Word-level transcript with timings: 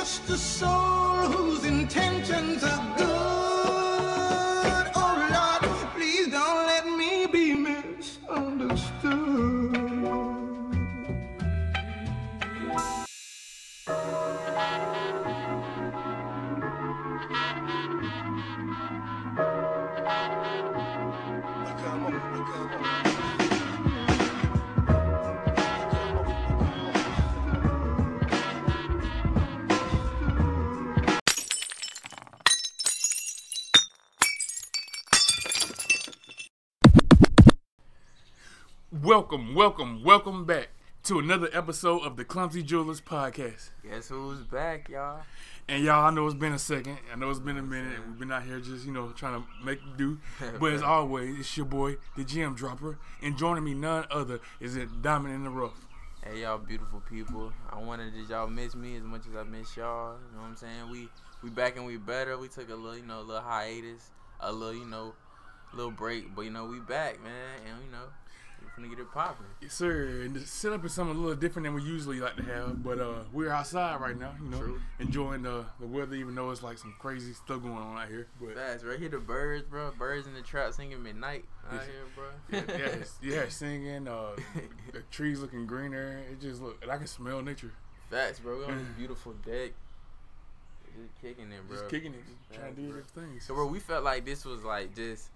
just 0.00 0.30
a 0.30 0.36
soul 0.38 1.26
whose 1.28 1.66
intentions 1.66 2.64
are 2.64 2.79
Welcome, 39.30 39.54
welcome, 39.54 40.02
welcome 40.02 40.44
back 40.44 40.70
to 41.04 41.20
another 41.20 41.48
episode 41.52 42.02
of 42.02 42.16
the 42.16 42.24
Clumsy 42.24 42.64
Jewelers 42.64 43.00
Podcast. 43.00 43.70
Guess 43.88 44.08
who's 44.08 44.40
back, 44.40 44.88
y'all? 44.88 45.20
And 45.68 45.84
y'all, 45.84 46.04
I 46.04 46.10
know 46.10 46.26
it's 46.26 46.34
been 46.34 46.52
a 46.52 46.58
second. 46.58 46.98
I 47.12 47.16
know 47.16 47.30
it's 47.30 47.38
been 47.38 47.56
a 47.56 47.62
minute. 47.62 47.94
and 47.94 48.08
We've 48.08 48.18
been 48.18 48.32
out 48.32 48.42
here 48.42 48.58
just, 48.58 48.84
you 48.84 48.90
know, 48.90 49.10
trying 49.10 49.40
to 49.40 49.64
make 49.64 49.78
do. 49.96 50.18
But 50.58 50.72
as 50.72 50.82
always, 50.82 51.38
it's 51.38 51.56
your 51.56 51.66
boy, 51.66 51.98
the 52.16 52.24
Gem 52.24 52.56
Dropper. 52.56 52.98
And 53.22 53.38
joining 53.38 53.62
me, 53.62 53.72
none 53.72 54.04
other, 54.10 54.40
is 54.58 54.74
it 54.74 55.00
Diamond 55.00 55.32
in 55.32 55.44
the 55.44 55.50
Rough. 55.50 55.86
Hey, 56.24 56.42
y'all, 56.42 56.58
beautiful 56.58 57.00
people. 57.08 57.52
I 57.70 57.78
wonder 57.78 58.10
did 58.10 58.28
y'all 58.28 58.48
miss 58.48 58.74
me 58.74 58.96
as 58.96 59.04
much 59.04 59.28
as 59.30 59.36
I 59.36 59.44
miss 59.44 59.76
y'all? 59.76 60.16
You 60.28 60.36
know 60.38 60.42
what 60.42 60.48
I'm 60.48 60.56
saying? 60.56 60.90
We 60.90 61.08
we 61.44 61.50
back 61.50 61.76
and 61.76 61.86
we 61.86 61.98
better. 61.98 62.36
We 62.36 62.48
took 62.48 62.68
a 62.68 62.74
little, 62.74 62.98
you 62.98 63.06
know, 63.06 63.20
a 63.20 63.22
little 63.22 63.42
hiatus, 63.42 64.10
a 64.40 64.50
little, 64.52 64.74
you 64.74 64.86
know, 64.86 65.14
little 65.72 65.92
break, 65.92 66.34
but 66.34 66.42
you 66.42 66.50
know, 66.50 66.64
we 66.64 66.80
back, 66.80 67.22
man, 67.22 67.60
and 67.64 67.84
you 67.84 67.92
know, 67.92 68.08
finna 68.80 68.90
get 68.90 68.98
it 68.98 69.12
popping. 69.12 69.46
Yes, 69.60 69.74
sir. 69.74 70.22
And 70.24 70.34
the 70.34 70.40
setup 70.40 70.84
is 70.84 70.92
something 70.92 71.16
a 71.16 71.20
little 71.20 71.36
different 71.36 71.66
than 71.66 71.74
we 71.74 71.82
usually 71.82 72.20
like 72.20 72.36
to 72.36 72.42
have. 72.44 72.82
But 72.82 72.98
uh, 72.98 73.24
we're 73.32 73.50
outside 73.50 74.00
right 74.00 74.18
now, 74.18 74.34
you 74.42 74.50
know, 74.50 74.58
True. 74.58 74.80
enjoying 74.98 75.42
the, 75.42 75.64
the 75.78 75.86
weather, 75.86 76.14
even 76.14 76.34
though 76.34 76.50
it's 76.50 76.62
like 76.62 76.78
some 76.78 76.94
crazy 76.98 77.32
stuff 77.32 77.62
going 77.62 77.74
on 77.74 77.98
out 77.98 78.08
here. 78.08 78.26
But 78.40 78.54
Fast, 78.54 78.84
right 78.84 78.98
here, 78.98 79.08
the 79.08 79.18
birds, 79.18 79.64
bro. 79.68 79.90
Birds 79.98 80.26
in 80.26 80.34
the 80.34 80.42
trap 80.42 80.72
singing 80.72 81.02
midnight 81.02 81.44
out 81.70 81.80
here, 81.82 82.04
bro. 82.14 82.76
yeah, 82.78 82.94
yeah, 83.22 83.44
singing, 83.48 84.08
uh, 84.08 84.36
the 84.92 85.00
trees 85.10 85.40
looking 85.40 85.66
greener. 85.66 86.20
It 86.30 86.40
just 86.40 86.62
look, 86.62 86.82
and 86.82 86.90
I 86.90 86.96
can 86.96 87.06
smell 87.06 87.42
nature. 87.42 87.72
Facts, 88.10 88.40
bro. 88.40 88.58
We 88.58 88.64
on 88.64 88.78
this 88.78 88.88
beautiful 88.98 89.32
deck, 89.44 89.70
just 90.96 91.20
kicking 91.22 91.52
it, 91.52 91.66
bro. 91.68 91.76
Just 91.76 91.88
kicking 91.88 92.12
it, 92.12 92.24
just 92.26 92.60
trying 92.60 92.74
to 92.74 92.80
do 92.80 92.88
bro. 92.88 92.98
everything. 92.98 93.40
So, 93.40 93.54
bro, 93.54 93.66
we 93.66 93.78
felt 93.78 94.04
like 94.04 94.24
this 94.24 94.44
was 94.44 94.64
like 94.64 94.94
just 94.94 95.28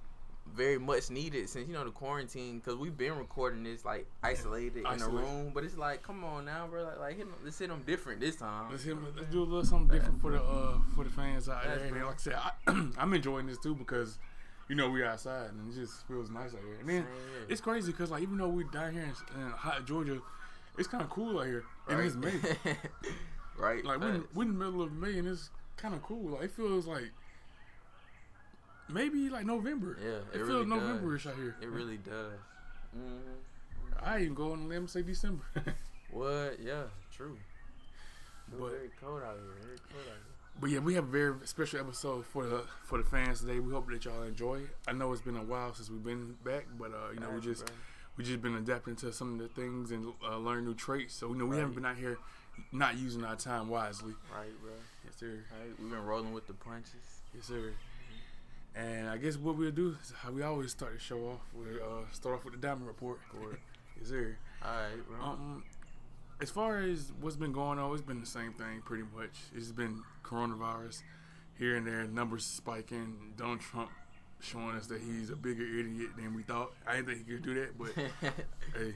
very 0.52 0.78
much 0.78 1.10
needed 1.10 1.48
since 1.48 1.66
you 1.66 1.74
know 1.74 1.84
the 1.84 1.90
quarantine 1.90 2.58
because 2.58 2.76
we've 2.78 2.96
been 2.96 3.16
recording 3.16 3.64
this 3.64 3.84
like 3.84 4.06
isolated 4.22 4.84
in 4.86 5.02
a 5.02 5.08
room. 5.08 5.50
But 5.54 5.64
it's 5.64 5.76
like, 5.76 6.02
come 6.02 6.22
on 6.22 6.44
now, 6.44 6.66
bro. 6.66 6.84
Like, 6.84 6.98
like 7.00 7.16
hit 7.16 7.26
'em- 7.26 7.34
let's 7.44 7.58
hit 7.58 7.68
them 7.70 7.82
different 7.86 8.20
this 8.20 8.36
time. 8.36 8.70
Let's, 8.70 8.84
hit, 8.84 8.96
let's 9.16 9.30
do 9.30 9.42
a 9.42 9.44
little 9.44 9.64
something 9.64 9.88
different 9.96 10.20
for 10.20 10.32
the 10.32 10.42
uh 10.42 10.78
for 10.94 11.04
the 11.04 11.10
fans 11.10 11.48
out 11.48 11.64
there. 11.64 12.04
Like 12.04 12.14
I 12.14 12.18
said, 12.18 12.34
I, 12.34 12.50
I'm 12.98 13.12
enjoying 13.14 13.46
this 13.46 13.58
too 13.58 13.74
because 13.74 14.18
you 14.68 14.76
know 14.76 14.90
we're 14.90 15.06
outside 15.06 15.50
and 15.50 15.72
it 15.72 15.80
just 15.80 16.06
feels 16.06 16.30
nice 16.30 16.52
out 16.54 16.60
here. 16.64 16.76
And 16.80 16.88
then 16.88 17.02
here. 17.02 17.46
it's 17.48 17.60
crazy 17.60 17.90
because 17.92 18.10
like 18.10 18.22
even 18.22 18.36
though 18.38 18.48
we're 18.48 18.64
down 18.64 18.92
here 18.92 19.02
in, 19.02 19.40
in 19.40 19.50
hot 19.50 19.86
Georgia, 19.86 20.20
it's 20.78 20.88
kind 20.88 21.02
of 21.02 21.10
cool 21.10 21.38
out 21.40 21.46
here. 21.46 21.64
And 21.88 22.00
it's 22.00 22.14
May. 22.16 22.32
right. 23.58 23.84
Like 23.84 24.00
we're, 24.00 24.14
in- 24.14 24.24
we're 24.34 24.42
in 24.44 24.58
the 24.58 24.64
middle 24.64 24.82
of 24.82 24.92
May 24.92 25.18
and 25.18 25.26
it's 25.26 25.50
kind 25.76 25.94
of 25.94 26.02
cool. 26.02 26.30
Like 26.32 26.44
it 26.44 26.50
feels 26.52 26.86
like 26.86 27.10
maybe 28.88 29.28
like 29.30 29.46
November. 29.46 29.96
Yeah, 30.02 30.08
it, 30.10 30.24
it 30.32 30.32
feels 30.46 30.48
really. 30.48 30.66
November-ish 30.66 31.26
out 31.26 31.36
here. 31.36 31.56
It 31.60 31.68
really 31.68 31.96
does. 31.98 32.32
hmm 32.92 33.18
I 34.02 34.20
even 34.20 34.34
go 34.34 34.52
on 34.52 34.60
a 34.60 34.66
limb 34.66 34.78
and 34.82 34.90
say 34.90 35.02
December. 35.02 35.44
What? 36.10 36.58
Yeah, 36.62 36.84
true. 37.10 37.36
It's 38.48 38.60
But- 38.60 38.70
very 38.70 38.90
cold 39.00 39.22
out 39.22 39.34
here. 39.36 39.54
Very 39.66 39.78
cold 39.90 40.02
out 40.06 40.14
here. 40.14 40.34
But 40.60 40.70
yeah, 40.70 40.78
we 40.78 40.94
have 40.94 41.04
a 41.04 41.10
very 41.10 41.34
special 41.44 41.80
episode 41.80 42.24
for 42.24 42.46
the 42.46 42.62
for 42.84 42.98
the 42.98 43.04
fans 43.04 43.40
today. 43.40 43.58
We 43.58 43.72
hope 43.72 43.88
that 43.90 44.04
y'all 44.04 44.22
enjoy. 44.22 44.60
it. 44.60 44.76
I 44.86 44.92
know 44.92 45.12
it's 45.12 45.20
been 45.22 45.36
a 45.36 45.42
while 45.42 45.74
since 45.74 45.90
we've 45.90 46.04
been 46.04 46.36
back, 46.44 46.66
but 46.78 46.92
uh, 46.92 47.10
you 47.12 47.18
know 47.18 47.30
we 47.30 47.40
just 47.40 47.66
bro. 47.66 47.74
we 48.16 48.22
just 48.22 48.40
been 48.42 48.54
adapting 48.54 48.94
to 48.96 49.12
some 49.12 49.32
of 49.32 49.38
the 49.40 49.48
things 49.60 49.90
and 49.90 50.12
uh, 50.24 50.36
learn 50.38 50.64
new 50.64 50.74
traits. 50.74 51.14
So 51.14 51.30
you 51.30 51.34
know 51.34 51.46
we 51.46 51.56
haven't 51.56 51.74
been 51.74 51.84
out 51.84 51.96
here 51.96 52.18
not 52.70 52.96
using 52.96 53.24
our 53.24 53.34
time 53.34 53.68
wisely. 53.68 54.12
Right, 54.32 54.52
bro. 54.62 54.70
Yes, 55.04 55.14
sir. 55.18 55.42
Right. 55.50 55.72
We've 55.80 55.90
been 55.90 56.04
rolling 56.04 56.32
with 56.32 56.46
the 56.46 56.54
punches. 56.54 56.92
Yes, 57.34 57.46
sir. 57.46 57.72
And 58.76 59.08
I 59.08 59.18
guess 59.18 59.36
what 59.36 59.56
we'll 59.56 59.70
do 59.70 59.96
is 60.02 60.12
how 60.18 60.32
we 60.32 60.42
always 60.42 60.72
start 60.72 60.94
the 60.94 60.98
show 60.98 61.18
off. 61.28 61.40
We'll 61.54 61.76
uh, 61.76 62.04
start 62.12 62.34
off 62.36 62.44
with 62.44 62.54
the 62.54 62.60
diamond 62.60 62.86
report. 62.88 63.20
Or 63.40 63.58
is 64.00 64.10
there? 64.10 64.38
All 64.64 64.70
right, 64.70 65.08
bro. 65.08 65.24
Um, 65.24 65.64
as 66.40 66.50
far 66.50 66.78
as 66.80 67.12
what's 67.20 67.36
been 67.36 67.52
going 67.52 67.78
on, 67.78 67.92
it's 67.92 68.02
been 68.02 68.20
the 68.20 68.26
same 68.26 68.52
thing 68.52 68.82
pretty 68.84 69.04
much. 69.16 69.30
It's 69.54 69.70
been 69.70 70.02
coronavirus 70.24 71.02
here 71.56 71.76
and 71.76 71.86
there, 71.86 72.04
numbers 72.04 72.44
spiking. 72.44 73.32
Donald 73.36 73.60
Trump 73.60 73.90
showing 74.40 74.74
us 74.76 74.88
that 74.88 75.00
he's 75.00 75.30
a 75.30 75.36
bigger 75.36 75.62
idiot 75.64 76.10
than 76.16 76.34
we 76.34 76.42
thought. 76.42 76.72
I 76.86 76.96
didn't 76.96 77.06
think 77.06 77.26
he 77.26 77.34
could 77.34 77.42
do 77.44 77.54
that, 77.54 77.78
but 77.78 77.90
hey, 78.76 78.94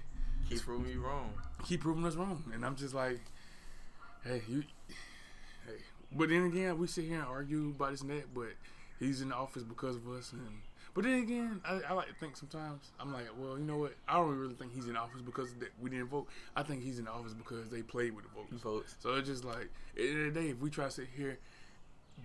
Keep 0.49 0.63
proving 0.63 0.87
me 0.89 0.97
wrong. 0.97 1.33
keep 1.67 1.81
proving 1.83 2.05
us 2.05 2.17
wrong. 2.17 2.43
And 2.53 2.65
I'm 2.65 2.75
just 2.75 2.95
like, 2.95 3.21
hey, 4.25 4.43
you, 4.49 4.65
hey. 5.67 5.75
But 6.11 6.31
then 6.31 6.45
again, 6.47 6.79
we 6.79 6.87
sit 6.89 7.05
here 7.05 7.19
and 7.21 7.29
argue 7.29 7.69
about 7.77 7.93
this 7.93 8.01
and 8.01 8.11
that, 8.11 8.35
but 8.35 8.49
he's 8.99 9.21
in 9.21 9.31
the 9.31 9.35
office 9.35 9.63
because 9.63 9.97
of 9.97 10.09
us. 10.09 10.33
And 10.33 10.61
but 10.95 11.05
then 11.05 11.23
again, 11.23 11.61
I, 11.65 11.81
I 11.89 11.93
like 11.93 12.09
to 12.09 12.15
think 12.15 12.37
sometimes 12.37 12.91
I'm 12.99 13.13
like, 13.13 13.27
well, 13.39 13.59
you 13.59 13.65
know 13.65 13.77
what? 13.77 13.95
I 14.09 14.15
don't 14.15 14.37
really 14.37 14.55
think 14.55 14.75
he's 14.75 14.89
in 14.89 14.97
office 14.97 15.21
because 15.21 15.55
that 15.55 15.71
we 15.81 15.91
didn't 15.91 16.09
vote. 16.09 16.29
I 16.57 16.63
think 16.63 16.83
he's 16.83 16.99
in 16.99 17.07
office 17.07 17.35
because 17.35 17.69
they 17.69 17.83
played 17.83 18.15
with 18.15 18.25
the 18.25 18.31
votes. 18.31 18.63
Votes. 18.63 18.95
So 19.01 19.15
it's 19.15 19.29
just 19.29 19.45
like 19.45 19.57
at 19.57 19.97
the 19.97 20.09
end 20.09 20.27
of 20.29 20.35
the 20.35 20.41
day, 20.41 20.49
if 20.49 20.61
we 20.61 20.71
try 20.71 20.87
to 20.87 20.91
sit 20.91 21.07
here, 21.17 21.39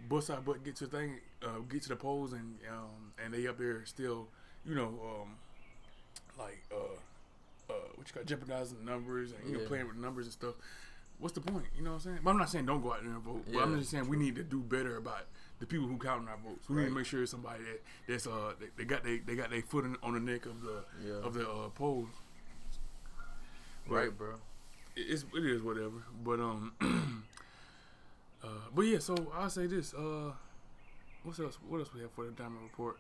bust 0.09 0.29
our 0.29 0.41
butt, 0.41 0.63
get 0.63 0.75
to 0.78 0.88
the 0.88 0.97
thing, 0.97 1.19
uh, 1.44 1.59
get 1.69 1.84
to 1.84 1.89
the 1.89 1.95
polls, 1.95 2.34
and 2.34 2.57
um, 2.69 3.13
and 3.23 3.34
they 3.34 3.47
up 3.47 3.57
there 3.57 3.85
still, 3.85 4.28
you 4.66 4.75
know, 4.75 4.88
um, 5.03 5.35
like 6.40 6.63
uh, 6.72 6.95
uh, 7.69 7.73
what 7.95 8.07
you 8.07 8.13
got 8.13 8.25
jeopardizing 8.25 8.78
the 8.84 8.91
numbers 8.91 9.34
and 9.34 9.51
you 9.51 9.57
know 9.57 9.66
playing 9.66 9.88
with 9.88 9.95
the 9.97 10.01
numbers 10.01 10.25
and 10.25 10.34
stuff. 10.34 10.55
What's 11.19 11.35
the 11.35 11.41
point? 11.41 11.66
You 11.78 11.84
know 11.84 11.91
what 11.91 11.95
I'm 11.97 12.01
saying? 12.01 12.19
But 12.23 12.31
I'm 12.31 12.38
not 12.38 12.50
saying 12.50 12.66
don't 12.66 12.81
go 12.81 12.91
out 12.91 13.03
there 13.03 13.13
and 13.13 13.22
vote. 13.22 13.45
But 13.53 13.61
I'm 13.61 13.78
just 13.78 13.91
saying 13.91 14.09
we 14.09 14.17
need 14.17 14.35
to 14.35 14.44
do 14.44 14.59
better 14.59 14.97
about 14.97 15.25
the 15.63 15.68
people 15.68 15.88
who 15.88 15.97
counting 15.97 16.28
our 16.28 16.35
votes. 16.46 16.68
We 16.69 16.75
need 16.81 16.90
to 16.90 16.91
make 16.91 17.06
sure 17.06 17.22
it's 17.22 17.31
somebody 17.31 17.63
that 17.63 17.81
that's 18.06 18.28
uh 18.28 18.51
they, 18.59 18.66
they 18.75 18.84
got 18.84 19.01
they, 19.06 19.19
they 19.19 19.35
got 19.35 19.50
their 19.50 19.62
foot 19.62 19.85
in, 19.85 19.96
on 20.03 20.13
the 20.13 20.19
neck 20.19 20.46
of 20.46 20.62
the 20.62 20.84
Yeah. 21.06 21.13
of 21.25 21.34
the 21.34 21.50
uh, 21.50 21.69
polls. 21.69 22.09
Right, 23.88 24.16
bro. 24.18 24.35
it- 24.97 25.02
it's 25.09 25.23
it 25.34 25.46
is 25.46 25.62
whatever. 25.62 26.03
But 26.23 26.40
um, 26.41 26.73
uh, 28.44 28.47
but 28.75 28.81
yeah. 28.81 29.00
So 29.00 29.16
I'll 29.34 29.50
say 29.50 29.68
this. 29.68 29.94
Uh, 29.94 30.31
what's 31.23 31.40
else? 31.40 31.57
What 31.68 31.79
else 31.79 31.94
we 31.94 32.02
have 32.02 32.12
for 32.12 32.25
the 32.25 32.31
diamond 32.31 32.63
report? 32.63 32.97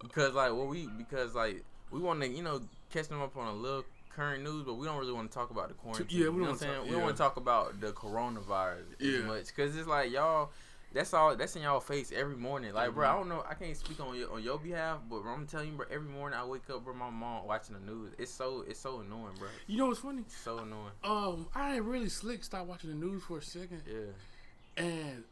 Because 0.00 0.34
like 0.34 0.52
what 0.52 0.68
we 0.68 0.88
because 0.96 1.34
like 1.34 1.64
we 1.90 1.98
want 2.00 2.20
to 2.22 2.28
you 2.28 2.42
know 2.42 2.60
catch 2.92 3.08
them 3.08 3.20
up 3.20 3.36
on 3.36 3.48
a 3.48 3.52
little 3.52 3.84
current 4.14 4.44
news, 4.44 4.62
but 4.64 4.74
we 4.74 4.86
don't 4.86 4.98
really 4.98 5.12
want 5.12 5.28
to 5.30 5.34
talk 5.36 5.50
about 5.50 5.68
the 5.68 5.74
quarantine. 5.74 6.06
yeah, 6.10 6.28
we 6.28 6.36
you 6.36 6.38
know 6.38 6.38
don't 6.38 6.40
what 6.46 6.50
I'm 6.52 6.58
saying. 6.58 6.74
talk- 6.74 6.84
we 6.84 6.90
don't 6.92 7.02
want 7.02 7.16
to 7.16 7.22
talk 7.22 7.36
about 7.36 7.80
the 7.80 7.92
coronavirus 7.92 8.84
Yeah. 9.00 9.18
as 9.18 9.24
much 9.24 9.46
because 9.48 9.76
it's 9.76 9.88
like 9.88 10.12
y'all. 10.12 10.50
That's 10.94 11.12
all. 11.12 11.34
That's 11.36 11.56
in 11.56 11.62
y'all 11.62 11.80
face 11.80 12.12
every 12.14 12.36
morning. 12.36 12.72
Like, 12.72 12.94
bro, 12.94 13.06
I 13.08 13.12
Mhm. 13.12 13.16
don't 13.18 13.28
know. 13.28 13.44
I 13.48 13.54
can't 13.54 13.76
speak 13.76 13.98
on 14.00 14.16
your 14.16 14.32
on 14.32 14.42
your 14.42 14.58
behalf, 14.58 15.00
but 15.10 15.22
bro, 15.22 15.32
I'm 15.32 15.46
telling 15.46 15.70
you, 15.72 15.76
bro. 15.76 15.86
Every 15.90 16.08
morning 16.08 16.38
I 16.38 16.44
wake 16.44 16.70
up, 16.70 16.84
bro. 16.84 16.94
My 16.94 17.10
mom 17.10 17.46
watching 17.46 17.74
the 17.74 17.80
news. 17.80 18.14
It's 18.16 18.30
so 18.32 18.62
it's 18.62 18.78
so 18.80 19.00
annoying, 19.00 19.34
bro. 19.38 19.48
You 19.66 19.76
know 19.78 19.88
what's 19.88 19.98
funny? 20.00 20.22
It's 20.22 20.36
so 20.36 20.58
annoying. 20.58 20.92
Um, 21.02 21.48
I 21.54 21.76
really 21.78 22.08
slick 22.08 22.44
stopped 22.44 22.68
watching 22.68 22.90
the 22.90 22.96
news 22.96 23.24
for 23.24 23.38
a 23.38 23.42
second, 23.42 23.82
Yeah. 23.86 24.82
and 24.84 25.24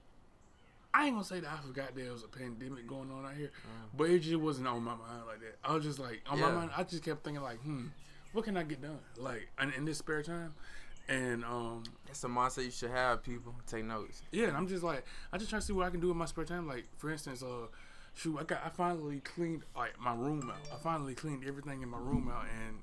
I 0.95 1.07
ain't 1.07 1.15
gonna 1.15 1.25
say 1.25 1.41
that 1.41 1.51
I 1.51 1.57
forgot 1.65 1.95
there 1.95 2.13
was 2.13 2.23
a 2.25 2.29
pandemic 2.29 2.87
going 2.87 3.11
on 3.11 3.25
out 3.25 3.35
here, 3.35 3.51
Uh, 3.65 3.87
but 3.97 4.11
it 4.11 4.19
just 4.19 4.37
wasn't 4.41 4.67
on 4.67 4.83
my 4.83 4.95
mind 4.97 5.27
like 5.27 5.41
that. 5.41 5.59
I 5.65 5.73
was 5.75 5.85
just 5.85 5.99
like 5.99 6.23
on 6.27 6.39
my 6.41 6.51
mind. 6.51 6.71
I 6.77 6.83
just 6.83 7.03
kept 7.03 7.25
thinking 7.25 7.43
like, 7.43 7.61
hmm, 7.61 7.87
what 8.33 8.45
can 8.45 8.57
I 8.57 8.63
get 8.65 8.83
done? 8.83 8.99
Like 9.17 9.49
in, 9.61 9.73
in 9.73 9.85
this 9.85 9.99
spare 9.99 10.23
time, 10.23 10.55
and 11.09 11.45
um, 11.45 11.85
that's 12.13 12.25
a 12.25 12.29
mindset 12.29 12.65
you 12.65 12.71
should 12.71 12.91
have. 12.91 13.23
People 13.23 13.55
take 13.67 13.85
notes. 13.85 14.23
Yeah, 14.33 14.49
and 14.49 14.57
I'm 14.57 14.69
just 14.69 14.83
like 14.83 15.05
I 15.33 15.39
just 15.39 15.49
try 15.51 15.59
to 15.59 15.65
see 15.65 15.73
what 15.73 15.87
I 15.87 15.91
can 15.91 16.01
do 16.01 16.11
in 16.11 16.17
my 16.17 16.27
spare 16.27 16.45
time. 16.45 16.67
Like 16.69 16.85
for 16.99 17.11
instance, 17.11 17.43
uh, 17.43 17.67
shoot, 18.15 18.37
I 18.39 18.45
got 18.45 18.61
I 18.65 18.69
finally 18.69 19.21
cleaned 19.21 19.63
like 19.77 19.99
my 19.99 20.15
room 20.15 20.51
out. 20.51 20.59
I 20.73 20.77
finally 20.83 21.15
cleaned 21.15 21.45
everything 21.47 21.83
in 21.83 21.89
my 21.89 21.99
room 21.99 22.31
out, 22.35 22.45
and 22.67 22.79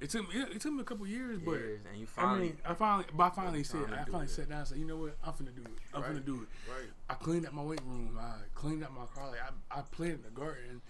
it 0.00 0.10
took 0.10 0.28
me 0.28 0.40
it, 0.40 0.60
took 0.60 0.72
me 0.72 0.80
a 0.80 0.84
couple 0.84 1.06
years, 1.06 1.38
but 1.44 1.52
Years, 1.52 1.80
and 1.88 1.96
you 2.00 2.06
I 2.16 2.20
finally 2.20 2.40
mean, 2.40 2.56
I 2.64 2.74
finally, 2.74 3.04
but 3.14 3.24
I 3.24 3.30
finally 3.30 3.62
said, 3.64 3.84
I 3.92 4.02
finally 4.04 4.24
it. 4.24 4.30
sat 4.30 4.48
down 4.48 4.58
and 4.58 4.68
said, 4.68 4.78
you 4.78 4.84
know 4.84 4.96
what, 4.96 5.16
I'm 5.24 5.32
finna 5.32 5.54
do 5.54 5.62
it. 5.62 5.70
I'm 5.94 6.02
Right. 6.02 6.10
finna 6.12 6.24
do 6.24 6.34
it. 6.42 6.70
right. 6.70 6.90
I 7.08 7.14
cleaned 7.14 7.46
up 7.46 7.52
my 7.52 7.62
weight 7.62 7.80
room. 7.86 8.18
I 8.20 8.34
cleaned 8.54 8.82
up 8.84 8.90
my 8.92 9.06
car. 9.14 9.30
Like 9.30 9.40
I, 9.70 9.78
I 9.78 9.82
planted 9.82 10.16
in 10.16 10.22
the 10.22 10.30
garden. 10.40 10.82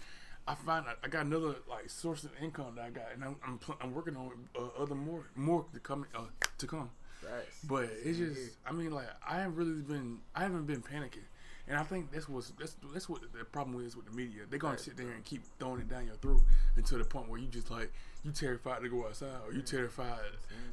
I 0.47 0.55
find 0.55 0.85
I, 0.87 0.93
I 1.03 1.07
got 1.07 1.25
another 1.25 1.55
like 1.69 1.89
source 1.89 2.23
of 2.23 2.31
income 2.41 2.73
that 2.75 2.85
I 2.85 2.89
got, 2.89 3.05
and 3.13 3.23
I'm 3.23 3.35
I'm, 3.47 3.57
pl- 3.59 3.77
I'm 3.79 3.93
working 3.93 4.15
on 4.17 4.31
uh, 4.59 4.81
other 4.81 4.95
more 4.95 5.25
more 5.35 5.65
to 5.73 5.79
come 5.79 6.05
uh, 6.15 6.21
to 6.57 6.67
come. 6.67 6.89
Facts. 7.23 7.59
But 7.67 7.89
it's 8.03 8.17
just, 8.17 8.35
here. 8.35 8.49
I 8.65 8.71
mean, 8.71 8.91
like 8.91 9.07
I 9.27 9.39
haven't 9.39 9.55
really 9.55 9.81
been, 9.81 10.19
I 10.35 10.41
haven't 10.43 10.65
been 10.65 10.81
panicking, 10.81 11.25
and 11.67 11.77
I 11.77 11.83
think 11.83 12.11
that's 12.11 12.27
what's 12.27 12.51
that's 12.59 12.75
that's 12.93 13.07
what 13.07 13.21
the 13.33 13.45
problem 13.45 13.85
is 13.85 13.95
with 13.95 14.05
the 14.05 14.11
media. 14.11 14.41
They're 14.49 14.59
gonna 14.59 14.73
Right, 14.73 14.79
sit 14.79 14.97
there 14.97 15.09
and 15.09 15.23
keep 15.23 15.43
throwing 15.59 15.81
it 15.81 15.87
down 15.89 16.05
your 16.05 16.15
throat 16.15 16.41
until 16.75 16.97
the 16.97 17.05
point 17.05 17.29
where 17.29 17.39
you 17.39 17.47
just 17.47 17.71
like 17.71 17.91
you 18.23 18.31
terrified 18.31 18.81
to 18.81 18.89
go 18.89 19.05
outside, 19.05 19.39
or 19.45 19.53
you 19.53 19.61
terrified 19.61 20.19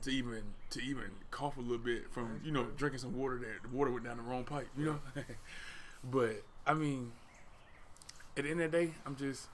to 0.03 0.11
even 0.11 0.43
to 0.71 0.81
even 0.81 1.05
cough 1.31 1.57
a 1.57 1.61
little 1.61 1.79
bit 1.79 2.11
from 2.13 2.41
you 2.45 2.53
know 2.53 2.67
drinking 2.77 3.01
some 3.01 3.17
water 3.17 3.39
that 3.39 3.71
the 3.71 3.77
water 3.77 3.91
went 3.91 4.05
down 4.05 4.17
the 4.17 4.23
wrong 4.23 4.45
pipe, 4.45 4.69
you 4.77 4.87
know. 4.87 5.01
but 6.05 6.43
I 6.67 6.75
mean, 6.75 7.13
at 8.37 8.45
the 8.45 8.51
end 8.51 8.61
of 8.61 8.71
the 8.71 8.79
day, 8.87 8.93
I'm 9.07 9.17
just. 9.17 9.49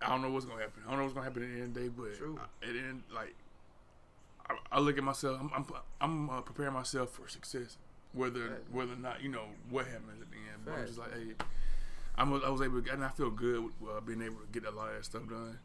I 0.00 0.10
don't 0.10 0.22
know 0.22 0.30
what's 0.30 0.46
gonna 0.46 0.60
happen. 0.60 0.82
I 0.86 0.90
don't 0.90 0.98
know 0.98 1.04
what's 1.04 1.14
gonna 1.14 1.26
happen 1.26 1.42
at 1.42 1.48
the 1.48 1.54
end 1.60 1.64
of 1.64 1.74
the 1.74 1.80
day, 1.80 1.88
but 1.88 2.16
True. 2.16 2.38
at 2.62 2.72
the 2.72 2.78
end, 2.78 3.02
like 3.12 3.34
I, 4.50 4.56
I 4.72 4.80
look 4.80 4.98
at 4.98 5.04
myself. 5.04 5.38
I'm 5.40 5.50
I'm, 5.54 5.64
I'm 6.00 6.30
uh, 6.30 6.40
preparing 6.40 6.72
myself 6.74 7.10
for 7.10 7.28
success, 7.28 7.76
whether 8.12 8.48
Facts. 8.48 8.60
whether 8.72 8.92
or 8.92 8.96
not 8.96 9.22
you 9.22 9.28
know 9.28 9.44
what 9.70 9.86
happens 9.86 10.20
at 10.22 10.30
the 10.30 10.36
end. 10.36 10.64
But 10.64 10.74
I'm 10.74 10.86
just 10.86 10.98
like, 10.98 11.12
hey, 11.14 11.34
I'm 12.16 12.32
I 12.42 12.48
was 12.48 12.62
able, 12.62 12.82
to, 12.82 12.92
and 12.92 13.04
I 13.04 13.08
feel 13.08 13.30
good 13.30 13.62
with 13.62 13.72
uh, 13.90 14.00
being 14.00 14.22
able 14.22 14.36
to 14.40 14.46
get 14.52 14.64
a 14.66 14.70
lot 14.74 14.88
of 14.90 14.96
that 14.96 15.04
stuff 15.04 15.28
done. 15.28 15.58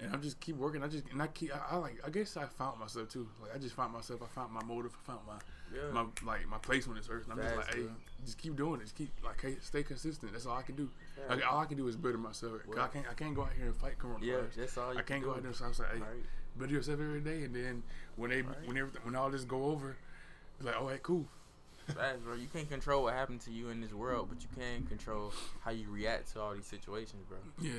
And 0.00 0.12
I 0.12 0.16
just 0.18 0.40
keep 0.40 0.56
working. 0.56 0.82
I 0.82 0.88
just 0.88 1.04
and 1.12 1.22
I 1.22 1.28
keep. 1.28 1.54
I, 1.54 1.74
I 1.74 1.76
like. 1.76 2.00
I 2.04 2.10
guess 2.10 2.36
I 2.36 2.46
found 2.46 2.80
myself 2.80 3.08
too. 3.08 3.28
Like 3.40 3.54
I 3.54 3.58
just 3.58 3.74
found 3.74 3.92
myself. 3.92 4.20
I 4.22 4.26
found 4.34 4.52
my 4.52 4.62
motive. 4.64 4.92
I 5.04 5.06
found 5.12 5.20
my 5.28 5.34
Yeah. 5.72 5.90
my 5.92 6.04
like 6.26 6.48
my 6.48 6.58
place 6.58 6.88
on 6.88 6.96
this 6.96 7.08
earth. 7.08 7.24
And 7.30 7.34
I'm 7.34 7.38
just 7.46 7.56
like, 7.56 7.74
hey, 7.74 7.82
just 8.24 8.36
keep 8.38 8.56
doing 8.56 8.80
it. 8.80 8.84
Just 8.84 8.96
keep 8.96 9.10
like, 9.24 9.40
hey, 9.40 9.56
stay 9.60 9.84
consistent. 9.84 10.32
That's 10.32 10.46
all 10.46 10.56
I 10.56 10.62
can 10.62 10.74
do. 10.74 10.88
Facts. 11.16 11.28
Like, 11.42 11.52
all 11.52 11.60
I 11.60 11.66
can 11.66 11.76
do 11.76 11.86
is 11.86 11.94
better 11.96 12.18
myself. 12.18 12.52
'Cause 12.66 12.78
I 12.78 12.88
can't. 12.88 13.06
I 13.08 13.14
can't 13.14 13.34
go 13.34 13.42
out 13.42 13.52
here 13.56 13.66
and 13.66 13.76
fight 13.76 13.96
coronavirus. 13.98 14.22
yeah, 14.24 14.36
that's 14.56 14.76
all. 14.76 14.92
You 14.92 14.98
I 14.98 15.02
can't 15.02 15.20
can 15.20 15.28
go 15.28 15.30
do. 15.34 15.36
out 15.36 15.42
there. 15.44 15.52
So 15.52 15.66
I 15.66 15.68
was 15.68 15.78
like, 15.78 15.92
hey, 15.92 16.00
Right. 16.00 16.24
better 16.58 16.72
yourself 16.72 16.98
every 17.00 17.20
day, 17.20 17.44
and 17.44 17.54
then 17.54 17.82
when 18.16 18.30
they 18.30 18.42
Right. 18.42 18.56
when 18.66 18.76
everything 18.76 19.02
when 19.04 19.14
all 19.16 19.30
this 19.30 19.44
go 19.44 19.64
over, 19.66 19.96
it's 20.58 20.66
like, 20.66 20.78
all 20.80 20.88
right, 20.88 21.02
cool. 21.02 21.26
Facts, 21.86 22.20
bro. 22.24 22.34
You 22.34 22.46
can't 22.52 22.68
control 22.68 23.02
what 23.04 23.14
happened 23.14 23.40
to 23.42 23.50
you 23.50 23.68
in 23.70 23.80
this 23.80 23.92
world, 23.92 24.28
but 24.30 24.40
you 24.42 24.48
can 24.56 24.86
control 24.86 25.32
how 25.62 25.72
you 25.72 25.90
react 25.90 26.32
to 26.34 26.40
all 26.40 26.54
these 26.54 26.66
situations, 26.66 27.24
bro. 27.28 27.38
Yeah. 27.60 27.72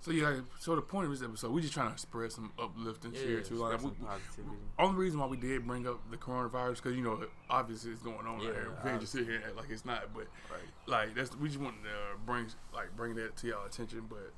So 0.00 0.10
yeah, 0.10 0.40
so 0.58 0.74
the 0.74 0.82
point 0.82 1.04
of 1.06 1.12
this 1.12 1.22
episode, 1.22 1.52
we 1.52 1.60
just 1.60 1.74
trying 1.74 1.92
to 1.92 1.98
spread 1.98 2.32
some 2.32 2.50
uplifting 2.58 3.12
Yeah, 3.14 3.20
cheer 3.20 3.40
too. 3.42 3.54
Like, 3.56 3.78
spread 3.78 3.92
we, 4.00 4.06
positivity. 4.06 4.56
only 4.78 4.96
reason 4.96 5.20
why 5.20 5.26
we 5.26 5.36
did 5.36 5.66
bring 5.66 5.86
up 5.86 6.00
the 6.10 6.16
coronavirus 6.16 6.76
because 6.76 6.96
you 6.96 7.02
know 7.02 7.24
obviously 7.50 7.92
it's 7.92 8.02
going 8.02 8.26
on 8.26 8.40
Yeah, 8.40 8.48
out 8.48 8.54
here. 8.54 8.70
We 8.82 8.88
can't 8.90 9.00
just 9.00 9.12
sit 9.12 9.26
here 9.26 9.36
and 9.36 9.44
act 9.44 9.56
like 9.56 9.70
it's 9.70 9.84
not. 9.84 10.12
But 10.14 10.26
Right. 10.50 10.60
like 10.86 11.14
that's 11.14 11.36
we 11.36 11.48
just 11.48 11.60
wanted 11.60 11.82
to 11.84 12.18
bring 12.24 12.46
like 12.74 12.96
bring 12.96 13.14
that 13.16 13.36
to 13.36 13.46
y'all 13.48 13.66
attention. 13.66 14.06
But 14.08 14.32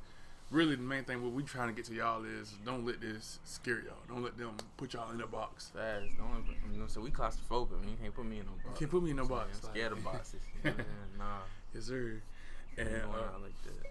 really, 0.50 0.74
the 0.76 0.82
main 0.82 1.04
thing 1.04 1.22
what 1.22 1.32
we 1.32 1.42
trying 1.42 1.68
to 1.68 1.74
get 1.74 1.84
to 1.86 1.94
y'all 1.94 2.24
is 2.24 2.54
don't 2.64 2.84
let 2.86 3.00
this 3.00 3.38
scare 3.44 3.80
y'all. 3.80 3.96
Don't 4.08 4.22
let 4.22 4.36
them 4.38 4.52
put 4.76 4.92
y'all 4.94 5.10
in 5.12 5.20
a 5.20 5.26
box. 5.26 5.70
Fast. 5.74 6.06
Don't, 6.16 6.44
you 6.72 6.78
know, 6.80 6.86
so 6.86 7.00
we 7.00 7.10
claustrophobic. 7.10 7.72
Man. 7.80 7.90
You 7.90 7.96
can't 8.00 8.14
put 8.14 8.24
me 8.26 8.38
in 8.40 8.46
no 8.46 8.52
box. 8.52 8.64
You 8.66 8.72
can't 8.86 8.90
put 8.90 9.02
me 9.02 9.10
in 9.10 9.16
no 9.16 9.24
So, 9.24 9.28
box, 9.30 9.58
I'm 9.62 9.68
like- 9.68 9.76
scared 9.76 9.92
of 9.92 10.04
boxes. 10.04 10.40
You 10.64 10.70
know 10.70 10.76
what 10.76 10.80
I'm 10.80 10.84
saying? 10.84 11.18
nah. 11.18 11.24
Yes, 11.74 11.84
sir. 11.84 12.22
And 12.78 12.88
uh, 12.88 13.18
out 13.34 13.42
like 13.42 13.62
that. 13.64 13.84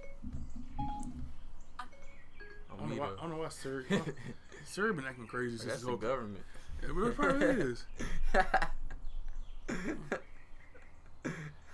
I 1.79 2.77
don't 2.79 2.89
know 2.89 2.95
why. 3.01 3.07
I 3.17 3.21
don't 3.21 3.29
know 3.29 3.37
why 3.37 3.49
Sir 3.49 3.85
Sir 4.65 4.93
been 4.93 5.05
acting 5.05 5.27
crazy 5.27 5.57
since 5.57 5.69
That's 5.69 5.81
the 5.81 5.87
whole. 5.89 5.97
government. 5.97 6.43
It 6.81 6.91
really 6.93 7.11
probably 7.11 7.45
is. 7.45 7.85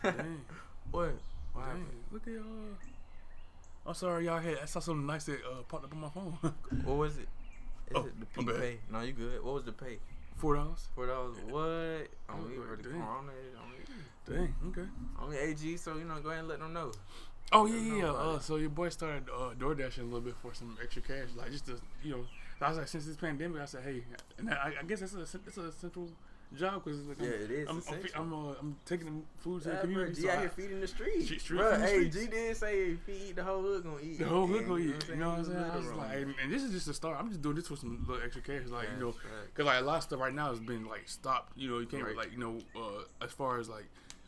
Dang. 0.03 0.41
what? 0.91 1.13
Dang, 1.55 1.63
happened? 1.63 1.85
look 2.11 2.27
at 2.27 2.33
y'all. 2.33 2.43
I'm 3.85 3.93
sorry, 3.93 4.25
y'all 4.25 4.39
had. 4.39 4.57
I 4.61 4.65
saw 4.65 4.79
something 4.79 5.05
nice 5.05 5.25
that 5.25 5.39
uh, 5.45 5.61
popped 5.67 5.85
up 5.85 5.93
on 5.93 5.99
my 6.01 6.09
phone. 6.09 6.37
What 6.85 6.97
was 6.97 7.17
it? 7.17 7.27
Is 7.89 7.95
Oh, 7.95 8.05
it 8.05 8.19
the 8.19 8.25
peak 8.25 8.47
pay? 8.57 8.77
No, 8.91 9.01
you 9.01 9.11
good. 9.13 9.43
What 9.43 9.55
was 9.55 9.63
the 9.65 9.73
pay? 9.73 9.99
Four 10.37 10.55
dollars. 10.55 10.87
Four 10.95 11.07
dollars. 11.07 11.37
What? 11.47 12.07
On 12.33 12.49
me 12.49 12.55
for 12.55 12.75
the 12.77 12.83
dang. 12.83 12.91
corona. 12.93 13.31
On 13.61 13.69
me. 13.71 13.77
Dang. 14.25 14.55
Okay. 14.69 14.87
Me 15.29 15.37
AG. 15.37 15.77
So 15.77 15.97
you 15.97 16.05
know, 16.05 16.19
go 16.21 16.29
ahead 16.29 16.39
and 16.39 16.47
let 16.47 16.59
them 16.59 16.73
know. 16.73 16.91
Oh 17.51 17.65
yeah, 17.65 17.75
yeah. 17.79 17.95
yeah. 18.03 18.11
Uh, 18.11 18.39
so 18.39 18.55
your 18.55 18.69
boy 18.69 18.89
started 18.89 19.23
uh, 19.29 19.53
door 19.53 19.75
dashing 19.75 20.03
a 20.03 20.07
little 20.07 20.21
bit 20.21 20.35
for 20.41 20.53
some 20.53 20.77
extra 20.81 21.01
cash, 21.01 21.27
like 21.35 21.51
just 21.51 21.65
to 21.65 21.79
you 22.03 22.11
know. 22.11 22.25
I 22.61 22.69
was 22.69 22.77
like, 22.77 22.87
since 22.87 23.05
this 23.05 23.17
pandemic, 23.17 23.61
I 23.61 23.65
said, 23.65 23.83
hey, 23.83 24.03
and 24.37 24.49
I, 24.49 24.71
I 24.79 24.83
guess 24.87 25.01
that's 25.01 25.13
a 25.15 25.21
it's 25.45 25.57
a 25.57 25.69
central 25.73 26.07
job 26.57 26.83
because 26.83 26.99
like, 27.05 27.19
Yeah, 27.19 27.27
I'm, 27.27 27.33
it 27.43 27.51
is 27.51 27.69
I'm, 27.69 27.75
I'm, 27.77 27.81
fe- 27.81 28.09
I'm, 28.15 28.33
uh, 28.33 28.53
I'm 28.59 28.75
taking 28.85 29.05
the 29.07 29.41
food 29.41 29.61
to 29.63 29.69
the 29.69 29.73
Yeah, 29.75 29.81
bro, 29.81 29.81
community. 29.89 30.15
G 30.15 30.21
so 30.21 30.29
out 30.29 30.37
I- 30.37 30.39
here 30.41 30.49
feeding 30.49 30.81
the 30.81 30.87
streets. 30.87 31.25
Street- 31.25 31.41
street 31.41 31.57
bro, 31.57 31.77
the 31.77 31.85
hey. 31.85 32.09
G 32.09 32.27
did 32.27 32.57
say 32.57 32.79
if 32.91 33.05
he 33.05 33.29
eat, 33.29 33.35
the 33.35 33.43
whole 33.43 33.61
hood 33.61 33.83
gonna 33.83 33.95
eat. 34.01 34.19
The 34.19 34.25
whole 34.25 34.47
hood 34.47 34.67
gonna 34.67 34.81
you 34.81 34.93
eat. 34.95 35.09
You 35.09 35.15
know 35.17 35.29
what 35.29 35.39
I'm 35.39 35.45
saying? 35.45 35.57
I 35.57 35.75
was 35.77 35.91
like, 35.93 36.17
and, 36.41 36.51
this 36.51 36.63
is 36.63 36.71
just 36.71 36.87
a 36.87 36.93
start. 36.93 37.17
I'm 37.19 37.29
just 37.29 37.41
doing 37.41 37.55
this 37.55 37.67
for 37.67 37.75
some 37.75 38.05
little 38.07 38.23
extra 38.23 38.41
cash, 38.41 38.67
like 38.69 38.87
you 38.95 39.03
know, 39.05 39.13
because 39.47 39.65
like 39.65 39.81
a 39.81 39.85
lot 39.85 39.97
of 39.97 40.03
stuff 40.03 40.19
right 40.19 40.33
now 40.33 40.49
has 40.49 40.59
been 40.59 40.85
like 40.85 41.07
stopped. 41.09 41.57
You 41.57 41.69
know, 41.69 41.79
you 41.79 41.85
can't 41.87 42.03
Right. 42.03 42.15
like 42.15 42.31
you 42.31 42.37
know, 42.39 42.57
uh, 42.75 43.03
as 43.23 43.31
far 43.31 43.59
as 43.59 43.69
like 43.69 43.85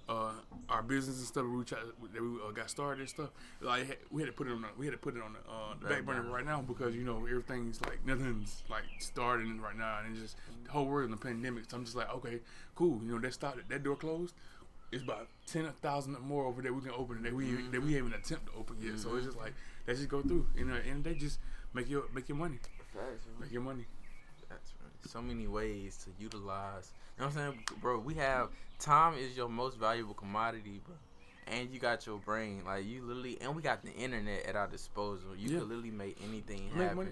uh, 0.07 0.31
our 0.69 0.83
business 0.83 1.17
and 1.17 1.25
stuff 1.25 1.45
we 1.45 1.63
tried, 1.63 1.79
that 2.13 2.21
we 2.21 2.37
uh, 2.47 2.51
got 2.51 2.69
started 2.69 3.01
and 3.01 3.09
stuff. 3.09 3.29
Like 3.61 4.07
we 4.11 4.21
had 4.21 4.27
to 4.27 4.33
put 4.33 4.47
it 4.47 4.51
on, 4.51 4.61
the, 4.61 4.67
we 4.77 4.85
had 4.85 4.91
to 4.91 4.97
put 4.97 5.15
it 5.15 5.21
on 5.23 5.33
the, 5.33 5.39
uh, 5.39 5.73
the 5.81 5.87
back 5.87 6.05
burner 6.05 6.21
right 6.29 6.45
now 6.45 6.61
because 6.61 6.95
you 6.95 7.03
know 7.03 7.25
everything's 7.25 7.81
like 7.81 8.05
nothing's 8.05 8.63
like 8.69 8.83
starting 8.99 9.59
right 9.59 9.77
now, 9.77 9.99
and 10.03 10.13
it's 10.13 10.21
just 10.21 10.37
the 10.63 10.71
whole 10.71 10.85
world 10.85 11.05
in 11.05 11.11
the 11.11 11.17
pandemic. 11.17 11.69
So 11.69 11.77
I'm 11.77 11.85
just 11.85 11.95
like, 11.95 12.13
okay, 12.13 12.39
cool. 12.75 13.01
You 13.03 13.13
know, 13.13 13.19
that 13.19 13.33
started, 13.33 13.65
that 13.69 13.83
door 13.83 13.95
closed. 13.95 14.33
It's 14.91 15.03
about 15.03 15.27
ten 15.47 15.67
thousand 15.81 16.17
more 16.19 16.45
over 16.45 16.61
there 16.61 16.73
we 16.73 16.81
can 16.81 16.91
open 16.91 17.23
that 17.23 17.33
we 17.33 17.51
that 17.71 17.81
we 17.81 17.93
haven't 17.93 18.13
attempt 18.13 18.47
to 18.47 18.51
open 18.57 18.77
yet. 18.81 18.99
So 18.99 19.15
it's 19.15 19.25
just 19.25 19.37
like 19.37 19.53
let's 19.87 19.99
just 19.99 20.09
go 20.09 20.21
through. 20.21 20.47
You 20.55 20.65
know, 20.65 20.75
and 20.89 21.03
they 21.03 21.15
just 21.15 21.39
make 21.73 21.89
your 21.89 22.03
make 22.13 22.29
your 22.29 22.37
money, 22.37 22.59
make 23.41 23.51
your 23.51 23.61
money. 23.63 23.85
So 25.07 25.21
many 25.21 25.47
ways 25.47 25.97
to 26.05 26.09
utilize. 26.21 26.91
You 27.17 27.21
know 27.23 27.27
what 27.29 27.37
I'm 27.37 27.51
saying, 27.53 27.63
bro? 27.81 27.99
We 27.99 28.15
have 28.15 28.49
time 28.79 29.13
is 29.17 29.37
your 29.37 29.47
most 29.49 29.77
valuable 29.77 30.13
commodity, 30.13 30.81
bro. 30.85 30.95
And 31.47 31.69
you 31.71 31.79
got 31.79 32.05
your 32.07 32.17
brain, 32.17 32.63
like 32.65 32.85
you 32.85 33.03
literally, 33.03 33.37
and 33.39 33.55
we 33.55 33.61
got 33.61 33.83
the 33.83 33.93
internet 33.93 34.45
at 34.47 34.55
our 34.55 34.67
disposal. 34.67 35.35
You 35.37 35.51
Yeah. 35.51 35.59
can 35.59 35.69
literally 35.69 35.91
make 35.91 36.17
anything 36.23 36.65
Make 36.73 36.87
happen. 36.87 36.95
money. 36.97 37.11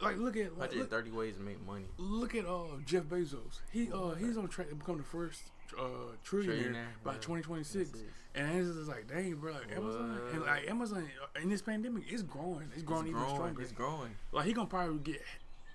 Like 0.00 0.16
look 0.16 0.36
at 0.36 0.58
like, 0.58 0.72
look, 0.74 0.90
130 0.90 1.10
ways 1.12 1.36
to 1.36 1.42
make 1.42 1.64
money. 1.64 1.84
look 1.98 2.34
at 2.34 2.46
uh 2.46 2.78
Jeff 2.84 3.04
Bezos. 3.04 3.60
He 3.70 3.92
uh 3.92 4.14
he's 4.14 4.36
on 4.38 4.48
track 4.48 4.70
to 4.70 4.74
become 4.74 4.96
the 4.96 5.04
first 5.04 5.42
uh 5.78 5.82
trillionaire 6.26 6.72
Trillionaire, 6.72 6.86
by 7.04 7.12
yeah. 7.12 7.18
2026. 7.18 7.98
And 8.34 8.58
it's 8.58 8.74
just 8.76 8.88
like, 8.88 9.06
dang, 9.06 9.34
bro, 9.36 9.52
like 9.52 9.70
Amazon, 9.76 10.20
and 10.32 10.42
like 10.42 10.68
Amazon 10.68 11.08
uh, 11.22 11.40
in 11.40 11.50
this 11.50 11.62
pandemic, 11.62 12.04
it's 12.08 12.22
growing. 12.22 12.70
It's 12.72 12.82
growing 12.82 13.02
It's 13.06 13.10
even 13.10 13.20
growing. 13.22 13.34
stronger. 13.36 13.62
It's 13.62 13.72
growing. 13.72 14.10
Like 14.32 14.46
he 14.46 14.52
gonna 14.54 14.66
probably 14.66 14.98
get, 14.98 15.22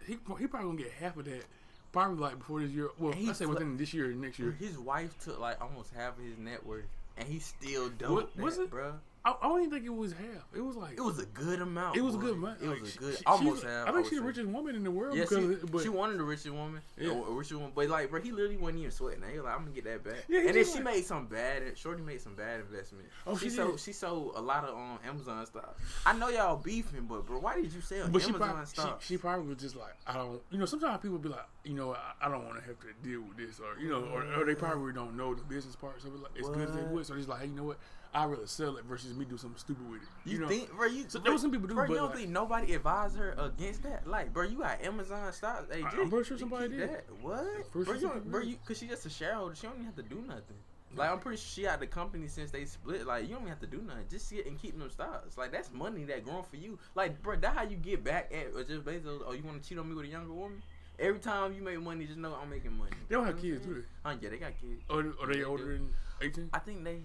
he 0.06 0.13
he 0.39 0.48
probably 0.48 0.68
gonna 0.69 0.81
get 0.83 0.92
half 1.00 1.16
of 1.16 1.24
that, 1.25 1.45
probably 1.91 2.19
like 2.19 2.38
before 2.39 2.62
this 2.62 2.71
year. 2.71 2.89
Well, 2.97 3.13
let's 3.21 3.39
say 3.39 3.45
within 3.45 3.77
this 3.77 3.94
year, 3.94 4.07
next 4.13 4.39
year. 4.39 4.56
His 4.59 4.77
wife 4.77 5.18
took 5.24 5.39
like 5.39 5.62
almost 5.62 5.91
half 5.95 6.18
of 6.18 6.24
his 6.24 6.38
net 6.38 6.66
worth, 6.66 6.85
and 7.18 7.28
he 7.28 7.40
still 7.40 7.90
dope. 7.90 8.09
What- 8.11 8.37
was 8.37 8.57
it? 8.57 8.69
bro? 8.69 8.94
I, 9.26 9.31
I 9.42 9.47
don't 9.49 9.59
even 9.59 9.71
think 9.71 9.85
it 9.85 9.90
was 9.94 10.14
half. 10.14 10.47
It 10.56 10.61
was 10.61 10.76
like 10.78 10.94
It 10.97 11.02
was 11.02 11.19
a 11.19 11.26
good 11.26 11.61
amount. 11.61 11.97
It 11.97 12.02
was 12.02 12.16
a 12.16 12.18
good 12.18 12.33
amount. 12.35 12.61
It 12.61 12.68
Like, 12.69 12.81
was 12.81 12.95
a 12.95 12.99
good, 12.99 13.18
she- 13.18 13.26
almost 13.26 13.64
half. 13.64 13.88
I 13.88 13.92
think 13.92 14.07
she's 14.07 14.19
the 14.19 14.23
richest 14.26 14.47
woman 14.47 14.76
in 14.76 14.83
the 14.83 14.92
world. 14.92 15.16
Yeah, 15.18 15.23
because 15.23 15.38
she, 15.40 15.44
it, 15.66 15.71
but 15.71 15.81
she 15.83 15.90
wanted 15.90 16.18
the 16.19 16.23
richest 16.23 16.52
woman. 16.52 16.81
Yeah. 16.97 17.19
Richest 17.28 17.56
woman. 17.56 17.71
But 17.76 17.90
like, 17.90 18.09
bro, 18.09 18.21
he 18.21 18.31
literally 18.31 18.56
wasn't 18.57 18.80
even 18.80 18.92
sweating. 18.92 19.23
He 19.30 19.35
was 19.38 19.44
like, 19.45 19.56
I'm 19.56 19.61
gonna 19.64 19.71
get 19.76 19.83
that 19.83 20.04
back. 20.06 20.23
Yeah, 20.30 20.40
and 20.40 20.56
then 20.56 20.66
she 20.66 20.76
like- 20.76 20.83
made 20.83 21.06
some 21.06 21.26
bad. 21.28 21.78
Shorty 21.78 22.02
made 22.02 22.21
some 22.21 22.35
bad 22.35 22.61
investment. 22.61 23.07
Oh, 23.28 23.35
she, 23.38 23.49
she 23.49 23.56
sold. 23.56 23.80
She 23.80 23.92
sold 23.92 24.33
a 24.35 24.42
lot 24.42 24.64
of 24.64 24.76
um 24.76 24.99
Amazon 25.06 25.45
stuff. 25.45 25.76
I 26.06 26.14
know 26.14 26.30
y'all 26.30 26.56
beefing, 26.56 27.06
but 27.07 27.26
bro, 27.26 27.40
why 27.40 27.56
did 27.61 27.73
you 27.73 27.81
sell 27.81 28.07
but 28.07 28.23
Amazon 28.23 28.40
probably, 28.40 28.66
she, 28.66 28.71
stuff? 28.81 29.06
she 29.06 29.18
probably 29.18 29.47
was 29.47 29.57
just 29.57 29.76
like, 29.76 29.95
I 30.07 30.14
don't, 30.14 30.42
you 30.49 30.57
know, 30.57 30.66
sometimes 30.66 31.02
people 31.02 31.18
be 31.18 31.30
like, 31.30 31.45
you 31.66 31.73
know, 31.73 31.94
I, 31.94 32.26
I 32.26 32.30
don't 32.30 32.45
want 32.45 32.57
to 32.59 32.66
have 32.66 32.80
to 32.80 32.88
deal 33.04 33.21
with 33.21 33.35
this, 33.38 33.59
or 33.59 33.78
you 33.81 33.90
know, 33.90 34.06
or, 34.14 34.23
or 34.40 34.45
they 34.45 34.56
probably 34.56 34.94
don't 34.94 35.18
know 35.18 35.35
the 35.35 35.44
business 35.44 35.76
part, 35.76 36.02
so 36.02 36.07
it's 36.07 36.21
like, 36.21 36.31
as 36.40 36.47
good 36.49 36.69
as 36.69 36.76
they 36.76 36.83
would, 36.83 37.06
so 37.06 37.16
it's 37.16 37.28
like, 37.28 37.42
hey, 37.42 37.47
you 37.47 37.56
know 37.56 37.64
what, 37.64 37.78
I'd 38.13 38.25
rather 38.25 38.47
sell 38.47 38.78
it 38.78 38.85
versus 38.85 39.16
me 39.16 39.23
do 39.25 39.37
something 39.37 39.59
stupid 39.59 39.87
with 39.89 40.01
it. 40.01 40.07
You, 40.25 40.33
You, 40.33 40.39
know, 40.39 40.47
think, 40.47 40.71
bro? 40.75 40.87
You, 40.87 41.06
So 41.07 41.19
there 41.19 41.31
was 41.31 41.42
some 41.44 41.51
people 41.51 41.68
do, 41.68 41.75
bro, 41.75 41.85
but, 41.85 41.92
you 41.94 41.97
don't 41.99 42.09
like- 42.09 42.18
think 42.18 42.30
nobody 42.30 42.73
advised 42.73 43.16
her 43.18 43.35
against 43.37 43.83
that? 43.83 44.07
Like, 44.07 44.33
bro, 44.33 44.45
you 44.45 44.57
got 44.57 44.81
Amazon 44.81 45.31
stocks. 45.31 45.66
Hey, 45.71 45.83
I- 45.83 45.92
G, 45.92 45.97
I'm 46.01 46.09
pretty 46.09 46.25
sure 46.28 46.37
somebody 46.37 46.69
did. 46.69 46.89
That. 46.89 47.06
What? 47.21 47.71
bro, 47.71 47.83
sure 47.83 47.94
you 47.94 47.99
some 48.01 48.09
don't, 48.09 48.18
people 48.19 48.31
bro, 48.31 48.42
you, 48.42 48.56
cause 48.66 48.80
she 48.80 48.87
just 48.87 49.06
a 49.06 49.09
shareholder. 49.11 49.54
She 49.56 49.68
don't 49.68 49.73
even 49.75 49.85
have 49.85 49.95
to 49.97 50.01
do 50.04 50.16
nothing. 50.28 50.57
Like, 50.95 51.11
I'm 51.11 51.19
pretty 51.19 51.37
sure 51.37 51.45
she 51.63 51.68
out 51.68 51.80
the 51.81 51.85
company 51.85 52.28
since 52.28 52.49
they 52.49 52.66
split. 52.66 53.06
Like, 53.06 53.23
you 53.23 53.30
don't 53.30 53.42
even 53.42 53.49
have 53.49 53.59
to 53.59 53.68
do 53.68 53.78
nothing. 53.81 54.06
Just 54.09 54.28
sit 54.28 54.47
and 54.47 54.59
keep 54.59 54.75
them 54.80 54.89
stocks. 54.89 55.37
Like, 55.37 55.51
that's 55.51 55.71
money 55.71 56.04
that 56.06 56.25
growing 56.25 56.44
for 56.49 56.56
you. 56.57 56.80
Like, 56.95 57.21
bro, 57.21 57.35
that 57.35 57.54
how 57.56 57.61
you 57.61 57.78
get 57.78 58.04
back 58.04 58.33
at 58.33 58.56
uh, 58.59 58.63
Jeff 58.63 58.81
Bezos. 58.83 59.21
Oh, 59.23 59.33
you 59.33 59.44
want 59.44 59.61
to 59.61 59.69
cheat 59.69 59.78
on 59.78 59.87
me 59.87 59.94
with 59.95 60.06
a 60.06 60.07
younger 60.09 60.33
woman? 60.33 60.63
Every 60.97 61.19
time 61.19 61.54
you 61.54 61.61
make 61.61 61.80
money, 61.80 62.06
just 62.06 62.18
know 62.18 62.35
I'm 62.42 62.49
making 62.49 62.75
money. 62.75 62.89
They 63.07 63.13
don't 63.16 63.25
have 63.25 63.37
You 63.44 63.51
know 63.51 63.57
kids, 63.59 63.68
do 63.68 63.73
saying? 63.73 63.85
Oh, 64.04 64.18
yeah, 64.19 64.30
they 64.30 64.37
got 64.37 64.59
kids. 64.59 64.81
or, 64.89 65.13
or 65.21 65.28
they 65.28 65.39
They 65.39 65.44
older 65.44 65.63
do. 65.66 65.78
than 65.78 65.94
eighteen? 66.21 66.49
I 66.54 66.59
think 66.59 66.83
they. 66.83 67.01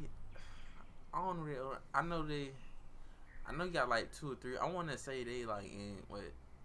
I 1.15 1.25
don't 1.27 1.41
really. 1.41 1.77
I 1.95 2.03
know 2.03 2.23
they. 2.23 2.49
I 3.47 3.53
know 3.53 3.65
you 3.65 3.71
got 3.71 3.89
like 3.89 4.13
two 4.19 4.33
or 4.33 4.35
three. 4.37 4.57
I 4.57 4.67
want 4.69 4.91
to 4.91 4.99
say 4.99 5.23
they 5.25 5.45
like 5.45 5.65
in 5.65 5.97
what 6.09 6.23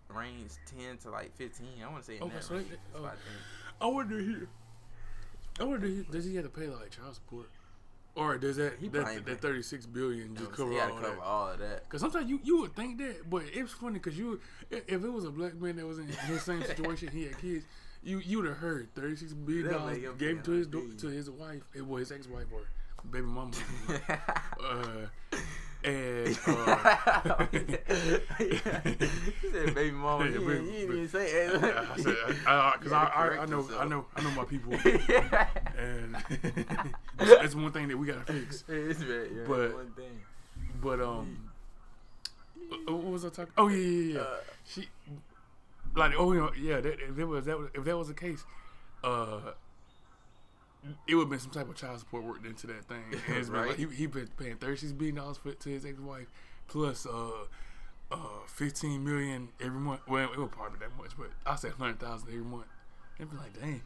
range 0.09 0.51
ten 0.65 0.97
to 0.99 1.09
like 1.11 1.35
fifteen. 1.35 1.67
I 1.85 1.89
want 1.91 2.03
to 2.03 2.07
say 2.11 2.17
in 2.17 2.23
Okay, 2.23 2.33
that 2.35 2.43
so 2.43 2.53
they- 2.53 2.59
range. 2.61 2.69
That's 2.71 2.81
oh. 2.95 3.05
I 3.05 3.09
think. 3.09 3.21
I 3.81 3.85
wonder 3.87 4.19
here. 4.19 4.47
I 5.59 5.63
wonder 5.63 5.87
he, 5.87 6.05
does 6.09 6.25
he 6.25 6.35
have 6.35 6.45
to 6.45 6.49
pay 6.49 6.67
like 6.67 6.89
child 6.91 7.15
support, 7.15 7.49
or 8.15 8.37
does 8.37 8.55
that 8.57 8.73
He 8.79 8.87
that, 8.89 9.25
that 9.25 9.41
thirty 9.41 9.61
six 9.61 9.85
billion 9.85 10.35
just 10.35 10.53
cover 10.53 10.71
all 10.79 10.89
cover 10.89 11.01
that? 11.15 11.19
all 11.21 11.49
of 11.49 11.59
that. 11.59 11.83
Because 11.83 11.99
sometimes 12.01 12.29
you, 12.29 12.39
you 12.43 12.61
would 12.61 12.75
think 12.75 12.97
that, 12.99 13.29
but 13.29 13.43
it's 13.53 13.73
funny 13.73 13.95
because 13.95 14.17
you 14.17 14.39
if 14.71 14.87
it 15.03 15.09
was 15.11 15.25
a 15.25 15.31
black 15.31 15.55
man 15.55 15.75
that 15.75 15.85
was 15.85 15.99
in 15.99 16.07
his 16.07 16.41
same 16.49 16.63
situation, 16.63 17.09
he 17.09 17.25
had 17.25 17.37
kids, 17.39 17.65
You 18.03 18.19
you 18.19 18.37
would 18.37 18.47
have 18.47 18.57
heard 18.57 18.87
thirty 18.95 19.17
six 19.17 19.33
billion 19.33 19.69
dollars 19.71 19.97
gave 20.17 20.41
to 20.43 20.51
his 20.51 20.67
do- 20.67 20.93
to 20.93 21.07
his 21.07 21.29
wife. 21.29 21.61
Eh, 21.75 21.79
it 21.79 21.85
was 21.87 22.07
his 22.09 22.19
ex 22.19 22.27
wife 22.27 22.45
or 22.53 22.61
baby 23.09 23.25
mama. 23.25 23.51
uh, 24.63 25.07
and 25.81 26.37
uh, 26.47 27.45
he 27.47 28.57
said, 29.51 29.73
"Baby 29.75 29.91
mama." 29.91 30.25
Yeah, 30.25 30.31
you, 30.31 30.39
didn't- 30.39 30.65
you 30.65 30.71
didn't 30.71 30.91
even 30.91 31.07
say 31.07 31.25
it. 31.31 31.55
I 31.63 31.97
said, 31.97 32.15
I, 32.47 32.73
because 32.77 32.91
You 32.91 32.97
I, 32.97 33.37
I, 33.37 33.43
I 33.43 33.45
know, 33.45 33.69
I 33.79 33.85
know, 33.87 34.05
I 34.15 34.21
know 34.23 34.31
my 34.31 34.43
people, 34.45 34.73
and 35.77 36.17
that's 37.17 37.55
one 37.55 37.71
thing 37.71 37.87
that 37.87 37.97
we 37.97 38.07
gotta 38.07 38.21
fix. 38.31 38.63
It's 38.69 39.01
very, 39.01 39.29
yeah, 39.35 39.43
But- 39.47 39.73
one 39.73 39.91
thing. 39.91 40.19
But 40.81 41.01
um, 41.01 41.49
uh, 42.71 42.93
what 42.93 43.03
was 43.13 43.25
I 43.25 43.29
talking? 43.29 43.53
Oh 43.57 43.67
yeah, 43.69 43.77
yeah, 43.77 44.13
yeah. 44.13 44.19
Uh, 44.21 44.25
she 44.65 44.87
like 45.95 46.13
oh 46.17 46.31
you 46.33 46.49
yeah. 46.57 46.79
That, 46.79 46.99
if 47.01 47.15
that 47.15 47.27
was 47.27 47.45
that 47.45 47.57
was, 47.57 47.69
if 47.73 47.83
that 47.83 47.97
was 47.97 48.07
the 48.09 48.13
case, 48.13 48.43
uh, 49.03 49.39
it 51.07 51.15
would 51.15 51.23
have 51.23 51.29
been 51.29 51.39
some 51.39 51.51
type 51.51 51.69
of 51.69 51.75
child 51.75 51.99
support 51.99 52.23
worked 52.23 52.45
into 52.45 52.67
that 52.67 52.85
thing. 52.85 53.03
It's 53.27 53.49
been 53.49 53.57
Right. 53.59 53.67
like, 53.69 53.77
he 53.77 53.85
he 53.95 54.05
been 54.07 54.29
paying 54.37 54.55
thirty 54.57 54.77
six 54.77 54.91
billion 54.91 55.15
dollars 55.15 55.37
for 55.37 55.51
to 55.53 55.69
his 55.69 55.85
ex 55.85 55.99
wife, 55.99 56.27
plus 56.67 57.05
uh. 57.05 57.31
Uh, 58.11 58.17
fifteen 58.47 59.03
million 59.03 59.49
every 59.61 59.79
month. 59.79 60.01
Well, 60.07 60.31
it 60.33 60.37
would 60.39 60.49
probably 60.51 60.79
be 60.79 60.85
that 60.85 60.97
much, 60.97 61.11
but 61.15 61.29
I 61.45 61.55
said 61.55 61.73
hundred 61.73 61.99
thousand 61.99 62.29
every 62.29 62.41
month. 62.43 62.65
It'd 63.19 63.29
be 63.29 63.37
like, 63.37 63.53
dang. 63.61 63.83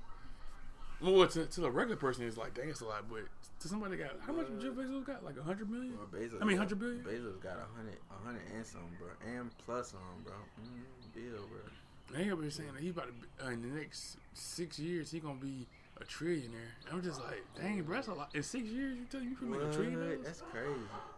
Well, 1.02 1.28
to, 1.28 1.46
to 1.46 1.60
the 1.60 1.70
regular 1.70 1.98
person, 1.98 2.26
it's 2.26 2.38
like, 2.38 2.54
dang, 2.54 2.70
it's 2.70 2.80
a 2.80 2.86
lot. 2.86 3.04
But 3.10 3.24
to 3.60 3.68
somebody 3.68 3.98
that 3.98 4.04
got 4.04 4.16
how 4.26 4.32
much 4.32 4.48
Jeff 4.62 4.72
Bezos 4.76 5.06
got? 5.06 5.26
Like 5.26 5.36
a 5.38 5.44
hundred 5.44 5.70
million? 5.70 5.98
Well, 5.98 6.08
Bezos 6.08 6.42
I 6.42 6.46
mean, 6.46 6.58
100 6.58 6.80
billion? 6.80 7.04
Bezos 7.04 7.42
got 7.44 7.58
a 7.58 7.68
hundred, 7.76 7.98
a 8.10 8.26
hundred 8.26 8.44
and 8.56 8.66
some, 8.66 8.88
bro, 8.98 9.10
and 9.30 9.52
plus 9.58 9.92
some, 9.92 10.00
bro. 10.24 10.34
Mm, 10.62 11.14
bill, 11.14 11.44
bro. 11.50 12.18
They 12.18 12.30
been 12.30 12.52
saying 12.52 12.74
that 12.74 12.82
he's 12.82 12.92
about 12.92 13.08
to 13.08 13.12
be, 13.14 13.28
uh, 13.44 13.50
in 13.50 13.62
the 13.62 13.80
next 13.80 14.16
six 14.34 14.80
years 14.80 15.12
he 15.12 15.20
gonna 15.20 15.36
be 15.36 15.68
a 16.02 16.04
trillionaire. 16.06 16.74
I'm 16.92 17.02
just 17.02 17.20
like, 17.22 17.44
dang, 17.60 17.82
bro, 17.84 17.96
that's 17.96 18.08
a 18.08 18.14
lot. 18.14 18.30
In 18.34 18.44
six 18.44 18.66
years, 18.66 18.98
you 18.98 19.06
tell 19.06 19.22
you 19.22 19.36
can 19.36 19.52
make 19.52 19.62
a 19.62 19.66
trillionaire. 19.66 20.24
That's 20.24 20.42
crazy. 20.52 20.70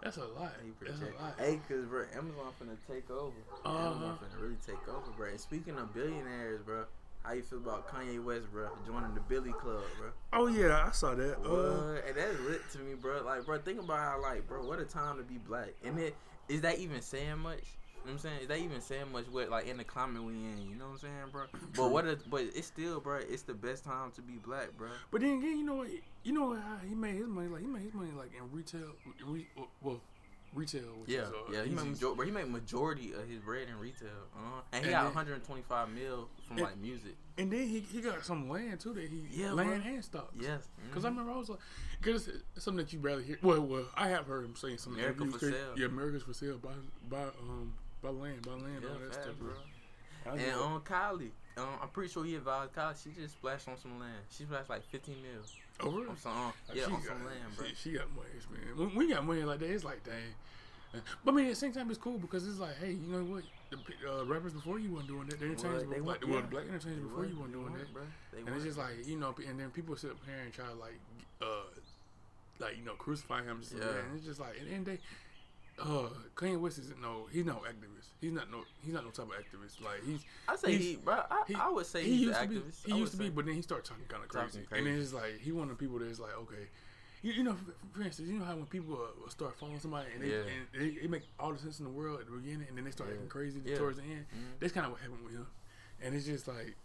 That's 0.04 0.18
a 0.18 0.26
lot. 0.26 0.54
That's 0.82 1.00
a 1.02 1.22
lot. 1.22 1.36
Hey, 1.40 1.60
cause 1.68 1.86
bro, 1.86 2.04
Amazon 2.16 2.52
finna 2.62 2.78
take 2.88 3.10
over. 3.10 3.34
Uh-huh. 3.64 3.88
Amazon 3.92 4.18
finna 4.18 4.42
really 4.42 4.58
take 4.66 4.88
over, 4.90 5.12
bro. 5.18 5.30
And 5.30 5.40
speaking 5.40 5.78
of 5.78 5.94
billionaires, 5.94 6.62
bro, 6.62 6.86
how 7.24 7.34
you 7.34 7.42
feel 7.42 7.58
about 7.60 7.88
Kanye 7.88 8.24
West, 8.24 8.52
bro, 8.52 8.68
joining 8.86 9.14
the 9.16 9.22
Billy 9.22 9.52
Club, 9.54 9.82
bro? 9.98 10.10
Oh 10.34 10.48
yeah, 10.48 10.86
I 10.88 10.92
saw 10.92 11.16
that. 11.16 11.38
Uh, 11.38 11.40
What? 11.40 12.04
and 12.08 12.16
that's 12.16 12.40
lit 12.42 12.62
to 12.74 12.80
me, 12.80 12.94
bro. 12.94 13.24
Like, 13.24 13.46
bro, 13.46 13.58
think 13.60 13.80
about 13.80 13.98
how, 13.98 14.22
like, 14.22 14.48
bro, 14.48 14.66
what 14.68 14.80
a 14.80 14.86
time 14.86 15.18
to 15.18 15.24
be 15.24 15.38
black. 15.38 15.70
And 15.84 15.98
it 16.00 16.16
is 16.48 16.62
that 16.62 16.78
even 16.78 17.02
saying 17.02 17.40
much? 17.40 17.64
You 18.06 18.12
know 18.12 18.18
what 18.18 18.26
I'm 18.26 18.30
saying? 18.30 18.42
Is 18.44 18.48
that 18.50 18.58
even 18.60 18.82
saying 18.82 19.12
much? 19.12 19.26
What 19.32 19.50
like 19.50 19.68
in 19.68 19.78
the 19.78 19.84
climate 19.84 20.22
we 20.24 20.34
in? 20.34 20.68
You 20.70 20.76
know 20.76 20.86
what 20.86 20.92
I'm 20.94 20.98
saying, 21.00 21.14
bro? 21.32 21.44
But 21.76 21.90
what? 21.92 22.06
A, 22.06 22.18
but 22.30 22.42
it's 22.54 22.68
still, 22.68 23.00
bro. 23.00 23.18
It's 23.28 23.42
the 23.42 23.56
best 23.56 23.84
time 23.84 24.12
to 24.12 24.22
be 24.22 24.34
black, 24.34 24.78
bro. 24.78 24.90
But 25.12 25.22
then 25.22 25.40
again, 25.40 25.58
you 25.58 25.64
know 25.66 25.76
what? 25.76 25.88
You 26.24 26.34
know 26.34 26.54
how 26.54 26.78
he 26.88 26.94
made 26.94 27.16
his 27.16 27.28
money? 27.28 27.48
Like 27.48 27.62
he 27.62 27.68
made 27.68 27.82
his 27.82 27.94
money 27.96 28.12
like 28.16 28.30
in 28.38 28.52
retail. 28.56 28.92
Re, 29.26 29.48
well, 29.82 30.00
retail. 30.54 30.82
Which 31.02 31.10
Yeah, 31.10 31.22
is, 31.24 31.30
uh, 31.30 31.52
yeah. 31.52 31.64
He 31.64 31.70
made, 31.72 31.86
major- 31.86 32.14
bro, 32.14 32.26
he 32.26 32.32
made 32.32 32.48
majority 32.48 33.12
of 33.14 33.28
his 33.28 33.40
bread 33.40 33.68
in 33.70 33.78
retail, 33.80 34.08
uh-huh. 34.38 34.62
and 34.72 34.86
he 34.86 34.92
And 34.92 34.96
got 35.04 35.04
then- 35.06 35.16
125 35.16 35.90
mil 35.90 36.30
from 36.48 36.58
And- 36.58 36.66
like 36.68 36.78
music. 36.78 37.16
And 37.38 37.52
then 37.52 37.68
he, 37.68 37.80
he 37.82 38.00
got 38.02 38.24
some 38.24 38.48
land 38.50 38.80
too 38.80 38.94
that 38.94 39.10
he 39.10 39.24
Yeah, 39.32 39.52
land 39.52 39.84
bro. 39.84 39.92
and 39.94 40.06
stocks. 40.06 40.34
Yes, 40.40 40.70
Cause 40.94 41.02
mhm. 41.04 41.06
I 41.08 41.10
remember 41.10 41.32
I 41.34 41.38
was 41.38 41.50
like, 41.50 41.60
cause 42.02 42.30
it's 42.30 42.64
something 42.64 42.86
that 42.86 42.94
you 42.94 43.00
barely 43.00 43.24
hear. 43.26 43.38
Well, 43.42 43.62
well, 43.62 43.86
I 43.98 44.08
have 44.10 44.26
heard 44.28 44.46
him 44.46 44.56
saying 44.56 44.78
something 44.78 45.02
America 45.04 45.26
for 45.38 45.40
sale. 45.52 45.74
Yeah, 45.76 45.88
America's 45.88 46.24
for 46.24 46.34
sale. 46.34 46.58
Buy, 46.60 46.70
buy, 47.10 47.24
um, 47.42 47.74
buy 48.06 48.12
land, 48.12 48.42
buy 48.46 48.52
land, 48.54 48.80
yeah, 48.84 48.90
all 48.90 49.00
that 49.00 49.14
stuff, 49.14 49.36
bro. 49.40 49.50
I 50.26 50.34
was 50.34 50.42
And 50.42 50.58
like, 50.58 50.66
um, 50.66 50.82
Kylie, 50.82 51.32
um, 51.58 51.68
I'm 51.82 51.90
pretty 51.90 52.12
sure 52.12 52.24
he 52.26 52.36
advised 52.36 52.74
Kylie. 52.74 53.04
She 53.04 53.10
just 53.22 53.34
splashed 53.36 53.68
on 53.68 53.78
some 53.78 54.00
land. 54.00 54.22
She 54.30 54.44
splashed 54.44 54.70
like 54.70 54.84
15 54.84 55.16
mil 55.22 55.42
oh, 55.82 55.92
really? 55.92 56.08
on 56.10 56.18
some, 56.18 56.32
um, 56.32 56.54
Like, 56.68 56.78
yeah, 56.78 56.86
she 56.86 56.92
on 56.92 57.00
got, 57.00 57.08
some 57.08 57.26
land, 57.26 57.56
bro. 57.58 57.66
She, 57.68 57.76
she 57.76 57.92
got 57.94 58.08
money, 58.16 58.30
man. 58.52 58.78
When 58.78 58.96
we 58.96 59.10
got 59.14 59.26
money 59.26 59.44
like 59.44 59.60
that, 59.60 59.70
it's 59.70 59.84
like, 59.84 60.04
dang. 60.04 61.02
But 61.26 61.34
I 61.34 61.36
mean, 61.36 61.46
at 61.48 61.50
the 61.50 61.56
same 61.56 61.74
time, 61.74 61.90
it's 61.90 62.00
cool 62.00 62.18
because 62.18 62.48
it's 62.48 62.58
like, 62.60 62.78
hey, 62.78 62.92
you 62.92 63.12
know 63.12 63.24
what? 63.26 63.44
The 63.70 63.78
uh, 64.10 64.24
rappers 64.26 64.54
before 64.54 64.80
you 64.80 64.94
weren't 64.94 65.08
doing 65.08 65.28
that. 65.28 65.40
The 65.40 65.46
entertainers, 65.48 65.84
Well, 65.84 65.92
they 65.92 66.00
like, 66.00 66.22
wa- 66.26 66.32
well, 66.32 66.42
the 66.42 66.48
black 66.48 66.64
entertainers 66.70 66.98
They 67.00 67.04
before 67.04 67.20
were, 67.20 67.26
you 67.26 67.40
weren't 67.40 67.52
doing 67.52 67.72
were, 67.74 67.80
that. 67.80 67.94
bro. 67.94 68.04
They 68.32 68.40
And 68.40 68.50
it's 68.56 68.64
just 68.64 68.78
like, 68.78 69.06
you 69.06 69.18
know, 69.20 69.36
and 69.46 69.60
then 69.60 69.72
people 69.72 69.96
sit 69.98 70.12
up 70.12 70.18
here 70.26 70.40
and 70.42 70.54
try 70.54 70.66
to 70.68 70.74
like, 70.76 70.96
uh, 71.42 71.68
like 72.60 72.78
you 72.78 72.86
know, 72.86 72.94
crucify 72.94 73.44
him. 73.44 73.60
Just 73.60 73.74
Yeah. 73.76 73.84
yeah. 73.84 74.06
And 74.08 74.16
it's 74.16 74.26
just 74.26 74.40
like, 74.40 74.56
at 74.56 74.64
the 74.64 74.72
end 74.72 74.88
of 74.88 74.94
the 74.94 74.98
day, 74.98 75.04
uh, 75.82 76.10
Kanye 76.36 76.60
West 76.60 76.80
isn't 76.80 77.02
no, 77.02 77.28
he's 77.32 77.46
no 77.46 77.56
activist. 77.68 78.08
He's 78.22 78.32
not 78.32 78.50
no, 78.50 78.64
he's 78.84 78.94
not 78.94 79.04
no 79.04 79.10
type 79.12 79.26
of 79.26 79.32
activist. 79.32 79.84
Like 79.84 80.04
he's, 80.06 80.22
I 80.48 80.56
say 80.56 80.72
he's- 80.72 80.84
he, 80.84 80.96
bro. 80.96 81.22
I, 81.30 81.44
he- 81.48 81.56
I 81.56 81.70
would 81.70 81.86
say 81.86 82.04
he 82.04 82.12
he's 82.12 82.22
used 82.28 82.38
an 82.40 82.48
to 82.48 82.54
be, 82.54 82.60
activist. 82.60 82.86
he 82.86 82.94
I 82.94 82.96
used 82.96 83.12
to 83.12 83.18
be, 83.18 83.30
but 83.30 83.46
then 83.46 83.56
he 83.56 83.62
started 83.62 83.86
talking 83.86 84.06
kind 84.08 84.24
of 84.24 84.30
Talking 84.32 84.50
crazy. 84.50 84.66
crazy. 84.68 84.86
And 84.86 84.96
then 84.96 85.02
it's 85.04 85.14
like 85.14 85.40
he 85.42 85.52
one 85.52 85.70
of 85.70 85.78
the 85.78 85.84
people 85.86 86.00
that's 86.00 86.20
like, 86.20 86.36
okay, 86.44 86.68
you, 87.22 87.34
you 87.34 87.44
know, 87.44 87.56
for, 87.94 88.02
instance, 88.04 88.30
you 88.30 88.40
know 88.40 88.46
how 88.46 88.56
when 88.56 88.66
people 88.68 88.98
uh, 89.02 89.30
start 89.30 89.56
following 89.60 89.80
somebody 89.80 90.08
and 90.14 90.24
they, 90.24 90.30
Yeah. 90.30 90.44
and 90.48 90.96
they, 90.96 91.02
it 91.02 91.10
make 91.10 91.24
all 91.40 91.52
the 91.52 91.60
sense 91.60 91.80
in 91.80 91.86
the 91.86 91.92
world 91.92 92.20
at 92.22 92.26
the 92.28 92.32
beginning, 92.32 92.68
and 92.70 92.78
then 92.78 92.86
they 92.86 92.92
start 92.92 93.10
Yeah. 93.10 93.16
acting 93.16 93.30
crazy 93.30 93.62
Yeah. 93.66 93.78
towards 93.78 93.98
the 93.98 94.04
end. 94.04 94.26
Mhm. 94.34 94.60
That's 94.60 94.72
kind 94.74 94.86
of 94.86 94.92
what 94.94 95.02
happened 95.02 95.24
with 95.26 95.34
him, 95.34 95.48
and 96.02 96.16
it's 96.16 96.26
just 96.26 96.48
like. 96.48 96.76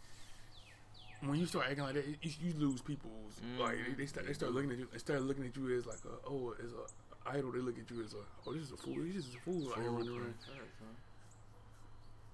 When 1.23 1.39
you 1.39 1.45
start 1.45 1.67
acting 1.69 1.85
like 1.85 1.93
that, 1.97 2.07
you, 2.09 2.17
you 2.43 2.55
lose 2.57 2.81
people's 2.81 3.35
like 3.59 3.77
they, 3.87 3.93
they 3.93 4.07
start 4.07 4.27
they 4.27 4.33
start 4.33 4.53
looking 4.53 4.71
at 4.73 4.79
you. 4.79 4.89
They 4.91 4.97
start 4.99 5.21
looking 5.21 5.45
at 5.45 5.55
you 5.55 5.77
as 5.77 5.85
like 5.85 5.99
a 6.07 6.27
oh 6.27 6.55
as 6.65 6.73
a 6.73 7.10
idol. 7.27 7.53
They 7.53 7.59
look 7.61 7.79
at 7.79 7.91
you 7.91 8.03
as 8.05 8.15
a 8.15 8.19
oh 8.47 8.53
this 8.53 8.65
is 8.65 8.73
a 8.73 8.77
fool. 8.77 8.97
He's 9.05 9.25
just 9.25 9.37
a 9.37 9.41
fool. 9.41 9.71
out 9.71 9.77
here 9.77 9.85
Fool, 9.87 9.95
running 9.99 10.11
around. 10.17 10.35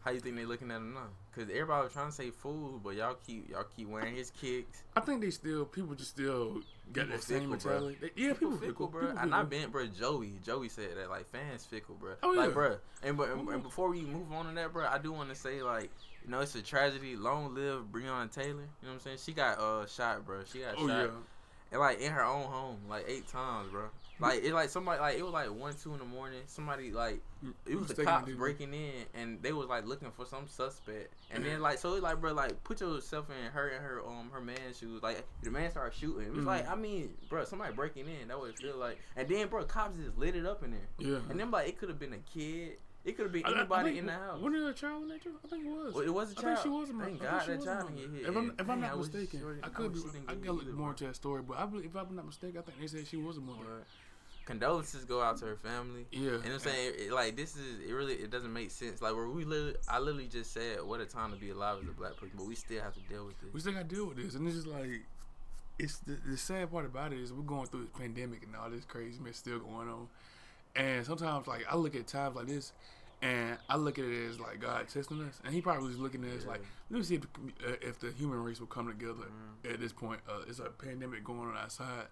How 0.01 0.13
you 0.13 0.21
think 0.21 0.37
they 0.37 0.45
looking 0.45 0.71
at 0.71 0.77
him 0.77 0.95
now? 0.95 1.09
Cause 1.35 1.49
everybody 1.51 1.83
was 1.83 1.93
trying 1.93 2.07
to 2.11 2.13
say 2.15 2.31
fool, 2.31 2.81
but 2.83 2.95
y'all 2.95 3.17
keep 3.27 3.51
y'all 3.51 3.65
keep 3.77 3.89
wearing 3.89 4.15
his 4.15 4.31
kicks. 4.31 4.85
I 4.97 5.01
think 5.01 5.21
they 5.21 5.31
still 5.31 5.65
people 5.65 5.97
just 5.97 6.11
still 6.11 6.61
got 6.93 7.07
People 7.07 7.17
that 7.17 7.23
same 7.25 7.41
fickle, 7.41 7.57
bro. 7.59 7.73
mentality. 7.73 7.99
They- 8.01 8.23
yeah, 8.23 8.33
people, 8.35 8.57
fickle, 8.57 8.87
bro. 8.87 9.01
People 9.01 9.19
and 9.19 9.31
fickle. 9.31 9.35
I 9.41 9.43
been, 9.43 9.71
bro. 9.71 9.87
Joey, 9.89 10.39
Joey 10.45 10.69
said 10.69 10.91
that 10.97 11.11
like 11.11 11.29
fans 11.33 11.65
fickle, 11.67 11.97
bro. 11.97 12.13
Oh, 12.23 12.29
like, 12.31 12.49
yeah. 12.51 12.55
bro. 12.55 12.77
And, 13.03 13.17
but, 13.17 13.31
and, 13.31 13.49
and 13.49 13.63
before 13.65 13.89
we 13.91 14.03
move 14.03 14.31
on 14.33 14.47
to 14.47 14.55
that, 14.55 14.73
bro, 14.73 14.87
I 14.87 14.99
do 14.99 15.11
want 15.13 15.29
to 15.31 15.35
say 15.35 15.61
like, 15.63 15.91
you 16.25 16.31
know, 16.31 16.39
it's 16.41 16.55
a 16.55 16.63
tragedy. 16.63 17.17
Long 17.17 17.53
live 17.57 17.87
Breonna 17.91 18.31
Taylor. 18.31 18.49
You 18.51 18.55
know 18.55 18.65
what 18.89 18.93
I'm 18.93 19.01
saying? 19.01 19.19
She 19.25 19.33
got 19.33 19.59
uh 19.59 19.87
shot, 19.87 20.25
bro. 20.25 20.43
She 20.51 20.61
got 20.61 20.77
Oh 20.79 20.87
shot. 20.87 20.97
yeah. 21.03 21.07
And 21.73 21.81
like 21.81 22.01
in 22.01 22.13
her 22.13 22.25
own 22.25 22.45
home, 22.45 22.79
like 22.89 23.07
eight 23.09 23.27
times, 23.27 23.71
bro. 23.73 23.87
Like 24.19 24.43
it, 24.45 24.55
like 24.55 24.71
somebody, 24.71 24.99
like 25.01 25.19
it 25.19 25.23
was 25.23 25.33
like 25.35 25.51
one, 25.53 25.75
two 25.75 25.93
in 25.93 25.99
the 25.99 26.05
morning. 26.07 26.41
Somebody 26.47 26.91
like 26.91 27.21
it 27.67 27.79
was 27.79 27.89
the 27.89 28.03
cops 28.05 28.33
breaking 28.33 28.73
in, 28.73 28.93
and 29.15 29.43
they 29.43 29.53
was 29.53 29.69
like 29.69 29.85
looking 29.87 30.11
for 30.11 30.25
some 30.25 30.47
suspect. 30.49 31.13
And 31.31 31.45
then 31.45 31.61
like 31.61 31.79
so, 31.79 31.93
it's 31.95 32.03
like 32.03 32.21
bro, 32.21 32.33
like 32.33 32.65
put 32.65 32.81
yourself 32.81 33.27
in 33.29 33.53
her 33.53 33.69
and 33.69 33.85
her 33.85 34.01
um 34.07 34.31
her 34.33 34.41
man's 34.41 34.79
shoes. 34.79 35.03
Like 35.03 35.23
the 35.43 35.51
man 35.51 35.71
started 35.71 35.95
shooting. 35.99 36.29
It 36.29 36.33
was 36.33 36.45
Mhm. 36.45 36.47
like 36.49 36.69
I 36.69 36.75
mean, 36.75 37.13
bro, 37.29 37.45
somebody 37.45 37.75
breaking 37.75 38.07
in. 38.09 38.29
That 38.29 38.41
would 38.41 38.57
feel 38.57 38.77
like. 38.79 38.99
And 39.17 39.29
then 39.29 39.49
bro, 39.49 39.65
cops 39.65 39.97
just 39.99 40.17
lit 40.17 40.35
it 40.35 40.47
up 40.47 40.65
in 40.65 40.71
there. 40.71 40.89
Yeah. 40.99 41.19
And 41.29 41.39
then 41.39 41.51
like 41.51 41.69
it 41.69 41.79
could 41.79 41.91
have 41.91 41.99
been 41.99 42.15
a 42.15 42.19
kid. 42.19 42.79
It 43.05 43.17
could 43.17 43.27
have 43.27 43.33
been 43.33 43.45
I- 43.45 43.51
I 43.51 43.59
anybody 43.61 43.89
think- 43.91 43.99
in 44.01 44.07
the 44.07 44.13
house. 44.13 44.41
Wasn't 44.41 44.55
there 44.63 44.69
a 44.71 44.75
child 44.75 45.03
in 45.03 45.09
there 45.09 45.19
too? 45.19 45.39
I 45.45 45.47
think 45.47 45.65
it 45.65 45.71
was. 45.71 45.95
Well, 45.95 46.03
it 46.05 46.13
was 46.13 46.33
a 46.33 46.35
child. 46.35 46.59
think 46.59 46.63
she 46.65 46.69
was 46.71 46.91
a 46.91 46.93
Thank 46.95 47.23
I 47.23 47.25
God 47.25 47.41
that 47.47 47.49
was 47.57 47.63
a 47.63 47.67
child 47.67 47.97
didn't 47.97 48.13
get 48.15 48.21
hit. 48.21 48.29
If 48.31 48.37
I'm, 48.37 48.51
if 48.59 48.61
I'm 48.71 48.71
I 48.71 48.89
not 48.89 48.99
mistaken, 48.99 49.61
I 49.63 49.67
I 49.67 49.69
could 49.69 49.93
be. 49.93 50.01
I 50.27 50.33
get 50.35 50.43
gotta 50.43 50.53
look 50.59 50.67
more 50.75 50.91
into 50.91 51.05
that 51.05 51.15
story, 51.15 51.43
but 51.43 51.57
I 51.59 51.67
believe 51.67 51.85
if 51.87 51.95
I'm 51.95 52.17
not 52.17 52.27
mistaken, 52.27 52.59
I 52.59 52.63
think 52.63 52.81
they 52.81 52.87
said 52.89 53.07
she 53.07 53.17
was 53.19 53.37
a 53.37 53.41
mother. 53.41 53.59
But 53.63 53.87
condolences 54.47 55.05
go 55.05 55.21
out 55.21 55.37
to 55.39 55.45
her 55.45 55.57
family. 55.57 56.07
Yeah. 56.11 56.21
You 56.21 56.31
know 56.31 56.39
what 56.39 56.53
I'm 56.53 56.59
saying? 56.61 56.93
It, 56.99 57.13
like 57.13 57.37
this 57.37 57.57
is 57.57 57.81
it 57.87 57.93
really 57.93 58.15
it 58.15 58.31
doesn't 58.31 58.53
make 58.53 58.71
sense. 58.71 59.03
Like 59.03 59.15
where 59.15 59.29
we 59.29 59.45
literally 59.45 59.75
I 59.89 59.99
literally 59.99 60.29
just 60.29 60.53
said 60.55 60.83
what 60.83 61.01
a 61.01 61.05
time 61.07 61.33
to 61.33 61.37
be 61.37 61.51
alive 61.51 61.79
as 61.83 61.89
a 61.89 61.93
black 61.93 62.17
person, 62.17 62.37
but 62.39 62.47
we 62.47 62.55
still 62.55 62.81
have 62.83 62.95
to 62.95 63.01
deal 63.01 63.27
with 63.27 63.39
this. 63.41 63.53
We 63.53 63.61
still 63.61 63.73
gotta 63.75 63.85
deal 63.85 64.07
with 64.07 64.17
this, 64.17 64.35
and 64.35 64.47
it's 64.47 64.57
just 64.57 64.67
like, 64.69 65.03
it's 65.79 65.99
the, 65.99 66.17
the 66.27 66.37
sad 66.39 66.71
part 66.71 66.87
about 66.87 67.13
it 67.13 67.19
is 67.19 67.33
we're 67.33 67.43
going 67.43 67.67
through 67.67 67.83
this 67.83 67.91
pandemic 67.99 68.45
and 68.45 68.57
all 68.57 68.71
this 68.71 68.85
crazy 68.87 69.21
mess 69.21 69.37
still 69.37 69.59
going 69.59 69.89
on, 69.89 70.09
and 70.75 71.05
sometimes 71.05 71.47
like 71.47 71.67
I 71.71 71.77
look 71.77 71.95
at 71.97 72.07
times 72.07 72.37
like 72.37 72.47
this, 72.47 72.73
and 73.23 73.59
I 73.69 73.77
look 73.77 73.99
at 73.99 74.05
it 74.05 74.29
as 74.31 74.39
like 74.39 74.61
God 74.61 74.89
testing 74.89 75.21
us, 75.23 75.41
and 75.45 75.53
He 75.53 75.61
probably 75.61 75.89
was 75.89 75.99
looking 75.99 76.23
at 76.25 76.31
us 76.31 76.45
Yeah. 76.45 76.51
like, 76.53 76.63
let 76.91 76.99
me 76.99 77.05
see 77.05 77.17
if 77.17 77.23
the, 77.23 77.73
uh, 77.73 77.77
if 77.83 77.99
the 77.99 78.11
human 78.13 78.43
race 78.45 78.61
will 78.61 78.69
come 78.69 78.87
together 78.87 79.25
Mhm. 79.65 79.73
at 79.75 79.81
this 79.81 79.93
point. 79.93 80.21
Uh, 80.29 80.43
it's 80.47 80.61
a 80.61 80.71
pandemic 80.71 81.25
going 81.25 81.41
on 81.49 81.57
outside. 81.57 82.07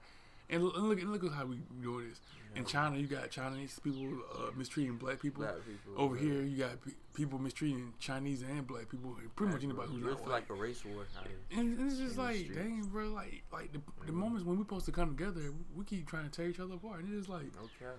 And 0.50 0.62
look, 0.62 0.76
and 0.76 0.88
look, 0.88 1.00
and 1.00 1.10
look 1.12 1.24
at 1.24 1.32
how 1.32 1.46
we 1.46 1.56
doing 1.82 2.08
this. 2.10 2.20
In 2.54 2.64
China, 2.64 2.96
you 2.98 3.06
got 3.08 3.30
Chinese 3.30 3.80
people 3.82 4.06
uh, 4.36 4.50
mistreating 4.56 4.96
black 4.96 5.20
people. 5.20 5.42
Black 5.42 5.56
people 5.66 6.00
Over 6.00 6.14
here, 6.16 6.42
you 6.42 6.56
got 6.58 6.80
pe- 6.84 6.92
people 7.12 7.38
mistreating 7.38 7.94
Chinese 7.98 8.42
and 8.42 8.64
black 8.66 8.88
people. 8.88 9.16
Pretty 9.34 9.52
much 9.54 9.64
anybody 9.64 9.88
who's 9.90 10.04
not 10.04 10.28
like 10.28 10.48
a 10.50 10.54
race 10.54 10.84
war. 10.84 11.04
And 11.50 11.76
and 11.78 11.90
it's 11.90 11.98
just 11.98 12.16
like, 12.16 12.52
dang, 12.54 12.82
bro, 12.92 13.08
like, 13.08 13.42
like 13.52 13.72
the, 13.72 13.80
the 14.06 14.12
Mhm. 14.12 14.16
moments 14.16 14.44
when 14.44 14.56
we're 14.56 14.62
supposed 14.64 14.86
to 14.86 14.92
come 14.92 15.16
together, 15.16 15.52
we 15.74 15.84
keep 15.84 16.06
trying 16.06 16.24
to 16.24 16.30
tear 16.30 16.46
each 16.46 16.60
other 16.60 16.74
apart. 16.74 17.00
And 17.00 17.08
it's 17.08 17.26
just 17.26 17.28
like, 17.28 17.50
Okay. 17.82 17.92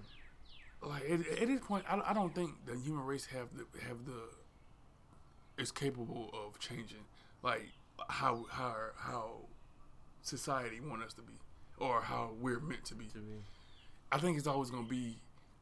like 0.84 1.04
at, 1.10 1.42
at 1.42 1.48
this 1.50 1.60
point, 1.62 1.84
I, 1.90 2.00
I 2.06 2.14
don't 2.14 2.34
think 2.34 2.52
the 2.66 2.78
human 2.78 3.06
race 3.06 3.26
have 3.26 3.48
the 3.58 3.66
have 3.82 4.06
the 4.06 4.30
is 5.62 5.72
capable 5.72 6.30
of 6.34 6.60
changing, 6.60 7.06
like 7.44 7.68
how 8.08 8.46
how 8.50 8.76
how 8.98 9.32
society 10.22 10.80
want 10.80 11.04
us 11.04 11.14
to 11.14 11.22
be, 11.22 11.34
or 11.78 12.02
how 12.02 12.32
we're 12.40 12.60
meant 12.60 12.86
to 12.86 12.96
be. 12.96 13.06
To 13.06 13.18
me. 13.18 13.44
I 14.12 14.18
think 14.18 14.38
it's 14.38 14.48
always 14.48 14.70
gonna 14.70 14.88
be, 14.88 15.18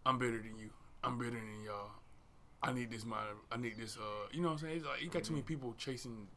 I'm 0.06 0.18
better 0.18 0.38
than 0.38 0.58
you. 0.58 0.70
I'm 1.04 1.18
better 1.18 1.32
than 1.32 1.64
y'all. 1.66 1.92
I 2.62 2.72
need 2.72 2.92
this 2.92 3.06
mind. 3.06 3.28
I 3.52 3.58
need 3.58 3.78
this. 3.78 3.98
Uh, 3.98 4.28
you 4.32 4.42
know 4.42 4.48
what 4.48 4.54
I'm 4.54 4.60
saying? 4.60 4.78
It's 4.78 4.86
like 4.86 5.02
you 5.02 5.10
got 5.10 5.24
too 5.24 5.34
many 5.34 5.44
people 5.44 5.76
chasing 5.78 6.28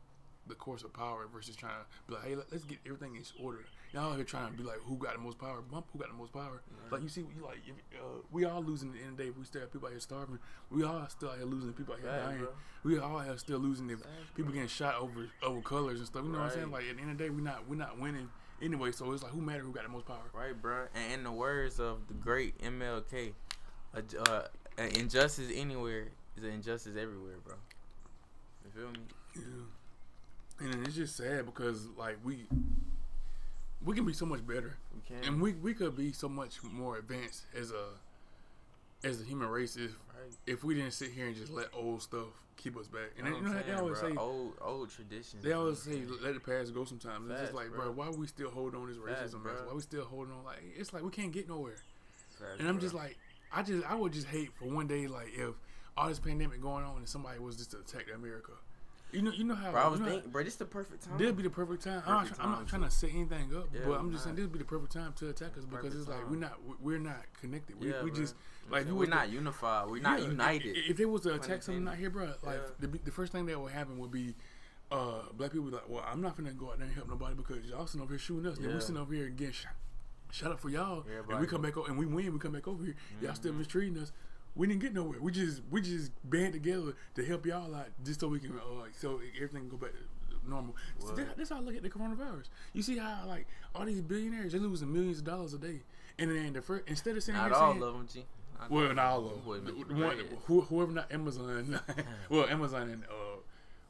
the 0.48 0.54
course 0.54 0.82
of 0.82 0.92
power 0.92 1.26
versus 1.32 1.56
trying 1.56 1.72
to 1.72 1.86
be 2.06 2.14
like, 2.14 2.24
hey, 2.24 2.36
let, 2.36 2.52
us 2.52 2.64
get 2.64 2.78
everything 2.86 3.16
in 3.16 3.22
order. 3.44 3.60
Y'all 3.92 4.14
here 4.14 4.24
trying 4.24 4.50
to 4.50 4.56
be 4.56 4.62
like, 4.62 4.78
who 4.84 4.96
got 4.96 5.14
the 5.14 5.20
most 5.20 5.38
power? 5.38 5.60
Bump, 5.60 5.86
who 5.92 5.98
got 5.98 6.08
the 6.08 6.14
most 6.14 6.32
power? 6.32 6.62
Like 6.90 7.02
you 7.02 7.08
see, 7.08 7.20
you 7.20 7.44
like, 7.44 7.58
if, 7.66 8.00
uh, 8.00 8.22
we 8.30 8.44
all 8.44 8.62
losing 8.62 8.90
at 8.90 8.94
the 8.94 9.00
end 9.00 9.10
of 9.12 9.16
the 9.16 9.22
day. 9.24 9.28
If 9.30 9.38
we 9.38 9.44
still 9.44 9.60
have 9.60 9.72
people 9.72 9.86
out 9.86 9.92
here 9.92 10.00
starving. 10.00 10.38
We 10.70 10.84
all 10.84 11.06
still 11.08 11.30
out 11.30 11.36
here 11.36 11.46
losing. 11.46 11.72
People 11.72 11.94
out 11.94 12.00
here 12.00 12.10
dying. 12.10 12.38
bro. 12.38 12.48
We 12.84 12.98
all 12.98 13.18
have 13.18 13.40
still 13.40 13.58
losing. 13.58 13.90
If 13.90 14.00
people 14.34 14.52
getting 14.52 14.68
shot 14.68 14.96
over 14.96 15.28
over 15.42 15.60
colors 15.60 15.98
and 15.98 16.06
stuff. 16.06 16.24
You 16.24 16.32
know 16.32 16.38
what 16.38 16.46
I'm 16.46 16.52
saying? 16.52 16.70
Like 16.70 16.84
at 16.90 16.96
the 16.96 17.02
end 17.02 17.12
of 17.12 17.18
the 17.18 17.24
day, 17.24 17.30
we 17.30 17.42
not 17.42 17.68
we 17.68 17.76
not 17.76 17.98
winning 17.98 18.28
anyway. 18.62 18.92
So 18.92 19.12
it's 19.12 19.22
like, 19.22 19.32
who 19.32 19.40
matter 19.40 19.62
who 19.62 19.72
got 19.72 19.84
the 19.84 19.88
most 19.88 20.06
power? 20.06 20.30
Right, 20.32 20.60
bro. 20.60 20.86
And 20.94 21.12
in 21.12 21.24
the 21.24 21.32
words 21.32 21.78
of 21.80 22.08
the 22.08 22.14
great 22.14 22.58
MLK, 22.58 23.32
uh, 23.94 24.42
an 24.78 24.88
injustice 24.98 25.50
anywhere 25.54 26.08
is 26.36 26.44
an 26.44 26.50
injustice 26.50 26.96
everywhere, 26.96 27.36
bro. 27.44 27.54
You 28.64 28.70
feel 28.70 28.90
me? 28.90 28.98
Yeah. 29.36 30.66
And 30.66 30.86
it's 30.86 30.96
just 30.96 31.16
sad 31.16 31.46
because 31.46 31.86
like 31.98 32.16
we 32.24 32.46
we 33.84 33.94
can 33.94 34.04
be 34.04 34.12
so 34.12 34.26
much 34.26 34.46
better. 34.46 34.76
We 34.94 35.00
can. 35.06 35.28
And 35.28 35.40
we 35.40 35.52
we 35.52 35.74
could 35.74 35.96
be 35.96 36.12
so 36.12 36.28
much 36.28 36.62
more 36.62 36.98
advanced 36.98 37.44
as 37.54 37.70
a 37.70 39.06
as 39.06 39.20
a 39.20 39.24
human 39.24 39.48
race 39.48 39.76
if. 39.76 39.96
If 40.46 40.64
we 40.64 40.74
didn't 40.74 40.92
sit 40.92 41.10
here 41.12 41.26
and 41.26 41.36
just 41.36 41.52
let 41.52 41.66
old 41.74 42.02
stuff 42.02 42.26
keep 42.56 42.76
us 42.76 42.88
back. 42.88 43.10
And 43.18 43.28
Know 43.28 43.36
you 43.36 43.42
know 43.42 43.62
they 43.66 43.72
always 43.72 44.00
bro? 44.00 44.10
say 44.10 44.16
old 44.16 44.52
old 44.60 44.90
traditions. 44.90 45.42
they 45.42 45.52
always 45.52 45.78
say 45.78 45.92
know 45.92 46.06
what 46.12 46.18
I'm 46.20 46.24
let 46.24 46.34
the 46.34 46.40
past 46.40 46.74
go 46.74 46.84
sometimes. 46.84 47.30
it's 47.30 47.40
just 47.40 47.54
like, 47.54 47.68
bro. 47.70 47.92
bro, 47.92 47.92
why 47.92 48.08
we 48.10 48.26
still 48.26 48.50
hold 48.50 48.74
on 48.74 48.86
to 48.86 48.94
this 48.94 48.98
racism? 48.98 49.42
bro. 49.42 49.52
Why 49.66 49.74
we 49.74 49.80
still 49.82 50.04
holding 50.04 50.32
on? 50.34 50.44
Like 50.44 50.62
it's 50.76 50.92
like 50.92 51.02
we 51.02 51.10
can't 51.10 51.32
get 51.32 51.48
nowhere. 51.48 51.76
saying? 52.38 52.60
And 52.60 52.68
I'm 52.68 52.80
just 52.80 52.94
like 52.94 53.16
I 53.52 53.62
just 53.62 53.88
I 53.90 53.94
would 53.94 54.12
just 54.12 54.26
hate 54.26 54.50
for 54.58 54.66
one 54.66 54.86
day 54.86 55.06
like 55.06 55.28
if 55.34 55.54
all 55.96 56.08
this 56.08 56.18
pandemic 56.18 56.60
going 56.60 56.84
on 56.84 56.96
and 56.98 57.08
somebody 57.08 57.38
was 57.38 57.56
just 57.56 57.70
to 57.72 57.78
attack 57.78 58.06
America. 58.14 58.52
You 59.12 59.22
know 59.22 59.30
you 59.30 59.44
know 59.44 59.54
how 59.54 59.70
bro, 59.70 59.80
I 59.82 59.86
was 59.88 60.00
you 60.00 60.06
know 60.06 60.12
thinking, 60.12 60.30
bro, 60.30 60.42
this 60.42 60.54
is 60.54 60.58
the 60.58 60.64
perfect 60.66 61.04
time. 61.04 61.16
This'd 61.16 61.36
be 61.36 61.42
the 61.44 61.50
perfect 61.50 61.84
time. 61.84 62.02
I'm, 62.06 62.12
not, 62.14 62.22
Perfect 62.24 62.40
I'm 62.44 62.50
not 62.50 62.66
trying 62.68 62.82
to- 62.82 62.88
to 62.88 62.94
set 62.94 63.10
anything 63.10 63.56
up, 63.56 63.68
Yeah, 63.72 63.80
but 63.86 63.92
I'm 64.00 64.10
just 64.10 64.24
saying 64.24 64.36
this'd 64.36 64.52
be 64.52 64.58
the 64.58 64.64
perfect 64.64 64.92
time 64.92 65.12
to 65.18 65.28
attack 65.28 65.56
us 65.56 65.64
because 65.64 65.84
Perfect 65.84 65.94
it's 65.94 66.08
like 66.08 66.20
time. 66.20 66.30
we're 66.30 66.36
not 66.36 66.58
we're 66.80 66.98
not 66.98 67.22
connected. 67.40 67.80
We, 67.80 67.90
yeah, 67.90 68.02
we 68.02 68.10
just 68.10 68.34
like 68.68 68.84
what 68.84 68.86
you 68.86 68.92
I'm 68.92 68.98
was 68.98 69.06
saying? 69.08 69.10
we're 69.10 69.16
not 69.16 69.30
unified. 69.30 69.90
We're 69.90 70.02
not 70.02 70.20
yeah, 70.20 70.26
united. 70.28 70.76
i- 70.76 70.90
If 70.90 70.96
there 70.96 71.08
was 71.08 71.22
to 71.22 71.30
Pun 71.30 71.38
attack 71.38 71.62
something 71.62 71.82
intended. 71.86 71.90
out 71.92 71.98
here, 71.98 72.10
bro, 72.10 72.34
like 72.42 72.60
Yeah. 72.80 72.86
the, 72.88 72.98
the 73.04 73.10
first 73.12 73.32
thing 73.32 73.46
that 73.46 73.60
would 73.60 73.72
happen 73.72 73.98
would 73.98 74.10
be 74.10 74.34
uh, 74.90 75.22
black 75.36 75.52
people 75.52 75.68
like, 75.68 75.88
well, 75.88 76.04
I'm 76.06 76.20
not 76.20 76.36
gonna 76.36 76.52
go 76.52 76.70
out 76.70 76.78
there 76.78 76.86
and 76.86 76.94
help 76.94 77.08
nobody 77.08 77.34
because 77.36 77.64
y'all 77.64 77.86
sitting 77.86 78.02
over 78.02 78.12
here 78.12 78.18
shooting 78.18 78.46
us. 78.50 78.58
Then 78.58 78.68
we 78.68 78.74
Yeah. 78.74 78.80
sitting 78.80 78.96
over 79.00 79.14
here 79.14 79.28
getting 79.28 79.52
shot, 79.52 79.72
shut 80.32 80.50
up 80.52 80.60
for 80.60 80.68
y'all, 80.68 81.04
and 81.30 81.40
we 81.40 81.46
come 81.46 81.62
back 81.62 81.76
o- 81.76 81.84
and 81.84 81.96
we 81.96 82.06
win. 82.06 82.32
We 82.32 82.38
come 82.40 82.52
back 82.52 82.66
over 82.68 82.84
here. 82.84 82.96
Y'all 83.22 83.34
still 83.34 83.52
Mhm. 83.52 83.58
mistreating 83.58 83.98
us. 83.98 84.12
We 84.56 84.66
didn't 84.66 84.80
get 84.80 84.94
nowhere. 84.94 85.18
We 85.20 85.30
just 85.32 85.60
we 85.70 85.82
just 85.82 86.10
band 86.28 86.54
together 86.54 86.94
to 87.14 87.24
help 87.24 87.44
y'all 87.46 87.74
out 87.74 87.88
just 88.04 88.20
so 88.20 88.28
we 88.28 88.40
can 88.40 88.52
uh, 88.52 88.84
so 88.98 89.20
everything 89.36 89.68
can 89.68 89.68
go 89.68 89.76
back 89.76 89.92
to 89.92 90.48
normal. 90.50 90.74
So 90.98 91.08
that, 91.14 91.36
that's 91.36 91.50
how 91.50 91.56
I 91.56 91.60
look 91.60 91.76
at 91.76 91.82
the 91.82 91.90
coronavirus. 91.90 92.44
You 92.72 92.82
see 92.82 92.96
how 92.98 93.24
like 93.26 93.46
all 93.74 93.84
these 93.84 94.00
billionaires 94.00 94.52
they 94.52 94.58
losing 94.58 94.92
millions 94.92 95.18
of 95.18 95.24
dollars 95.24 95.52
a 95.54 95.58
day, 95.58 95.80
and 96.18 96.30
then 96.34 96.54
the 96.54 96.62
first 96.62 96.84
instead 96.88 97.16
of 97.16 97.22
saying 97.22 97.36
Not 97.36 97.52
all 97.52 97.72
saying, 97.72 97.82
of 97.82 97.92
them, 97.94 98.08
G. 98.12 98.24
Not 98.58 98.70
well, 98.70 98.94
not 98.94 99.04
all 99.06 99.26
of 99.26 99.44
them. 99.44 99.64
make 99.64 99.88
The 99.88 99.94
you 99.94 100.02
one- 100.02 100.18
who- 100.46 100.60
whoever 100.62 100.92
not 100.92 101.12
Amazon, 101.12 101.78
well, 102.30 102.46
Amazon 102.46 102.88
and 102.88 103.04
uh, 103.04 103.40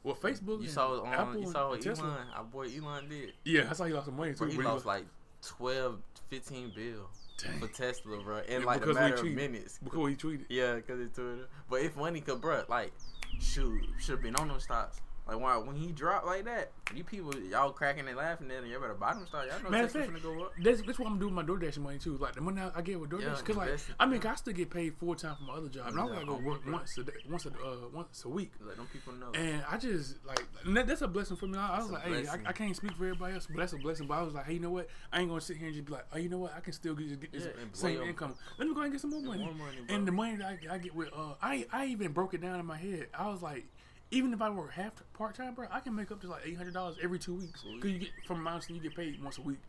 well, 0.03 0.15
Facebook. 0.15 0.61
You 0.61 0.67
saw 0.67 1.01
on 1.01 1.13
Apple 1.13 1.39
you 1.41 1.51
saw 1.51 1.73
Tesla. 1.75 2.05
Elon, 2.07 2.27
our 2.35 2.43
boy 2.43 2.67
Elon 2.77 3.07
did. 3.07 3.31
Yeah, 3.45 3.67
I 3.69 3.73
saw 3.73 3.85
he 3.85 3.93
lost 3.93 4.07
some 4.07 4.17
money 4.17 4.33
too. 4.33 4.39
Bro, 4.39 4.47
he 4.49 4.57
but 4.57 4.65
lost 4.65 4.85
like 4.85 5.05
12, 5.45 5.97
15 6.29 6.71
bill 6.75 7.09
Dang. 7.37 7.59
for 7.59 7.67
Tesla, 7.67 8.21
bro, 8.23 8.37
in 8.47 8.61
Yeah, 8.61 8.65
like 8.65 8.77
a 8.77 8.79
because 8.81 8.95
matter 8.95 9.15
of 9.15 9.25
minutes. 9.25 9.79
before 9.83 10.09
he 10.09 10.15
tweeted. 10.15 10.45
Yeah, 10.49 10.75
because 10.75 10.99
he 10.99 11.05
tweeted. 11.05 11.45
But 11.69 11.81
it's 11.81 11.95
funny, 11.95 12.21
cause 12.21 12.39
bro, 12.39 12.63
like, 12.67 12.91
shoot, 13.39 13.81
should 13.99 14.13
have 14.15 14.21
been 14.23 14.35
on 14.35 14.47
those 14.47 14.63
stocks. 14.63 15.01
Like 15.27 15.39
when, 15.41 15.67
when 15.67 15.75
he 15.75 15.91
dropped 15.91 16.25
like 16.25 16.45
that, 16.45 16.71
you 16.95 17.03
people 17.03 17.35
y'all 17.35 17.71
cracking 17.71 18.07
and 18.07 18.15
laughing 18.15 18.49
at 18.49 18.63
him. 18.63 18.65
You 18.71 18.79
better 18.79 18.93
them 18.93 19.25
stocks. 19.27 19.47
Y'all 19.51 19.61
know 19.63 19.69
Matter 19.69 19.87
fact, 19.89 20.09
finna 20.11 20.23
go 20.23 20.43
up. 20.45 20.53
That's, 20.57 20.81
that's 20.83 20.97
what 20.97 21.07
I'm 21.09 21.19
doing 21.19 21.35
with 21.35 21.45
my 21.45 21.53
DoorDash 21.53 21.77
money 21.79 21.97
too. 21.97 22.17
Like 22.17 22.35
the 22.35 22.41
money 22.41 22.61
I 22.61 22.71
I 22.79 22.81
get 22.81 22.99
with 22.99 23.09
DoorDash, 23.09 23.21
Yeah, 23.23 23.35
because 23.35 23.57
like. 23.57 23.77
I 23.99 24.05
mean, 24.05 24.21
'cause 24.21 24.31
I 24.31 24.35
still 24.35 24.53
get 24.53 24.69
paid 24.69 24.95
full 24.97 25.15
time 25.15 25.35
from 25.35 25.47
my 25.47 25.53
other 25.55 25.67
job, 25.67 25.87
and 25.87 25.99
I 25.99 26.05
Yeah, 26.05 26.13
gotta 26.13 26.25
go 26.25 26.35
work 26.37 26.63
bro. 26.63 26.73
once 26.75 26.97
a 26.97 27.03
day, 27.03 27.11
once 27.29 27.45
a 27.45 27.49
uh, 27.49 27.89
once 27.93 28.23
a 28.23 28.29
week. 28.29 28.53
Let 28.65 28.77
them 28.77 28.87
people 28.91 29.13
know. 29.13 29.31
And 29.33 29.63
I 29.69 29.77
just 29.77 30.25
like 30.25 30.41
that, 30.65 30.87
that's 30.87 31.01
a 31.01 31.07
blessing 31.09 31.35
for 31.35 31.47
me. 31.47 31.57
I, 31.57 31.75
I 31.75 31.79
was 31.79 31.91
like, 31.91 32.05
a 32.05 32.09
hey. 32.09 32.27
I, 32.27 32.49
I 32.49 32.53
can't 32.53 32.75
speak 32.75 32.91
for 32.93 33.03
everybody 33.03 33.33
else, 33.33 33.47
but 33.47 33.57
that's 33.57 33.73
a 33.73 33.77
blessing. 33.77 34.07
But 34.07 34.19
I 34.19 34.21
was 34.21 34.33
like, 34.33 34.45
hey, 34.45 34.53
you 34.53 34.59
know 34.61 34.69
what? 34.69 34.87
I 35.11 35.19
ain't 35.19 35.27
gonna 35.29 35.41
sit 35.41 35.57
here 35.57 35.67
and 35.67 35.75
just 35.75 35.85
be 35.85 35.91
like, 35.91 36.05
oh, 36.13 36.17
you 36.17 36.29
know 36.29 36.37
what? 36.39 36.53
I 36.55 36.61
can 36.61 36.71
still 36.71 36.95
get, 36.95 37.19
get 37.19 37.33
this 37.33 37.43
Yeah, 37.43 37.63
same 37.73 38.01
income. 38.03 38.35
Let 38.57 38.67
me 38.67 38.73
go 38.73 38.79
ahead 38.79 38.85
and 38.85 38.93
get 38.93 39.01
some 39.01 39.11
more 39.11 39.21
money. 39.21 39.43
more 39.43 39.53
money, 39.53 39.77
and 39.89 40.07
the 40.07 40.11
money 40.13 40.37
that 40.37 40.57
I, 40.69 40.75
I 40.75 40.77
get 40.77 40.95
with, 40.95 41.09
uh, 41.13 41.33
I 41.41 41.65
I 41.73 41.87
even 41.87 42.13
broke 42.13 42.33
it 42.33 42.39
down 42.41 42.59
in 42.61 42.65
my 42.65 42.77
head. 42.77 43.07
I 43.13 43.27
was 43.29 43.41
like, 43.41 43.65
even 44.11 44.31
if 44.33 44.41
I 44.41 44.49
work 44.49 44.71
half 44.71 44.91
part 45.13 45.35
time, 45.35 45.53
bro, 45.53 45.67
I 45.71 45.79
can 45.79 45.93
make 45.93 46.11
up 46.11 46.21
to 46.21 46.27
like 46.27 46.41
eight 46.45 46.55
hundred 46.57 46.73
dollars 46.73 46.95
every 47.01 47.19
two 47.19 47.35
weeks. 47.35 47.61
Cause 47.61 47.91
you 47.91 47.99
get 47.99 48.09
from 48.25 48.41
Mountain, 48.41 48.75
you 48.75 48.81
get 48.81 48.95
paid 48.95 49.21
once 49.21 49.37
a 49.37 49.41
week. 49.41 49.59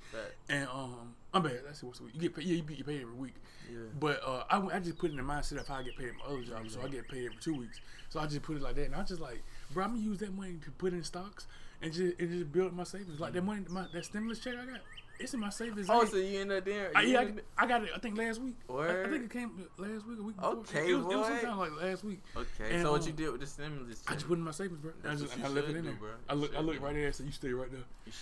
And 0.49 0.69
um, 0.69 1.15
I'm 1.35 1.43
bad. 1.43 1.61
That's 1.67 1.83
once 1.83 2.01
a 2.01 2.05
week. 2.05 2.15
You 2.15 2.21
get 2.21 2.37
paid. 2.37 2.45
Yeah, 2.45 2.57
you 2.57 2.63
get 2.63 2.87
paid 2.87 3.03
every 3.03 3.15
week. 3.15 3.35
Yeah. 3.71 3.79
But 3.99 4.21
uh, 4.25 4.45
I, 4.49 4.77
I 4.77 4.79
just 4.79 4.99
put 4.99 5.11
in 5.11 5.17
the 5.17 5.23
mindset 5.23 5.61
of 5.61 5.67
how 5.67 5.77
I 5.77 5.83
get 5.83 5.97
paid 5.97 6.09
at 6.09 6.15
my 6.17 6.25
other 6.33 6.43
job, 6.43 6.71
so 6.71 6.81
I 6.83 6.89
get 6.89 7.09
paid 7.09 7.27
every 7.27 7.39
two 7.41 7.55
weeks. 7.55 7.81
So 8.11 8.21
I 8.21 8.27
just 8.27 8.43
put 8.43 8.57
it 8.57 8.63
like 8.63 8.77
that, 8.77 8.87
and 8.87 8.95
I 8.95 9.03
just 9.03 9.21
like, 9.21 9.43
bro, 9.73 9.85
I'm 9.85 9.95
gonna 9.95 10.03
use 10.03 10.19
that 10.19 10.33
money 10.33 10.57
to 10.65 10.71
put 10.73 10.93
in 10.93 11.03
stocks 11.03 11.47
and 11.83 11.93
just 11.93 12.19
and 12.19 12.31
just 12.31 12.53
build 12.53 12.73
my 12.73 12.85
savings. 12.85 13.21
Like 13.21 13.33
that 13.33 13.45
money, 13.45 13.65
my, 13.69 13.87
that 13.93 14.05
stimulus 14.05 14.39
check 14.39 14.55
I 14.55 14.67
got, 14.67 14.81
it's 15.19 15.35
in 15.35 15.41
my 15.41 15.51
savings. 15.51 15.87
Oh, 15.89 16.05
so 16.05 16.17
you 16.17 16.41
end 16.41 16.53
up 16.53 16.65
there? 16.65 16.91
I, 16.95 17.03
yeah, 17.03 17.21
I, 17.21 17.65
I 17.65 17.67
got 17.67 17.83
it. 17.83 17.91
I 17.95 17.99
think 17.99 18.17
last 18.17 18.41
week. 18.41 18.55
I, 18.71 19.05
I 19.05 19.09
think 19.09 19.25
it 19.25 19.31
came 19.31 19.51
last 19.77 20.07
week, 20.07 20.19
a 20.19 20.23
week 20.23 20.37
before. 20.37 20.51
Okay, 20.53 20.91
it 20.91 20.95
was, 20.95 21.05
it 21.13 21.19
was 21.19 21.27
sometime 21.27 21.59
like 21.59 21.83
last 21.83 22.05
week. 22.05 22.21
Okay, 22.37 22.75
And, 22.75 22.83
so 22.83 22.93
what 22.93 23.01
um, 23.03 23.07
you 23.07 23.13
did 23.13 23.33
with 23.33 23.41
the 23.41 23.47
stimulus? 23.47 24.03
I 24.07 24.15
just 24.15 24.29
put 24.29 24.39
in 24.39 24.45
my 24.45 24.51
savings, 24.51 24.81
bro. 24.81 24.93
I 25.05 25.15
just 25.15 25.37
what 25.37 25.45
I 25.45 25.49
left 25.49 25.69
it 25.69 25.77
in 25.77 25.83
do, 25.83 25.91
there. 25.91 25.99
bro. 25.99 26.11
I 26.29 26.35
look, 26.35 26.57
I 26.57 26.61
look 26.61 26.81
right 26.81 26.95
there, 26.95 27.13
so 27.13 27.25
you 27.25 27.33
stay 27.33 27.51
right 27.51 27.71
there. 27.71 27.81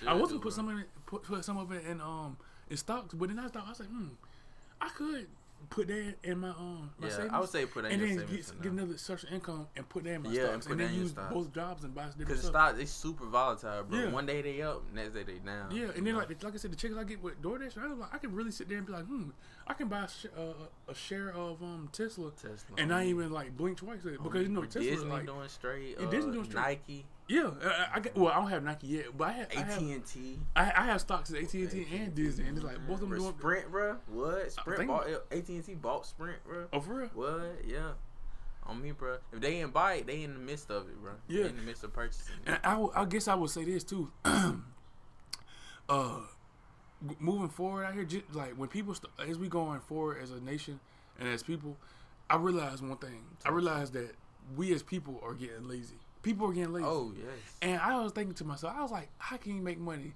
I 0.09 0.15
was 0.15 0.31
gonna 0.31 0.41
put 0.41 0.53
some 0.53 0.69
in 0.71 0.79
it, 0.79 0.87
put, 1.07 1.23
put 1.23 1.45
some 1.45 1.59
of 1.59 1.71
it 1.73 1.85
in 1.85 2.01
um 2.01 2.37
in 2.71 2.77
stocks, 2.77 3.15
but 3.15 3.29
then 3.29 3.39
I 3.39 3.49
thought 3.49 3.67
I 3.67 3.71
was 3.71 3.81
like, 3.81 3.89
hmm, 3.89 4.09
I 4.81 4.89
could 4.89 5.27
put 5.69 5.89
that 5.89 6.15
in 6.23 6.39
my 6.39 6.51
um 6.51 6.91
my 6.99 7.09
Yeah, 7.09 7.13
savings. 7.15 7.33
I 7.35 7.41
would 7.41 7.49
say 7.49 7.67
put 7.67 7.83
that 7.83 7.93
in 7.93 8.01
and 8.01 8.11
then 8.11 8.19
savings 8.21 8.47
get, 8.47 8.57
for 8.57 8.63
get 8.63 8.73
now. 8.73 8.83
another 8.83 8.99
social 8.99 9.29
income 9.33 9.67
and 9.77 9.89
put 9.89 10.05
that 10.05 10.11
in 10.13 10.23
my 10.23 10.31
Yeah, 10.31 10.41
and 10.43 10.63
stocks, 10.63 10.67
put 10.67 10.73
and, 10.73 10.81
then 10.81 10.95
use 10.95 11.11
stocks. 11.11 11.35
both 11.35 11.53
jobs 11.53 11.85
and 11.85 11.95
buy 11.95 12.03
different 12.05 12.19
Because 12.19 12.43
the 12.43 12.49
stuff. 12.49 12.69
stock 12.69 12.77
they 12.79 12.85
super 12.85 13.27
volatile, 13.27 13.83
bro. 13.85 13.99
Yeah. 13.99 14.11
One 14.11 14.27
day 14.27 14.43
they 14.43 14.63
up, 14.63 14.83
next 14.95 15.11
day 15.15 15.23
they 15.25 15.39
down. 15.39 15.71
Yeah, 15.71 15.87
and 15.97 16.07
then 16.07 16.15
know? 16.15 16.19
like 16.21 16.43
like 16.43 16.55
I 16.55 16.57
said, 16.57 16.73
the 16.73 16.77
chickens 16.77 16.99
I 17.01 17.05
get 17.05 17.23
with 17.23 17.43
DoorDash, 17.43 17.77
I 17.79 17.87
like, 17.95 18.15
I 18.15 18.19
can 18.19 18.33
really 18.35 18.51
sit 18.53 18.69
there 18.69 18.79
and 18.79 18.87
be 18.87 18.93
like, 18.93 19.05
hmm, 19.07 19.31
I 19.67 19.75
can 19.75 19.89
buy 19.89 20.05
a, 20.05 20.09
sh- 20.09 20.27
uh, 20.37 20.53
a 20.89 20.95
share 20.95 21.31
of 21.31 21.63
um 21.63 21.89
Tesla, 21.93 22.31
Tesla, 22.31 22.77
and 22.79 22.89
not 22.89 23.03
even 23.05 23.33
like 23.33 23.57
blink 23.57 23.79
twice 23.79 24.01
at 24.07 24.13
it, 24.13 24.23
because 24.23 24.43
you 24.43 24.49
know 24.49 24.61
With 24.61 24.71
Tesla 24.71 24.89
Disney 24.91 25.11
like 25.11 25.27
doing 25.27 25.49
straight, 25.49 25.97
uh, 25.99 26.07
Disney 26.07 26.33
doing 26.33 26.45
straight. 26.45 26.63
Nike, 26.63 27.05
yeah, 27.29 27.51
I, 27.65 27.87
I 27.97 28.01
get, 28.01 28.17
well 28.17 28.29
I 28.33 28.37
don't 28.37 28.49
have 28.51 28.63
Nike 28.63 28.87
yet, 28.89 29.07
but 29.17 29.29
I 29.29 29.33
have 29.33 29.51
AT 29.53 29.81
and 29.81 30.07
T, 30.07 30.39
I, 30.55 30.73
I 30.77 30.85
have 30.87 31.01
stocks 31.01 31.31
at 31.31 31.37
AT 31.43 31.53
and 31.55 31.71
T 31.71 31.87
and 31.93 32.15
Disney, 32.15 32.47
and 32.47 32.57
it's 32.57 32.65
like 32.65 32.79
both 32.87 33.03
of 33.03 33.09
them 33.09 33.19
doing. 33.19 33.33
Sprint, 33.39 33.71
bro. 33.71 33.97
What 34.09 34.53
Sprint 34.53 34.87
bought 34.87 35.09
AT 35.09 35.49
and 35.49 35.65
T 35.65 35.75
bought 35.75 36.07
Sprint, 36.07 36.39
bro. 36.45 36.67
Oh, 36.73 36.81
for 36.81 36.95
real? 36.95 37.11
What? 37.15 37.59
Yeah. 37.67 37.93
On 38.65 38.83
me, 38.83 38.91
bro. 38.91 39.19
If 39.33 39.41
they 39.41 39.53
didn't 39.53 39.73
buy 39.73 39.95
it, 39.95 40.07
they 40.09 40.23
in 40.25 40.35
the 40.35 40.41
midst 40.41 40.71
of 40.71 40.89
it, 40.89 41.01
bro. 41.01 41.13
Yeah. 41.29 41.45
They 41.45 41.49
in 41.51 41.57
the 41.57 41.63
midst 41.63 41.85
of 41.85 41.93
purchasing 41.93 42.35
it. 42.45 42.51
And 42.51 42.59
I, 42.65 42.71
w- 42.73 42.93
I 42.97 43.05
guess 43.05 43.29
I 43.29 43.35
would 43.37 43.51
say 43.51 43.65
this 43.65 43.85
too. 43.85 44.11
uh, 44.25 46.21
moving 47.21 47.49
forward 47.49 47.85
out 47.85 47.95
here, 47.95 48.05
ju- 48.05 48.23
like 48.33 48.55
when 48.55 48.69
people, 48.69 48.95
st- 48.95 49.13
as 49.29 49.39
we 49.39 49.49
going 49.49 49.81
forward 49.81 50.19
as 50.23 50.31
a 50.33 50.41
nation 50.41 50.81
and 51.21 51.29
as 51.29 51.43
people, 51.43 51.77
I 52.29 52.37
realize 52.37 52.83
one 52.83 52.97
thing. 52.97 53.23
I 53.45 53.51
realize 53.51 53.91
that 53.93 54.15
we 54.57 54.73
as 54.75 54.83
people 54.83 55.21
are 55.25 55.35
getting 55.35 55.69
lazy. 55.69 55.99
People 56.27 56.51
are 56.51 56.53
getting 56.53 56.73
lazy. 56.73 56.87
Oh 56.87 57.13
yes. 57.17 57.27
And 57.63 57.81
I 57.81 58.03
was 58.03 58.11
thinking 58.13 58.35
to 58.35 58.45
myself, 58.45 58.75
I 58.77 58.83
was 58.83 58.91
like, 58.91 59.09
how 59.19 59.37
can 59.37 59.55
you 59.55 59.63
make 59.63 59.79
money? 59.79 60.13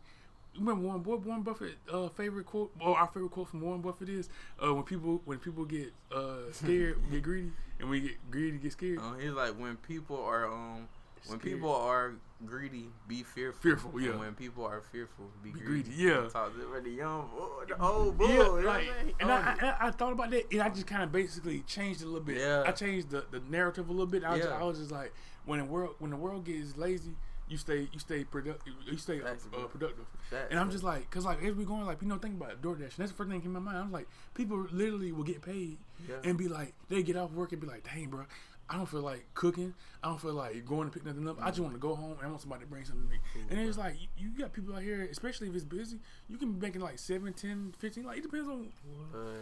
Remember 0.58 0.82
Warren, 0.82 1.04
Warren 1.04 1.42
Buffett 1.42 1.74
uh, 1.92 2.08
favorite 2.08 2.46
quote, 2.46 2.72
or 2.80 2.98
our 2.98 3.06
favorite 3.06 3.30
quote 3.30 3.48
from 3.48 3.60
Warren 3.60 3.80
Buffett 3.80 4.08
is, 4.08 4.28
uh, 4.62 4.74
when 4.74 4.82
people 4.82 5.22
when 5.24 5.38
people 5.38 5.64
get 5.64 5.92
uh, 6.12 6.38
scared, 6.52 6.98
get 7.12 7.22
greedy, 7.22 7.52
and 7.78 7.88
we 7.88 8.00
get 8.00 8.30
greedy, 8.30 8.58
get 8.58 8.72
scared. 8.72 8.98
He's 9.20 9.30
like 9.30 9.52
when 9.52 9.76
people 9.76 10.20
are 10.22 10.50
um 10.52 10.88
when 11.28 11.38
Scared. 11.38 11.54
people 11.56 11.72
are 11.76 12.14
greedy, 12.46 12.86
be 13.06 13.22
fearful. 13.22 13.60
Fearful, 13.60 13.90
And 13.98 14.18
when 14.18 14.34
people 14.34 14.64
are 14.64 14.80
fearful, 14.80 15.26
be, 15.44 15.50
Be 15.52 15.60
greedy. 15.60 15.90
greedy, 15.90 16.02
yeah. 16.02 16.28
Talk 16.32 16.52
to 16.54 16.80
the 16.82 16.90
young 16.90 17.28
boy, 17.28 17.64
the 17.68 17.80
old 17.80 18.16
boy. 18.18 18.26
Yeah, 18.26 18.66
like, 18.66 18.88
and 19.20 19.30
I. 19.30 19.54
I, 19.60 19.88
I 19.88 19.90
thought 19.90 20.12
about 20.14 20.30
that, 20.30 20.50
and 20.50 20.62
I 20.62 20.70
just 20.70 20.86
kind 20.86 21.02
of 21.02 21.12
basically 21.12 21.60
changed 21.60 22.00
it 22.00 22.06
a 22.06 22.08
little 22.08 22.24
bit. 22.24 22.38
Yeah. 22.38 22.64
I 22.66 22.72
changed 22.72 23.10
the, 23.10 23.24
the 23.30 23.40
narrative 23.50 23.88
a 23.88 23.92
little 23.92 24.06
bit. 24.06 24.24
I 24.24 24.30
was, 24.30 24.38
just, 24.40 24.50
Yeah. 24.50 24.58
I 24.58 24.64
was 24.64 24.78
just 24.78 24.90
like, 24.90 25.12
when 25.46 25.58
the 25.58 25.64
world 25.64 25.94
when 25.98 26.10
the 26.10 26.16
world 26.16 26.44
gets 26.44 26.76
lazy, 26.76 27.16
you 27.48 27.56
stay 27.56 27.88
you 27.92 27.98
stay 27.98 28.24
productive. 28.24 28.72
You 28.86 28.96
stay 28.96 29.20
uh, 29.20 29.28
uh, 29.28 29.66
productive. 29.66 30.06
Facts, 30.30 30.48
And 30.50 30.58
I'm 30.60 30.70
just 30.70 30.84
like, 30.84 31.10
cause 31.10 31.24
like 31.24 31.42
as 31.42 31.54
we 31.54 31.64
going, 31.64 31.84
like 31.86 32.00
you 32.02 32.08
know, 32.08 32.18
think 32.18 32.36
about 32.36 32.50
it, 32.52 32.62
DoorDash. 32.62 32.80
And 32.80 32.90
that's 32.98 33.10
the 33.10 33.16
first 33.16 33.28
thing 33.30 33.38
that 33.38 33.44
came 33.44 33.54
to 33.54 33.60
my 33.60 33.72
mind. 33.72 33.78
I 33.78 33.82
was 33.82 33.92
like, 33.92 34.08
people 34.34 34.66
literally 34.70 35.12
will 35.12 35.24
get 35.24 35.42
paid 35.42 35.78
Yeah. 36.08 36.16
and 36.24 36.38
be 36.38 36.48
like, 36.48 36.74
they 36.88 37.02
get 37.02 37.16
off 37.16 37.32
work 37.32 37.52
and 37.52 37.60
be 37.60 37.66
like, 37.66 37.84
dang, 37.84 38.08
bro. 38.08 38.24
I 38.72 38.76
don't 38.76 38.86
feel 38.88 39.00
like 39.02 39.26
cooking. 39.34 39.74
I 40.00 40.06
don't 40.10 40.20
feel 40.20 40.32
like 40.34 40.64
going 40.64 40.88
to 40.88 40.94
pick 40.94 41.04
nothing 41.04 41.28
up. 41.28 41.38
I 41.42 41.48
just 41.48 41.58
want 41.58 41.72
to 41.74 41.80
go 41.80 41.96
home 41.96 42.12
and 42.12 42.20
I 42.22 42.26
want 42.28 42.40
somebody 42.40 42.62
to 42.62 42.70
bring 42.70 42.84
something 42.84 43.02
to 43.02 43.10
me. 43.10 43.18
and 43.50 43.58
it's 43.68 43.76
like, 43.76 43.96
you, 44.00 44.06
you 44.16 44.38
got 44.38 44.52
people 44.52 44.76
out 44.76 44.82
here, 44.82 45.08
especially 45.10 45.48
if 45.48 45.56
it's 45.56 45.64
busy, 45.64 45.98
you 46.28 46.36
can 46.36 46.52
be 46.52 46.60
making 46.68 46.80
like 46.80 46.96
7, 47.00 47.32
10, 47.32 47.74
15. 47.76 48.04
Like, 48.04 48.18
it 48.18 48.22
depends 48.22 48.48
on 48.48 48.68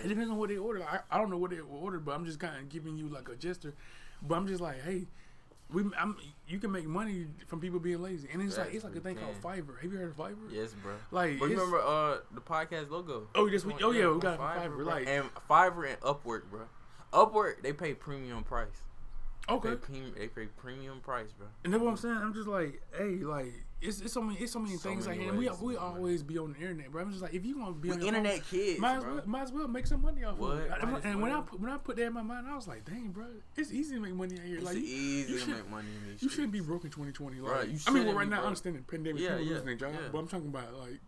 it 0.03 0.09
depends 0.09 0.31
on 0.31 0.39
what 0.39 0.49
they 0.49 0.57
order. 0.57 0.83
I, 0.83 1.01
I 1.11 1.19
don't 1.19 1.29
know 1.31 1.37
what 1.37 1.51
they 1.51 1.59
ordered, 1.59 2.07
but 2.07 2.13
I'm 2.13 2.25
just 2.25 2.41
kind 2.41 2.57
of 2.57 2.71
giving 2.71 2.97
you 2.97 3.11
like 3.11 3.29
a 3.29 3.37
gesture. 3.37 3.75
But 4.23 4.37
I'm 4.37 4.47
just 4.47 4.63
like, 4.63 4.83
hey, 4.83 5.07
we 5.71 5.85
I'm, 5.99 6.17
you 6.47 6.59
can 6.59 6.73
make 6.73 6.87
money 6.87 7.27
from 7.47 7.61
people 7.61 7.79
being 7.79 8.01
lazy, 8.03 8.29
and 8.33 8.41
it's 8.43 8.57
like 8.57 8.73
it's 8.75 8.85
like 8.85 8.97
a 8.97 9.01
thing 9.01 9.17
called. 9.17 9.35
Fiverr. 9.43 9.81
Have 9.83 9.93
you 9.93 9.99
heard 9.99 10.11
of 10.11 10.17
Fiverr? 10.17 10.51
Yes, 10.51 10.75
bro. 10.83 10.95
Like, 11.11 11.39
But 11.39 11.51
remember 11.51 11.79
uh 11.81 12.19
the 12.35 12.41
podcast 12.41 12.91
logo? 12.91 13.29
Oh, 13.35 13.47
yes, 13.47 13.65
we- 13.65 13.75
oh, 13.83 13.91
yeah, 13.91 14.09
we 14.11 14.19
got 14.21 14.37
from 14.37 14.47
Fiverr, 14.47 14.85
like- 14.87 15.07
and 15.07 15.29
Fiverr 15.49 15.91
and 15.91 16.01
Upwork, 16.01 16.43
bro. 16.51 16.63
Upwork 17.13 17.63
they 17.63 17.73
pay 17.73 17.95
premium 17.95 18.45
price. 18.45 18.69
okay. 19.49 19.71
They 19.71 19.77
pay, 19.77 19.81
premium, 19.87 20.15
they 20.19 20.29
pay 20.29 20.47
premium 20.57 21.01
price, 21.01 21.33
bro. 21.33 21.47
And 21.65 21.73
that's 21.73 21.83
what 21.83 21.91
I'm 21.91 21.97
saying. 21.97 22.17
I'm 22.17 22.35
just 22.35 22.49
like, 22.49 22.81
hey, 22.97 23.17
like 23.25 23.53
it's, 23.81 24.01
it's 24.01 24.13
so 24.13 24.21
many 24.23 24.39
it's 24.41 24.53
so 24.53 24.59
many 24.59 24.77
So 24.77 24.89
things 24.89 25.07
many 25.07 25.19
like 25.21 25.27
that. 25.29 25.33
And 25.35 25.61
we 25.63 25.69
we 25.75 25.77
always 25.77 26.23
be 26.23 26.37
on 26.39 26.53
the 26.53 26.59
internet, 26.59 26.91
bro. 26.91 27.03
I'm 27.03 27.11
just 27.11 27.23
like, 27.23 27.33
if 27.35 27.45
you 27.45 27.55
gonna 27.55 27.73
be 27.73 27.89
We 27.89 27.95
on 27.95 28.01
your 28.01 28.13
phone, 28.13 28.17
internet 28.27 28.47
kids, 28.49 28.81
might 28.81 28.97
as 28.97 29.05
well 29.05 29.23
might 29.27 29.43
as 29.43 29.53
well 29.53 29.69
make 29.69 29.87
some 29.87 30.03
money 30.03 30.25
off 30.25 30.37
What? 30.39 30.53
of 30.53 30.59
it. 30.61 30.69
Might 30.89 31.05
and 31.05 31.23
when 31.23 31.33
I 31.33 31.41
put, 31.43 31.61
when 31.61 31.71
I 31.71 31.77
put 31.79 31.97
that 31.97 32.07
in 32.07 32.13
my 32.13 32.23
mind, 32.23 32.47
I 32.49 32.57
was 32.57 32.67
like, 32.67 32.85
dang, 32.85 33.11
bro, 33.11 33.27
it's 33.57 33.71
easy 33.73 33.95
to 33.95 34.01
make 34.01 34.15
money 34.15 34.35
out 34.39 34.45
here. 34.45 34.57
It's 34.57 34.65
like 34.65 34.77
easy 34.77 35.33
you 35.33 35.39
to 35.39 35.45
should- 35.45 35.55
make 35.57 35.71
money 35.71 35.89
in 36.03 36.11
these 36.13 36.23
You 36.23 36.29
shouldn't 36.29 36.53
be 36.53 36.61
broke 36.61 36.85
in 36.85 36.91
2020. 36.91 37.41
Like, 37.41 37.53
Right, 37.53 37.69
I 37.87 37.91
mean, 37.93 38.07
well, 38.07 38.17
right 38.17 38.29
now, 38.29 38.43
I 38.43 38.47
understand 38.47 38.77
the 38.77 38.83
pandemic, 38.83 39.23
Yeah, 39.23 39.29
people 39.31 39.45
yeah, 39.45 39.51
losing 39.53 39.67
their 39.67 39.75
job, 39.77 39.93
yeah. 39.95 40.09
but 40.11 40.19
I'm 40.19 40.29
talking 40.29 40.49
about 40.49 40.75
like, 40.75 41.01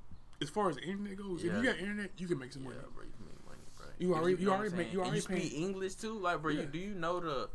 as 0.43 0.49
far 0.49 0.71
as 0.71 0.77
the 0.77 0.83
internet 0.83 1.17
goes, 1.17 1.43
if 1.45 1.53
you 1.53 1.63
got 1.63 1.79
internet, 1.79 2.13
you 2.19 2.29
can 2.29 2.39
make 2.39 2.53
some 2.53 2.63
Yeah, 2.63 2.69
money. 2.71 2.81
bro, 2.95 3.05
you 3.05 3.11
can 3.17 3.27
make 3.27 3.47
money, 3.47 3.63
bro. 3.77 3.87
You 3.99 4.15
already- 4.15 4.43
you 4.43 4.53
already 4.53 4.77
make- 4.77 4.93
you 4.93 5.01
already 5.03 5.21
speak 5.21 5.53
English 5.55 5.97
too, 5.97 6.19
like, 6.19 6.41
bro. 6.41 6.55
Do 6.55 6.79
you 6.79 6.95
know 6.95 7.19
the 7.21 7.51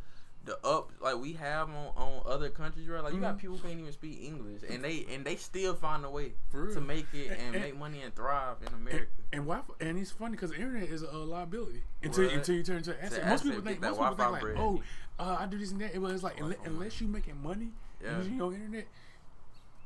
the 0.46 0.58
up 0.66 0.92
like 1.02 1.18
we 1.18 1.34
have 1.34 1.70
on, 1.70 1.92
on 1.98 2.22
other 2.26 2.50
countries, 2.50 2.86
bro? 2.86 3.02
Like 3.02 3.14
you 3.14 3.20
got 3.20 3.36
Mhm. 3.36 3.40
people 3.40 3.58
who 3.58 3.68
can't 3.68 3.80
even 3.80 3.92
speak 3.92 4.22
English, 4.24 4.62
and 4.70 4.84
they 4.84 5.06
and 5.12 5.26
they 5.26 5.36
still 5.36 5.74
find 5.76 6.06
a 6.06 6.10
way 6.10 6.34
to 6.52 6.80
make 6.82 7.08
it 7.14 7.32
and, 7.32 7.56
And- 7.56 7.64
make 7.66 7.78
money 7.78 8.02
and 8.04 8.14
thrive 8.16 8.58
in 8.62 8.74
America. 8.74 9.08
and 9.34 9.42
Wi-Fi, 9.46 9.74
and 9.82 9.98
it's 9.98 10.12
funny 10.12 10.32
because 10.32 10.52
internet 10.52 10.84
is 10.90 11.02
a, 11.02 11.12
liability 11.12 11.82
until 12.04 12.26
What? 12.26 12.34
until 12.36 12.56
you 12.56 12.64
turn 12.64 12.78
into 12.78 12.92
an 12.92 12.98
asset. 13.02 13.24
an 13.24 13.30
Most 13.30 13.42
asset, 13.42 13.52
people 13.52 13.66
think 13.66 13.82
most 13.82 13.98
people 14.00 14.16
think 14.16 14.32
like, 14.32 14.42
bread. 14.42 14.58
oh, 14.60 14.84
uh, 15.20 15.38
I 15.40 15.46
do 15.48 15.58
this 15.58 15.72
and 15.72 15.82
that. 15.82 15.94
It 15.96 16.00
was 16.00 16.24
like 16.24 16.40
unless, 16.40 16.58
unless 16.66 17.02
you 17.02 17.08
making 17.08 17.42
money 17.42 17.72
Yeah. 18.04 18.18
using 18.20 18.36
your 18.38 18.54
internet, 18.54 18.88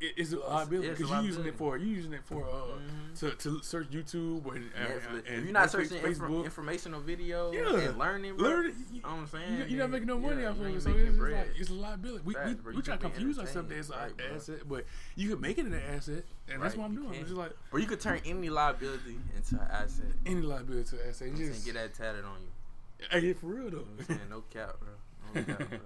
it, 0.02 0.14
it's 0.18 0.32
a 0.32 0.40
liability 0.40 0.90
because 0.90 1.10
you're 1.10 1.22
using 1.22 1.46
it 1.46 1.56
for 1.58 1.78
you're 1.78 1.88
using 1.96 2.14
it 2.14 2.22
for 2.24 2.46
uh 2.48 2.80
Mhm. 2.80 3.20
to, 3.20 3.32
to 3.32 3.62
search 3.64 3.90
YouTube 3.90 4.46
or 4.46 4.56
and, 4.56 4.72
Netflix. 4.72 5.18
and 5.28 5.36
if 5.40 5.44
you're 5.44 5.52
not 5.54 5.70
searching 5.70 5.98
Facebook, 6.00 6.46
informational 6.46 7.02
videos 7.02 7.54
Yeah. 7.54 7.90
and 7.90 7.98
learning, 7.98 8.38
bro, 8.38 8.48
learn 8.48 8.66
it. 8.68 8.76
you 8.76 8.86
You, 8.96 9.02
know 9.02 9.10
what 9.10 9.16
I'm 9.16 9.28
saying? 9.28 9.58
you, 9.60 9.66
you're 9.66 9.80
not 9.80 9.90
making 9.90 10.08
no 10.08 10.18
money 10.18 10.42
yeah, 10.44 10.50
off 10.50 10.60
of 10.60 10.66
it, 10.68 10.82
so 10.82 10.90
it's, 10.92 11.18
like 11.20 11.48
it's 11.60 11.70
a 11.70 11.74
liability. 11.74 12.24
We, 12.26 12.34
Facts, 12.34 12.56
we, 12.66 12.76
we 12.76 12.82
try 12.82 12.96
to 12.96 13.02
confuse 13.02 13.38
ourselves 13.40 13.72
as 13.72 13.90
right, 13.90 14.12
asset, 14.34 14.60
but 14.70 14.86
you 15.16 15.30
can 15.32 15.42
make 15.42 15.58
it 15.58 15.66
an 15.66 15.74
asset, 15.74 16.24
and 16.52 16.62
that's 16.62 16.76
what 16.78 16.86
I'm 16.86 16.96
doing. 16.96 17.14
just 17.22 17.32
like 17.36 17.52
Or 17.74 17.80
you 17.80 17.86
could 17.88 18.00
turn 18.00 18.22
any 18.26 18.50
liability 18.50 19.18
into 19.36 19.56
an 19.56 19.68
asset. 19.70 20.06
any 20.26 20.42
liability 20.42 20.90
to 20.96 21.04
an 21.04 21.10
asset. 21.10 21.28
You 21.28 21.34
know 21.34 21.40
what 21.40 21.46
I'm? 21.48 21.54
Just 21.54 21.66
get 21.66 21.74
that 21.76 21.94
tatted 21.94 22.24
on 22.26 22.38
you. 22.42 23.06
hey, 23.20 23.34
for 23.34 23.48
real 23.48 23.70
though. 23.70 23.70
You 23.70 23.74
know 23.74 23.82
what 23.98 24.00
I'm 24.00 24.06
saying? 24.18 24.30
No 24.30 24.44
cap, 24.50 24.76
bro. 24.80 25.42
No 25.42 25.44
cap, 25.58 25.70
bro. 25.70 25.80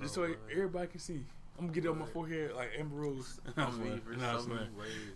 Just 0.00 0.14
so 0.14 0.24
uh, 0.24 0.28
everybody 0.50 0.86
can 0.86 1.00
see. 1.00 1.24
I'm 1.60 1.66
gonna 1.66 1.74
get 1.74 1.84
it 1.84 1.88
on 1.88 1.98
my 1.98 2.06
forehead 2.06 2.52
like 2.56 2.70
Amber 2.78 2.96
Rose. 2.96 3.38
I 3.56 3.70
mean, 3.72 4.00
for 4.00 4.12
Nah, 4.16 4.38
so 4.38 4.46
son. 4.46 4.48
many. 4.54 4.68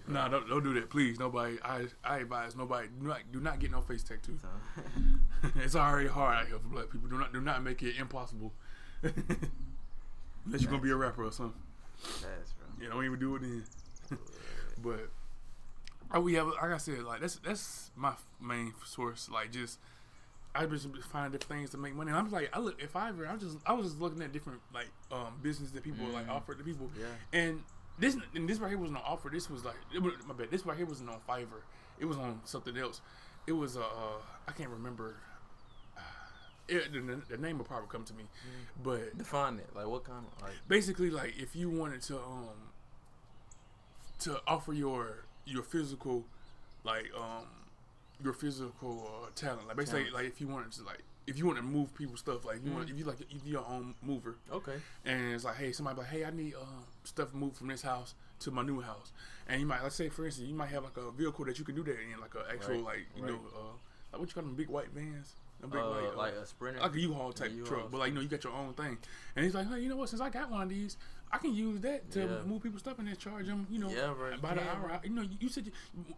Nah, 0.07 0.29
don't, 0.29 0.47
don't 0.47 0.63
do 0.63 0.75
that, 0.75 0.91
please. 0.91 1.19
Nobody, 1.19 1.57
I 1.65 1.87
I 2.05 2.19
advise 2.19 2.55
nobody. 2.55 2.89
Do 3.01 3.07
not 3.09 3.21
do 3.33 3.41
not 3.41 3.59
get 3.61 3.71
no 3.71 3.81
face 3.81 4.03
tattoo. 4.03 4.39
So- 4.43 5.51
it's 5.57 5.75
already 5.75 6.09
hard 6.11 6.37
out 6.37 6.47
here 6.49 6.59
for 6.59 6.69
black 6.69 6.91
people. 6.91 7.09
Do 7.09 7.17
not 7.19 7.33
do 7.33 7.41
not 7.41 7.63
make 7.63 7.83
it 7.83 7.97
impossible. 7.99 8.53
Unless 9.03 10.61
you're 10.61 10.71
gonna 10.71 10.83
be 10.83 10.91
a 10.91 10.97
rapper 10.97 11.25
or 11.25 11.33
something. 11.33 11.61
That's 12.03 12.53
bro. 12.53 12.67
Yeah, 12.83 12.89
don't 12.91 13.05
even 13.07 13.19
do 13.19 13.37
it 13.37 13.41
then. 13.41 13.65
But 14.83 15.09
oh, 16.13 16.21
we 16.21 16.35
have 16.35 16.49
like 16.49 16.61
I 16.73 16.77
said, 16.77 17.05
like 17.05 17.23
that's 17.23 17.37
that's 17.37 17.91
my 17.97 18.13
main 18.39 18.75
source. 18.85 19.31
Like 19.33 19.51
just 19.51 19.79
I 20.55 20.67
just 20.67 20.89
find 21.11 21.33
different 21.33 21.51
things 21.61 21.71
to 21.71 21.79
make 21.79 21.95
money. 21.95 22.11
And 22.11 22.19
I'm 22.19 22.31
like 22.31 22.51
I 22.53 22.61
look 22.61 22.81
if 22.81 22.95
I 22.97 23.09
ever 23.09 23.27
I 23.27 23.37
just 23.37 23.59
I 23.67 23.73
was 23.73 23.87
just 23.89 24.01
looking 24.01 24.23
at 24.23 24.33
different 24.33 24.61
like 24.73 24.89
um 25.11 25.39
business 25.43 25.71
that 25.73 25.83
people 25.83 26.07
like 26.07 26.27
Mhm. 26.27 26.31
offer 26.31 26.55
to 26.55 26.63
people. 26.63 26.91
Yeah. 26.99 27.07
And 27.33 27.65
this 27.99 28.17
and 28.35 28.49
this 28.49 28.59
right 28.59 28.69
here 28.69 28.79
wasn't 28.79 28.99
on 28.99 29.05
offer. 29.05 29.29
This 29.31 29.51
was 29.51 29.65
like 29.65 29.75
was, 30.01 30.13
my 30.27 30.35
bad. 30.35 30.51
This 30.51 30.65
right 30.65 30.77
here 30.77 30.87
wasn't 30.87 31.11
on 31.11 31.21
Fiverr. 31.29 31.63
It 31.99 32.05
was 32.05 32.17
on 32.17 32.41
something 32.45 32.77
else. 32.77 33.01
It 33.47 33.53
was 33.53 33.77
uh, 33.77 33.81
uh 33.81 34.21
I 34.49 34.53
can't 34.53 34.71
remember. 34.71 35.17
It, 36.67 36.95
the, 36.95 37.21
the 37.29 37.37
name 37.37 37.59
will 37.59 37.67
probably 37.67 37.89
come 37.91 38.05
to 38.05 38.15
me, 38.15 38.25
but 38.83 39.19
Define 39.19 39.59
it. 39.59 39.69
Like 39.77 39.87
what 39.87 40.05
kind 40.05 40.25
of 40.25 40.41
like 40.43 40.55
basically 40.67 41.11
like 41.11 41.35
if 41.37 41.55
you 41.55 41.69
wanted 41.69 42.01
to 42.03 42.17
um 42.17 42.73
to 44.21 44.41
offer 44.47 44.73
your 44.73 45.27
your 45.45 45.63
physical 45.63 46.25
like 46.83 47.11
um 47.15 47.45
your 48.25 48.33
physical 48.33 49.09
uh, 49.23 49.29
talent 49.35 49.67
like 49.69 49.77
basically 49.77 50.01
Talent. 50.05 50.15
like 50.17 50.27
if 50.27 50.41
you 50.41 50.49
wanted 50.49 50.73
to 50.73 50.83
like 50.85 51.03
if 51.27 51.39
you 51.39 51.47
want 51.47 51.59
to 51.59 51.63
move 51.65 51.95
people's 51.95 52.21
stuff 52.21 52.45
like 52.45 52.65
you 52.65 52.73
want 52.73 52.87
Mhm. 52.87 52.93
if 52.93 52.99
you 52.99 53.05
like 53.05 53.21
if 53.21 53.45
you're 53.45 53.61
your 53.61 53.67
own 53.69 53.95
mover 54.03 54.37
okay. 54.53 54.77
and 55.05 55.35
it's 55.35 55.45
like 55.45 55.57
hey 55.57 55.73
somebody 55.73 55.99
like 55.99 56.09
hey 56.09 56.25
I 56.25 56.31
need 56.31 56.55
uh, 56.55 56.65
stuff 57.05 57.33
moved 57.35 57.57
from 57.57 57.69
this 57.69 57.83
house 57.83 58.15
to 58.41 58.51
my 58.51 58.63
new 58.63 58.81
house 58.81 59.13
and 59.49 59.61
you 59.61 59.67
might 59.67 59.83
let's 59.83 59.95
say 59.95 60.09
for 60.09 60.25
instance 60.27 60.49
you 60.49 60.55
might 60.55 60.69
have 60.71 60.85
like 60.85 60.97
a 60.97 61.11
vehicle 61.11 61.45
that 61.45 61.59
you 61.59 61.65
can 61.65 61.75
do 61.75 61.85
that 61.85 61.93
in 62.01 62.21
like 62.21 62.35
an 62.35 62.43
actual 62.51 62.75
Right, 62.77 62.85
like 62.85 63.07
you 63.17 63.23
right. 63.23 63.33
know 63.33 63.41
uh 63.55 63.73
like 64.13 64.21
what 64.21 64.29
you 64.29 64.35
call 64.35 64.43
them 64.43 64.55
big 64.55 64.69
white 64.69 64.89
vans 64.95 65.35
a 65.63 65.67
big 65.67 65.81
Uh, 65.81 65.89
white, 65.91 66.13
uh, 66.13 66.17
like 66.17 66.35
a 66.35 66.47
sprinter. 66.47 66.81
like 66.81 66.95
a 66.95 67.01
U-Haul 67.01 67.33
type 67.33 67.51
Yeah, 67.55 67.61
truck, 67.65 67.71
U-Haul 67.79 67.89
but 67.91 67.99
like 68.01 68.09
you 68.11 68.15
know 68.17 68.21
you 68.21 68.29
got 68.29 68.45
your 68.45 68.53
own 68.53 68.75
thing. 68.75 68.99
And 69.35 69.45
he's 69.47 69.55
like, 69.55 69.67
hey, 69.69 69.81
you 69.81 69.89
know 69.89 69.97
what? 69.97 70.11
Since 70.11 70.21
I 70.21 70.29
got 70.29 70.51
one 70.51 70.61
of 70.61 70.69
these, 70.69 70.99
I 71.35 71.39
can 71.39 71.53
use 71.53 71.81
that 71.81 72.11
to 72.13 72.21
Yeah. 72.21 72.43
move 72.47 72.63
people's 72.63 72.83
stuff 72.83 72.99
and 73.01 73.09
then 73.09 73.17
charge 73.17 73.47
them. 73.47 73.67
You 73.69 73.81
know, 73.81 73.91
Yeah, 73.91 74.13
bro, 74.17 74.31
you 74.31 74.39
by 74.39 74.55
the 74.55 74.63
hour. 74.63 75.01
You 75.03 75.11
know, 75.11 75.23
you, 75.23 75.37
you 75.41 75.49
said 75.49 75.67
you, 75.67 75.73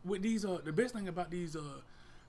with 0.05 0.21
these 0.21 0.45
uh 0.45 0.59
the 0.63 0.73
best 0.73 0.95
thing 0.95 1.09
about 1.09 1.31
these 1.31 1.57
uh 1.57 1.63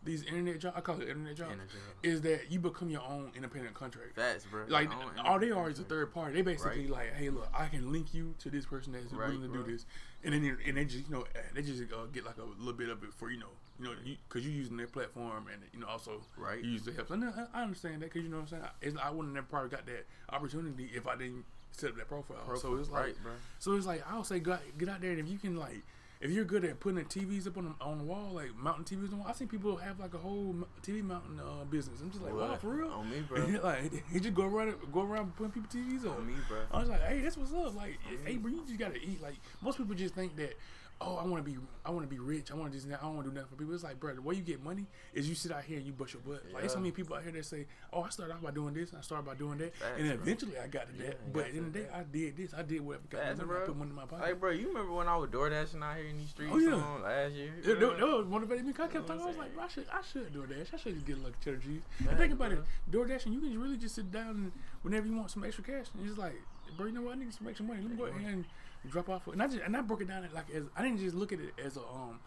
these 0.04 0.24
internet 0.24 0.60
jobs, 0.60 0.78
I 0.78 0.82
call 0.82 1.02
it 1.02 1.10
internet 1.10 1.36
jobs, 1.36 1.52
Internet. 1.52 1.72
is 2.02 2.22
that 2.22 2.50
you 2.50 2.60
become 2.60 2.90
your 2.90 3.02
own 3.02 3.32
independent 3.36 3.74
contractor. 3.74 4.14
Facts, 4.16 4.46
bro. 4.50 4.64
Like 4.70 4.90
all 5.26 5.38
they 5.38 5.52
are 5.52 5.70
is 5.70 5.80
a 5.80 5.84
third 5.84 6.14
party. 6.14 6.36
They 6.36 6.44
basically 6.44 6.84
Right. 6.86 6.90
like, 6.90 7.14
hey, 7.16 7.30
look, 7.30 7.50
I 7.54 7.68
can 7.68 7.92
link 7.92 8.14
you 8.14 8.36
to 8.40 8.50
this 8.50 8.66
person 8.66 8.94
that's 8.94 9.12
Right, 9.12 9.28
willing 9.34 9.52
to 9.52 9.58
do 9.58 9.64
this, 9.70 9.86
and 10.24 10.34
then 10.34 10.44
they- 10.44 10.70
and 10.70 10.78
they 10.78 10.86
just 10.86 11.10
you 11.10 11.12
know 11.14 11.26
they 11.54 11.62
just 11.62 11.92
uh, 11.92 12.06
get 12.06 12.24
like 12.24 12.38
a 12.38 12.44
little 12.44 12.72
bit 12.74 12.88
of 12.88 13.04
it 13.04 13.14
for 13.14 13.30
you 13.32 13.40
know 13.40 13.50
you 13.80 13.86
know 13.86 13.96
because 14.30 14.46
you, 14.46 14.52
are 14.54 14.56
using 14.56 14.78
their 14.78 14.88
platform 14.88 15.48
and 15.52 15.62
you 15.74 15.80
know 15.80 15.88
also 15.88 16.22
Right. 16.38 16.64
you 16.64 16.72
use 16.72 16.84
the 16.84 16.94
help. 16.94 17.10
And 17.12 17.26
I, 17.26 17.48
I 17.54 17.64
understand 17.64 17.96
that 18.02 18.06
because 18.14 18.24
you 18.24 18.30
know 18.30 18.38
what 18.40 18.54
I'm 18.54 18.70
saying. 18.82 18.98
I 19.02 19.10
wouldn't 19.10 19.36
have 19.36 19.50
probably 19.50 19.70
got 19.70 19.86
that 19.88 20.06
opportunity 20.30 20.90
if 20.96 21.06
I 21.06 21.18
didn't 21.18 21.44
set 21.78 21.92
up 21.92 21.98
that 21.98 22.08
profile. 22.08 22.38
So 22.58 22.76
it's 22.76 22.90
like 22.90 23.04
right, 23.04 23.24
bro. 23.24 23.32
so 23.60 23.74
it's 23.76 23.86
like 23.86 24.04
I'll 24.12 24.24
say 24.24 24.40
go, 24.40 24.58
get 24.78 24.90
out 24.90 25.02
there 25.02 25.12
and 25.12 25.20
if 25.20 25.28
you 25.28 25.38
can 25.38 25.56
like 25.56 25.84
if 26.20 26.32
you're 26.32 26.46
good 26.46 26.66
at 26.66 26.80
putting 26.80 26.98
the 26.98 27.04
TVs 27.04 27.46
up 27.46 27.58
on 27.58 27.66
the, 27.80 27.86
on 27.86 28.00
the 28.00 28.04
wall 28.04 28.32
like 28.34 28.56
mounting 28.56 28.86
TVs 28.98 29.06
on 29.06 29.10
the 29.12 29.16
wall, 29.18 29.28
I 29.30 29.34
seen 29.34 29.48
people 29.48 29.76
have 29.78 30.00
like 30.00 30.16
a 30.16 30.18
whole 30.18 30.56
TV 30.82 31.04
mounting 31.04 31.40
uh, 31.40 31.64
business. 31.66 32.00
I'm 32.02 32.10
just 32.10 32.24
like 32.24 32.34
wow 32.34 32.50
What? 32.50 32.62
for 32.62 32.70
real. 32.70 32.90
On 32.90 33.08
me, 33.10 33.20
bro. 33.28 33.46
like 33.64 33.92
he 34.12 34.20
just 34.20 34.34
go 34.34 34.46
around 34.46 34.74
go 34.92 35.04
around 35.04 35.36
putting 35.36 35.52
people 35.52 35.70
TVs 35.70 36.06
up. 36.08 36.18
On 36.18 36.26
me, 36.26 36.34
bro. 36.48 36.58
I 36.72 36.80
was 36.80 36.90
like, 36.90 37.04
hey, 37.04 37.22
that's 37.22 37.38
what's 37.38 37.54
up. 37.54 37.76
Like, 37.76 38.00
hey, 38.26 38.38
bro, 38.38 38.52
you 38.52 38.64
just 38.66 38.80
gotta 38.80 38.98
eat. 38.98 39.22
Like, 39.22 39.36
most 39.62 39.78
people 39.78 39.94
just 39.94 40.16
think 40.16 40.36
that, 40.38 40.58
oh, 41.00 41.16
I 41.18 41.26
want 41.26 41.46
to 41.46 41.52
be, 41.52 41.58
I 41.86 41.92
want 41.92 42.04
to 42.04 42.08
be 42.10 42.20
rich. 42.20 42.52
I 42.52 42.56
want 42.56 42.72
to 42.72 42.78
just, 42.78 42.92
I 42.92 42.98
don't 43.06 43.16
want 43.16 43.26
to 43.26 43.30
do 43.32 43.36
nothing 43.36 43.50
for 43.50 43.56
people. 43.56 43.74
It's 43.74 43.84
like, 43.84 44.00
bro, 44.00 44.16
the 44.16 44.22
way 44.22 44.36
you 44.36 44.42
get 44.42 44.64
money 44.64 44.88
is 45.14 45.30
you 45.30 45.36
sit 45.36 45.52
out 45.52 45.64
here 45.64 45.78
and 45.78 45.86
you 45.86 45.94
bust 45.94 46.14
your 46.14 46.22
butt. 46.24 46.44
Like, 46.52 46.62
there's 46.64 46.74
so 46.74 46.80
many 46.80 46.92
people 46.92 47.16
out 47.16 47.24
here 47.24 47.32
that 47.32 47.46
say, 47.46 47.66
oh, 47.94 48.02
I 48.02 48.10
started 48.10 48.34
off 48.34 48.42
by 48.42 48.52
doing 48.52 48.74
this, 48.74 48.94
I 48.98 49.02
started 49.02 49.26
by 49.26 49.36
doing 49.36 49.60
that, 49.60 49.74
and 49.98 50.10
then 50.10 50.16
bro. 50.16 50.24
eventually 50.24 50.58
I 50.58 50.68
got 50.68 50.88
to 50.90 50.98
that. 51.04 51.08
you 51.08 51.32
But 51.32 51.46
at 51.48 51.54
the 51.54 51.62
day, 51.80 51.86
I 51.94 52.04
did 52.04 52.38
this, 52.38 52.54
I 52.54 52.64
did 52.64 52.82
whatever 52.82 53.46
my 53.46 53.46
money, 53.46 53.60
I 53.62 53.66
put 53.68 53.78
money 53.78 53.90
in 53.92 53.96
my 53.96 54.06
pocket. 54.06 54.24
Like, 54.26 54.40
bro, 54.40 54.50
you 54.52 54.68
remember 54.70 54.92
when 54.94 55.08
I 55.08 55.16
was 55.18 55.30
door 55.30 55.50
dashing 55.50 55.84
out 55.84 55.98
here 55.98 56.08
in 56.08 56.18
these 56.18 56.30
streets 56.30 56.52
Oh, 56.54 56.58
yeah. 56.58 56.74
on 56.74 57.04
last 57.04 57.34
year? 57.34 57.52
That, 57.64 57.80
that, 57.80 57.98
that 58.00 58.08
was 58.08 58.26
motivated 58.26 58.66
me. 58.66 58.72
I 58.74 58.74
kept 58.74 58.94
You 58.94 59.00
know 59.02 59.06
thinking, 59.08 59.24
I 59.24 59.28
was 59.28 59.38
like, 59.38 59.54
bro, 59.54 59.64
I 59.64 59.68
should, 59.68 59.86
I 59.94 60.02
should 60.02 60.34
do 60.34 60.46
that. 60.48 60.68
I 60.74 60.78
should 60.78 60.94
just 60.96 61.06
get 61.06 61.18
a 61.18 61.22
lucky 61.22 61.36
cheddar 61.44 61.58
cheese. 61.58 61.82
And 62.10 62.18
think 62.18 62.34
about 62.34 62.50
bro. 62.50 62.60
it, 62.60 62.92
DoorDash, 62.92 63.26
and 63.26 63.34
you 63.36 63.40
can 63.42 63.62
really 63.62 63.78
just 63.78 63.96
sit 63.96 64.12
down 64.12 64.30
and 64.30 64.52
whenever 64.82 65.06
you 65.06 65.16
want 65.16 65.30
some 65.30 65.44
extra 65.44 65.64
cash, 65.64 65.86
and 65.94 66.02
you're 66.02 66.08
just 66.16 66.20
like, 66.20 66.36
bro, 66.76 66.88
you 66.88 66.92
know 66.94 67.02
what? 67.02 67.16
I 67.16 67.20
need 67.20 67.34
some 67.34 67.48
extra 67.48 67.66
money. 67.66 67.82
Let 67.82 67.92
me 67.92 67.98
go 67.98 68.06
ahead 68.06 68.34
and 68.34 68.46
drop 68.88 69.10
off. 69.10 69.28
And 69.28 69.42
I 69.42 69.48
just 69.48 69.60
and 69.64 69.76
I 69.76 69.82
broke 69.82 70.02
it 70.02 70.08
down 70.08 70.28
like 70.34 70.50
as 70.54 70.64
I 70.76 70.84
didn't 70.84 71.00
just 71.00 71.16
look 71.16 71.32
at 71.34 71.40
it 71.40 71.54
as 71.64 71.78
a 71.78 71.82
um, 71.82 72.20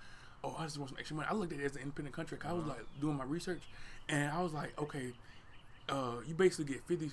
oh, 0.44 0.54
I 0.58 0.64
just 0.64 0.78
want 0.78 0.90
some 0.90 0.98
extra 0.98 1.16
money. 1.16 1.28
I 1.30 1.34
looked 1.34 1.52
at 1.52 1.60
it 1.60 1.64
as 1.64 1.76
an 1.76 1.82
independent 1.82 2.14
contract. 2.14 2.44
I 2.46 2.52
was 2.52 2.62
Uh-huh. 2.64 2.74
like 2.74 3.00
doing 3.00 3.16
my 3.16 3.24
research, 3.24 3.62
and 4.08 4.30
I 4.32 4.40
was 4.42 4.52
like, 4.52 4.78
okay, 4.80 5.12
uh, 5.88 6.16
you 6.26 6.34
basically 6.34 6.72
get 6.74 6.84
fifty 6.86 7.10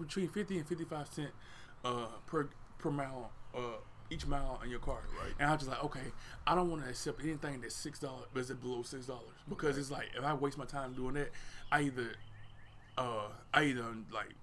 between 0.00 0.28
fifty 0.28 0.58
and 0.58 0.66
fifty 0.66 0.84
five 0.84 1.08
cent 1.08 1.30
uh 1.84 2.06
per 2.26 2.48
per 2.78 2.90
mile 2.90 3.30
uh 3.54 3.58
each 4.10 4.26
mile 4.26 4.58
on 4.60 4.68
your 4.68 4.80
car. 4.80 4.98
Right. 5.22 5.32
And 5.38 5.48
I 5.48 5.52
was 5.52 5.60
just 5.60 5.70
like, 5.70 5.84
okay, 5.84 6.12
I 6.46 6.54
don't 6.56 6.68
want 6.70 6.82
to 6.82 6.90
accept 6.90 7.20
anything 7.22 7.60
that's 7.60 7.74
six 7.76 7.98
dollars, 8.00 8.26
but 8.34 8.40
it's 8.40 8.50
below 8.50 8.82
six 8.82 9.06
dollars 9.06 9.36
because 9.48 9.78
it's 9.78 9.90
like 9.90 10.10
if 10.16 10.24
I 10.24 10.34
waste 10.34 10.58
my 10.58 10.64
time 10.64 10.94
doing 10.94 11.14
that, 11.14 11.30
I 11.70 11.82
either 11.82 12.12
uh 12.98 13.28
I 13.54 13.64
either 13.64 13.84
like. 14.12 14.34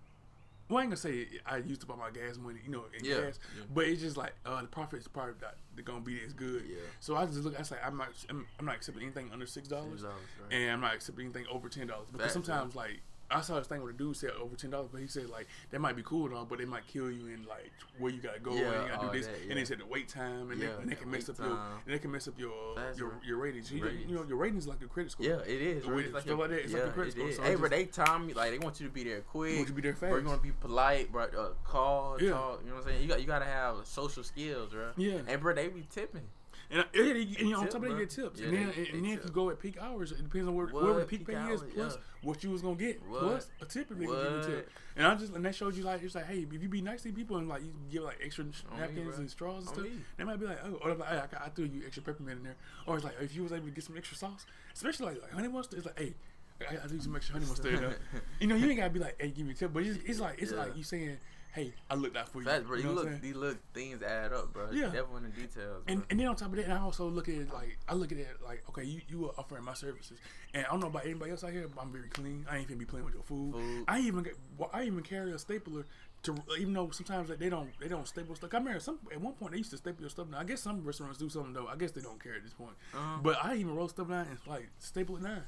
Well, 0.69 0.79
I 0.79 0.81
ain't 0.81 0.89
gonna 0.91 0.97
say 0.97 1.27
I 1.45 1.57
used 1.57 1.83
up 1.83 1.91
all 1.91 1.97
my 1.97 2.09
gas 2.09 2.37
money, 2.37 2.59
you 2.63 2.71
know, 2.71 2.83
in 2.97 3.05
Yeah, 3.05 3.21
gas, 3.21 3.39
yeah. 3.57 3.63
but 3.73 3.85
it's 3.85 4.01
just 4.01 4.17
like 4.17 4.33
uh, 4.45 4.61
the 4.61 4.67
profits 4.67 5.07
probably 5.07 5.35
not 5.41 5.55
they're 5.75 5.83
gonna 5.85 6.01
be 6.01 6.19
as 6.25 6.33
good. 6.33 6.63
Yeah. 6.67 6.77
So 6.99 7.15
I 7.15 7.25
just 7.25 7.39
look, 7.39 7.57
I 7.57 7.63
say 7.63 7.75
like, 7.75 7.85
I'm 7.85 7.97
not, 7.97 8.09
I'm, 8.29 8.45
I'm 8.59 8.65
not 8.65 8.75
accepting 8.75 9.03
anything 9.03 9.29
under 9.31 9.45
six 9.45 9.67
dollars, 9.67 10.03
right. 10.03 10.13
and 10.51 10.71
I'm 10.71 10.81
not 10.81 10.93
accepting 10.95 11.25
anything 11.25 11.45
over 11.51 11.69
ten 11.69 11.87
dollars 11.87 12.07
because 12.11 12.33
sometimes 12.33 12.75
like 12.75 13.01
I 13.29 13.41
saw 13.41 13.57
this 13.59 13.67
thing 13.67 13.83
where 13.83 13.91
the 13.91 13.97
dude 13.97 14.15
said 14.15 14.29
over 14.41 14.55
ten 14.55 14.69
dollars, 14.69 14.87
but 14.91 15.01
he 15.01 15.07
said 15.07 15.29
like 15.29 15.47
that 15.71 15.81
might 15.81 15.95
be 15.97 16.03
cool 16.03 16.27
and 16.27 16.33
all, 16.35 16.45
but 16.45 16.59
they 16.59 16.65
might 16.65 16.87
kill 16.87 17.11
you 17.11 17.27
in 17.27 17.45
like 17.45 17.71
where 17.99 18.09
you 18.11 18.21
gotta 18.21 18.39
go 18.39 18.53
Yeah, 18.55 18.71
and 18.71 18.83
you 18.83 18.89
gotta 18.95 19.07
do 19.07 19.17
this, 19.17 19.27
that, 19.27 19.35
and 19.41 19.49
yeah. 19.49 19.55
they 19.55 19.65
said 19.65 19.79
the 19.79 19.85
wait 19.85 20.07
time, 20.07 20.49
and, 20.51 20.61
Yeah, 20.61 20.67
they, 20.77 20.81
and 20.83 20.91
they 20.91 20.95
can 20.95 21.11
mess 21.11 21.27
up 21.27 21.37
your 21.39 21.47
and 21.47 21.93
they 21.93 21.99
can 21.99 22.11
mess 22.11 22.27
up 22.29 22.39
your 22.39 22.75
That's 22.75 22.97
your 22.97 23.11
your 23.25 23.37
ratings. 23.37 23.69
You, 23.71 23.83
Ratings. 23.83 24.09
you 24.09 24.15
know 24.15 24.23
your 24.23 24.37
ratings 24.37 24.65
like 24.67 24.79
your 24.79 24.87
credit 24.89 25.11
score. 25.11 25.25
Yeah, 25.25 25.39
it 25.41 25.61
is. 25.61 25.83
The 25.83 25.89
way- 25.93 26.03
It's 26.03 26.13
like 26.13 26.25
your- 26.25 26.37
like 26.37 26.49
that, 26.51 26.55
it's 26.59 26.71
like 26.73 26.79
yeah, 26.79 26.85
your 26.85 26.93
credit 26.93 27.09
it 27.09 27.17
score, 27.17 27.31
so 27.33 27.41
Hey, 27.43 27.51
it's 27.51 27.59
bro, 27.59 27.69
they 27.69 27.85
time 27.85 28.29
you 28.29 28.35
like 28.35 28.51
they 28.51 28.59
want 28.59 28.79
you 28.79 28.87
to 28.87 28.93
be 28.93 29.03
there 29.03 29.19
quick. 29.21 29.55
want 29.57 29.59
you 29.59 29.65
to 29.65 29.73
be 29.73 29.81
there 29.81 29.93
Bro, 29.93 30.09
you 30.09 30.15
fast. 30.15 30.27
want 30.27 30.41
to 30.41 30.47
be 30.47 30.53
polite, 30.61 31.11
bro. 31.11 31.23
Uh, 31.25 31.49
call, 31.65 32.17
Yeah. 32.21 32.29
talk. 32.31 32.61
You 32.63 32.69
know 32.69 32.75
what 32.75 32.83
I'm 32.83 32.87
saying? 32.89 33.01
You 33.01 33.07
got 33.09 33.19
you 33.19 33.27
got 33.27 33.39
to 33.39 33.45
have 33.45 33.85
social 33.85 34.23
skills, 34.23 34.71
bro. 34.71 34.91
Yeah. 34.95 35.19
And 35.27 35.41
bro, 35.41 35.53
they 35.53 35.67
be 35.67 35.85
tipping. 35.93 36.21
And, 36.69 36.83
yeah, 36.93 37.01
and, 37.01 37.17
you- 37.17 37.35
and 37.39 37.49
you- 37.49 37.55
on 37.55 37.65
top 37.67 37.75
of 37.75 37.81
that, 37.83 37.91
you 37.91 37.97
get 37.99 38.09
tips. 38.09 38.41
Yeah, 38.41 38.47
and 38.47 38.57
then, 38.57 38.63
they- 38.75 38.75
and, 38.77 38.87
they 38.87 38.91
then 38.91 39.05
if 39.05 39.09
you 39.11 39.17
tip. 39.19 39.33
go 39.33 39.49
at 39.51 39.57
peak 39.59 39.77
hours, 39.81 40.11
it 40.11 40.21
depends 40.21 40.49
on 40.49 40.53
where, 40.55 40.67
wherever 40.67 40.99
the 40.99 41.05
peak, 41.05 41.25
Peak 41.25 41.37
pay 41.37 41.51
is, 41.53 41.61
plus 41.73 41.93
yeah. 41.93 41.99
What 42.27 42.43
you 42.43 42.51
was 42.51 42.61
gonna 42.61 42.75
get, 42.75 43.01
What? 43.03 43.19
plus 43.21 43.49
a 43.61 43.65
tip 43.65 43.89
if 43.89 43.97
they 43.97 44.05
give 44.05 44.13
you 44.13 44.37
a 44.39 44.43
tip. 44.43 44.69
And 44.97 45.07
I 45.07 45.15
just 45.15 45.33
and 45.33 45.45
that 45.45 45.55
showed 45.55 45.75
you 45.75 45.83
like 45.83 46.03
it's 46.03 46.15
like, 46.15 46.25
hey, 46.27 46.45
if 46.51 46.61
you 46.61 46.67
be 46.69 46.81
nice 46.81 47.01
to 47.03 47.11
people 47.13 47.37
and 47.37 47.47
like 47.47 47.61
you 47.63 47.73
give 47.89 48.03
like 48.03 48.19
extra 48.23 48.43
me, 48.45 48.51
napkins 48.77 49.07
bro. 49.07 49.17
and 49.17 49.29
straws 49.29 49.59
and 49.59 49.67
On 49.69 49.73
stuff, 49.75 49.85
me. 49.85 49.91
they 50.17 50.23
might 50.23 50.39
be 50.39 50.45
like, 50.45 50.59
oh, 50.65 50.73
or 50.83 50.93
like, 50.95 51.09
hey, 51.09 51.21
I, 51.39 51.45
I 51.45 51.49
threw 51.49 51.65
you 51.65 51.83
extra 51.85 52.03
peppermint 52.03 52.39
in 52.39 52.43
there, 52.43 52.55
or 52.85 52.95
it's 52.97 53.05
like 53.05 53.15
if 53.21 53.33
you 53.35 53.43
was 53.43 53.51
able 53.53 53.65
to 53.65 53.71
get 53.71 53.83
some 53.83 53.95
extra 53.97 54.17
sauce, 54.17 54.45
especially 54.73 55.05
like, 55.07 55.21
like 55.21 55.31
honey 55.31 55.47
mustard, 55.47 55.79
it's 55.79 55.87
like, 55.87 55.99
hey. 55.99 56.13
I, 56.59 56.73
I 56.73 56.87
some 56.99 57.15
extra 57.15 57.33
honey 57.33 57.45
mustard. 57.45 57.95
You 58.39 58.47
know, 58.47 58.55
you 58.55 58.67
ain't 58.67 58.77
gotta 58.79 58.89
be 58.89 58.99
like, 58.99 59.15
"Hey, 59.21 59.29
give 59.29 59.45
me 59.45 59.51
a 59.51 59.55
tip," 59.55 59.71
but 59.71 59.83
it's, 59.83 59.99
it's 60.03 60.19
like 60.19 60.41
it's 60.41 60.51
Yeah. 60.51 60.57
like 60.57 60.75
you 60.75 60.81
saying, 60.83 61.17
"Hey, 61.53 61.73
I 61.89 61.95
looked 61.95 62.17
out 62.17 62.29
for 62.29 62.39
you." 62.39 62.45
Facts, 62.45 62.65
bro. 62.65 62.77
you 62.77 62.83
You 62.83 62.89
know 62.89 63.01
look, 63.01 63.21
these 63.21 63.35
little 63.35 63.57
things 63.73 64.01
add 64.01 64.33
up, 64.33 64.53
bro. 64.53 64.71
Yeah. 64.71 64.89
Devil 64.89 65.17
in 65.17 65.23
the 65.23 65.29
details. 65.29 65.83
And, 65.87 65.99
bro. 65.99 66.07
and 66.09 66.19
then 66.19 66.27
on 66.27 66.35
top 66.35 66.49
of 66.49 66.55
that, 66.57 66.69
I 66.69 66.77
also 66.77 67.07
look 67.07 67.29
at 67.29 67.35
it 67.35 67.53
like 67.53 67.77
I 67.87 67.93
look 67.93 68.11
at 68.11 68.17
it 68.17 68.27
like 68.43 68.63
okay, 68.69 68.83
you 68.83 69.01
you 69.07 69.25
are 69.25 69.33
offering 69.37 69.63
my 69.63 69.73
services, 69.73 70.19
and 70.53 70.65
I 70.65 70.69
don't 70.69 70.79
know 70.79 70.87
about 70.87 71.05
anybody 71.05 71.31
else 71.31 71.43
out 71.43 71.51
here, 71.51 71.67
but 71.67 71.81
I'm 71.81 71.91
very 71.91 72.09
clean. 72.09 72.45
I 72.49 72.57
ain't 72.57 72.69
finna 72.69 72.79
be 72.79 72.85
playing 72.85 73.05
with 73.05 73.13
your 73.13 73.23
food. 73.23 73.53
Food. 73.53 73.85
I 73.87 73.99
even 73.99 74.23
get, 74.23 74.35
well, 74.57 74.69
I 74.73 74.83
even 74.83 75.01
carry 75.01 75.31
a 75.31 75.39
stapler 75.39 75.85
to 76.23 76.35
even 76.59 76.73
though 76.73 76.89
sometimes 76.91 77.29
like, 77.29 77.39
they 77.39 77.49
don't 77.49 77.69
they 77.79 77.87
don't 77.87 78.07
staple 78.07 78.35
stuff. 78.35 78.53
I 78.53 78.57
remember 78.57 78.79
some 78.79 78.99
at 79.11 79.21
one 79.21 79.33
point 79.33 79.51
they 79.51 79.59
used 79.59 79.71
to 79.71 79.77
staple 79.77 80.01
your 80.01 80.09
stuff. 80.09 80.27
Now 80.29 80.39
I 80.39 80.43
guess 80.43 80.61
some 80.61 80.83
restaurants 80.83 81.17
do 81.17 81.29
something 81.29 81.53
though. 81.53 81.67
I 81.67 81.75
guess 81.75 81.91
they 81.91 82.01
don't 82.01 82.21
care 82.21 82.35
at 82.35 82.43
this 82.43 82.53
point. 82.53 82.73
Uh-huh. 82.93 83.19
But 83.21 83.43
I 83.43 83.55
even 83.55 83.75
roll 83.75 83.87
stuff 83.87 84.09
down 84.09 84.27
and 84.29 84.37
like 84.47 84.69
staple 84.79 85.17
it 85.17 85.23
down, 85.23 85.43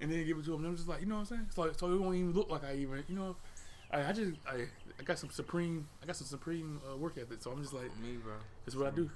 and 0.00 0.10
then 0.10 0.24
give 0.26 0.38
it 0.38 0.44
to 0.44 0.52
them. 0.52 0.60
And 0.60 0.68
I'm 0.68 0.76
just 0.76 0.88
like 0.88 1.00
you 1.00 1.06
know 1.06 1.16
what 1.16 1.20
I'm 1.20 1.26
saying. 1.26 1.46
So 1.54 1.72
so 1.76 1.92
it 1.92 2.00
won't 2.00 2.16
even 2.16 2.32
look 2.32 2.50
like 2.50 2.64
I 2.64 2.74
even 2.76 3.04
you 3.08 3.14
know. 3.14 3.36
I, 3.90 4.08
I 4.08 4.12
just 4.12 4.32
I, 4.46 4.64
I 4.98 5.02
got 5.02 5.18
some 5.18 5.30
supreme 5.30 5.88
I 6.02 6.06
got 6.06 6.16
some 6.16 6.26
supreme 6.26 6.80
uh, 6.90 6.96
work 6.96 7.16
ethic. 7.18 7.42
So 7.42 7.50
I'm 7.50 7.60
just 7.62 7.74
like 7.74 7.90
me, 8.00 8.16
bro. 8.22 8.34
that's 8.64 8.76
what 8.76 8.86
I 8.86 8.90
do. 8.90 9.10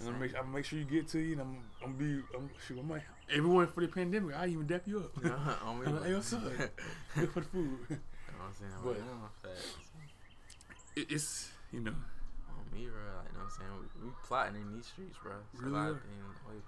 And 0.00 0.08
I'm 0.08 0.18
make, 0.20 0.34
I'm 0.36 0.52
make 0.52 0.64
sure 0.64 0.78
you 0.78 0.84
get 0.84 1.06
to 1.08 1.18
you, 1.20 1.32
and 1.32 1.40
I'm 1.40 1.56
I'm 1.84 1.92
be 1.96 2.20
I'm 2.36 2.50
shoot, 2.66 2.78
I 2.78 2.82
might 2.82 3.02
everyone 3.32 3.66
for 3.68 3.80
the 3.80 3.88
pandemic. 3.88 4.34
I 4.36 4.46
even 4.48 4.66
dap 4.66 4.82
you 4.86 4.98
up. 4.98 5.16
on 5.64 5.78
me, 5.80 5.86
I'm 5.86 5.94
like, 5.96 6.04
hey, 6.06 6.14
what's 6.14 6.32
up? 6.32 6.42
Good 7.14 7.30
for 7.32 7.40
the 7.40 7.46
food. 7.46 7.78
You 7.88 7.96
know 7.96 7.98
what 8.38 8.48
I'm 8.48 8.54
saying? 8.58 8.72
But- 8.82 8.96
But, 9.42 9.50
facts. 9.50 9.76
It, 10.96 11.06
it's 11.10 11.50
you 11.72 11.80
know 11.80 11.92
on 11.92 12.64
me, 12.78 12.86
bro. 12.86 13.00
Like, 13.18 13.26
you 13.30 13.38
know 13.38 13.44
what 13.44 13.44
I'm 13.44 13.50
saying? 13.50 13.70
We, 14.00 14.06
we 14.08 14.12
plotting 14.24 14.56
in 14.56 14.74
these 14.74 14.86
streets, 14.86 15.16
bro. 15.22 15.32
It's 15.52 15.62
Really 15.62 15.74
a 15.74 15.78
lot 15.78 15.90
of 15.90 16.00
things. 16.02 16.62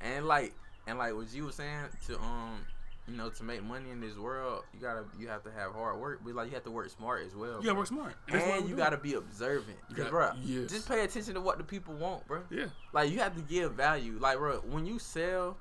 And 0.00 0.26
like, 0.26 0.52
and 0.86 0.98
like 0.98 1.14
what 1.14 1.32
you 1.32 1.44
was 1.44 1.54
saying 1.54 1.78
to 2.08 2.18
um, 2.18 2.58
you 3.06 3.16
know, 3.16 3.28
to 3.28 3.42
make 3.44 3.62
money 3.62 3.90
in 3.90 4.00
this 4.00 4.16
world, 4.16 4.64
you 4.72 4.80
gotta 4.80 5.04
you 5.18 5.28
have 5.28 5.42
to 5.44 5.50
have 5.50 5.72
hard 5.72 5.98
work, 6.00 6.20
but 6.24 6.34
like 6.34 6.48
you 6.48 6.54
have 6.54 6.64
to 6.64 6.70
work 6.70 6.88
smart 6.90 7.22
as 7.26 7.34
well. 7.34 7.60
Yeah, 7.62 7.72
work 7.72 7.86
smart, 7.86 8.14
that's 8.30 8.44
And 8.44 8.68
you 8.68 8.76
gotta 8.76 8.96
be 8.96 9.14
observant, 9.14 9.76
Cause, 9.94 10.08
bro, 10.08 10.32
yes. 10.42 10.70
just 10.70 10.88
pay 10.88 11.04
attention 11.04 11.34
to 11.34 11.40
what 11.40 11.58
the 11.58 11.64
people 11.64 11.94
want, 11.94 12.26
bro. 12.26 12.42
yeah 12.50 12.66
Like 12.92 13.10
you 13.10 13.18
have 13.18 13.34
to 13.36 13.42
give 13.42 13.72
value. 13.74 14.16
Like, 14.18 14.38
bro, 14.38 14.58
when 14.60 14.86
you 14.86 14.98
sell 14.98 15.58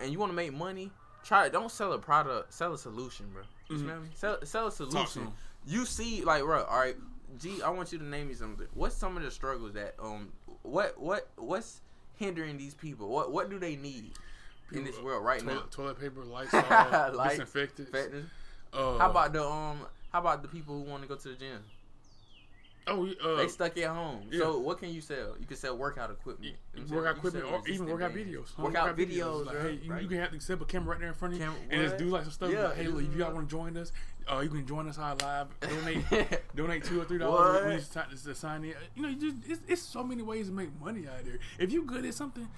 and 0.00 0.10
you 0.10 0.18
want 0.18 0.30
to 0.30 0.36
make 0.36 0.52
money, 0.54 0.90
try 1.22 1.48
don't 1.50 1.70
sell 1.70 1.92
a 1.92 1.98
product, 1.98 2.52
sell 2.54 2.72
a 2.72 2.78
solution, 2.78 3.26
bro. 3.32 3.42
You 3.68 3.76
Mhm. 3.76 3.80
smell 3.80 4.00
me? 4.00 4.08
Sell 4.14 4.38
sell 4.44 4.66
a 4.68 4.72
solution. 4.72 5.32
You 5.66 5.84
see, 5.84 6.24
like, 6.24 6.42
bro, 6.42 6.64
all 6.64 6.78
right, 6.78 6.96
G, 7.38 7.60
I 7.62 7.68
want 7.68 7.92
you 7.92 7.98
to 7.98 8.04
name 8.04 8.28
me 8.28 8.34
something. 8.34 8.66
What's 8.72 8.96
some 8.96 9.16
of 9.18 9.22
the 9.22 9.30
struggles 9.30 9.74
that 9.74 9.94
um, 10.02 10.32
what 10.62 10.98
what 10.98 11.28
what's 11.36 11.82
hindering 12.16 12.56
these 12.56 12.74
people? 12.74 13.08
What 13.10 13.30
what 13.32 13.50
do 13.50 13.58
they 13.58 13.76
need 13.76 14.12
in 14.72 14.84
this 14.84 15.00
world 15.00 15.24
right 15.24 15.40
toilet, 15.40 15.54
now? 15.54 15.62
toilet 15.70 16.00
paper, 16.00 16.24
Lysol, 16.24 16.62
Light- 17.14 17.30
disinfectant. 17.30 17.88
Fitness. 17.90 18.26
Uh, 18.72 18.98
How 18.98 19.10
about 19.10 19.32
the 19.32 19.44
um? 19.44 19.86
How 20.12 20.20
about 20.20 20.42
the 20.42 20.48
people 20.48 20.74
who 20.76 20.88
want 20.90 21.02
to 21.02 21.08
go 21.08 21.16
to 21.16 21.28
the 21.28 21.34
gym? 21.34 21.62
oh 22.86 23.06
uh, 23.24 23.36
they 23.36 23.46
stuck 23.48 23.76
at 23.78 23.88
home. 23.88 24.22
yeah. 24.30 24.40
So 24.40 24.58
what 24.58 24.78
can 24.78 24.90
you 24.90 25.00
sell? 25.00 25.36
You 25.38 25.46
can 25.46 25.56
sell 25.56 25.76
workout 25.76 26.10
equipment. 26.10 26.54
You 26.74 26.80
know 26.84 26.96
what 26.96 27.06
I'm 27.08 27.22
workout 27.22 27.22
saying? 27.22 27.34
You 27.34 27.40
can 27.40 27.48
equipment 27.48 27.66
or 27.68 27.72
even 27.72 27.86
workout 27.86 28.14
bands. 28.14 28.30
videos. 28.30 28.54
Home 28.54 28.64
Workout 28.64 28.96
videos, 28.96 29.46
Like, 29.46 29.54
bro, 29.54 29.62
hey, 29.62 29.78
you, 29.82 29.92
right? 29.92 30.02
you 30.02 30.08
can 30.08 30.18
have 30.18 30.32
the 30.32 30.40
simple 30.40 30.66
camera 30.66 30.90
right 30.92 30.98
there 31.00 31.08
in 31.08 31.14
front 31.14 31.34
of 31.34 31.40
you, 31.40 31.46
and 31.70 31.82
just 31.82 31.98
do 31.98 32.06
like 32.06 32.22
some 32.22 32.32
stuff. 32.32 32.50
Yeah, 32.50 32.64
like, 32.68 32.76
hey, 32.76 32.86
look, 32.88 33.02
if 33.04 33.12
you 33.12 33.18
yeah. 33.20 33.26
all 33.26 33.32
want 33.34 33.48
to 33.48 33.54
join 33.54 33.76
us, 33.76 33.92
uh, 34.32 34.38
you 34.40 34.48
can 34.48 34.66
join 34.66 34.88
us 34.88 34.98
on 34.98 35.18
live. 35.18 35.48
Donate, 35.60 36.40
donate 36.56 36.84
two 36.84 37.00
or 37.00 37.04
three 37.04 37.18
dollars 37.18 37.64
when 37.64 38.08
you 38.26 38.34
sign 38.34 38.64
in. 38.64 38.74
You 38.96 39.02
know, 39.02 39.08
you 39.08 39.16
just 39.16 39.36
it's, 39.48 39.60
it's 39.68 39.82
so 39.82 40.02
many 40.02 40.22
ways 40.22 40.46
to 40.46 40.52
make 40.52 40.70
money 40.80 41.06
out 41.06 41.24
there. 41.24 41.38
If 41.58 41.72
you 41.72 41.82
good 41.84 42.04
at 42.06 42.14
something, 42.14 42.48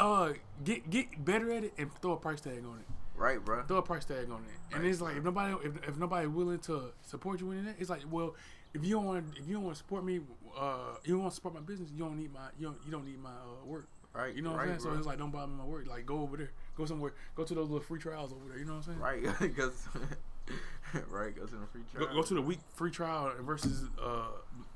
uh, 0.00 0.32
get 0.64 0.88
get 0.90 1.24
better 1.24 1.52
at 1.52 1.64
it 1.64 1.74
and 1.78 1.90
throw 2.00 2.12
a 2.12 2.16
price 2.16 2.40
tag 2.40 2.64
on 2.66 2.78
it. 2.78 2.86
right, 3.16 3.44
bro. 3.44 3.62
Throw 3.64 3.76
a 3.78 3.82
price 3.82 4.04
tag 4.04 4.30
on 4.30 4.44
it, 4.44 4.74
and 4.74 4.82
Right. 4.82 4.90
it's 4.90 5.00
like 5.00 5.16
if 5.16 5.22
nobody 5.24 5.54
if, 5.66 5.88
if 5.88 5.96
nobody 5.98 6.26
willing 6.26 6.58
to 6.60 6.92
support 7.02 7.40
you 7.40 7.50
in 7.52 7.66
that, 7.66 7.76
it's 7.78 7.90
like 7.90 8.02
well. 8.10 8.34
If 8.72 8.84
you 8.84 8.94
don't 8.94 9.04
want 9.04 9.24
if 9.36 9.48
you 9.48 9.54
don't 9.54 9.64
want 9.64 9.74
to 9.74 9.78
support 9.82 10.04
me, 10.04 10.20
uh, 10.56 10.94
you 11.04 11.14
don't 11.14 11.22
want 11.22 11.32
to 11.32 11.34
support 11.34 11.54
my 11.54 11.60
business. 11.60 11.90
You 11.90 12.04
don't 12.04 12.16
need 12.16 12.32
my 12.32 12.48
you 12.56 12.66
don't 12.66 12.78
you 12.86 12.92
don't 12.92 13.04
need 13.04 13.20
my 13.20 13.30
uh, 13.30 13.64
work. 13.66 13.88
Right, 14.12 14.32
You 14.32 14.42
know 14.42 14.50
what 14.50 14.58
right, 14.58 14.68
I'm 14.70 14.78
saying? 14.78 14.92
So 14.92 14.96
it's 14.98 15.06
like 15.08 15.18
don't 15.18 15.32
bother 15.32 15.50
my 15.52 15.64
work. 15.64 15.88
Like 15.88 16.06
go 16.06 16.20
over 16.20 16.36
there, 16.36 16.52
go 16.76 16.84
somewhere, 16.84 17.12
go 17.34 17.42
to 17.42 17.52
those 17.54 17.68
little 17.68 17.80
free 17.84 17.98
trials 17.98 18.32
over 18.32 18.42
there. 18.48 18.58
You 18.58 18.64
know 18.66 18.74
what 18.76 18.86
I'm 18.88 19.00
saying? 19.00 19.24
Right, 19.26 19.38
because 19.40 19.88
right, 21.10 21.34
go 21.34 21.44
to 21.46 21.50
the 21.54 21.66
free 21.72 21.82
trial. 21.94 22.14
go 22.14 22.22
to 22.22 22.34
the 22.34 22.42
week 22.42 22.58
free 22.74 22.90
trial 22.90 23.32
versus 23.42 23.84
uh, 24.02 24.26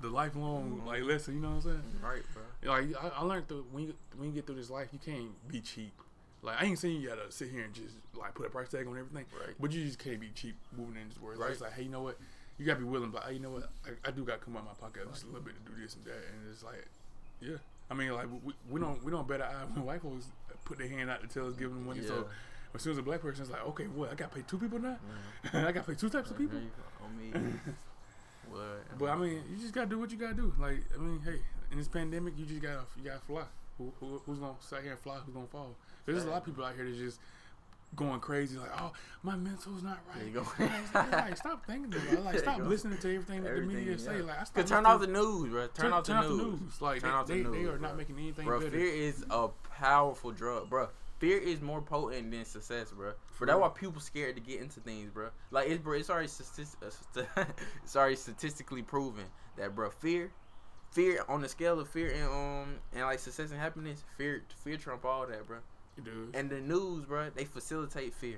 the 0.00 0.08
lifelong 0.08 0.82
like 0.86 1.02
lesson. 1.02 1.34
You 1.34 1.40
know 1.40 1.48
what 1.50 1.54
I'm 1.56 1.62
saying? 1.62 1.82
right, 2.02 2.22
bro. 2.32 2.72
Like 2.72 2.88
I, 3.02 3.20
I 3.20 3.24
learned 3.24 3.48
that 3.48 3.64
when 3.72 3.84
you 3.84 3.94
when 4.16 4.28
you 4.28 4.34
get 4.34 4.46
through 4.46 4.56
this 4.56 4.70
life, 4.70 4.88
you 4.92 4.98
can't 5.04 5.30
be 5.48 5.60
cheap. 5.60 5.92
Like 6.42 6.60
I 6.62 6.66
ain't 6.66 6.78
saying 6.78 7.00
you 7.00 7.08
gotta 7.08 7.32
sit 7.32 7.50
here 7.50 7.64
and 7.64 7.72
just 7.74 7.94
like 8.18 8.34
put 8.34 8.46
a 8.46 8.50
price 8.50 8.68
tag 8.68 8.86
on 8.86 8.98
everything, 8.98 9.24
Right. 9.38 9.54
but 9.58 9.72
you 9.72 9.84
just 9.84 9.98
can't 9.98 10.20
be 10.20 10.28
cheap 10.34 10.54
moving 10.76 11.00
in 11.00 11.08
this 11.08 11.20
world. 11.20 11.38
Like, 11.38 11.46
Right. 11.48 11.52
it's 11.52 11.60
like, 11.62 11.72
hey, 11.72 11.82
you 11.84 11.88
know 11.90 12.02
what? 12.02 12.18
You 12.58 12.66
gotta 12.66 12.78
be 12.80 12.84
willing, 12.84 13.10
but 13.10 13.24
hey, 13.24 13.32
you 13.34 13.40
know 13.40 13.50
what? 13.50 13.70
I, 13.84 14.08
I 14.08 14.10
do 14.12 14.24
gotta 14.24 14.38
come 14.38 14.56
out 14.56 14.64
my 14.66 14.72
pocket 14.74 15.08
just 15.10 15.24
a 15.24 15.26
little 15.26 15.40
bit 15.42 15.54
to 15.64 15.72
do 15.72 15.80
this 15.82 15.96
and 15.96 16.04
that, 16.04 16.12
and 16.12 16.50
it's 16.52 16.62
like, 16.62 16.84
yeah. 17.40 17.56
I 17.90 17.94
mean, 17.94 18.12
like 18.14 18.26
we, 18.44 18.52
we 18.70 18.80
don't 18.80 19.02
we 19.02 19.10
don't 19.10 19.26
better 19.26 19.44
eye 19.44 19.64
when 19.72 19.84
white 19.84 20.00
folks 20.02 20.26
put 20.64 20.78
their 20.78 20.88
hand 20.88 21.10
out 21.10 21.20
to 21.22 21.26
tell 21.26 21.48
us 21.48 21.54
give 21.54 21.70
them 21.70 21.86
money. 21.86 22.02
So 22.06 22.14
Yeah. 22.14 22.22
As 22.74 22.82
soon 22.82 22.92
as 22.92 22.98
a 22.98 23.02
black 23.02 23.20
person 23.20 23.44
is 23.44 23.50
like, 23.50 23.64
okay, 23.68 23.84
what? 23.84 24.10
I 24.10 24.14
gotta 24.14 24.34
pay 24.34 24.42
two 24.46 24.58
people 24.58 24.78
now. 24.78 24.96
I 25.52 25.72
gotta 25.72 25.82
pay 25.82 25.94
two 25.94 26.08
types 26.10 26.30
of 26.30 26.38
people. 26.38 26.58
on 27.02 27.16
me. 27.16 27.30
what? 28.50 28.98
But 28.98 29.10
I 29.10 29.16
mean, 29.16 29.42
you 29.50 29.56
just 29.56 29.72
gotta 29.74 29.86
do 29.86 29.98
what 29.98 30.10
you 30.10 30.18
gotta 30.18 30.34
do. 30.34 30.52
Like, 30.58 30.78
I 30.94 30.98
mean, 30.98 31.20
hey, 31.24 31.40
in 31.70 31.78
this 31.78 31.88
pandemic, 31.88 32.34
you 32.36 32.44
just 32.46 32.60
gotta 32.62 32.82
you 32.96 33.04
gotta 33.04 33.20
fly. 33.20 33.44
Who, 33.78 33.92
who, 34.00 34.22
who's 34.26 34.38
gonna 34.38 34.54
sit 34.60 34.82
here 34.82 34.92
and 34.92 35.00
fly? 35.00 35.16
Who's 35.24 35.34
gonna 35.34 35.46
fall? 35.46 35.74
There's 36.06 36.24
a 36.24 36.28
lot 36.28 36.38
of 36.38 36.44
people 36.44 36.64
out 36.64 36.74
here 36.76 36.84
that's 36.84 36.98
just 36.98 37.20
going 37.96 38.20
crazy. 38.20 38.56
Like, 38.58 38.70
oh, 38.78 38.92
my 39.22 39.36
mental's 39.36 39.82
not 39.82 39.98
right. 40.08 40.18
There 40.18 40.26
you 40.28 40.32
go. 40.34 40.46
like, 40.94 41.12
like, 41.12 41.36
stop 41.36 41.66
thinking 41.66 41.92
about 41.92 42.12
it. 42.12 42.24
Like, 42.24 42.38
stop 42.38 42.58
listening 42.60 42.98
to 42.98 43.14
everything 43.14 43.42
that 43.44 43.54
the 43.54 43.60
media 43.62 43.92
Everything, 43.92 43.98
say. 43.98 44.18
yeah. 44.18 44.24
Like, 44.24 44.40
I 44.40 44.60
Cause 44.60 44.68
turn 44.68 44.86
off 44.86 45.00
the 45.00 45.06
news, 45.06 45.48
bro. 45.50 45.66
Turn, 45.68 45.92
off, 45.92 46.04
the, 46.04 46.20
news. 46.20 46.80
Like, 46.80 47.00
Turn 47.00 47.10
they, 47.10 47.16
off 47.16 47.26
the 47.26 47.34
they, 47.34 47.42
news, 47.42 47.52
they 47.52 47.64
are 47.64 47.78
bro. 47.78 47.88
not 47.88 47.96
making 47.96 48.18
anything 48.18 48.44
Bro, 48.44 48.60
better. 48.60 48.70
fear 48.72 48.86
is 48.86 49.24
a 49.30 49.48
powerful 49.78 50.32
drug, 50.32 50.68
bro. 50.68 50.88
Fear 51.24 51.38
is 51.38 51.62
more 51.62 51.80
potent 51.80 52.30
than 52.30 52.44
success, 52.44 52.90
bro. 52.90 53.14
For 53.32 53.46
that's 53.46 53.58
why 53.58 53.68
people 53.68 53.98
scared 53.98 54.34
to 54.36 54.42
get 54.42 54.60
into 54.60 54.80
things, 54.80 55.10
bro. 55.10 55.30
Like 55.50 55.70
it's 55.70 55.82
bro, 55.82 55.94
it's 55.94 56.10
already 56.10 56.28
statis- 56.28 56.76
uh, 56.82 56.90
st- 56.90 57.26
it's 57.82 57.96
already 57.96 58.16
statistically 58.16 58.82
proven 58.82 59.24
that, 59.56 59.74
bro. 59.74 59.88
Fear, 59.88 60.32
fear 60.90 61.24
on 61.26 61.40
the 61.40 61.48
scale 61.48 61.80
of 61.80 61.88
fear 61.88 62.10
and 62.10 62.24
um 62.24 62.74
and 62.92 63.04
like 63.06 63.20
success 63.20 63.52
and 63.52 63.58
happiness, 63.58 64.04
fear 64.18 64.42
fear 64.62 64.76
trump 64.76 65.06
all 65.06 65.26
that, 65.26 65.46
bro. 65.46 65.60
Dude, 66.04 66.36
And 66.36 66.50
the 66.50 66.60
news, 66.60 67.06
bro, 67.06 67.30
they 67.34 67.46
facilitate 67.46 68.12
fear. 68.12 68.36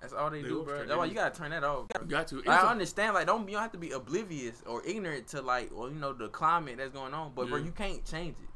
That's 0.00 0.14
all 0.14 0.30
they 0.30 0.40
They 0.40 0.48
do, 0.48 0.62
bro. 0.62 0.86
That's 0.86 0.96
why 0.96 1.04
you 1.04 1.14
gotta 1.14 1.36
turn 1.36 1.50
that 1.50 1.64
off. 1.64 1.88
you 2.00 2.06
got 2.06 2.28
to. 2.28 2.38
It's 2.38 2.48
I 2.48 2.70
understand, 2.70 3.12
like, 3.12 3.26
don't 3.26 3.46
you 3.46 3.52
don't 3.52 3.62
have 3.62 3.72
to 3.72 3.78
be 3.78 3.90
oblivious 3.90 4.62
or 4.66 4.82
ignorant 4.86 5.26
to 5.28 5.42
like, 5.42 5.70
well, 5.70 5.90
you 5.90 5.96
know, 5.96 6.14
the 6.14 6.28
climate 6.28 6.78
that's 6.78 6.92
going 6.92 7.12
on, 7.12 7.32
but 7.34 7.48
bro, 7.48 7.58
you 7.58 7.72
can't 7.72 8.02
change 8.06 8.36
it. 8.42 8.48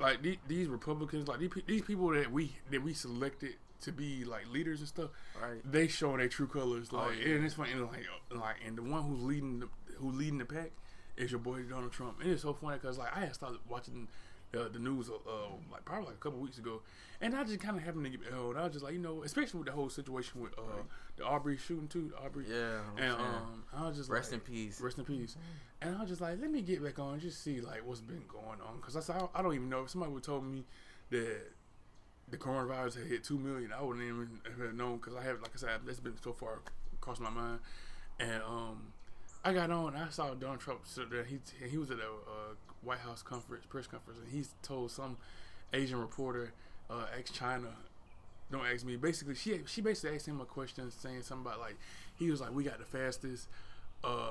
Like 0.00 0.22
these, 0.22 0.36
these 0.46 0.68
Republicans, 0.68 1.28
like 1.28 1.38
these, 1.40 1.50
these 1.66 1.82
people 1.82 2.08
that 2.10 2.30
we 2.30 2.56
that 2.70 2.82
we 2.82 2.94
selected 2.94 3.54
to 3.82 3.92
be 3.92 4.24
like 4.24 4.46
leaders 4.52 4.80
and 4.80 4.88
stuff, 4.88 5.10
Right. 5.40 5.60
they 5.64 5.88
showing 5.88 6.18
their 6.18 6.28
true 6.28 6.46
colors. 6.46 6.88
Oh, 6.92 6.96
like, 6.96 7.08
Oh, 7.08 7.12
yeah. 7.12 7.34
and 7.36 7.44
it's 7.44 7.54
funny, 7.54 7.72
and 7.72 7.82
like, 7.86 8.04
like, 8.30 8.56
and 8.66 8.76
the 8.76 8.82
one 8.82 9.02
who's 9.02 9.22
leading 9.22 9.60
the 9.60 9.68
who 9.98 10.10
leading 10.10 10.38
the 10.38 10.44
pack 10.44 10.70
is 11.16 11.30
your 11.30 11.40
boy 11.40 11.60
Donald 11.62 11.92
Trump. 11.92 12.20
And 12.22 12.30
it's 12.30 12.42
so 12.42 12.52
funny 12.54 12.76
because 12.76 12.98
like 12.98 13.14
I 13.16 13.20
had 13.20 13.34
started 13.34 13.58
watching 13.68 14.08
the, 14.52 14.68
the 14.72 14.78
news 14.78 15.08
uh, 15.08 15.32
like 15.70 15.84
probably 15.84 16.06
like 16.06 16.16
a 16.16 16.18
couple 16.18 16.38
weeks 16.38 16.58
ago, 16.58 16.80
and 17.20 17.34
I 17.34 17.44
just 17.44 17.60
kind 17.60 17.76
of 17.76 17.82
happened 17.82 18.04
to 18.04 18.10
get 18.10 18.20
old. 18.34 18.56
I 18.56 18.64
was 18.64 18.72
just 18.72 18.84
like, 18.84 18.94
you 18.94 18.98
know, 18.98 19.22
especially 19.22 19.58
with 19.58 19.66
the 19.66 19.72
whole 19.72 19.88
situation 19.88 20.40
with 20.40 20.52
uh, 20.58 20.82
the 21.16 21.24
Arbery 21.24 21.56
shooting 21.56 21.88
too, 21.88 22.12
the 22.14 22.22
Arbery. 22.22 22.46
Yeah. 22.48 22.80
I'm 22.96 23.02
And 23.02 23.12
um, 23.12 23.64
I 23.76 23.86
was 23.88 23.96
just 23.96 24.10
Rest 24.10 24.32
like, 24.32 24.40
in 24.48 24.54
peace. 24.54 24.80
Rest 24.80 24.98
in 24.98 25.04
peace. 25.04 25.36
And 25.82 25.96
I 25.96 26.00
was 26.00 26.08
just 26.08 26.20
like, 26.20 26.40
let 26.40 26.50
me 26.50 26.62
get 26.62 26.82
back 26.82 26.98
on 26.98 27.14
and 27.14 27.22
just 27.22 27.42
see 27.42 27.60
like 27.60 27.86
what's 27.86 28.00
been 28.00 28.22
going 28.28 28.60
on 28.66 28.76
because 28.76 28.96
I 28.96 29.00
said 29.00 29.16
I, 29.16 29.38
I 29.38 29.42
don't 29.42 29.54
even 29.54 29.68
know 29.68 29.82
if 29.82 29.90
somebody 29.90 30.12
would 30.12 30.22
told 30.22 30.44
me 30.44 30.64
that 31.10 31.52
the 32.30 32.36
coronavirus 32.36 32.98
had 32.98 33.06
hit 33.06 33.24
two 33.24 33.38
million. 33.38 33.72
I 33.72 33.82
wouldn't 33.82 34.04
even 34.04 34.40
have 34.58 34.74
known 34.74 34.96
because 34.96 35.14
I 35.14 35.22
have 35.22 35.40
like 35.42 35.52
I 35.54 35.58
said 35.58 35.80
that's 35.84 36.00
been 36.00 36.14
so 36.22 36.32
far 36.32 36.60
crossed 37.00 37.20
my 37.20 37.30
mind, 37.30 37.60
and 38.18 38.42
um, 38.42 38.92
I 39.44 39.52
got 39.52 39.70
on. 39.70 39.96
I 39.96 40.08
saw 40.10 40.34
Donald 40.34 40.60
Trump 40.60 40.80
sit 40.84 41.10
there. 41.10 41.24
He 41.24 41.38
he 41.68 41.78
was 41.78 41.90
at 41.90 41.98
a 41.98 42.02
uh, 42.02 42.54
White 42.82 42.98
House 43.00 43.22
conference, 43.22 43.66
press 43.66 43.86
conference, 43.86 44.20
and 44.20 44.28
he 44.32 44.44
told 44.62 44.90
some 44.90 45.16
Asian 45.72 46.00
reporter, 46.00 46.52
uh, 46.88 47.06
ex 47.16 47.30
China, 47.30 47.68
don't 48.50 48.66
ask 48.66 48.84
me. 48.84 48.96
Basically, 48.96 49.34
she 49.34 49.60
she 49.66 49.80
basically 49.80 50.16
asked 50.16 50.26
him 50.26 50.40
a 50.40 50.44
question, 50.44 50.90
saying 50.90 51.22
something 51.22 51.46
about 51.46 51.60
like 51.60 51.76
he 52.16 52.30
was 52.30 52.40
like, 52.40 52.52
we 52.52 52.64
got 52.64 52.78
the 52.78 52.84
fastest, 52.84 53.48
uh, 54.02 54.30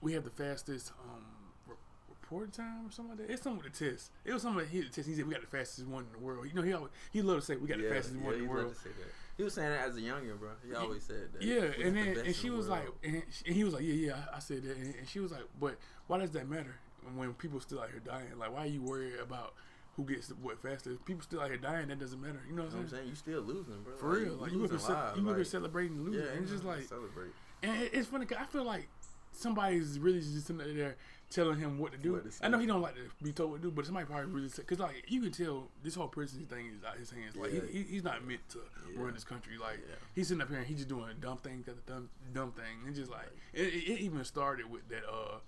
we 0.00 0.12
have 0.12 0.24
the 0.24 0.30
fastest 0.30 0.92
um 1.04 1.24
re- 1.66 1.74
report 2.08 2.52
time 2.52 2.86
or 2.86 2.90
something 2.90 3.18
like 3.18 3.26
that. 3.26 3.32
It's 3.32 3.42
something 3.42 3.62
with 3.62 3.72
the 3.74 3.90
test. 3.90 4.10
It 4.24 4.32
was 4.32 4.42
something 4.42 4.66
he 4.68 4.80
the 4.80 4.88
test. 4.88 5.08
He 5.08 5.14
said 5.14 5.26
we 5.26 5.32
got 5.34 5.42
the 5.42 5.48
fastest 5.48 5.86
one 5.88 6.04
in 6.04 6.12
the 6.12 6.18
world. 6.24 6.46
You 6.46 6.54
know, 6.54 6.62
he 6.62 6.72
always, 6.72 6.92
he 7.12 7.20
loved 7.22 7.40
to 7.40 7.46
say 7.46 7.56
we 7.56 7.66
got 7.68 7.78
the 7.78 7.88
fastest 7.90 8.16
one 8.16 8.34
in 8.34 8.40
the 8.44 8.48
world. 8.48 8.74
to 8.74 8.80
say 8.80 8.90
that. 8.98 9.12
He 9.36 9.44
was 9.44 9.54
saying 9.54 9.70
that 9.70 9.86
as 9.88 9.96
a 9.96 10.00
youngin, 10.00 10.36
bro. 10.38 10.50
He 10.66 10.74
always 10.74 11.02
said 11.04 11.32
that. 11.32 11.42
Yeah, 11.42 11.60
and 11.86 11.96
then 11.96 12.14
best 12.14 12.26
and 12.26 12.34
she 12.34 12.48
the 12.48 12.56
was 12.56 12.68
like, 12.68 12.88
and, 13.04 13.22
she- 13.30 13.44
and 13.46 13.54
he 13.54 13.62
was 13.64 13.74
like, 13.74 13.84
yeah, 13.84 13.92
yeah, 13.94 14.16
I, 14.32 14.36
I 14.36 14.38
said 14.40 14.62
that, 14.64 14.76
and, 14.76 14.94
and 14.96 15.08
she 15.08 15.20
was 15.20 15.30
like, 15.30 15.44
but 15.60 15.76
why 16.08 16.18
does 16.18 16.30
that 16.32 16.48
matter 16.48 16.74
when 17.16 17.32
people 17.34 17.60
still 17.60 17.80
out 17.80 17.90
here 17.90 18.00
dying? 18.00 18.38
Like, 18.38 18.52
why 18.52 18.64
are 18.64 18.66
you 18.66 18.82
worried 18.82 19.14
about 19.20 19.54
who 19.96 20.04
gets 20.04 20.28
what 20.42 20.60
faster? 20.62 20.94
People 21.04 21.22
still 21.22 21.40
out 21.40 21.48
here 21.48 21.56
dying, 21.58 21.88
that 21.88 21.98
doesn't 21.98 22.20
matter. 22.20 22.40
You 22.48 22.54
know 22.54 22.62
what 22.62 22.70
You 22.72 22.76
know 22.78 22.82
what 22.84 22.92
I'm 22.92 22.96
saying? 22.98 23.08
You 23.08 23.14
still 23.14 23.40
losing, 23.42 23.82
bro. 23.82 23.96
For 23.96 24.08
real, 24.10 24.34
like 24.34 24.52
you 24.52 24.58
look 24.58 24.72
at 24.72 24.80
you 25.16 25.22
look 25.22 25.36
like- 25.36 25.40
at 25.40 25.46
celebrating 25.46 26.02
losing, 26.04 26.22
Yeah, 26.24 26.30
and 26.32 26.42
it's 26.42 26.50
just 26.52 26.64
like, 26.64 26.82
celebrate. 26.84 27.32
and 27.62 27.82
it- 27.82 27.94
it's 27.94 28.08
funny. 28.08 28.26
'cause 28.26 28.38
I 28.40 28.44
feel 28.46 28.64
like 28.64 28.88
somebody's 29.32 29.98
really 29.98 30.20
just 30.20 30.46
sitting 30.46 30.76
there 30.76 30.96
telling 31.30 31.58
him 31.58 31.78
what 31.78 31.92
to 31.92 31.98
do. 31.98 32.12
What 32.14 32.30
to 32.30 32.44
I 32.44 32.48
know 32.48 32.58
he 32.58 32.66
don't 32.66 32.80
like 32.80 32.94
to 32.94 33.02
be 33.22 33.32
told 33.32 33.50
what 33.50 33.56
to 33.62 33.68
do, 33.68 33.70
but 33.70 33.84
somebody 33.84 34.06
probably 34.06 34.32
really 34.32 34.48
said 34.48 34.64
because 34.66 34.78
like 34.78 35.04
you 35.08 35.20
can 35.20 35.30
tell 35.30 35.68
this 35.82 35.94
whole 35.94 36.08
presidency 36.08 36.52
thing 36.52 36.66
is 36.66 36.82
out 36.84 36.96
his 36.96 37.10
hands. 37.10 37.36
Like 37.36 37.52
Yeah. 37.52 37.60
he, 37.70 37.78
he, 37.78 37.82
he's 37.84 38.04
not 38.04 38.24
meant 38.24 38.48
to 38.50 38.60
Yeah. 38.90 39.02
run 39.02 39.12
this 39.12 39.24
country. 39.24 39.58
Like 39.58 39.78
Yeah. 39.86 39.94
he's 40.14 40.28
sitting 40.28 40.40
up 40.40 40.48
here 40.48 40.58
and 40.58 40.66
he's 40.66 40.78
just 40.78 40.88
doing 40.88 41.10
a 41.10 41.14
dumb 41.14 41.36
things 41.38 41.68
dumb 41.86 42.08
dumb 42.32 42.52
thing. 42.52 42.86
And 42.86 42.94
just 42.96 43.10
like 43.10 43.28
it, 43.52 43.66
it, 43.66 43.88
it 43.92 44.00
even 44.00 44.24
started 44.24 44.70
with 44.70 44.88
that 44.88 45.04
uh 45.06 45.38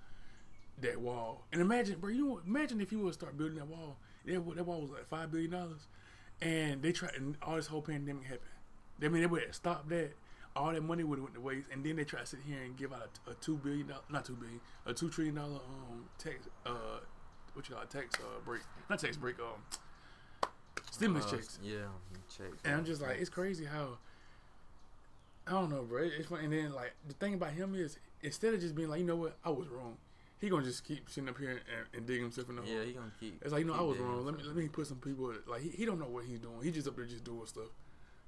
that 0.83 1.01
wall. 1.01 1.47
And 1.53 1.61
imagine, 1.61 1.99
bro, 2.01 2.11
you 2.11 2.27
know, 2.27 2.41
imagine 2.47 2.81
if 2.81 2.93
you 2.93 2.99
would 3.01 3.15
start 3.15 3.37
building 3.37 3.57
that 3.59 3.67
wall. 3.67 3.97
That, 4.25 4.57
that 4.57 4.65
wall 4.65 4.81
was 4.83 4.91
like 4.91 5.09
five 5.09 5.31
billion 5.31 5.51
dollars, 5.53 5.87
and 6.43 6.83
they 6.83 6.93
tried 6.93 7.15
and 7.17 7.37
all 7.43 7.57
this 7.57 7.67
whole 7.67 7.83
pandemic 7.83 8.25
happened. 8.25 8.41
I 9.03 9.09
mean, 9.09 9.23
they 9.23 9.27
would 9.27 9.43
have 9.43 9.55
stopped 9.55 9.89
that. 9.91 10.13
All 10.57 10.73
that 10.73 10.83
money 10.83 11.05
would 11.05 11.19
have 11.19 11.23
went 11.23 11.35
to 11.37 11.41
waste, 11.41 11.69
and 11.73 11.85
then 11.85 11.95
they 11.97 12.05
try 12.05 12.21
to 12.21 12.27
sit 12.27 12.41
here 12.47 12.61
and 12.63 12.77
give 12.77 12.93
out 12.93 13.09
a, 13.27 13.31
a 13.31 13.35
two 13.35 13.57
billion 13.57 13.87
dollar, 13.87 14.01
not 14.11 14.25
two 14.25 14.35
billion, 14.35 14.61
a 14.85 14.93
two 14.93 15.09
trillion 15.09 15.37
dollar 15.37 15.55
um 15.57 16.07
tax 16.19 16.49
uh 16.67 16.99
what 17.55 17.69
you 17.69 17.75
call 17.77 17.85
it, 17.85 17.91
tax 17.91 18.17
uh 18.17 18.41
break, 18.45 18.61
not 18.91 18.99
tax 18.99 19.17
break 19.17 19.39
um 19.39 19.63
stimulus 20.91 21.27
Uh, 21.27 21.37
checks. 21.37 21.59
Yeah, 21.63 21.77
checks. 22.37 22.57
And 22.65 22.75
I'm 22.75 22.85
just 22.85 23.01
like, 23.01 23.19
it's 23.21 23.31
crazy 23.31 23.65
how 23.65 23.99
I 25.47 25.53
don't 25.53 25.71
know, 25.71 25.83
bro. 25.83 26.03
It's 26.03 26.29
funny. 26.29 26.45
And 26.45 26.53
then 26.53 26.73
like 26.73 26.95
the 27.07 27.15
thing 27.15 27.35
about 27.35 27.53
him 27.53 27.75
is 27.75 27.99
instead 28.23 28.53
of 28.53 28.61
just 28.61 28.75
being 28.75 28.89
like, 28.89 29.01
you 29.01 29.07
know 29.07 29.17
what, 29.17 29.37
I 29.45 29.51
was 29.51 29.69
wrong. 29.69 29.97
He 30.41 30.49
gonna 30.49 30.65
just 30.65 30.85
keep 30.85 31.11
sitting 31.11 31.29
up 31.29 31.37
here 31.39 31.51
and, 31.51 31.87
and 31.95 32.07
dig 32.07 32.21
himself 32.21 32.49
in 32.49 32.57
the 32.57 32.63
hole. 32.63 32.71
Yeah, 32.71 32.85
he 32.85 32.93
gonna 32.93 33.13
keep. 33.21 33.41
It's 33.43 33.53
like 33.53 33.61
you 33.61 33.67
know 33.67 33.75
I 33.75 33.83
was 33.83 33.99
wrong. 33.99 34.25
Let 34.25 34.37
me 34.37 34.43
let 34.45 34.57
me 34.57 34.69
put 34.69 34.87
some 34.87 34.97
people 34.97 35.35
like 35.47 35.61
he, 35.61 35.69
he 35.69 35.85
don't 35.85 35.99
know 35.99 36.07
what 36.09 36.25
he's 36.25 36.39
doing. 36.39 36.57
He 36.63 36.71
just 36.71 36.89
up 36.89 36.97
there 36.97 37.05
just 37.05 37.25
doing 37.25 37.45
stuff. 37.47 37.69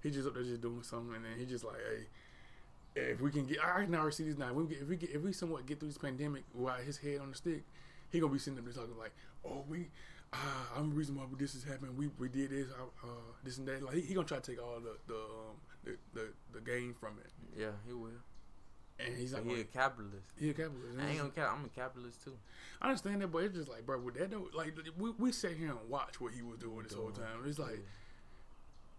He 0.03 0.11
just 0.11 0.29
up 0.29 0.35
there 0.35 0.43
just 0.43 0.61
doing 0.61 0.83
something, 0.83 1.15
and 1.15 1.25
then 1.25 1.39
he 1.39 1.47
just 1.47 1.65
like, 1.65 1.77
hey, 1.77 3.01
if 3.01 3.21
we 3.21 3.31
can 3.31 3.47
get, 3.47 3.59
I 3.65 3.85
can 3.85 3.95
already 3.95 4.15
see 4.15 4.25
this 4.25 4.37
now. 4.37 4.53
We 4.53 4.67
get, 4.67 4.83
if 4.83 4.89
we 4.89 4.97
get, 4.97 5.11
if 5.11 5.23
we 5.23 5.33
somewhat 5.33 5.65
get 5.65 5.81
through 5.81 5.89
this 5.89 5.99
pandemic 5.99 6.43
without 6.55 6.81
his 6.81 6.99
head 6.99 7.21
on 7.21 7.31
the 7.31 7.37
stick, 7.37 7.63
he 8.11 8.21
gonna 8.21 8.33
be 8.33 8.39
sitting 8.39 8.59
up 8.59 8.65
there 8.65 8.75
talking 8.75 8.99
like, 8.99 9.13
oh 9.45 9.65
we, 9.69 9.89
ah, 10.35 10.69
I'm 10.77 10.91
the 10.91 10.97
reason 10.97 11.17
why 11.17 11.25
this 11.39 11.55
is 11.55 11.65
happening. 11.65 11.97
We 11.97 12.11
we 12.19 12.29
did 12.29 12.51
this, 12.51 12.67
uh, 12.73 13.07
uh, 13.07 13.11
this 13.43 13.57
and 13.57 13.67
that. 13.69 13.83
Like 13.83 13.95
he, 13.95 14.01
he 14.03 14.15
gonna 14.15 14.27
try 14.27 14.39
to 14.39 14.51
take 14.51 14.63
all 14.63 14.81
the 14.81 14.97
the 15.07 15.15
um 15.15 15.57
the 15.85 15.97
the, 16.13 16.29
the 16.53 16.61
gain 16.61 16.93
from 16.93 17.15
it, 17.25 17.33
Yeah, 17.59 17.71
he 17.87 17.93
will. 17.95 18.11
And 18.99 19.17
he's 19.17 19.33
like, 19.33 19.45
he 19.45 19.61
a 19.61 19.65
capitalist. 19.65 20.27
he 20.39 20.51
a 20.51 20.55
capitalist. 20.55 20.99
I 21.01 21.09
ain't 21.09 21.19
gonna 21.19 21.31
cap. 21.31 21.51
I'm 21.57 21.65
a 21.65 21.69
capitalist 21.69 22.23
too. 22.25 22.37
I 22.81 22.89
understand 22.89 23.23
that, 23.23 23.29
but 23.29 23.45
it's 23.45 23.57
just 23.57 23.69
like, 23.69 23.87
bro, 23.87 23.99
with 23.99 24.15
that 24.15 24.31
though, 24.31 24.49
like 24.55 24.75
we, 24.99 25.11
we 25.19 25.33
sat 25.33 25.53
here 25.53 25.71
and 25.71 25.89
watched 25.89 26.21
what 26.21 26.33
he 26.33 26.43
was 26.43 26.59
doing 26.59 26.83
this 26.83 26.95
whole 26.95 27.11
time. 27.11 27.43
It's 27.47 27.59
like 27.59 27.85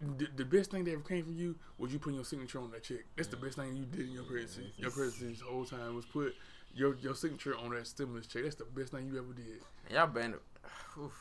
the, 0.00 0.28
the 0.36 0.44
best 0.44 0.70
thing 0.70 0.84
that 0.84 0.92
ever 0.92 1.02
came 1.02 1.24
from 1.24 1.36
you 1.36 1.56
was 1.78 1.92
you 1.92 1.98
putting 1.98 2.16
your 2.16 2.24
signature 2.24 2.60
on 2.60 2.70
that 2.72 2.82
check. 2.82 3.04
That's 3.16 3.28
the 3.28 3.36
best 3.36 3.56
thing 3.56 3.76
you 3.76 3.84
did 3.84 4.08
in 4.08 4.12
your 4.12 4.24
presidency. 4.24 4.72
Your 4.76 4.90
presidency 4.90 5.42
the 5.42 5.50
whole 5.50 5.64
time 5.64 5.94
was 5.94 6.04
put 6.04 6.34
your 6.74 6.96
your 6.96 7.14
signature 7.14 7.56
on 7.56 7.70
that 7.70 7.86
stimulus 7.86 8.26
check. 8.26 8.42
That's 8.42 8.56
the 8.56 8.64
best 8.64 8.92
thing 8.92 9.06
you 9.06 9.18
ever 9.18 9.32
did. 9.32 9.94
Y'all 9.94 10.06
better, 10.06 10.40
oof, 10.98 11.12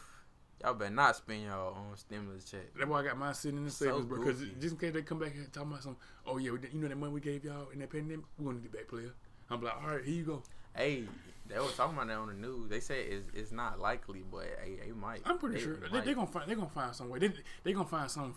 y'all 0.64 0.74
better 0.74 0.92
not 0.94 1.16
spend 1.16 1.44
y'all 1.44 1.74
on 1.74 1.98
stimulus 1.98 2.46
check. 2.50 2.74
That's 2.78 2.90
why 2.90 3.02
I 3.02 3.04
got 3.04 3.18
mine 3.18 3.34
sitting 3.34 3.58
in 3.58 3.66
the 3.66 3.72
So 3.72 3.86
savings, 3.86 4.06
bro. 4.06 4.20
Because 4.24 4.40
just 4.60 4.74
in 4.74 4.78
case 4.80 4.94
they 4.94 5.02
come 5.02 5.20
back 5.20 5.34
here 5.34 5.44
and 5.44 5.54
talk 5.54 5.64
about 5.64 5.84
some, 5.84 5.98
oh 6.26 6.38
yeah, 6.38 6.52
you 6.72 6.80
know 6.80 6.88
that 6.88 6.98
money 6.98 7.14
we 7.14 7.22
gave 7.22 7.44
y'all 7.44 7.70
in 7.74 7.80
that 7.80 7.90
pandemic, 7.92 8.26
we're 8.38 8.46
gonna 8.46 8.58
need 8.60 8.66
it 8.66 8.72
back, 8.74 8.88
player. 8.88 9.14
I'm 9.50 9.62
like, 9.62 9.76
all 9.84 9.90
right, 9.96 10.04
here 10.06 10.16
you 10.16 10.24
go. 10.24 10.44
Hey, 10.76 11.04
they 11.48 11.60
was 11.60 11.76
talking 11.76 11.96
about 11.96 12.08
that 12.08 12.18
on 12.18 12.28
the 12.28 12.34
news. 12.34 12.70
They 12.70 12.80
said 12.80 12.98
it's, 13.08 13.28
it's 13.36 13.52
not 13.52 13.80
likely, 13.80 14.24
but 14.32 14.46
hey, 14.64 14.78
they 14.86 14.92
might. 14.92 15.22
I'm 15.26 15.38
pretty 15.38 15.56
They 15.56 15.62
sure 15.62 15.78
they, 15.92 16.00
they 16.00 16.14
gonna 16.14 16.26
find 16.28 16.50
they 16.50 16.56
gonna 16.56 16.70
find 16.70 16.96
some 16.96 17.10
way. 17.10 17.20
They 17.20 17.32
they 17.64 17.74
gonna 17.74 17.86
find 17.88 18.10
some 18.10 18.34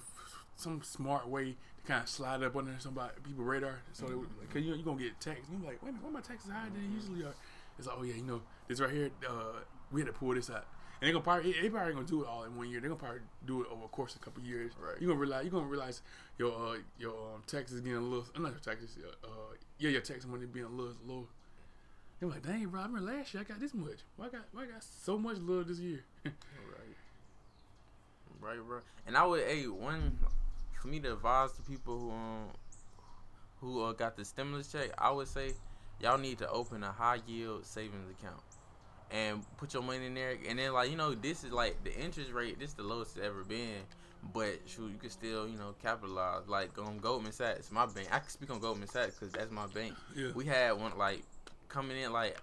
some 0.57 0.83
smart 0.83 1.29
way 1.29 1.53
to 1.53 1.83
kind 1.87 2.03
of 2.03 2.09
slide 2.09 2.43
up 2.43 2.57
under 2.57 2.75
somebody 2.79 3.12
people 3.23 3.45
radar. 3.45 3.79
So 3.93 4.07
Mm-hmm. 4.07 4.23
they, 4.41 4.47
cause 4.53 4.62
you 4.62 4.75
you 4.75 4.83
gonna 4.83 4.99
get 5.01 5.19
taxed. 5.21 5.45
You're 5.51 5.61
like, 5.61 5.83
wait 5.83 5.91
a 5.91 5.93
minute, 5.93 6.03
why 6.03 6.11
my 6.11 6.21
taxes 6.21 6.51
higher 6.51 6.69
than 6.71 6.83
they 6.83 6.95
usually 6.95 7.23
are? 7.25 7.35
It's 7.79 7.87
like, 7.87 7.97
oh 7.99 8.03
yeah, 8.03 8.15
you 8.15 8.23
know, 8.25 8.43
this 8.69 8.81
right 8.81 8.91
here, 8.91 9.11
uh, 9.29 9.61
we 9.93 10.01
had 10.01 10.07
to 10.09 10.12
pull 10.12 10.35
this 10.35 10.51
out. 10.51 10.67
And 11.00 11.09
they 11.09 11.12
gonna 11.12 11.22
probably 11.22 11.52
they 11.52 11.68
probably 11.68 11.88
ain't 11.88 11.96
gonna 11.96 12.09
do 12.09 12.22
it 12.22 12.28
all 12.28 12.44
in 12.44 12.56
one 12.56 12.70
year. 12.70 12.80
They're 12.80 12.88
gonna 12.88 12.98
probably 13.00 13.20
do 13.46 13.62
it 13.62 13.68
over 13.70 13.85
a 13.85 13.88
course 13.88 14.14
of 14.14 14.22
a 14.22 14.24
couple 14.24 14.42
years. 14.42 14.72
Right. 14.80 15.00
You 15.00 15.09
gonna 15.09 15.18
realize 15.18 15.44
you 15.44 15.50
gonna 15.50 15.66
realize 15.66 16.00
your 16.38 16.52
uh, 16.52 16.76
your 16.98 17.12
um, 17.12 17.42
taxes 17.46 17.80
getting 17.80 17.98
a 17.98 18.00
little 18.00 18.26
not 18.38 18.52
your 18.52 18.61
taxes 18.61 18.96
uh, 19.24 19.28
yeah 19.78 19.90
your 19.90 20.00
tax 20.00 20.26
money 20.26 20.46
being 20.46 20.66
a 20.66 20.68
little 20.70 20.94
low. 21.06 21.28
You're 22.20 22.30
like, 22.30 22.42
dang, 22.42 22.66
bro, 22.68 22.80
I 22.80 22.87
remember 22.87 23.12
last 23.12 23.35
year 23.35 23.42
I 23.42 23.44
got 23.44 23.61
this 23.61 23.74
much. 23.74 23.98
Why 24.16 24.26
I 24.26 24.28
got 24.30 24.42
why 24.52 24.62
I 24.62 24.66
got 24.66 24.82
so 24.82 25.18
much 25.18 25.37
love 25.38 25.68
this 25.68 25.78
year? 25.78 26.04
Right, 28.38 28.59
right, 28.59 28.66
bro. 28.66 28.80
And 29.06 29.16
I 29.16 29.24
would, 29.24 29.44
hey, 29.44 29.66
one 29.66 30.18
for 30.80 30.88
me 30.88 31.00
to 31.00 31.14
advise 31.14 31.52
the 31.52 31.62
people 31.62 31.98
who 31.98 32.11
um 32.11 32.48
who 33.61 33.82
uh, 33.82 33.92
got 33.92 34.16
the 34.16 34.24
stimulus 34.24 34.70
check, 34.70 34.90
I 34.98 35.11
would 35.11 35.28
say 35.28 35.52
y'all 36.00 36.18
need 36.18 36.38
to 36.38 36.50
open 36.50 36.82
a 36.82 36.92
high 36.92 37.20
yield 37.26 37.66
savings 37.66 38.11
account 38.11 38.40
and 39.11 39.42
put 39.57 39.75
your 39.75 39.83
money 39.83 40.07
in 40.07 40.14
there. 40.14 40.37
And 40.49 40.59
then 40.59 40.73
like 40.73 40.90
you 40.90 40.97
know, 40.97 41.14
this 41.14 41.45
is 41.45 41.53
like 41.53 41.83
the 41.85 41.95
interest 41.95 42.33
rate. 42.33 42.59
This 42.59 42.71
is 42.71 42.75
the 42.75 42.83
lowest 42.83 43.16
it's 43.16 43.27
ever 43.27 43.45
been. 43.45 43.83
But 44.35 44.61
shoot, 44.66 44.90
you 44.90 44.99
can 44.99 45.11
still 45.11 45.49
you 45.49 45.57
know 45.57 45.75
capitalize. 45.83 46.49
Like 46.49 46.77
um 46.79 46.99
Goldman 46.99 47.33
Sachs, 47.33 47.71
my 47.71 47.87
bank. 47.87 48.09
I 48.11 48.19
can 48.19 48.29
speak 48.29 48.51
on 48.51 48.61
Goldman 48.61 48.88
Sachs 48.88 49.14
because 49.19 49.33
that's 49.33 49.51
my 49.51 49.66
bank. 49.66 49.95
Yeah. 50.14 50.31
We 50.35 50.45
had 50.45 50.73
one 50.73 50.97
like 50.99 51.23
coming 51.69 51.99
in 51.99 52.12
like 52.12 52.37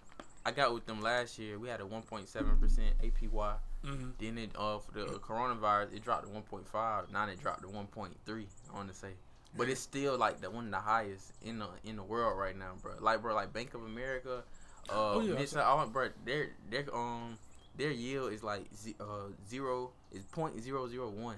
I 0.46 0.52
got 0.52 0.74
with 0.74 0.86
them 0.86 1.02
last 1.02 1.40
year. 1.40 1.58
We 1.58 1.70
had 1.70 1.80
a 1.82 1.86
1.7 1.86 2.60
percent 2.60 2.94
APY. 3.02 3.56
Mm-hmm. 3.86 4.10
Then 4.20 4.38
it 4.38 4.52
uh 4.56 4.80
for 4.80 4.92
the 4.94 5.06
coronavirus 5.20 5.94
it 5.94 6.04
dropped 6.04 6.26
to 6.26 6.32
1.5. 6.32 7.12
Now 7.12 7.28
it 7.28 7.42
dropped 7.42 7.64
to 7.64 7.68
1.3. 7.68 8.12
I 8.28 8.76
want 8.76 8.90
to 8.90 8.96
say, 8.96 9.10
but 9.58 9.68
it's 9.68 9.82
still 9.82 10.18
like 10.18 10.40
the 10.40 10.50
one 10.50 10.66
of 10.66 10.72
the 10.72 10.78
highest 10.78 11.34
in 11.44 11.60
the 11.60 11.68
in 11.84 11.98
the 11.98 12.04
world 12.04 12.38
right 12.38 12.58
now, 12.58 12.74
bro. 12.82 12.94
Like 13.00 13.22
bro, 13.22 13.36
like 13.36 13.52
Bank 13.52 13.74
of 13.74 13.84
America, 13.84 14.44
uh, 14.90 15.14
Oh, 15.14 15.22
yeah, 15.22 15.62
I 15.62 15.62
all, 15.62 15.88
bro, 15.88 16.10
their 16.26 16.50
their 16.70 16.86
um 16.94 17.38
their 17.76 17.92
yield 17.92 18.34
is 18.34 18.44
like 18.44 18.66
uh 19.00 19.30
zero 19.48 19.92
is 20.12 20.24
point 20.26 20.62
zero 20.62 20.88
zero 20.88 21.10
one. 21.10 21.38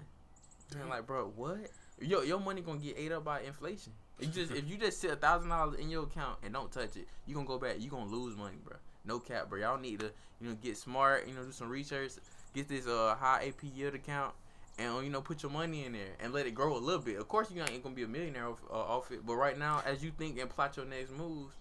And 0.80 0.90
like, 0.90 1.06
bro, 1.06 1.32
what? 1.36 1.70
Yo, 2.02 2.22
your 2.22 2.40
money 2.40 2.62
gonna 2.62 2.80
get 2.80 2.98
ate 2.98 3.12
up 3.12 3.24
by 3.24 3.42
inflation. 3.42 3.94
If 4.20 4.28
you 4.28 4.32
just 4.34 4.52
if 4.52 4.70
you 4.70 4.78
just 4.78 5.00
sit 5.00 5.12
a 5.12 5.16
thousand 5.16 5.50
dollars 5.50 5.80
in 5.80 5.90
your 5.90 6.04
account 6.04 6.40
and 6.44 6.54
don't 6.54 6.72
touch 6.72 6.96
it, 6.96 7.08
you 7.26 7.36
gonna 7.36 7.48
go 7.48 7.58
back. 7.58 7.80
You 7.80 7.90
gonna 7.90 8.10
lose 8.10 8.36
money, 8.36 8.58
bro. 8.64 8.78
No 9.06 9.20
cap, 9.20 9.50
bro. 9.50 9.60
Y'all 9.60 9.78
need 9.80 10.00
to 10.00 10.12
you 10.42 10.50
know 10.50 10.56
get 10.62 10.78
smart. 10.78 11.28
You 11.28 11.34
know, 11.36 11.44
do 11.44 11.52
some 11.52 11.70
research. 11.70 12.14
Get 12.54 12.68
this 12.68 12.88
uh 12.88 13.16
high 13.20 13.48
AP 13.48 13.64
yield 13.76 13.96
account. 13.96 14.34
And 14.78 15.06
you 15.06 15.10
know, 15.10 15.22
put 15.22 15.42
your 15.42 15.52
money 15.54 15.86
in 15.86 15.94
there 15.94 16.16
and 16.20 16.34
let 16.34 16.46
it 16.46 16.52
grow 16.52 16.76
a 16.76 16.80
little 16.80 17.02
bit. 17.02 17.18
Of 17.18 17.30
course, 17.30 17.50
you 17.50 17.62
ain't 17.62 17.82
gonna 17.82 17.96
be 17.96 18.04
a 18.04 18.08
millionaire 18.08 18.48
off, 18.48 18.62
uh, 18.70 18.74
off 18.74 19.10
it. 19.12 19.26
But 19.26 19.36
right 19.36 19.58
now, 19.58 19.82
as 19.86 20.04
you 20.04 20.12
think 20.18 20.38
and 20.38 20.50
plot 20.50 20.76
your 20.76 20.86
next 20.86 21.12
moves, 21.12 21.54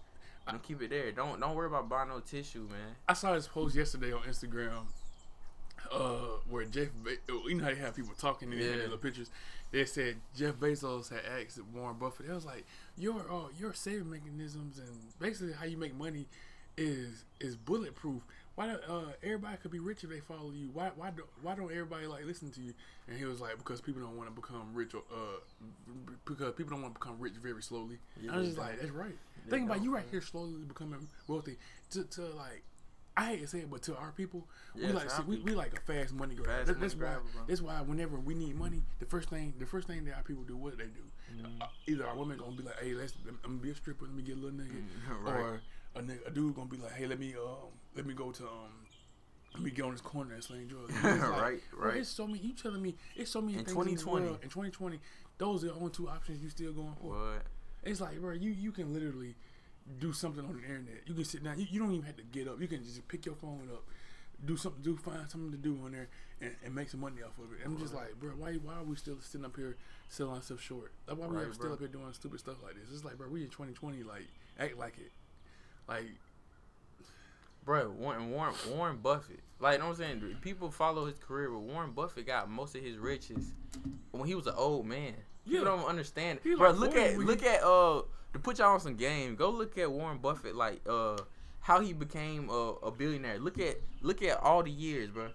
know, 0.53 0.59
keep 0.59 0.81
it 0.81 0.89
there. 0.89 1.11
Don't 1.11 1.39
don't 1.39 1.55
worry 1.55 1.67
about 1.67 1.89
buying 1.89 2.09
no 2.09 2.19
tissue, 2.19 2.67
man. 2.69 2.95
I 3.07 3.13
saw 3.13 3.33
this 3.33 3.47
post 3.47 3.75
yesterday 3.75 4.11
on 4.13 4.21
Instagram, 4.23 4.85
uh, 5.91 6.37
where 6.49 6.65
Jeff, 6.65 6.89
Be- 7.03 7.17
you 7.47 7.55
know 7.55 7.63
how 7.63 7.69
they 7.71 7.75
have 7.77 7.95
people 7.95 8.13
talking 8.17 8.51
and 8.51 8.61
have 8.61 8.69
Yeah. 8.71 8.81
little 8.83 8.97
pictures. 8.97 9.29
They 9.71 9.85
said 9.85 10.17
Jeff 10.35 10.55
Bezos 10.55 11.09
had 11.09 11.21
asked 11.25 11.59
Warren 11.73 11.97
Buffett. 11.97 12.27
It 12.27 12.33
was 12.33 12.45
like 12.45 12.65
your 12.97 13.19
uh, 13.31 13.47
your 13.57 13.73
saving 13.73 14.09
mechanisms 14.09 14.77
and 14.79 14.89
basically 15.19 15.53
how 15.53 15.65
you 15.65 15.77
make 15.77 15.95
money 15.95 16.27
is 16.77 17.23
is 17.39 17.55
bulletproof. 17.55 18.21
Why 18.55 18.67
don't 18.67 18.81
uh, 18.89 19.11
everybody 19.21 19.57
could 19.57 19.71
be 19.71 19.79
rich 19.79 20.03
if 20.05 20.09
they 20.09 20.21
follow 20.21 20.51
you? 20.51 20.69
Why 20.73 20.91
why 20.95 21.09
don't 21.09 21.27
why 21.41 21.55
don't 21.55 21.71
everybody 21.71 22.07
like 22.07 22.25
listen 22.25 22.51
to 22.51 22.61
you? 22.61 22.73
And 23.07 23.17
he 23.17 23.25
was 23.25 23.41
like 23.41 23.57
because 23.57 23.81
people 23.81 24.01
don't 24.01 24.15
want 24.15 24.29
to 24.33 24.35
become 24.41 24.73
rich 24.73 24.93
or 24.93 25.03
uh 25.11 25.39
because 26.25 26.53
people 26.53 26.71
don't 26.71 26.81
want 26.81 26.93
to 26.95 26.99
become 26.99 27.17
rich 27.19 27.33
very 27.41 27.61
slowly. 27.61 27.97
Yeah, 28.21 28.33
I 28.33 28.37
was 28.37 28.47
just 28.47 28.57
like 28.59 28.79
that's 28.79 28.91
right. 28.93 29.17
Think 29.49 29.69
about 29.69 29.83
you 29.83 29.93
right 29.93 30.05
here 30.09 30.21
slowly 30.21 30.63
becoming 30.67 31.07
wealthy 31.27 31.57
to 31.91 32.03
to 32.03 32.21
like 32.27 32.63
I 33.17 33.27
hate 33.27 33.41
to 33.41 33.47
say 33.47 33.59
it, 33.59 33.71
but 33.71 33.81
to 33.83 33.95
our 33.95 34.11
people, 34.11 34.45
Yeah, 34.75 34.87
we 34.87 34.93
like 34.93 35.17
our 35.17 35.23
we, 35.23 35.37
we 35.39 35.53
like 35.53 35.73
a 35.77 35.79
fast 35.81 36.13
money 36.13 36.35
grab. 36.35 36.47
Fast 36.47 36.67
That- 36.67 36.79
that's 36.81 36.95
money 36.95 37.15
why 37.15 37.21
bro. 37.33 37.43
that's 37.47 37.61
why 37.61 37.81
whenever 37.81 38.19
we 38.19 38.33
need 38.35 38.55
money, 38.57 38.83
the 38.99 39.05
first 39.05 39.29
thing 39.29 39.53
the 39.57 39.65
first 39.65 39.87
thing 39.87 40.03
that 40.05 40.15
our 40.17 40.23
people 40.23 40.43
do, 40.43 40.57
what 40.57 40.77
do 40.77 40.83
they 40.83 40.89
do? 40.91 41.05
Mm-hmm. 41.43 41.61
Uh, 41.61 41.65
either 41.87 42.05
our 42.07 42.15
women 42.17 42.37
gonna 42.37 42.51
be 42.57 42.63
like, 42.63 42.79
hey, 42.81 42.93
let's 42.93 43.13
I'm 43.25 43.39
gonna 43.43 43.57
be 43.57 43.69
a 43.71 43.75
stripper, 43.75 44.05
let 44.05 44.13
me 44.15 44.21
get 44.23 44.35
a 44.37 44.39
little 44.39 44.57
nigga, 44.59 44.71
Mhm, 44.73 45.23
right. 45.23 45.33
or 45.39 45.61
a, 45.95 46.01
nigga, 46.01 46.27
a 46.27 46.31
dude 46.31 46.55
gonna 46.55 46.67
be 46.69 46.77
like, 46.77 46.91
hey, 46.93 47.07
let 47.07 47.19
me 47.19 47.35
um 47.35 47.71
let 47.95 48.05
me 48.05 48.13
go 48.13 48.31
to 48.31 48.43
um. 48.43 48.71
Let 49.53 49.63
me 49.63 49.71
get 49.71 49.85
on 49.85 49.93
this 49.93 50.01
corner 50.01 50.33
and 50.33 50.43
sling 50.43 50.67
drugs. 50.67 50.93
Like, 51.01 51.21
Right, 51.41 51.61
bro, 51.71 51.87
right. 51.87 51.97
It's 51.99 52.09
so 52.09 52.27
many. 52.27 52.39
You 52.39 52.51
telling 52.51 52.81
me 52.81 52.93
it's 53.15 53.31
so 53.31 53.39
many 53.39 53.57
In 53.57 53.63
things 53.63 53.71
in 53.77 53.93
this 53.93 54.01
2020. 54.03 54.25
world. 54.25 54.39
In 54.43 54.49
2020, 54.49 54.99
those 55.37 55.63
are 55.63 55.67
the 55.67 55.73
only 55.75 55.91
two 55.91 56.09
options 56.09 56.43
you 56.43 56.49
still 56.49 56.73
going 56.73 56.93
for. 56.99 57.11
What? 57.11 57.43
It's 57.85 58.01
like, 58.01 58.19
bro, 58.19 58.33
you 58.33 58.51
you 58.51 58.71
can 58.71 58.93
literally 58.93 59.35
do 59.99 60.13
something 60.13 60.43
on 60.43 60.53
the 60.55 60.61
internet. 60.63 61.03
You 61.05 61.13
can 61.13 61.25
sit 61.25 61.43
down. 61.43 61.59
You, 61.59 61.67
you 61.69 61.79
don't 61.79 61.91
even 61.93 62.05
have 62.05 62.17
to 62.17 62.23
get 62.23 62.47
up. 62.47 62.59
You 62.59 62.67
can 62.67 62.83
just 62.83 63.07
pick 63.07 63.25
your 63.25 63.35
phone 63.35 63.69
up, 63.71 63.83
do 64.43 64.57
something, 64.57 64.81
do 64.81 64.97
find 64.97 65.29
something 65.29 65.51
to 65.51 65.57
do 65.57 65.79
on 65.85 65.91
there, 65.91 66.07
and, 66.41 66.55
and 66.65 66.73
make 66.73 66.89
some 66.89 67.01
money 67.01 67.21
off 67.21 67.37
of 67.37 67.51
it. 67.53 67.59
I'm 67.63 67.77
just 67.77 67.93
like, 67.93 68.19
bro, 68.19 68.31
why 68.31 68.53
why 68.55 68.73
are 68.75 68.83
we 68.83 68.95
still 68.95 69.17
sitting 69.21 69.45
up 69.45 69.55
here 69.55 69.77
selling 70.09 70.41
stuff 70.41 70.61
short? 70.61 70.91
Like, 71.07 71.17
why 71.17 71.27
we 71.27 71.37
Right, 71.37 71.47
are 71.47 71.53
still 71.53 71.73
up 71.73 71.79
here 71.79 71.87
doing 71.87 72.11
stupid 72.13 72.39
stuff 72.39 72.57
like 72.63 72.73
this? 72.75 72.91
It's 72.93 73.05
like, 73.05 73.17
bro, 73.17 73.29
we 73.29 73.43
in 73.43 73.49
2020. 73.49 74.03
Like, 74.03 74.27
act 74.59 74.77
like 74.77 74.97
it. 74.97 75.11
Like, 75.87 76.05
Bro, 77.63 77.91
Warren, 77.91 78.29
Warren, 78.29 78.53
Warren 78.69 78.97
Buffett. 78.97 79.39
Like, 79.59 79.73
you 79.73 79.79
know 79.79 79.85
what 79.89 79.99
I'm 79.99 80.19
saying? 80.21 80.37
People 80.41 80.69
follow 80.69 81.05
his 81.07 81.17
career, 81.17 81.49
but 81.49 81.59
Warren 81.59 81.91
Buffett 81.91 82.27
got 82.27 82.49
most 82.49 82.75
of 82.75 82.83
his 82.83 82.97
riches 82.97 83.53
when 84.11 84.27
he 84.27 84.35
was 84.35 84.45
an 84.47 84.53
old 84.55 84.85
man. 84.85 85.15
People 85.47 85.65
don't 85.65 85.85
understand. 85.85 86.39
He 86.43 86.55
Bro, 86.55 86.71
like 86.71 86.79
look 86.79 86.95
at 86.95 87.17
look 87.17 87.43
at 87.43 87.63
uh 87.63 88.01
to 88.33 88.39
put 88.39 88.59
y'all 88.59 88.73
on 88.73 88.79
some 88.79 88.95
game. 88.95 89.35
Go 89.35 89.49
look 89.49 89.77
at 89.77 89.91
Warren 89.91 90.17
Buffett, 90.17 90.55
like 90.55 90.81
uh 90.87 91.17
how 91.61 91.79
he 91.79 91.93
became 91.93 92.49
a, 92.49 92.73
a 92.83 92.91
billionaire. 92.91 93.39
Look 93.39 93.59
at 93.59 93.77
look 94.01 94.21
at 94.21 94.39
all 94.41 94.63
the 94.63 94.71
years, 94.71 95.09
bro. 95.09 95.29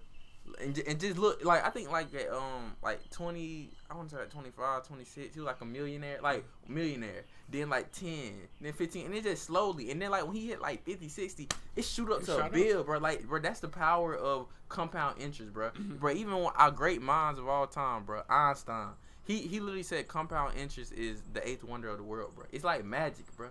And, 0.59 0.77
and 0.85 0.99
just 0.99 1.17
look 1.17 1.45
like 1.45 1.65
I 1.65 1.69
think 1.69 1.89
like 1.91 2.13
at 2.13 2.29
um 2.29 2.75
like 2.83 3.09
20 3.11 3.69
I 3.89 3.95
want 3.95 4.09
to 4.09 4.15
say 4.15 4.21
like 4.21 4.31
25 4.31 4.85
26 4.85 5.33
he 5.33 5.39
was 5.39 5.45
like 5.47 5.61
a 5.61 5.65
millionaire 5.65 6.19
like 6.21 6.43
millionaire 6.67 7.23
then 7.49 7.69
like 7.69 7.91
10 7.93 8.33
then 8.59 8.73
15 8.73 9.05
and 9.05 9.15
it 9.15 9.23
just 9.23 9.43
slowly 9.43 9.91
and 9.91 10.01
then 10.01 10.11
like 10.11 10.25
when 10.25 10.35
he 10.35 10.47
hit 10.47 10.59
like 10.59 10.83
50 10.83 11.07
60 11.07 11.47
it 11.77 11.85
shoot 11.85 12.11
up 12.11 12.21
It 12.21 12.25
to 12.25 12.45
a 12.45 12.49
bill 12.49 12.83
bro 12.83 12.97
like 12.97 13.25
bro 13.27 13.39
that's 13.39 13.61
the 13.61 13.69
power 13.69 14.13
of 14.15 14.47
compound 14.67 15.21
interest 15.21 15.53
bro 15.53 15.69
Mm-hmm. 15.69 15.95
bro 15.97 16.11
even 16.11 16.33
our 16.33 16.71
great 16.71 17.01
minds 17.01 17.39
of 17.39 17.47
all 17.47 17.67
time 17.67 18.03
bro 18.03 18.23
Einstein 18.29 18.89
he 19.31 19.47
he 19.47 19.59
literally 19.59 19.83
said 19.83 20.07
compound 20.07 20.57
interest 20.57 20.91
is 20.93 21.21
the 21.33 21.47
eighth 21.47 21.63
wonder 21.63 21.87
of 21.89 21.97
the 21.97 22.03
world 22.03 22.33
bro 22.35 22.45
it's 22.51 22.63
like 22.63 22.83
magic 22.83 23.25
bro 23.37 23.47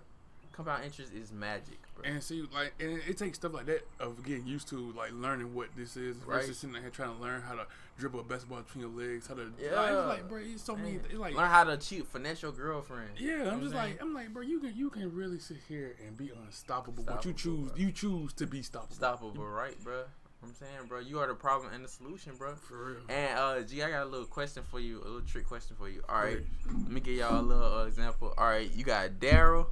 compound 0.53 0.85
interest 0.85 1.13
is 1.15 1.33
magic 1.33 1.79
bro 1.95 2.05
and 2.11 2.23
see, 2.23 2.47
like, 2.55 2.73
and 2.81 2.99
it 3.07 3.17
takes 3.19 3.37
stuff 3.39 3.53
like 3.53 3.67
that 3.67 3.87
of 4.01 4.25
getting 4.25 4.47
used 4.47 4.67
to, 4.69 4.91
like, 4.93 5.13
learning 5.13 5.55
what 5.55 5.69
this 5.77 5.99
is 5.99 6.17
Right. 6.25 6.41
versus 6.41 6.57
sitting 6.59 6.73
there 6.73 6.89
trying 6.91 7.15
to 7.15 7.23
learn 7.23 7.43
how 7.43 7.55
to 7.55 7.67
dribble 7.99 8.21
a 8.21 8.23
basketball 8.23 8.63
between 8.63 8.81
your 8.89 8.91
legs, 8.91 9.27
how 9.27 9.35
to, 9.35 9.53
Yeah. 9.61 9.75
like, 9.79 9.91
it's 9.93 10.07
like, 10.09 10.29
bro, 10.29 10.39
it's 10.39 10.63
so 10.63 10.77
many, 10.77 10.95
it's 10.97 11.13
like, 11.15 11.35
learn 11.35 11.51
how 11.51 11.65
to 11.65 11.77
cheat 11.77 12.07
finesse 12.07 12.41
your 12.41 12.53
girlfriend 12.53 13.11
Yeah, 13.19 13.31
You 13.31 13.39
know 13.45 13.51
I'm 13.51 13.61
just 13.61 13.73
saying? 13.75 13.91
like 13.93 14.03
I'm 14.03 14.15
like, 14.15 14.33
bro, 14.33 14.43
you 14.43 14.61
can 14.61 14.75
you 14.75 14.89
can 14.89 15.15
really 15.15 15.39
sit 15.39 15.59
here 15.69 15.95
and 16.07 16.17
be 16.17 16.31
unstoppable, 16.47 17.05
but 17.05 17.23
you 17.27 17.35
choose 17.35 17.69
bro. 17.69 17.77
you 17.79 17.93
choose 17.93 18.33
to 18.35 18.47
be 18.47 18.63
stoppable. 18.63 18.99
Stoppable, 18.99 19.55
right, 19.55 19.79
bro? 19.85 20.05
I'm 20.43 20.55
saying, 20.55 20.87
bro, 20.89 21.01
you 21.01 21.19
are 21.19 21.27
the 21.27 21.35
problem 21.35 21.73
and 21.73 21.85
the 21.85 21.89
solution, 21.89 22.33
bro. 22.37 22.55
For 22.55 22.85
real. 22.85 22.97
And 23.09 23.39
uh, 23.39 23.61
G, 23.63 23.83
I 23.83 23.91
got 23.91 24.05
a 24.05 24.09
little 24.09 24.27
question 24.27 24.63
for 24.71 24.81
you, 24.81 24.99
a 24.99 25.05
little 25.05 25.21
trick 25.21 25.47
question 25.47 25.77
for 25.77 25.89
you. 25.89 26.03
All 26.09 26.23
right, 26.23 26.39
let 26.67 26.91
me 26.91 27.01
give 27.01 27.15
y'all 27.15 27.41
a 27.41 27.43
little 27.43 27.79
uh, 27.81 27.85
example. 27.85 28.33
All 28.39 28.47
right, 28.47 28.71
you 28.75 28.85
got 28.85 29.11
Daryl, 29.21 29.67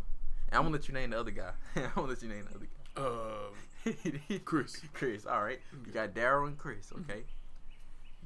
and 0.48 0.58
I'm 0.58 0.62
gonna 0.62 0.74
let 0.74 0.88
you 0.88 0.94
name 0.94 1.10
the 1.10 1.20
other 1.20 1.30
guy. 1.30 1.52
I'm 1.76 1.90
gonna 1.94 2.08
let 2.08 2.22
you 2.22 2.28
name 2.28 2.46
the 2.50 2.56
other 2.56 2.66
guy. 2.66 3.02
Um. 3.02 4.40
Chris. 4.44 4.80
Chris. 4.92 5.24
All 5.24 5.42
right, 5.42 5.60
you 5.86 5.92
got 5.92 6.12
Daryl 6.14 6.48
and 6.48 6.58
Chris. 6.58 6.92
Okay. 6.92 7.22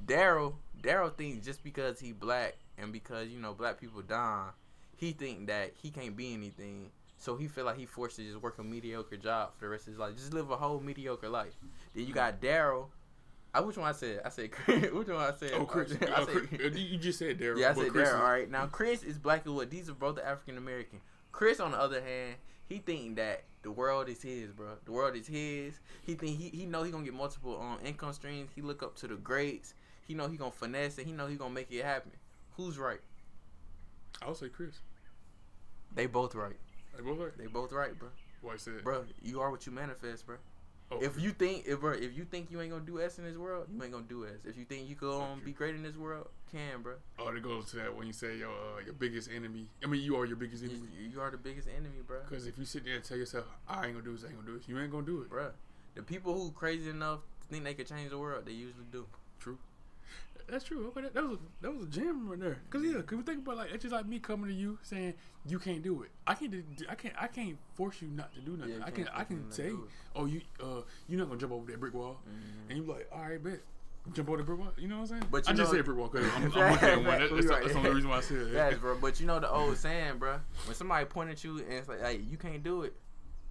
Daryl, 0.05 0.55
Daryl 0.81 1.15
thinks 1.15 1.45
just 1.45 1.63
because 1.63 2.01
he 2.01 2.13
black 2.13 2.57
and 2.79 2.93
because 2.93 3.29
you 3.29 3.39
know 3.39 3.53
black 3.53 3.81
people 3.81 4.03
die, 4.03 4.49
he 4.97 5.13
think 5.13 5.47
that 5.47 5.75
he 5.81 5.91
can't 5.91 6.17
be 6.17 6.35
anything. 6.35 6.91
So 7.23 7.37
he 7.37 7.47
feel 7.47 7.65
like 7.65 7.77
he 7.79 7.87
forced 7.87 8.17
to 8.17 8.25
just 8.25 8.43
work 8.43 8.59
a 8.59 8.65
mediocre 8.65 9.17
job 9.17 9.51
for 9.57 9.67
the 9.67 9.69
rest 9.69 9.87
of 9.87 9.93
his 9.93 9.99
life, 10.01 10.17
just 10.17 10.35
live 10.35 10.51
a 10.51 10.57
whole 10.57 10.81
mediocre 10.81 11.29
life. 11.29 11.55
Then 11.95 12.05
you 12.05 12.13
got 12.13 12.41
Daryl. 12.41 12.87
I 13.55 13.61
which 13.61 13.77
one 13.77 13.89
I 13.89 13.93
said? 13.93 14.23
I 14.25 14.29
said 14.29 14.51
Chris. 14.51 14.91
Which 14.93 15.07
one 15.07 15.19
I 15.19 15.33
said? 15.33 15.53
Oh, 15.55 15.65
Chris. 15.65 15.93
I 16.03 16.07
Oh, 16.17 16.27
said- 16.27 16.49
Chris. 16.49 16.77
You 16.77 16.99
just 16.99 17.21
said 17.21 17.39
Daryl. 17.39 17.61
yeah, 17.61 17.71
I 17.71 17.75
said 17.75 17.93
Daryl. 17.93 18.19
All 18.19 18.25
right, 18.33 18.51
now 18.51 18.67
Chris 18.67 19.05
is 19.05 19.19
black 19.19 19.47
and 19.47 19.55
what? 19.55 19.71
These 19.71 19.89
are 19.89 19.95
both 19.95 20.19
African 20.19 20.59
American. 20.59 21.01
Chris, 21.31 21.61
on 21.61 21.71
the 21.71 21.79
other 21.79 22.01
hand, 22.03 22.35
he 22.67 22.79
think 22.79 23.15
that 23.17 23.45
the 23.63 23.71
world 23.71 24.09
is 24.09 24.21
his, 24.21 24.51
bro. 24.51 24.71
The 24.85 24.91
world 24.91 25.15
is 25.15 25.29
his. 25.29 25.79
He 26.05 26.15
think 26.15 26.41
he 26.41 26.49
he 26.49 26.67
know 26.67 26.83
he 26.83 26.91
gonna 26.91 27.05
get 27.05 27.15
multiple 27.15 27.57
um 27.61 27.79
income 27.85 28.13
streams. 28.15 28.51
He 28.55 28.63
look 28.63 28.83
up 28.83 28.97
to 28.97 29.07
the 29.07 29.15
greats. 29.15 29.75
He 30.09 30.15
know 30.15 30.27
he 30.27 30.37
gonna 30.37 30.51
finesse 30.51 30.99
it. 30.99 31.07
He 31.07 31.13
know 31.13 31.29
he 31.29 31.37
gonna 31.37 31.55
make 31.55 31.71
it 31.71 31.85
happen. 31.85 32.11
Who's 32.57 32.79
right? 32.79 33.01
I 34.21 34.27
would 34.29 34.37
say 34.39 34.49
Chris. 34.49 34.81
They 35.95 36.07
both 36.07 36.35
right. 36.35 36.57
Like, 36.95 37.05
both 37.05 37.19
right. 37.19 37.39
They 37.39 37.47
both 37.47 37.73
right, 37.73 37.99
bro. 37.99 38.09
Why 38.43 38.55
I 38.55 38.57
said, 38.57 38.83
Bro, 38.85 39.05
you 39.23 39.41
are 39.41 39.51
what 39.51 39.67
you 39.67 39.73
manifest, 39.73 40.27
bro. 40.27 40.37
oh, 40.91 40.99
If 41.01 41.21
you 41.21 41.31
think, 41.31 41.65
if 41.67 41.81
bro, 41.81 41.93
if 41.93 42.17
you 42.17 42.25
think 42.25 42.51
you 42.51 42.61
ain't 42.61 42.71
gonna 42.73 42.85
do 42.85 43.01
S 43.01 43.19
in 43.19 43.25
this 43.25 43.37
world, 43.37 43.69
you 43.73 43.81
ain't 43.83 43.93
gonna 43.93 44.05
do 44.09 44.27
S. 44.27 44.41
If 44.45 44.57
you 44.59 44.65
think 44.65 44.89
you 44.89 44.97
gonna 44.97 45.33
um, 45.35 45.43
be 45.45 45.53
great 45.53 45.75
in 45.77 45.83
this 45.83 45.97
world, 45.97 46.29
can, 46.51 46.83
bro. 46.83 46.95
oh, 47.21 47.29
it 47.29 47.43
goes 47.43 47.71
to 47.71 47.77
that 47.77 47.97
when 47.97 48.07
you 48.09 48.13
say 48.13 48.37
your 48.37 48.51
uh, 48.51 48.85
your 48.85 48.95
biggest 48.95 49.31
enemy. 49.35 49.69
I 49.83 49.87
mean, 49.87 50.03
you 50.03 50.17
are 50.17 50.27
your 50.27 50.37
biggest 50.37 50.63
You, 50.65 50.71
enemy. 50.71 50.89
you 51.13 51.21
are 51.21 51.31
the 51.31 51.37
biggest 51.39 51.69
enemy, 51.69 52.01
bro. 52.07 52.19
Because 52.29 52.47
if 52.47 52.59
you 52.59 52.65
sit 52.65 52.85
there 52.85 52.97
and 52.97 53.05
tell 53.05 53.17
yourself, 53.17 53.47
I 53.69 53.85
ain't 53.87 53.95
gonna 53.95 54.05
do 54.05 54.13
this, 54.13 54.25
I 54.25 54.29
ain't 54.29 54.37
gonna 54.37 54.49
do 54.49 54.59
this, 54.59 54.69
you 54.69 54.79
ain't 54.79 54.91
gonna 54.91 55.07
do 55.07 55.23
it. 55.23 55.31
bro. 55.31 55.51
the 55.95 56.03
people 56.03 56.35
who 56.35 56.51
crazy 56.51 56.91
enough 56.91 57.21
to 57.43 57.47
think 57.49 57.63
they 57.65 57.75
could 57.75 57.87
change 57.87 58.11
the 58.11 58.19
world, 58.19 58.45
they 58.45 58.53
usually 58.53 58.85
do. 58.91 59.07
True. 59.39 59.57
That's 60.49 60.65
true. 60.65 60.89
Okay, 60.89 61.03
that, 61.03 61.15
that 61.15 61.23
was 61.25 61.39
a, 61.39 61.63
that 61.63 61.75
was 61.75 61.85
a 61.87 61.89
gem 61.89 62.29
right 62.29 62.39
there. 62.41 62.59
Cause 62.71 62.83
yeah, 62.83 63.01
cause 63.03 63.17
we 63.19 63.23
think 63.23 63.39
about 63.41 63.57
like 63.59 63.71
it's 63.73 63.83
just 63.83 63.93
like 63.95 64.07
me 64.07 64.19
coming 64.19 64.49
to 64.49 64.55
you 64.55 64.79
saying 64.83 65.15
you 65.47 65.59
can't 65.59 65.83
do 65.83 66.03
it. 66.03 66.11
I 66.27 66.35
can't. 66.35 66.55
I 66.89 66.95
can't. 66.95 67.15
I 67.21 67.27
can't 67.27 67.57
force 67.75 68.01
you 68.03 68.09
not 68.09 68.35
to 68.35 68.41
do 68.41 68.57
nothing. 68.57 68.75
Yeah, 68.79 68.85
I 68.87 68.91
can't. 68.91 69.09
I 69.15 69.25
can 69.25 69.51
say, 69.51 69.73
oh, 70.17 70.27
you 70.27 70.41
uh, 70.63 70.83
you're 71.09 71.19
not 71.19 71.29
gonna 71.29 71.41
jump 71.41 71.53
over 71.53 71.71
that 71.71 71.81
brick 71.81 71.95
wall, 71.95 72.21
Mhm. 72.29 72.69
and 72.71 72.79
you 72.79 72.85
be 72.85 72.93
like, 72.93 73.09
all 73.13 73.23
right, 73.23 73.43
bet. 73.43 73.61
Jump 74.15 74.29
over 74.31 74.39
the 74.39 74.43
brick 74.45 74.59
wall. 74.59 74.73
You 74.77 74.89
know 74.89 74.97
what 74.97 75.03
I'm 75.13 75.21
saying? 75.21 75.23
But 75.31 75.47
I 75.49 75.53
you 75.53 75.57
just 75.59 75.71
know- 75.73 75.79
said 75.79 75.85
brick 75.85 75.97
wall 75.97 76.09
because 76.09 76.27
I'm, 76.35 76.43
I'm 76.43 76.45
looking 76.73 76.89
at 76.89 76.97
one. 76.97 77.05
That, 77.07 77.19
that's, 77.21 77.33
Exactly 77.33 77.61
that's 77.61 77.73
the 77.73 77.79
only 77.79 77.91
reason 77.91 78.11
why 78.11 78.17
I 78.17 78.21
said 78.21 78.37
it. 78.73 78.81
Bro. 78.81 78.99
But 79.01 79.21
you 79.21 79.27
know 79.27 79.39
the 79.39 79.49
old 79.51 79.77
saying, 79.77 80.19
bro. 80.19 80.41
When 80.67 80.75
somebody 80.75 81.05
point 81.05 81.31
at 81.31 81.45
you 81.45 81.59
and 81.59 81.73
it's 81.73 81.89
like, 81.89 82.01
hey, 82.01 82.21
you 82.29 82.37
can't 82.37 82.65
do 82.65 82.83
it. 82.83 82.95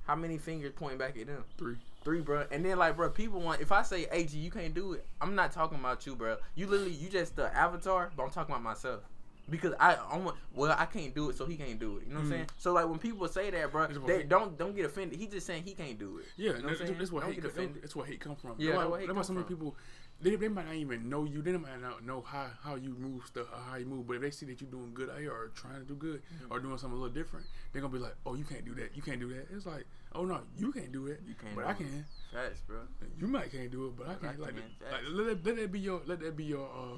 How 0.04 0.16
many 0.16 0.38
fingers 0.38 0.74
pointing 0.76 0.98
back 0.98 1.18
at 1.18 1.28
them? 1.28 1.46
Three. 1.58 1.78
Three, 2.04 2.22
bro. 2.22 2.46
And 2.52 2.66
then 2.66 2.78
like, 2.80 2.96
bro, 2.98 3.10
people 3.10 3.42
want. 3.42 3.62
If 3.62 3.72
I 3.72 3.84
say, 3.84 4.08
AG, 4.12 4.36
you 4.36 4.50
can't 4.50 4.74
do 4.74 4.94
it. 4.94 5.06
I'm 5.22 5.36
not 5.36 5.52
talking 5.52 5.78
about 5.80 6.06
you, 6.06 6.16
bro. 6.16 6.38
You 6.56 6.68
literally, 6.68 6.94
you 6.94 7.10
just 7.10 7.36
the 7.36 7.56
avatar, 7.56 8.12
but 8.16 8.24
I'm 8.24 8.30
talking 8.32 8.54
about 8.56 8.64
myself. 8.64 9.02
Because 9.50 9.74
I, 9.80 9.98
I'm, 10.12 10.30
well, 10.56 10.76
I 10.78 10.86
can't 10.86 11.14
do 11.14 11.30
it, 11.30 11.38
so 11.38 11.46
he 11.46 11.58
can't 11.58 11.78
do 11.78 11.98
it. 11.98 12.04
You 12.08 12.14
know 12.14 12.20
what 12.20 12.26
I'm 12.26 12.28
Mm. 12.28 12.30
saying? 12.30 12.48
So 12.58 12.72
like, 12.74 12.88
when 12.88 13.00
people 13.00 13.28
say 13.28 13.50
that, 13.50 13.72
bro, 13.72 13.88
what- 13.88 14.08
they 14.08 14.24
don't 14.24 14.58
don't 14.58 14.76
get 14.76 14.86
offended. 14.86 15.20
He 15.20 15.28
just 15.28 15.46
saying 15.46 15.64
he 15.64 15.74
can't 15.74 16.00
do 16.00 16.20
it. 16.20 16.26
Yeah, 16.38 16.52
You 16.52 16.58
know 16.62 16.70
what 16.70 16.80
that's, 16.80 16.92
that's 16.92 17.12
what 17.12 17.24
hate. 17.26 17.36
get 17.36 17.42
That, 17.44 17.50
offended. 17.52 17.84
that's 17.84 17.96
what 17.96 18.08
hate 18.08 18.20
come 18.20 18.36
from. 18.36 18.56
Yeah, 18.58 18.78
that's 18.78 18.90
why, 18.90 19.00
that's 19.06 19.14
why 19.14 19.22
so 19.24 19.34
many 19.34 19.46
people. 19.46 19.76
They, 20.22 20.36
they 20.36 20.48
might 20.50 20.68
not 20.68 20.76
even 20.76 21.10
know 21.10 21.24
you. 21.26 21.42
They 21.42 21.52
might 21.58 21.82
not 21.82 22.06
know 22.06 22.22
how, 22.22 22.48
how 22.64 22.76
you 22.76 22.96
move 23.00 23.26
stuff 23.26 23.48
how 23.70 23.76
you 23.78 23.86
move. 23.86 24.06
But 24.08 24.18
if 24.18 24.22
they 24.22 24.32
see 24.32 24.46
that 24.48 24.62
you're 24.62 24.70
doing 24.70 24.92
good 24.94 25.10
out 25.10 25.20
here 25.20 25.32
or 25.32 25.48
trying 25.56 25.80
to 25.80 25.86
do 25.86 25.96
good 25.96 26.22
Mm-hmm. 26.22 26.52
or 26.52 26.60
doing 26.60 26.78
something 26.78 26.98
a 26.98 27.02
little 27.02 27.14
different, 27.14 27.46
they're 27.74 27.82
gonna 27.82 27.92
be 27.94 28.00
like, 28.00 28.16
"Oh, 28.26 28.36
you 28.36 28.44
can't 28.44 28.64
do 28.64 28.74
that. 28.76 28.96
You 28.96 29.02
can't 29.02 29.20
do 29.20 29.30
that." 29.34 29.48
It's 29.56 29.66
like, 29.66 29.86
"Oh 30.14 30.24
no, 30.26 30.42
you 30.58 30.72
can't 30.72 30.92
do 30.92 31.08
it. 31.08 31.22
You 31.28 31.34
can't 31.34 31.56
but 31.56 31.66
I 31.66 31.74
can. 31.74 32.06
Facts, 32.32 32.62
bro. 32.68 32.82
You 33.20 33.28
might 33.28 33.52
can't 33.52 33.72
do 33.72 33.88
it, 33.88 33.98
but 33.98 34.10
I 34.10 34.16
can." 34.16 34.40
Like, 34.40 34.50
can, 34.56 34.64
like 34.92 35.02
let, 35.12 35.44
that, 35.44 35.44
let 35.46 35.56
that 35.58 35.72
be 35.72 35.80
your 35.80 36.02
let 36.06 36.20
that 36.20 36.38
be 36.38 36.44
your 36.44 36.68
uh 36.70 36.98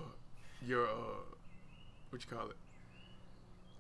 your 0.66 0.86
uh 0.88 1.24
what 2.10 2.22
you 2.24 2.30
call 2.30 2.50
it. 2.50 2.58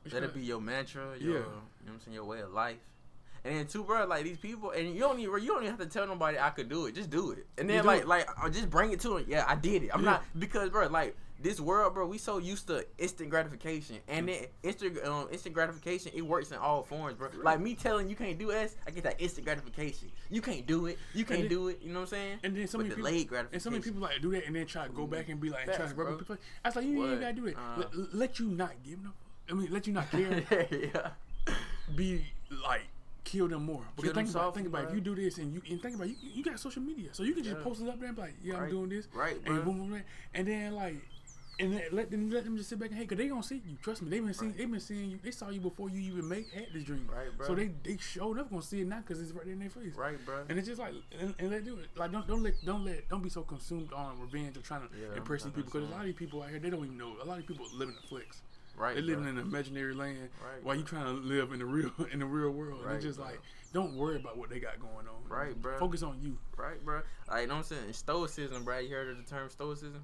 What 0.03 0.13
Let 0.13 0.23
it 0.23 0.33
be 0.33 0.41
your 0.41 0.59
mantra, 0.61 1.17
your, 1.19 1.33
Yeah. 1.33 1.39
you 1.39 1.43
know 1.43 1.43
what 1.85 1.93
I'm 1.93 1.99
saying, 2.01 2.15
your 2.15 2.25
way 2.25 2.41
of 2.41 2.51
life. 2.51 2.77
And 3.45 3.55
then 3.57 3.67
two, 3.67 3.83
bro, 3.83 4.05
like 4.05 4.23
these 4.23 4.37
people, 4.37 4.71
and 4.71 4.93
you 4.93 5.01
don't 5.01 5.19
even 5.19 5.41
you 5.41 5.47
don't 5.49 5.63
even 5.63 5.75
have 5.75 5.79
to 5.79 5.85
tell 5.85 6.07
nobody 6.07 6.37
I 6.39 6.49
could 6.51 6.69
do 6.69 6.85
it. 6.85 6.95
Just 6.95 7.09
do 7.09 7.31
it, 7.31 7.45
and 7.57 7.69
then 7.69 7.85
like 7.85 8.01
it. 8.03 8.07
like 8.07 8.27
uh, 8.41 8.49
just 8.49 8.69
bring 8.69 8.91
it 8.93 8.99
to 9.01 9.09
them. 9.19 9.25
Yeah, 9.27 9.43
I 9.47 9.55
did 9.55 9.83
it. 9.83 9.89
I'm 9.93 9.99
Yeah. 10.03 10.11
not 10.11 10.23
because 10.39 10.69
bro, 10.69 10.87
like 10.87 11.17
this 11.41 11.59
world, 11.59 11.93
bro, 11.93 12.07
we 12.07 12.17
so 12.17 12.37
used 12.37 12.67
to 12.67 12.85
instant 12.97 13.29
gratification, 13.29 13.97
and 14.07 14.29
then 14.29 14.45
instant 14.63 14.97
um, 15.05 15.27
instant 15.29 15.53
gratification 15.53 16.13
it 16.15 16.21
works 16.21 16.51
in 16.51 16.57
all 16.57 16.83
forms, 16.83 17.15
bro. 17.17 17.27
Like 17.41 17.59
me 17.59 17.75
telling 17.75 18.07
you 18.07 18.15
can't 18.15 18.39
do 18.39 18.53
S, 18.53 18.77
I 18.87 18.91
get 18.91 19.03
that 19.03 19.19
instant 19.21 19.43
gratification. 19.45 20.09
You 20.29 20.41
can't 20.41 20.65
do 20.65 20.85
it. 20.85 20.97
You 21.13 21.25
can't 21.25 21.41
then- 21.41 21.49
do 21.49 21.67
it. 21.67 21.81
You 21.81 21.89
know 21.91 21.95
what 21.99 22.03
I'm 22.03 22.07
saying? 22.11 22.39
And 22.45 22.55
then 22.55 22.65
so 22.69 22.77
But 22.77 22.83
many 22.85 22.95
people, 22.95 23.09
delayed 23.11 23.27
gratification. 23.27 23.55
and 23.55 23.61
so 23.61 23.69
many 23.71 23.83
people 23.83 23.99
like 24.01 24.21
do 24.21 24.31
that 24.31 24.45
and 24.45 24.55
then 24.55 24.65
try 24.67 24.87
to 24.87 24.93
go 24.93 25.05
back 25.05 25.27
and 25.27 25.41
be 25.41 25.49
like, 25.49 25.67
and 25.67 25.75
try 25.75 25.85
to 25.85 25.93
rub 25.95 26.07
bro. 26.07 26.17
people. 26.17 26.37
I 26.63 26.69
was 26.69 26.77
like, 26.77 26.85
you 26.85 27.05
ain't 27.11 27.19
gotta 27.19 27.33
do 27.33 27.47
it. 27.47 27.57
Uh. 27.57 27.83
let, 27.93 28.13
let 28.15 28.39
you 28.39 28.45
not 28.47 28.71
give 28.85 29.03
no. 29.03 29.09
I 29.49 29.53
mean, 29.53 29.67
let 29.69 29.85
you 29.85 29.91
not 29.91 30.09
care. 30.11 30.45
yeah. 30.71 31.09
be 31.93 32.23
like 32.65 32.83
kill 33.23 33.47
them 33.47 33.65
more. 33.65 33.83
Because 33.95 34.11
Kill 34.11 34.13
them 34.13 34.25
think 34.25 34.35
about 34.35 34.53
think 34.55 34.67
about 34.67 34.83
if 34.85 34.93
you 34.93 35.01
do 35.01 35.15
this 35.15 35.37
and 35.37 35.53
you 35.53 35.61
and 35.69 35.81
think 35.81 35.95
about 35.95 36.09
you 36.09 36.15
you 36.21 36.43
got 36.43 36.59
social 36.59 36.81
media, 36.81 37.09
so 37.13 37.23
you 37.23 37.33
can 37.33 37.43
just 37.43 37.57
Yeah. 37.57 37.63
post 37.63 37.81
it 37.81 37.89
up 37.89 37.99
there 37.99 38.07
and 38.07 38.15
be 38.15 38.21
like, 38.23 38.35
yeah, 38.43 38.57
I'm 38.57 38.69
doing 38.69 38.89
this, 38.89 39.07
Right, 39.13 39.35
and 39.45 39.63
boom, 39.63 39.77
boom, 39.77 39.89
boom, 39.89 40.03
and 40.33 40.47
then 40.47 40.73
like 40.73 40.95
and 41.59 41.71
let, 41.75 41.93
let 41.93 42.09
them 42.11 42.31
let 42.31 42.43
them 42.43 42.57
just 42.57 42.67
sit 42.69 42.79
back 42.79 42.89
and 42.89 42.97
hate, 42.97 43.07
cause 43.07 43.17
they 43.17 43.27
gonna 43.27 43.43
see 43.43 43.61
you. 43.63 43.77
Trust 43.83 44.01
me, 44.01 44.09
they 44.09 44.19
been 44.19 44.33
seeing 44.33 44.53
they 44.57 44.65
been 44.65 44.79
seeing 44.79 45.11
you. 45.11 45.19
They 45.23 45.29
saw 45.29 45.49
you 45.49 45.59
before 45.59 45.87
you 45.87 45.99
even 46.11 46.27
make 46.27 46.51
had 46.51 46.65
the 46.73 46.79
dream. 46.81 47.07
Right, 47.13 47.27
bro. 47.37 47.45
So 47.45 47.53
they 47.53 47.69
they 47.83 47.97
showed 47.97 48.39
up 48.39 48.49
gonna 48.49 48.63
see 48.63 48.81
it 48.81 48.87
now, 48.87 49.01
cause 49.07 49.21
it's 49.21 49.31
right 49.31 49.45
there 49.45 49.53
in 49.53 49.59
their 49.59 49.69
face. 49.69 49.93
Right, 49.95 50.17
bro. 50.25 50.45
And 50.49 50.57
it's 50.57 50.67
just 50.67 50.79
like, 50.79 50.93
and, 51.19 51.35
and 51.37 51.51
let 51.51 51.63
do 51.63 51.77
it. 51.77 51.89
Like 51.95 52.11
don't 52.11 52.27
don't 52.27 52.41
let 52.41 52.65
don't 52.65 52.83
let 52.83 53.07
don't 53.07 53.21
be 53.21 53.29
so 53.29 53.43
consumed 53.43 53.93
on 53.93 54.19
revenge 54.19 54.57
or 54.57 54.61
trying 54.61 54.81
to 54.81 54.87
Yeah, 54.99 55.15
impress 55.15 55.43
these 55.43 55.53
people. 55.53 55.65
Because 55.71 55.87
a 55.87 55.91
lot 55.91 55.99
of 55.99 56.05
these 56.07 56.15
people 56.15 56.41
out 56.41 56.49
here, 56.49 56.57
they 56.57 56.71
don't 56.71 56.83
even 56.83 56.97
know. 56.97 57.13
A 57.21 57.25
lot 57.25 57.37
of 57.37 57.45
people 57.45 57.67
live 57.71 57.89
in 57.89 57.95
the 57.95 58.07
flicks. 58.07 58.41
Right, 58.75 58.95
They're 58.95 59.03
living 59.03 59.23
bro. 59.25 59.31
in 59.33 59.37
an 59.37 59.45
imaginary 59.45 59.93
land 59.93 60.29
Right, 60.43 60.63
while 60.63 60.75
you 60.75 60.83
trying 60.83 61.05
to 61.05 61.11
live 61.11 61.51
in 61.53 61.59
the 61.59 61.65
real 61.65 61.91
in 62.11 62.19
the 62.19 62.25
real 62.25 62.49
world. 62.49 62.79
and 62.79 62.85
Right, 62.87 62.95
it's 62.95 63.05
just 63.05 63.17
bro. 63.19 63.27
like, 63.27 63.39
don't 63.71 63.95
worry 63.95 64.15
about 64.15 64.37
what 64.37 64.49
they 64.49 64.59
got 64.59 64.79
going 64.79 65.07
on. 65.07 65.29
Right, 65.29 65.55
bro. 65.59 65.77
Focus 65.79 66.01
on 66.03 66.17
you. 66.21 66.37
Right, 66.57 66.83
bro. 66.83 67.01
Like, 67.29 67.41
you 67.41 67.47
know 67.47 67.53
what 67.55 67.71
I'm 67.71 67.77
saying? 67.77 67.93
Stoicism, 67.93 68.63
bro. 68.63 68.79
You 68.79 68.89
heard 68.95 69.09
of 69.09 69.17
the 69.17 69.23
term 69.23 69.49
stoicism? 69.49 70.03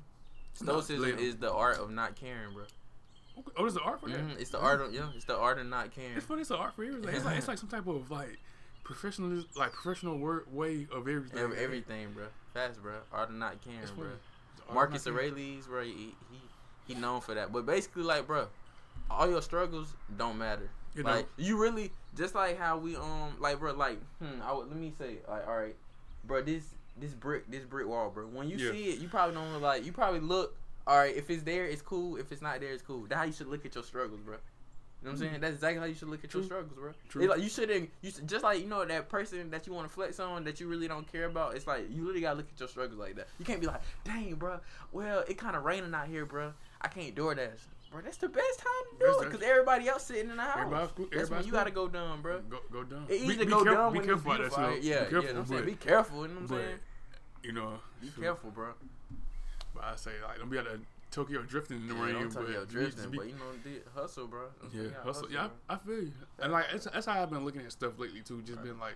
Stoicism 0.53 1.17
is 1.19 1.37
the 1.37 1.51
art 1.51 1.77
of 1.77 1.89
not 1.91 2.15
caring, 2.15 2.53
bro. 2.53 2.63
Okay. 2.63 3.51
Oh, 3.57 3.61
there's 3.63 3.75
an 3.75 3.81
art 3.85 4.01
for 4.01 4.09
that. 4.09 4.19
Mhm, 4.19 4.39
It's 4.39 4.49
the 4.49 4.59
art 4.59 4.81
of 4.81 4.93
yeah. 4.93 5.07
It's 5.15 5.25
the 5.25 5.37
art 5.37 5.57
of 5.59 5.65
not 5.67 5.91
caring. 5.91 6.17
It's 6.17 6.25
funny. 6.25 6.41
It's 6.41 6.51
an 6.51 6.57
art 6.57 6.75
for 6.75 6.83
everything. 6.83 7.13
It's 7.15 7.23
like 7.25 7.37
it's 7.37 7.47
like 7.47 7.57
some 7.57 7.69
type 7.69 7.87
of 7.87 8.11
like 8.11 8.37
professional, 8.83 9.43
like 9.55 9.71
professional 9.71 10.17
work 10.17 10.45
way 10.51 10.87
of 10.91 11.07
everything. 11.07 11.39
Every, 11.39 11.57
everything, 11.57 12.11
bro. 12.13 12.25
Fast, 12.53 12.81
bro. 12.81 12.95
Art 13.11 13.29
of 13.29 13.35
not 13.35 13.61
caring, 13.63 13.79
bro. 13.79 13.87
funny. 13.95 14.09
It's 14.57 14.61
art 14.67 14.73
Marcus. 14.75 15.07
Aurelius, 15.07 15.67
bro. 15.67 15.83
He, 15.83 15.91
he 16.31 16.41
he 16.87 16.95
known 16.95 17.21
for 17.21 17.33
that. 17.35 17.53
But 17.53 17.65
basically, 17.67 18.03
like, 18.03 18.25
bro, 18.27 18.47
all 19.09 19.29
your 19.29 19.41
struggles 19.41 19.93
don't 20.17 20.37
matter. 20.37 20.69
You 20.95 21.03
like 21.03 21.27
don't. 21.37 21.47
you 21.47 21.61
really 21.61 21.91
just 22.15 22.35
like 22.35 22.57
how 22.57 22.77
we 22.77 22.95
um 22.95 23.35
like 23.39 23.59
bro 23.59 23.73
like 23.73 23.99
hmm 24.21 24.41
I 24.41 24.51
would, 24.53 24.67
let 24.67 24.77
me 24.77 24.91
say 24.97 25.17
like 25.27 25.47
all 25.47 25.57
right, 25.57 25.75
bro 26.23 26.41
this 26.41 26.63
this 26.97 27.11
brick 27.13 27.49
this 27.49 27.63
brick 27.63 27.87
wall, 27.87 28.09
bro. 28.09 28.25
When 28.25 28.49
you 28.49 28.57
Yeah. 28.57 28.71
see 28.71 28.89
it, 28.89 28.99
you 28.99 29.07
probably 29.07 29.35
don't 29.35 29.61
like 29.61 29.85
you 29.85 29.91
probably 29.91 30.19
look 30.19 30.55
all 30.87 30.97
right. 30.97 31.15
If 31.15 31.29
it's 31.29 31.43
there, 31.43 31.65
it's 31.65 31.81
cool. 31.81 32.17
If 32.17 32.31
it's 32.31 32.41
not 32.41 32.59
there, 32.59 32.71
it's 32.73 32.81
cool. 32.81 33.05
That's 33.07 33.19
how 33.19 33.25
you 33.25 33.33
should 33.33 33.47
look 33.47 33.65
at 33.65 33.75
your 33.75 33.83
struggles, 33.83 34.19
bro. 34.21 34.35
You 35.01 35.05
know 35.07 35.11
what 35.13 35.21
I'm 35.21 35.29
saying? 35.29 35.39
That's 35.41 35.53
exactly 35.53 35.79
how 35.79 35.85
you 35.85 35.93
should 35.93 36.09
look 36.09 36.25
at 36.25 36.33
your 36.33 36.43
struggles, 36.43 36.73
bro. 36.73 36.91
True. 37.07 37.21
It's 37.23 37.29
like 37.31 37.41
you 37.41 37.47
shouldn't. 37.47 37.89
You 38.01 38.11
should, 38.11 38.27
just 38.27 38.43
like 38.43 38.59
you 38.59 38.67
know 38.67 38.83
that 38.83 39.07
person 39.07 39.49
that 39.51 39.65
you 39.65 39.71
want 39.71 39.87
to 39.87 39.93
flex 39.93 40.19
on 40.19 40.43
that 40.43 40.59
you 40.59 40.67
really 40.67 40.89
don't 40.89 41.09
care 41.09 41.25
about. 41.25 41.55
It's 41.55 41.67
like 41.67 41.89
you 41.89 42.01
literally 42.01 42.21
gotta 42.21 42.37
look 42.37 42.47
at 42.53 42.59
your 42.59 42.67
struggles 42.67 42.99
like 42.99 43.15
that. 43.15 43.27
You 43.37 43.45
can't 43.45 43.61
be 43.61 43.67
like, 43.67 43.81
dang, 44.03 44.35
bro. 44.35 44.59
Well, 44.91 45.23
it 45.27 45.37
kind 45.37 45.55
of 45.55 45.63
raining 45.63 45.93
out 45.93 46.07
here, 46.07 46.25
bro. 46.25 46.51
I 46.81 46.89
can't 46.89 47.15
DoorDash, 47.15 47.59
bro. 47.91 48.01
That's 48.01 48.17
the 48.17 48.29
best 48.29 48.59
time 48.59 48.99
to 48.99 49.05
do 49.05 49.19
it 49.21 49.25
because 49.31 49.41
everybody 49.47 49.87
else 49.87 50.05
sitting 50.05 50.29
in 50.29 50.37
the 50.37 50.43
house. 50.43 50.57
Everybody 50.59 50.81
else 50.83 50.91
cool- 50.95 51.07
That's 51.11 51.29
when 51.29 51.43
you 51.45 51.51
gotta 51.51 51.71
go 51.71 51.87
dumb, 51.87 52.21
bro. 52.21 52.39
Go 52.41 52.59
go 52.71 52.83
dumb. 52.83 53.05
It 53.09 53.15
easy 53.15 53.27
Be- 53.27 53.33
to 53.33 53.39
be 53.39 53.45
go 53.51 53.63
careful- 53.63 53.73
dumb 53.83 53.93
Be 53.93 53.99
when 53.99 54.07
careful 54.07 54.31
about 54.31 54.49
that 54.51 54.55
beautiful. 54.57 54.89
Yeah, 54.89 55.03
be 55.03 55.09
careful, 55.09 55.29
yeah. 55.33 55.39
I'm 55.39 55.45
saying, 55.47 55.65
be 55.65 55.75
careful. 55.75 56.21
You 56.21 56.27
know 56.27 56.33
what 56.35 56.39
I'm 56.41 56.47
but 56.47 56.55
saying? 56.57 56.79
you 57.43 57.51
know, 57.53 57.79
Be 58.01 58.07
shoot. 58.07 58.21
careful, 58.21 58.51
bro. 58.51 58.73
But 59.75 59.83
I 59.83 59.95
say 59.95 60.11
like 60.27 60.37
don't 60.39 60.49
be 60.49 60.57
out 60.59 60.65
there 60.65 60.79
Tokyo 61.11 61.41
drifting 61.41 61.77
in 61.77 61.87
the 61.87 61.95
Yeah, 61.95 62.03
rain. 62.03 62.13
don't 62.13 62.33
but 62.33 62.47
you 62.47 62.53
you 62.59 62.65
drifting, 62.65 63.09
be- 63.09 63.17
but 63.17 63.27
you 63.27 63.33
know, 63.33 63.79
hustle, 63.95 64.27
bro. 64.27 64.41
That's 64.61 64.73
Yeah, 64.75 64.89
hustle. 65.03 65.31
Yeah. 65.31 65.47
I, 65.69 65.73
I 65.73 65.77
feel 65.77 65.95
you. 66.03 66.11
And 66.39 66.51
like 66.51 66.65
that's, 66.71 66.85
that's 66.85 67.05
how 67.07 67.21
I've 67.23 67.29
been 67.31 67.43
looking 67.45 67.61
at 67.61 67.71
stuff 67.71 67.97
lately 67.97 68.21
too. 68.21 68.41
Just 68.43 68.57
Right. 68.57 68.65
been 68.67 68.79
like, 68.79 68.95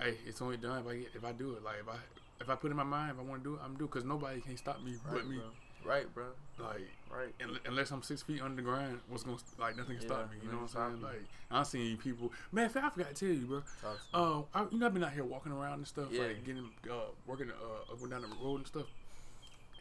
hey, 0.00 0.18
it's 0.26 0.42
only 0.42 0.58
done 0.58 0.80
if 0.80 0.86
I 0.86 0.96
get 0.96 1.08
if 1.14 1.24
I 1.24 1.32
do 1.32 1.52
it. 1.54 1.64
Like 1.64 1.76
if 1.80 1.88
I 1.88 1.96
if 2.40 2.50
I 2.50 2.54
put 2.56 2.70
in 2.70 2.76
my 2.76 2.82
mind 2.82 3.12
if 3.12 3.18
I 3.18 3.22
want 3.22 3.42
to 3.42 3.48
do 3.50 3.54
it, 3.54 3.60
I'm 3.64 3.74
do 3.76 3.84
it 3.84 3.90
because 3.90 4.04
nobody 4.04 4.40
can 4.42 4.56
stop 4.58 4.82
me 4.82 4.92
Right, 5.06 5.14
but 5.14 5.26
me. 5.26 5.36
bro. 5.36 5.46
Right, 5.86 6.12
bro. 6.14 6.26
Like 6.58 6.88
Right. 7.10 7.34
unless 7.66 7.90
I'm 7.90 8.02
six 8.02 8.22
feet 8.22 8.42
underground, 8.42 9.00
what's 9.08 9.22
gonna 9.22 9.36
like 9.58 9.76
nothing 9.76 9.96
can 9.98 10.02
Yeah, 10.08 10.14
stop 10.14 10.30
me. 10.30 10.38
You 10.42 10.50
know 10.50 10.58
what 10.58 10.74
I'm 10.76 10.90
saying? 10.90 11.02
Like 11.02 11.24
I'm 11.50 11.64
seeing 11.64 11.96
people. 11.96 12.32
Man, 12.50 12.64
I 12.66 12.68
forgot 12.68 12.94
to 12.96 13.14
tell 13.14 13.28
you, 13.28 13.46
bro. 13.46 13.58
Me. 13.58 13.64
Uh, 14.12 14.42
I, 14.54 14.66
you 14.70 14.78
know, 14.78 14.86
I've 14.86 14.94
been 14.94 15.04
out 15.04 15.12
here 15.12 15.24
walking 15.24 15.52
around 15.52 15.74
and 15.74 15.86
stuff, 15.86 16.08
Yeah. 16.10 16.22
like 16.24 16.44
getting, 16.44 16.68
uh, 16.90 16.94
working 17.26 17.50
uh, 17.50 17.92
up 17.92 18.00
and 18.00 18.10
down 18.10 18.22
the 18.22 18.28
road 18.42 18.56
and 18.58 18.66
stuff. 18.66 18.86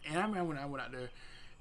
And 0.07 0.17
I 0.19 0.21
remember 0.21 0.49
when 0.49 0.57
I 0.57 0.65
went 0.65 0.83
out 0.83 0.91
there, 0.91 1.09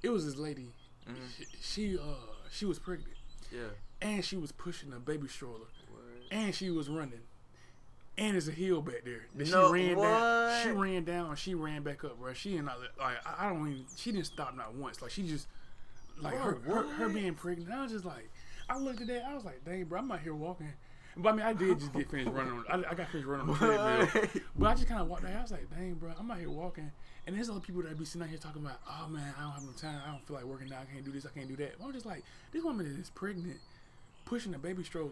it 0.02 0.10
was 0.10 0.26
this 0.26 0.36
lady. 0.36 0.68
Mhm. 1.08 1.16
She, 1.36 1.46
she, 1.60 1.98
uh, 1.98 2.02
she 2.50 2.66
was 2.66 2.78
pregnant, 2.78 3.16
Yeah. 3.50 3.68
and 4.02 4.24
she 4.24 4.36
was 4.36 4.52
pushing 4.52 4.92
a 4.92 4.98
baby 5.00 5.28
stroller, 5.28 5.66
Word. 5.90 6.24
and 6.30 6.54
she 6.54 6.70
was 6.70 6.88
running. 6.90 7.22
And 8.16 8.34
there's 8.34 8.46
a 8.46 8.52
hill 8.52 8.80
back 8.80 9.04
there. 9.04 9.26
And 9.36 9.50
No, 9.50 9.74
she 9.74 9.92
ran 9.92 9.96
down. 9.96 10.62
She 10.62 10.70
ran 10.70 11.04
down. 11.04 11.36
She 11.36 11.54
ran 11.54 11.82
back 11.82 12.04
up, 12.04 12.18
bro. 12.20 12.32
She 12.32 12.50
didn't 12.50 12.66
like. 12.66 12.76
like 12.98 13.16
I, 13.26 13.46
I 13.46 13.48
don't 13.48 13.66
even. 13.68 13.84
She 13.96 14.12
didn't 14.12 14.26
stop 14.26 14.56
not 14.56 14.74
once. 14.74 15.02
Like 15.02 15.10
she 15.10 15.24
just, 15.24 15.48
like 16.20 16.34
her, 16.36 16.52
Bro, 16.52 16.74
her, 16.74 16.82
her 16.94 17.06
what? 17.06 17.14
being 17.14 17.34
pregnant. 17.34 17.72
I 17.72 17.82
was 17.82 17.92
just 17.92 18.04
like, 18.04 18.30
I 18.68 18.78
looked 18.78 19.00
at 19.00 19.08
that. 19.08 19.24
I 19.24 19.34
was 19.34 19.44
like, 19.44 19.64
dang, 19.64 19.84
bro, 19.84 19.98
I'm 19.98 20.12
out 20.12 20.20
here 20.20 20.34
walking. 20.34 20.72
But 21.16 21.30
I 21.30 21.32
mean, 21.36 21.46
I 21.46 21.52
did 21.52 21.78
just 21.78 21.92
get 21.92 22.10
finished 22.10 22.30
running. 22.30 22.52
On, 22.52 22.84
I, 22.84 22.90
I 22.90 22.94
got 22.94 23.08
finished 23.08 23.26
running 23.26 23.48
on 23.48 23.52
the 23.52 23.58
treadmill. 23.58 24.06
What? 24.06 24.42
But 24.58 24.66
I 24.66 24.74
just 24.74 24.88
kind 24.88 25.00
of 25.00 25.08
walked 25.08 25.24
out. 25.24 25.32
I 25.36 25.42
was 25.42 25.52
like, 25.52 25.70
dang, 25.70 25.94
bro, 25.94 26.12
I'm 26.18 26.30
out 26.30 26.38
here 26.38 26.50
walking. 26.50 26.90
And 27.26 27.36
there's 27.36 27.48
other 27.48 27.60
people 27.60 27.82
that 27.82 27.98
be 27.98 28.04
sitting 28.04 28.22
out 28.22 28.28
here 28.28 28.38
talking 28.38 28.62
about, 28.62 28.80
oh 28.88 29.08
man, 29.08 29.32
I 29.38 29.42
don't 29.42 29.52
have 29.52 29.62
no 29.62 29.72
time. 29.72 30.00
I 30.06 30.10
don't 30.10 30.26
feel 30.26 30.36
like 30.36 30.44
working 30.44 30.72
out. 30.72 30.80
I 30.82 30.92
can't 30.92 31.04
do 31.04 31.12
this. 31.12 31.24
I 31.24 31.30
can't 31.30 31.48
do 31.48 31.56
that. 31.56 31.78
But 31.78 31.86
I'm 31.86 31.92
just 31.92 32.06
like, 32.06 32.22
this 32.52 32.62
woman 32.62 32.86
is 33.00 33.10
pregnant, 33.10 33.58
pushing 34.24 34.54
a 34.54 34.58
baby 34.58 34.82
stroller. 34.84 35.10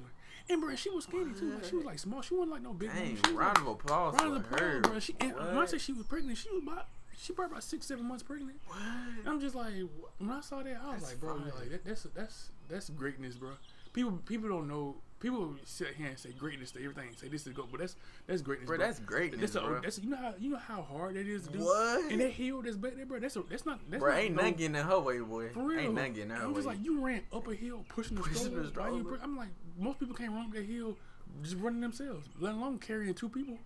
And 0.50 0.60
bro, 0.60 0.74
she 0.74 0.90
was 0.90 1.04
skinny 1.04 1.32
too. 1.38 1.52
Like, 1.52 1.64
she 1.64 1.76
was 1.76 1.84
like 1.84 1.98
small. 1.98 2.22
She 2.22 2.34
wasn't 2.34 2.52
like 2.52 2.62
no 2.62 2.72
big 2.72 2.92
Dang. 2.92 3.16
She 3.24 3.32
round 3.32 3.58
like, 3.58 3.66
of 3.66 3.66
applause 3.68 4.14
round 4.14 4.36
of 4.36 4.44
applause, 4.44 4.60
her. 4.60 4.80
bro. 4.80 4.98
She, 4.98 5.14
and 5.20 5.34
when 5.34 5.42
I 5.48 5.54
What? 5.54 5.70
said 5.70 5.80
she 5.80 5.92
was 5.92 6.06
pregnant, 6.06 6.38
she 6.38 6.50
was 6.50 6.62
about, 6.62 6.86
she 7.16 7.32
probably 7.32 7.52
about 7.52 7.62
six, 7.64 7.86
seven 7.86 8.04
months 8.06 8.22
pregnant. 8.22 8.58
And 9.18 9.28
I'm 9.28 9.40
just 9.40 9.54
like, 9.54 9.72
when 10.18 10.30
I 10.30 10.40
saw 10.40 10.62
that, 10.62 10.76
I 10.82 10.92
was 10.94 11.00
That's 11.02 11.12
like, 11.12 11.20
bro, 11.20 11.34
like 11.36 11.70
that, 11.70 11.84
that's 11.84 12.02
that's 12.14 12.50
that's 12.68 12.90
greatness, 12.90 13.36
bro. 13.36 13.50
People 13.92 14.12
people 14.26 14.48
don't 14.48 14.68
know. 14.68 14.96
People 15.20 15.54
sit 15.64 15.94
here 15.96 16.08
and 16.08 16.18
say 16.18 16.30
greatness 16.30 16.72
to 16.72 16.80
everything. 16.82 17.10
Say 17.16 17.28
this 17.28 17.46
is 17.46 17.52
go, 17.52 17.64
but 17.70 17.78
that's 17.78 17.94
that's 18.26 18.42
greatness, 18.42 18.66
Bro, 18.66 18.78
bro. 18.78 18.86
that's 18.88 18.98
greatness, 18.98 19.52
That's, 19.52 19.54
a, 19.54 19.60
bro. 19.68 19.80
that's 19.80 19.98
you 20.00 20.10
know 20.10 20.16
how 20.16 20.34
you 20.36 20.50
know 20.50 20.56
how 20.56 20.82
hard 20.82 21.14
that 21.14 21.28
is 21.28 21.46
to 21.46 21.52
do. 21.52 21.60
What? 21.60 22.10
And 22.10 22.20
that 22.20 22.30
hill 22.32 22.60
that's 22.62 22.76
back 22.76 22.96
there, 22.96 23.06
bro. 23.06 23.20
That's 23.20 23.36
a, 23.36 23.42
that's 23.48 23.64
not 23.64 23.78
that's 23.88 24.00
Bro, 24.00 24.10
not 24.10 24.18
ain't 24.20 24.34
no, 24.34 24.42
nothing 24.42 24.54
getting 24.56 24.74
in 24.74 24.84
her 24.84 24.98
way, 24.98 25.20
boy. 25.20 25.50
for 25.50 25.62
real. 25.62 25.78
Ain't 25.78 25.94
nothing 25.94 26.14
getting 26.14 26.30
in 26.32 26.36
her 26.38 26.48
way. 26.48 26.54
just 26.54 26.66
like 26.66 26.78
you 26.82 26.98
ran 27.00 27.20
up 27.32 27.46
a 27.46 27.54
hill 27.54 27.84
pushing 27.88 28.16
the 28.16 28.22
Pushing 28.22 28.60
the 28.60 28.66
stroller. 28.66 29.18
I'm 29.22 29.36
like 29.36 29.50
most 29.78 29.98
people 30.00 30.14
can't 30.14 30.32
run 30.32 30.46
up 30.46 30.52
that 30.52 30.64
hill 30.64 30.96
just 31.42 31.56
running 31.56 31.80
themselves, 31.80 32.28
let 32.38 32.54
alone 32.54 32.78
carrying 32.78 33.14
two 33.14 33.28
people. 33.28 33.58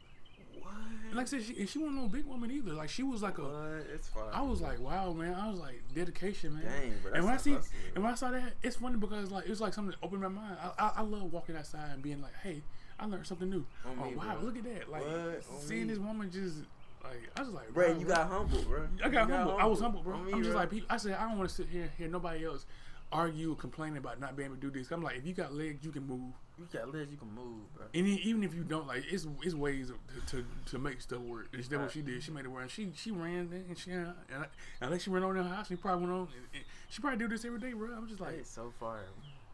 what? 0.60 0.72
And 1.08 1.16
like 1.16 1.26
I 1.26 1.28
said, 1.28 1.42
she, 1.42 1.56
and 1.58 1.68
she 1.68 1.78
wasn't 1.78 1.96
no 1.96 2.08
big 2.08 2.24
woman 2.26 2.50
either. 2.50 2.72
Like 2.72 2.88
she 2.88 3.02
was 3.02 3.22
like 3.22 3.38
a. 3.38 3.80
It's 3.94 4.08
fine. 4.08 4.22
I 4.32 4.42
was 4.42 4.60
like, 4.60 4.78
wow, 4.80 5.12
man. 5.12 5.34
I 5.34 5.48
was 5.50 5.58
like, 5.58 5.82
dedication, 5.94 6.54
man. 6.54 6.64
Dang, 6.64 6.92
bro, 7.02 7.12
and 7.12 7.24
when 7.24 7.34
I 7.34 7.36
see, 7.38 7.52
hustle. 7.54 7.72
and 7.94 8.04
when 8.04 8.12
I 8.12 8.16
saw 8.16 8.30
that, 8.30 8.52
it's 8.62 8.76
funny 8.76 8.96
because 8.96 9.30
like 9.30 9.44
it 9.46 9.50
was 9.50 9.60
like 9.60 9.74
something 9.74 9.92
that 9.98 10.04
opened 10.06 10.22
my 10.22 10.28
mind. 10.28 10.56
I, 10.62 10.84
I, 10.84 10.92
I 10.98 11.00
love 11.02 11.32
walking 11.32 11.56
outside 11.56 11.90
and 11.92 12.02
being 12.02 12.20
like, 12.22 12.34
hey, 12.42 12.62
I 13.00 13.06
learned 13.06 13.26
something 13.26 13.48
new. 13.50 13.64
On 13.84 13.98
oh 14.00 14.10
me, 14.10 14.16
wow, 14.16 14.34
bro. 14.36 14.44
look 14.44 14.56
at 14.58 14.64
that! 14.64 14.90
Like 14.90 15.02
What? 15.02 15.44
Seeing 15.60 15.86
me. 15.86 15.94
this 15.94 15.98
woman 15.98 16.30
just 16.30 16.58
like 17.04 17.30
I 17.36 17.40
was 17.40 17.50
like, 17.50 17.72
Bro, 17.72 17.98
you 17.98 18.06
bro. 18.06 18.14
got 18.16 18.28
humble, 18.28 18.62
bro. 18.62 18.86
I 19.04 19.08
got 19.08 19.28
You 19.28 19.34
humble. 19.34 19.56
I 19.58 19.64
was 19.66 19.80
humble, 19.80 20.02
bro. 20.02 20.18
Me, 20.18 20.32
I'm 20.32 20.38
just 20.40 20.50
bro. 20.52 20.60
like, 20.60 20.70
people, 20.70 20.86
I 20.90 20.96
said, 20.96 21.14
I 21.14 21.28
don't 21.28 21.38
want 21.38 21.48
to 21.50 21.54
sit 21.54 21.68
here 21.68 21.82
and 21.82 21.90
hear 21.98 22.08
nobody 22.08 22.44
else 22.44 22.66
argue 23.12 23.52
or 23.52 23.56
complain 23.56 23.96
about 23.96 24.20
not 24.20 24.36
being 24.36 24.46
able 24.46 24.56
to 24.56 24.60
do 24.60 24.70
this. 24.70 24.90
I'm 24.90 25.02
like, 25.02 25.16
if 25.16 25.26
you 25.26 25.32
got 25.32 25.52
legs, 25.54 25.84
you 25.84 25.90
can 25.90 26.06
move. 26.06 26.32
you 26.58 26.66
got 26.72 26.92
legs, 26.92 27.10
you 27.10 27.16
can 27.16 27.32
move, 27.34 27.72
bro. 27.74 27.86
And 27.94 28.06
even 28.06 28.42
if 28.42 28.54
you 28.54 28.64
don't, 28.64 28.86
like, 28.86 29.04
it's 29.10 29.26
it's 29.42 29.54
ways 29.54 29.90
to, 29.90 30.36
to 30.36 30.44
to 30.70 30.78
make 30.78 31.00
stuff 31.00 31.20
work. 31.20 31.48
It's 31.52 31.68
that 31.68 31.80
what 31.80 31.92
she 31.92 32.02
did. 32.02 32.22
She 32.22 32.30
made 32.30 32.44
it 32.44 32.48
work. 32.48 32.62
And 32.62 32.70
she 32.70 32.90
she 32.94 33.10
ran 33.10 33.50
and 33.68 33.78
she 33.78 33.92
and 33.92 34.12
I, 34.30 34.46
unless 34.80 35.02
she 35.02 35.10
ran 35.10 35.22
on 35.22 35.36
in 35.36 35.44
her 35.44 35.54
house, 35.54 35.68
she 35.68 35.76
probably 35.76 36.06
went 36.06 36.12
on. 36.12 36.20
And, 36.20 36.46
and 36.54 36.64
she 36.88 37.00
probably 37.00 37.18
do 37.18 37.28
this 37.28 37.44
every 37.44 37.60
day, 37.60 37.72
bro. 37.72 37.90
I'm 37.96 38.08
just 38.08 38.20
Like, 38.20 38.34
it's 38.34 38.50
so 38.50 38.72
far. 38.78 39.00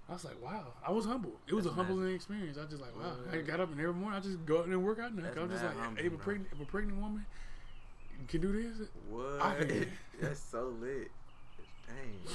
I 0.09 0.15
was 0.15 0.25
like, 0.25 0.43
wow. 0.43 0.75
I 0.87 0.91
was 0.91 1.07
humble. 1.07 1.33
It 1.47 1.55
was 1.55 1.65
That's 1.65 1.75
a 1.75 1.83
humbling 1.83 2.15
experience. 2.15 2.59
I 2.59 2.63
was 2.63 2.71
just 2.71 2.83
like, 2.83 2.95
wow. 2.97 3.13
I 3.31 3.37
mm-hmm. 3.37 3.47
got 3.47 3.61
up 3.61 3.71
and 3.71 3.81
every 3.81 3.95
morning 3.95 4.19
I 4.19 4.23
just 4.23 4.45
go 4.45 4.59
out 4.59 4.67
and 4.67 4.85
work 4.85 4.99
out 4.99 5.15
now. 5.15 5.25
I 5.25 5.41
was 5.41 5.51
just 5.53 5.65
like, 5.65 5.77
humble, 5.77 6.05
if 6.05 6.13
a 6.13 6.17
pregnant 6.17 6.49
if 6.53 6.61
a 6.61 6.65
pregnant 6.65 7.01
woman 7.01 7.25
can 8.29 8.41
do 8.41 8.53
this, 8.53 8.89
What? 9.09 9.69
That's 10.21 10.41
so 10.41 10.75
lit. 10.81 11.11
Dang, 11.87 12.19
bro. 12.25 12.35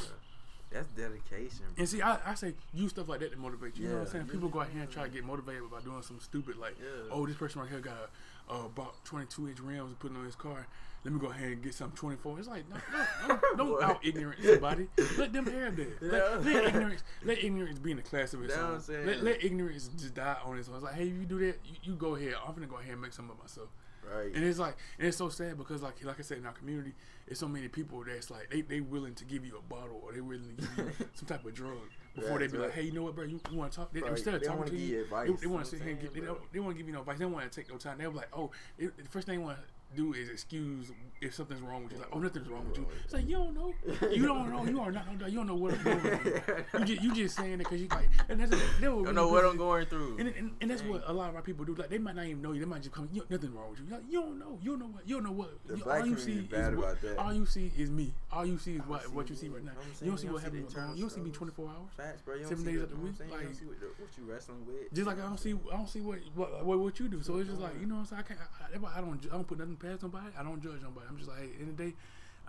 That's 0.72 0.88
dedication, 0.90 1.60
bro. 1.66 1.76
And 1.78 1.88
see, 1.90 2.02
I, 2.02 2.18
I 2.26 2.34
say 2.36 2.54
use 2.74 2.92
stuff 2.92 3.08
like 3.08 3.22
that 3.22 3.32
to 3.32 3.38
motivate 3.38 3.78
you. 3.78 3.84
You 3.86 3.90
know 3.90 3.96
what 3.96 4.02
I'm 4.02 4.06
Yeah. 4.08 4.12
saying? 4.14 4.26
People 4.28 4.50
go 4.50 4.62
out 4.62 4.70
here 4.70 4.82
and 4.82 4.92
try 4.92 5.04
to 5.04 5.10
get 5.10 5.24
motivated 5.24 5.64
by 5.72 5.80
doing 5.82 6.02
some 6.02 6.20
stupid 6.20 6.58
like, 6.58 6.76
Yeah. 6.80 7.10
oh, 7.12 7.26
this 7.26 7.36
person 7.38 7.62
right 7.62 7.70
here 7.70 7.80
got 7.80 8.10
uh, 8.50 8.68
bought 8.76 9.04
22 9.06 9.48
inch 9.50 9.60
rims 9.60 9.90
and 9.92 10.00
put 10.00 10.12
it 10.12 10.18
on 10.18 10.26
his 10.26 10.36
car. 10.36 10.68
Let 11.04 11.14
me 11.14 11.20
go 11.22 11.28
ahead 11.28 11.52
and 11.52 11.64
get 11.64 11.74
some 11.74 11.92
24. 11.92 12.40
It's 12.40 12.48
like, 12.50 12.64
no, 12.70 12.76
no, 13.28 13.40
don't, 13.56 13.58
don't 13.58 13.84
out 13.84 14.06
ignorant 14.06 14.44
somebody. 14.44 14.88
Let 15.18 15.32
them 15.32 15.46
have 15.46 15.76
that. 15.78 15.98
Yeah. 16.02 16.10
Let, 16.12 16.44
let 16.46 16.66
ignorance, 16.66 17.04
let 17.24 17.44
ignorance 17.44 17.80
be 17.80 17.92
in 17.92 17.98
the 17.98 18.04
class 18.04 18.34
of 18.34 18.44
its 18.44 18.54
own. 18.56 18.82
Let, 19.06 19.24
let 19.24 19.44
ignorance 19.44 19.90
just 19.98 20.16
die 20.16 20.36
on 20.44 20.58
its 20.58 20.68
own. 20.68 20.76
It's 20.76 20.84
like, 20.84 20.96
hey, 20.96 21.04
if 21.08 21.14
you 21.14 21.26
do 21.26 21.40
that, 21.40 21.60
you, 21.66 21.76
you 21.84 21.96
go 21.96 22.16
ahead. 22.16 22.34
I'm 22.46 22.54
gonna 22.56 22.68
go 22.68 22.78
ahead 22.78 22.92
and 22.94 23.02
make 23.02 23.14
some 23.14 23.30
of 23.30 23.38
myself. 23.40 23.70
Right. 24.10 24.34
And 24.34 24.44
it's 24.44 24.60
like, 24.60 24.76
and 24.98 25.08
it's 25.08 25.18
so 25.18 25.28
sad 25.30 25.58
because 25.58 25.82
like, 25.82 26.04
like 26.04 26.18
I 26.20 26.24
said, 26.24 26.38
in 26.40 26.46
our 26.46 26.54
community, 26.54 26.94
it's 27.28 27.40
so 27.40 27.48
many 27.48 27.68
people 27.68 28.04
that's 28.06 28.32
like, 28.32 28.50
they 28.50 28.62
they 28.62 28.82
willing 28.82 29.16
to 29.16 29.26
give 29.26 29.46
you 29.46 29.58
a 29.58 29.62
bottle 29.62 30.02
or 30.04 30.14
they 30.14 30.22
willing 30.22 30.56
to 30.58 30.62
give 30.62 30.78
you 30.78 31.06
some 31.14 31.28
type 31.28 31.46
of 31.46 31.54
drug 31.54 31.78
before 32.16 32.40
they 32.40 32.48
be 32.48 32.58
right. 32.58 32.66
like, 32.66 32.74
hey, 32.74 32.84
you 32.84 32.92
know 32.92 33.04
what, 33.04 33.16
bro, 33.16 33.26
you, 33.26 33.40
you 33.52 33.58
want 33.58 33.72
to 33.72 33.78
talk? 33.78 33.94
They, 33.94 34.02
Right. 34.02 34.12
Instead 34.12 34.36
of 34.36 34.42
They 34.42 34.48
talking 34.48 34.64
wanna 34.64 34.76
you, 34.76 35.02
advice, 35.02 35.30
they, 35.30 35.36
they 35.36 35.48
want 35.48 35.66
to 35.66 35.70
sit 35.72 35.82
here 35.82 35.92
and 35.92 36.00
give, 36.00 36.12
saying, 36.12 36.22
they 36.22 36.28
don't, 36.28 36.54
they 36.54 36.60
want 36.60 36.76
to 36.76 36.78
give 36.78 36.88
you 36.88 36.94
no 36.94 37.02
advice. 37.02 37.20
They 37.20 37.26
want 37.26 37.52
to 37.52 37.56
take 37.56 37.70
no 37.70 37.78
time. 37.78 37.98
They're 37.98 38.10
like, 38.10 38.30
oh, 38.34 38.52
it, 38.78 38.98
the 38.98 39.10
first 39.10 39.28
thing 39.28 39.40
they 39.40 39.46
want, 39.46 39.60
do 39.96 40.14
is 40.14 40.30
excuse 40.30 40.92
if 41.22 41.34
something's 41.34 41.62
wrong 41.62 41.84
with 41.84 41.94
you. 41.94 42.00
Like, 42.00 42.10
oh, 42.12 42.20
nothing's 42.20 42.48
wrong 42.48 42.68
with 42.68 42.78
you. 42.78 42.88
It's 43.04 43.14
like 43.14 43.28
you 43.28 43.38
don't 43.38 43.56
know. 43.56 43.74
You 44.12 44.28
don't 44.28 44.52
know. 44.52 44.66
You 44.66 44.80
are 44.82 44.92
not. 44.92 45.06
You 45.30 45.38
don't 45.38 45.48
know 45.48 45.56
what 45.56 45.74
I'm 45.74 45.84
going 45.84 46.00
through. 46.00 46.80
You 46.80 46.86
just, 46.86 47.02
you 47.02 47.16
just 47.16 47.36
saying 47.36 47.54
it 47.54 47.58
because 47.60 47.82
you 47.82 47.88
like. 47.88 48.10
And 48.30 48.40
that's 48.40 48.52
that 48.52 48.82
Don't 48.82 49.16
know 49.16 49.30
what. 49.30 49.46
I'm 49.46 49.58
going 49.58 49.86
through. 49.86 50.18
And, 50.20 50.28
and, 50.30 50.52
and 50.62 50.72
that's 50.72 50.84
what 50.84 51.04
a 51.08 51.14
lot 51.14 51.30
of 51.30 51.36
our 51.36 51.42
people 51.42 51.66
do. 51.66 51.74
Like 51.74 51.90
they 51.90 51.98
might 51.98 52.16
not 52.16 52.26
even 52.26 52.42
know 52.42 52.52
you. 52.52 52.60
They 52.60 52.66
might 52.66 52.82
just 52.82 52.94
come. 52.94 53.10
You, 53.12 53.24
nothing 53.30 53.54
wrong 53.54 53.72
with 53.72 53.80
you. 53.80 53.86
Like, 53.90 54.04
you 54.10 54.22
don't 54.22 54.38
know. 54.38 54.60
You 54.62 54.72
don't 54.72 54.80
know 54.80 54.88
what. 54.88 55.08
You 55.08 55.16
don't 55.16 55.24
know 55.24 55.32
what. 55.32 55.52
The 55.66 55.78
you, 55.78 55.84
black 55.84 56.02
all 56.02 56.08
you 56.08 56.18
see 56.18 56.34
is 56.34 56.46
bad 56.46 56.76
what, 56.76 56.84
about 56.84 57.02
that. 57.02 57.18
all 57.18 57.34
you 57.34 57.46
see 57.46 57.72
is 57.78 57.90
me. 57.90 58.14
All 58.32 58.46
you 58.46 58.58
see 58.58 58.76
is 58.76 58.82
what 58.82 59.04
see 59.04 59.10
what 59.10 59.30
you 59.30 59.36
see 59.36 59.50
right 59.50 59.64
now. 59.64 59.72
You 60.02 60.08
don't 60.10 60.18
see 60.18 60.28
what 60.28 60.34
don't 60.34 60.40
see 60.40 60.44
happens 60.46 60.74
the 60.74 60.80
going 60.80 60.90
on. 60.90 60.98
You 60.98 61.02
don't 61.04 61.12
see 61.12 61.22
me 61.22 61.32
24 61.32 61.66
hours. 61.66 61.76
Facts, 61.96 62.22
bro. 62.22 62.36
You 62.36 62.46
Seven 62.46 62.66
days 62.66 62.82
of 62.82 62.90
the 62.90 62.96
week, 62.98 63.04
what 63.04 63.10
I'm 63.10 63.16
saying? 63.16 63.30
You 63.32 63.38
don't 63.38 63.48
like- 63.48 63.56
see 63.56 63.66
what, 63.66 64.18
you 64.18 64.24
wrestling 64.32 64.66
with. 64.68 64.94
Just 64.94 65.08
like 65.08 65.20
I 65.20 65.24
don't 65.24 65.40
see, 65.40 65.54
I 65.72 65.78
don't 65.78 65.90
see 65.90 66.02
what 66.02 66.20
what, 66.36 66.80
what, 66.80 67.00
you 67.00 67.08
do. 67.08 67.22
So 67.24 67.38
it's 67.38 67.50
just 67.50 67.62
like 67.62 67.80
you 67.80 67.88
know, 67.88 67.96
what 67.96 68.02
I'm 68.02 68.06
saying 68.08 68.24
I 68.26 68.28
can't. 68.28 68.40
I, 68.40 68.72
that's 68.72 68.84
why 68.84 68.92
I 68.96 69.02
don't. 69.02 69.20
I 69.26 69.36
don't 69.36 69.48
put 69.48 69.58
nothing 69.60 69.77
past 69.80 70.04
nobody. 70.04 70.28
I 70.38 70.44
don't 70.44 70.62
judge 70.62 70.82
nobody. 70.82 71.06
I'm 71.10 71.18
just 71.18 71.30
like, 71.30 71.40
hey, 71.40 71.62
of 71.64 71.76
the 71.78 71.84
day, 71.84 71.94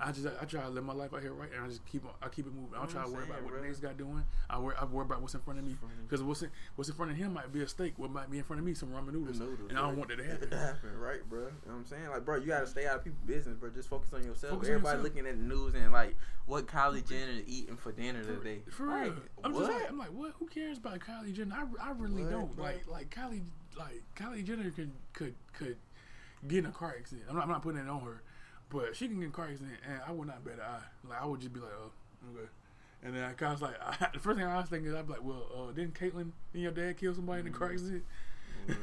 I 0.01 0.13
just 0.13 0.29
I 0.41 0.45
try 0.45 0.63
to 0.63 0.69
live 0.69 0.85
my 0.85 0.93
life 0.93 1.13
out 1.13 1.23
here 1.23 1.33
right, 1.33 1.51
and 1.53 1.65
I 1.65 1.67
just 1.67 1.85
keep 1.85 2.05
on, 2.05 2.13
I 2.23 2.29
keep 2.29 2.47
it 2.47 2.55
moving. 2.55 2.71
I 2.77 2.79
don't 2.79 2.89
try 2.91 3.05
to 3.05 3.11
worry 3.11 3.25
about 3.25 3.43
what 3.43 3.53
the 3.55 3.61
next 3.67 3.81
guy 3.81 3.93
doing. 3.95 4.23
I 4.49 4.57
worry 4.61 4.77
I 4.81 4.85
worry 4.85 5.05
about 5.05 5.21
what's 5.23 5.35
in 5.35 5.41
front 5.41 5.59
of 5.59 5.65
me 5.65 5.77
because 6.07 6.23
what's 6.23 6.43
in 6.43 6.51
what's 6.77 6.89
in 6.89 6.95
front 6.95 7.11
of 7.11 7.17
him 7.17 7.33
might 7.35 7.53
be 7.53 7.63
a 7.63 7.69
steak. 7.69 7.95
What 7.97 8.13
might 8.13 8.31
be 8.31 8.39
in 8.39 8.45
front 8.45 8.61
of 8.61 8.67
me 8.67 8.75
some 8.75 8.91
ramen 8.91 9.13
noodles, 9.13 9.41
Noodles, 9.41 9.71
and 9.71 9.77
I 9.77 9.83
don't 9.83 9.97
want 9.97 10.11
that 10.11 10.19
to 10.19 10.25
happen. 10.31 10.51
happen, 10.53 10.97
right, 11.01 11.29
bro? 11.29 11.41
You 11.41 11.45
know 11.47 11.51
what 11.65 11.75
I'm 11.79 11.87
saying? 11.87 12.09
Like, 12.11 12.25
bro, 12.25 12.37
you 12.37 12.47
gotta 12.47 12.69
stay 12.69 12.87
out 12.87 12.99
of 12.99 13.05
people's 13.05 13.25
business, 13.27 13.57
bro. 13.57 13.71
Just 13.71 13.89
focus 13.89 14.13
on 14.15 14.23
yourself. 14.23 14.53
Focus 14.53 14.69
on 14.69 14.75
Everybody 14.77 14.99
yourself. 14.99 15.03
looking 15.17 15.27
at 15.27 15.37
the 15.37 15.45
news 15.45 15.75
and 15.75 15.93
like 15.93 16.17
what 16.47 16.67
Kylie 16.69 17.05
Jenner 17.09 17.43
eating 17.45 17.77
for 17.77 17.91
dinner 17.91 18.23
today. 18.23 18.61
For 18.71 18.87
Like, 18.87 19.03
real, 19.03 19.15
I'm 19.43 19.53
what? 19.53 19.67
just 19.67 19.73
like, 19.81 19.91
I'm 19.91 19.99
like, 19.99 20.13
what? 20.13 20.33
Who 20.39 20.47
cares 20.47 20.79
about 20.79 21.01
Kylie 21.01 21.33
Jenner? 21.35 21.57
I, 21.81 21.89
I 21.89 21.91
really 21.99 22.23
What, 22.23 22.31
don't. 22.31 22.55
bro? 22.55 22.65
Like, 22.67 22.87
like 22.87 23.11
Kylie, 23.13 23.43
like 23.77 24.05
Kylie 24.15 24.45
Jenner 24.45 24.71
could 24.71 24.93
could 25.13 25.35
could 25.53 25.77
get 26.47 26.59
in 26.61 26.67
a 26.67 26.71
car 26.73 26.95
accident. 26.99 27.27
I'm 27.29 27.35
not, 27.37 27.45
I'm 27.45 27.51
not 27.51 27.63
putting 27.63 27.81
it 27.81 27.89
on 27.89 28.01
her, 28.03 28.23
but 28.71 28.95
she 28.97 29.07
can 29.09 29.17
get 29.17 29.25
in 29.25 29.31
a 29.31 29.33
car 29.33 29.49
accident, 29.51 29.77
and 29.89 30.01
I 30.07 30.13
would 30.13 30.29
not 30.29 30.45
bet 30.45 30.55
an 30.55 30.61
eye. 30.61 31.09
Like, 31.09 31.23
I 31.23 31.27
would 31.27 31.41
just 31.41 31.53
be 31.53 31.61
like, 31.61 31.73
oh, 31.81 31.91
okay. 32.37 32.49
And 33.03 33.15
then 33.15 33.23
I 33.25 33.51
was 33.53 33.63
like, 33.63 33.75
I, 33.83 34.09
the 34.13 34.19
first 34.19 34.39
thing 34.39 34.47
I 34.47 34.57
was 34.59 34.69
thinking 34.69 34.91
is, 34.91 34.95
I'd 34.95 35.07
be 35.07 35.13
like, 35.15 35.25
well, 35.25 35.47
uh, 35.69 35.73
didn't 35.73 35.95
Caitlyn 35.95 36.31
and 36.53 36.63
your 36.63 36.73
dad 36.73 36.97
kill 36.97 37.15
somebody 37.15 37.41
in 37.41 37.47
a 37.49 37.51
car 37.51 37.71
accident? 37.73 38.05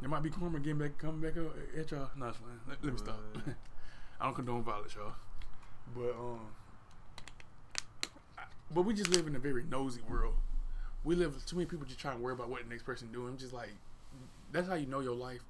There 0.00 0.08
might 0.08 0.24
be 0.24 0.30
karma 0.30 0.58
getting 0.58 0.78
back, 0.78 0.98
coming 0.98 1.20
back 1.20 1.36
up 1.38 1.54
at 1.78 1.88
y'all. 1.92 2.10
No, 2.16 2.26
it's 2.26 2.36
fine. 2.38 2.48
Let, 2.68 2.82
let 2.82 2.92
me 2.92 2.98
stop. 2.98 3.20
I 4.20 4.24
don't 4.24 4.34
condone 4.34 4.64
violence, 4.64 4.96
y'all. 4.96 5.12
But 5.94 6.10
um, 6.18 6.40
I- 8.36 8.42
but 8.74 8.82
we 8.82 8.94
just 8.94 9.10
live 9.10 9.28
in 9.28 9.36
a 9.36 9.38
very 9.38 9.62
nosy 9.62 10.00
world. 10.08 10.34
We 11.04 11.14
live 11.14 11.44
too 11.46 11.54
many 11.54 11.66
people 11.66 11.86
just 11.86 12.00
trying 12.00 12.16
to 12.16 12.22
worry 12.22 12.32
about 12.32 12.48
what 12.48 12.64
the 12.64 12.68
next 12.68 12.82
person 12.82 13.12
doing. 13.12 13.28
I'm 13.28 13.36
just 13.36 13.52
like, 13.52 13.70
that's 14.50 14.66
how 14.68 14.74
you 14.74 14.86
know 14.86 14.98
your 15.00 15.14
life 15.14 15.42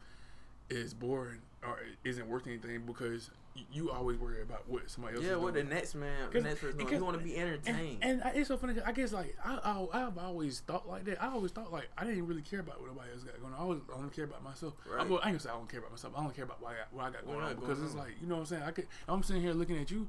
is 0.77 0.95
boring 0.95 1.41
or 1.63 1.79
isn't 2.05 2.27
worth 2.29 2.47
anything 2.47 2.83
because 2.87 3.31
you 3.71 3.91
always 3.91 4.17
worry 4.19 4.41
about 4.41 4.67
what 4.69 4.89
somebody 4.91 5.17
else. 5.17 5.25
Yeah, 5.25 5.33
is 5.33 5.39
what 5.39 5.53
the 5.55 5.61
doing. 5.63 5.75
next 5.75 5.95
man, 5.95 6.31
the 6.33 6.41
next 6.41 6.61
person, 6.63 6.81
you 6.81 7.05
want 7.05 7.19
to 7.19 7.23
be 7.23 7.37
entertained. 7.37 7.99
and 8.01 8.23
I- 8.23 8.31
it's 8.31 8.49
so 8.49 8.57
funny. 8.57 8.75
I 8.85 8.93
guess 8.93 9.13
like 9.13 9.37
I, 9.45 9.59
I 9.93 10.07
I've 10.07 10.17
always 10.17 10.61
thought 10.61 10.89
like 10.89 11.05
that. 11.05 11.23
I 11.23 11.29
always 11.29 11.53
thought 11.53 11.71
like 11.71 11.89
I 11.99 12.05
didn't 12.05 12.27
really 12.27 12.41
care 12.43 12.61
about 12.61 12.81
what 12.81 12.89
nobody 12.89 13.11
else 13.13 13.23
got 13.25 13.39
going 13.41 13.53
on. 13.53 13.59
I 13.61 13.63
always 13.63 13.81
I 13.93 13.99
only 13.99 14.11
care 14.11 14.25
about 14.25 14.43
myself. 14.43 14.73
I, 14.91 14.97
Right. 14.97 15.09
well, 15.09 15.21
I 15.23 15.29
ain't 15.29 15.35
gonna 15.35 15.41
say 15.41 15.51
I 15.51 15.53
don't 15.53 15.69
care 15.69 15.81
about 15.81 15.91
myself. 15.93 16.15
I 16.17 16.23
don't 16.23 16.35
care 16.35 16.45
about 16.45 16.63
what 16.63 16.73
I 16.73 16.77
got, 16.79 16.93
what 16.95 17.05
I 17.05 17.11
got 17.11 17.27
going 17.27 17.41
on 17.45 17.55
because 17.57 17.83
it's 17.83 17.95
like 17.95 18.13
you 18.21 18.27
know 18.27 18.37
what 18.37 18.41
I'm 18.41 18.47
saying. 18.47 18.63
I 18.63 18.71
could 18.71 18.87
I'm 19.07 19.23
sitting 19.23 19.43
here 19.43 19.53
looking 19.53 19.79
at 19.79 19.91
you. 19.91 20.09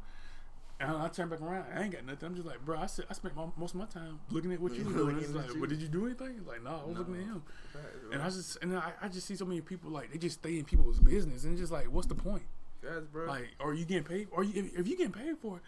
And 0.79 0.91
I 0.97 1.07
turn 1.07 1.29
back 1.29 1.39
around. 1.39 1.65
I 1.73 1.83
ain't 1.83 1.93
got 1.93 2.05
nothing. 2.05 2.27
I'm 2.29 2.35
just 2.35 2.47
like, 2.47 2.63
bro. 2.65 2.77
I, 2.77 2.87
said, 2.87 3.05
I 3.09 3.13
spent 3.13 3.35
my, 3.35 3.45
most 3.57 3.73
of 3.73 3.79
my 3.79 3.85
time 3.85 4.19
looking 4.31 4.51
at 4.51 4.59
what 4.59 4.73
you 4.75 4.83
doing. 4.83 5.17
It's 5.19 5.29
like, 5.29 5.53
you. 5.53 5.59
but 5.59 5.69
did 5.69 5.81
you 5.81 5.87
do 5.87 6.05
anything? 6.05 6.41
Like, 6.45 6.63
no, 6.63 6.81
I 6.83 6.87
was 6.89 6.97
looking 6.97 7.15
at 7.15 7.19
No. 7.21 7.25
him. 7.33 7.43
And 8.11 8.21
I 8.21 8.25
just 8.25 8.57
and 8.61 8.75
I, 8.77 8.91
I 9.01 9.07
just 9.07 9.25
see 9.27 9.35
so 9.35 9.45
many 9.45 9.61
people 9.61 9.91
like 9.91 10.11
they 10.11 10.17
just 10.17 10.39
stay 10.39 10.57
in 10.59 10.65
people's 10.65 10.99
business 10.99 11.43
and 11.45 11.57
just 11.57 11.71
like, 11.71 11.85
what's 11.85 12.07
the 12.07 12.15
point? 12.15 12.43
Guys, 12.83 13.03
bro. 13.11 13.27
Like, 13.27 13.49
are 13.61 13.73
you 13.73 13.85
getting 13.85 14.03
paid? 14.03 14.27
Or 14.31 14.43
you, 14.43 14.63
if, 14.65 14.79
if 14.79 14.87
you 14.87 14.97
getting 14.97 15.13
paid 15.13 15.37
for 15.37 15.57
it, 15.57 15.61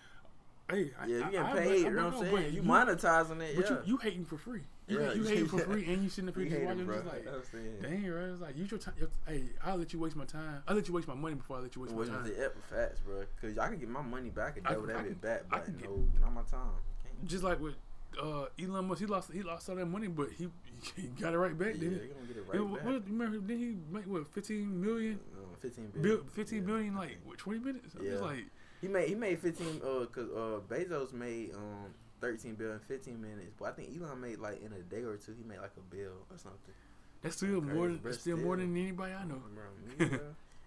hey, 0.76 0.92
I- 1.00 1.06
yeah, 1.06 1.18
you 1.18 1.24
I- 1.24 1.32
getting 1.32 1.40
I- 1.46 1.54
paid. 1.54 1.70
I- 1.72 1.76
you 1.76 1.90
know 1.92 2.10
what 2.10 2.16
I'm 2.28 2.36
saying? 2.36 2.54
You 2.54 2.62
monetizing 2.64 3.42
it. 3.42 3.56
but 3.56 3.66
yeah. 3.70 3.78
you, 3.78 3.82
you 3.86 3.98
hating 3.98 4.26
for 4.26 4.38
free. 4.38 4.62
You, 4.88 5.00
Yeah, 5.02 5.08
hate, 5.08 5.16
you 5.18 5.22
you- 5.24 5.28
hating 5.30 5.48
for 5.48 5.60
free, 5.60 5.86
and 5.92 6.04
you 6.04 6.10
sitting 6.10 6.30
up 6.30 6.36
here 6.36 6.46
just 6.48 6.62
watching. 6.62 6.86
Just 6.88 7.06
like, 7.06 7.26
That's 7.26 7.50
the 7.50 7.58
end. 7.58 7.82
dang, 7.82 8.02
bro. 8.12 8.32
It's 8.34 8.42
like 8.42 8.58
use 8.58 8.70
your 8.72 8.80
time. 8.80 8.94
Your, 9.00 9.10
hey, 9.28 9.44
I'll 9.64 9.78
let 9.78 9.92
you 9.94 10.00
waste 10.00 10.16
my 10.16 10.26
time. 10.26 10.62
I'll 10.68 10.76
let 10.76 10.88
you 10.88 10.94
waste 10.94 11.08
my 11.08 11.16
money 11.16 11.36
before 11.36 11.58
I 11.58 11.62
let 11.62 11.76
you 11.76 11.82
waste 11.82 11.94
my 11.94 11.98
What's 12.00 12.10
time. 12.12 12.24
the 12.24 12.46
ep 12.46 12.56
facts, 12.70 13.00
bro? 13.00 13.24
Cause 13.42 13.58
I 13.58 13.68
can 13.70 13.80
get 13.80 13.90
my 13.90 14.02
money 14.04 14.30
back 14.30 14.58
and 14.58 14.66
double 14.66 14.86
that 14.88 15.04
bit 15.04 15.22
back, 15.22 15.44
I 15.52 15.58
but 15.60 15.78
get- 15.80 15.90
no, 15.90 16.08
not 16.22 16.34
my 16.34 16.42
time. 16.44 16.70
Can't. 17.04 17.26
Just 17.28 17.44
like 17.44 17.60
with 17.60 17.76
uh, 18.22 18.46
Elon 18.62 18.86
Musk, 18.88 19.00
he 19.02 19.08
lost 19.08 19.32
he 19.34 19.42
lost 19.42 19.68
all 19.70 19.76
that 19.76 19.88
money, 19.88 20.08
but 20.08 20.30
he, 20.32 20.48
he 20.96 21.08
got 21.20 21.34
it 21.34 21.38
right 21.40 21.58
back. 21.58 21.74
Yeah, 21.76 21.82
he? 21.82 21.86
gonna 21.90 22.00
get 22.28 22.38
it 22.38 22.46
right 22.48 22.62
what, 22.62 22.76
back. 22.76 22.86
what, 22.86 23.06
remember, 23.10 23.38
did 23.40 23.58
he 23.60 23.76
make 23.92 24.06
what 24.06 24.28
fifteen 24.28 24.80
million? 24.80 25.20
Uh, 25.36 25.42
Fifteen 25.62 25.92
Bill, 26.00 26.20
fifteen 26.32 26.60
yeah. 26.62 26.68
million, 26.68 26.96
like 26.96 27.18
what 27.26 27.40
twenty 27.40 27.60
minutes? 27.60 27.96
Yeah. 28.00 28.20
like 28.20 28.46
He 28.82 28.88
made 28.88 29.10
he 29.10 29.16
made 29.16 29.40
fifteen. 29.40 29.82
Uh, 29.84 30.06
cause 30.06 30.30
uh 30.30 30.60
Bezos 30.72 31.12
made 31.12 31.56
um 31.56 31.92
thirteen 32.26 32.56
billion 32.56 32.80
fifteen 32.80 33.22
minutes, 33.22 33.54
but 33.60 33.66
I 33.66 33.72
think 33.74 33.90
Elon 33.96 34.20
made 34.20 34.40
like 34.40 34.62
in 34.64 34.74
a 34.74 34.82
day 34.82 35.04
or 35.04 35.18
two 35.18 35.34
he 35.38 35.44
made 35.44 35.60
like 35.60 35.74
a 35.78 35.96
bill 35.96 36.26
or 36.32 36.38
something. 36.38 36.74
that's 37.22 37.36
still 37.38 37.62
more 37.62 37.88
than 37.88 38.00
that's 38.04 38.20
still 38.20 38.38
more 38.38 38.58
than 38.58 38.76
anybody 38.76 39.14
I 39.14 39.24
know. 39.26 39.42
Bro, 39.54 40.08
me. 40.08 40.20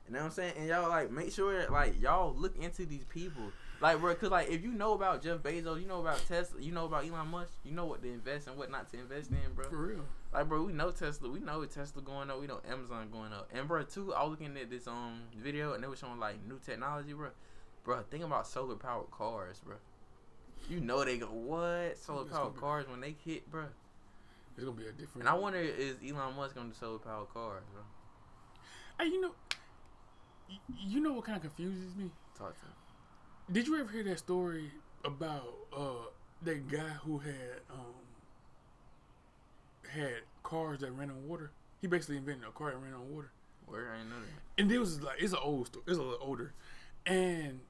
You 0.06 0.14
know 0.14 0.20
what 0.20 0.26
I'm 0.26 0.30
saying? 0.30 0.54
And 0.56 0.68
y'all 0.68 0.88
like 0.88 1.10
make 1.10 1.32
sure 1.32 1.68
like 1.70 2.00
y'all 2.00 2.34
look 2.34 2.56
into 2.62 2.86
these 2.86 3.04
people. 3.04 3.52
Like 3.80 4.00
bro, 4.00 4.14
cause 4.14 4.30
like 4.30 4.48
if 4.48 4.62
you 4.62 4.72
know 4.72 4.94
about 4.94 5.22
Jeff 5.22 5.38
Bezos, 5.38 5.80
you 5.80 5.86
know 5.86 6.00
about 6.00 6.20
Tesla, 6.26 6.60
you 6.60 6.72
know 6.72 6.86
about 6.86 7.04
Elon 7.04 7.28
Musk, 7.28 7.52
you 7.64 7.72
know 7.72 7.84
what 7.84 8.02
to 8.02 8.08
invest 8.08 8.48
and 8.48 8.56
what 8.56 8.70
not 8.70 8.90
to 8.92 8.98
invest 8.98 9.30
in, 9.30 9.52
bro. 9.54 9.68
For 9.68 9.76
real. 9.76 10.04
Like, 10.32 10.48
bro, 10.48 10.62
we 10.64 10.72
know 10.72 10.90
Tesla. 10.90 11.30
We 11.30 11.40
know 11.40 11.64
Tesla 11.64 12.02
going 12.02 12.30
up. 12.30 12.40
We 12.40 12.46
know 12.46 12.60
Amazon 12.70 13.08
going 13.10 13.32
up. 13.32 13.48
And, 13.52 13.66
bro, 13.66 13.82
too, 13.84 14.12
I 14.12 14.22
was 14.24 14.32
looking 14.32 14.56
at 14.58 14.68
this 14.68 14.86
um 14.86 15.20
video 15.34 15.72
and 15.72 15.82
they 15.82 15.88
were 15.88 15.96
showing, 15.96 16.18
like, 16.18 16.36
new 16.46 16.58
technology, 16.64 17.14
bro. 17.14 17.30
Bro, 17.82 18.02
think 18.10 18.24
about 18.24 18.46
solar 18.46 18.76
powered 18.76 19.10
cars, 19.10 19.62
bro. 19.64 19.76
You 20.68 20.80
know 20.80 21.04
they 21.04 21.18
go, 21.18 21.26
what? 21.26 21.96
solar 21.98 22.24
powered 22.24 22.30
gonna 22.32 22.50
be- 22.50 22.58
cars 22.60 22.88
when 22.88 23.00
they 23.00 23.16
hit, 23.24 23.50
bro. 23.50 23.64
It's 24.56 24.64
gonna 24.64 24.76
be 24.76 24.86
a 24.86 24.92
different. 24.92 25.20
And 25.20 25.28
I 25.28 25.34
wonder, 25.34 25.58
is 25.58 25.96
Elon 26.04 26.34
Musk 26.36 26.54
going 26.54 26.68
to 26.68 26.74
do 26.74 26.78
solar 26.78 26.98
powered 26.98 27.28
cars, 27.32 27.62
bro? 27.72 27.82
Hey, 28.98 29.06
you 29.12 29.20
know, 29.20 29.30
you 30.76 31.00
know 31.00 31.12
what 31.12 31.24
kind 31.24 31.36
of 31.36 31.42
confuses 31.42 31.94
me? 31.96 32.10
Talk 32.36 32.58
to 32.58 32.66
me. 32.66 32.72
Did 33.52 33.66
you 33.66 33.80
ever 33.80 33.90
hear 33.90 34.02
that 34.04 34.18
story 34.18 34.70
about 35.04 35.54
uh 35.74 36.10
that 36.42 36.68
guy 36.68 36.90
who 37.04 37.18
had 37.18 37.60
um 37.70 37.94
had 39.88 40.22
cars 40.42 40.80
that 40.80 40.90
ran 40.92 41.10
on 41.10 41.28
water? 41.28 41.50
He 41.80 41.86
basically 41.86 42.16
invented 42.16 42.48
a 42.48 42.50
car 42.50 42.72
that 42.72 42.78
ran 42.78 42.94
on 42.94 43.14
water. 43.14 43.30
Where 43.66 43.92
I 43.94 44.00
ain't 44.00 44.10
know 44.10 44.16
that. 44.16 44.62
And 44.62 44.72
it 44.72 44.78
was 44.78 45.00
like 45.02 45.16
it's 45.20 45.32
an 45.32 45.38
old 45.42 45.68
story. 45.68 45.84
It's 45.86 45.98
a 45.98 46.02
little 46.02 46.18
older. 46.20 46.52
And 47.06 47.60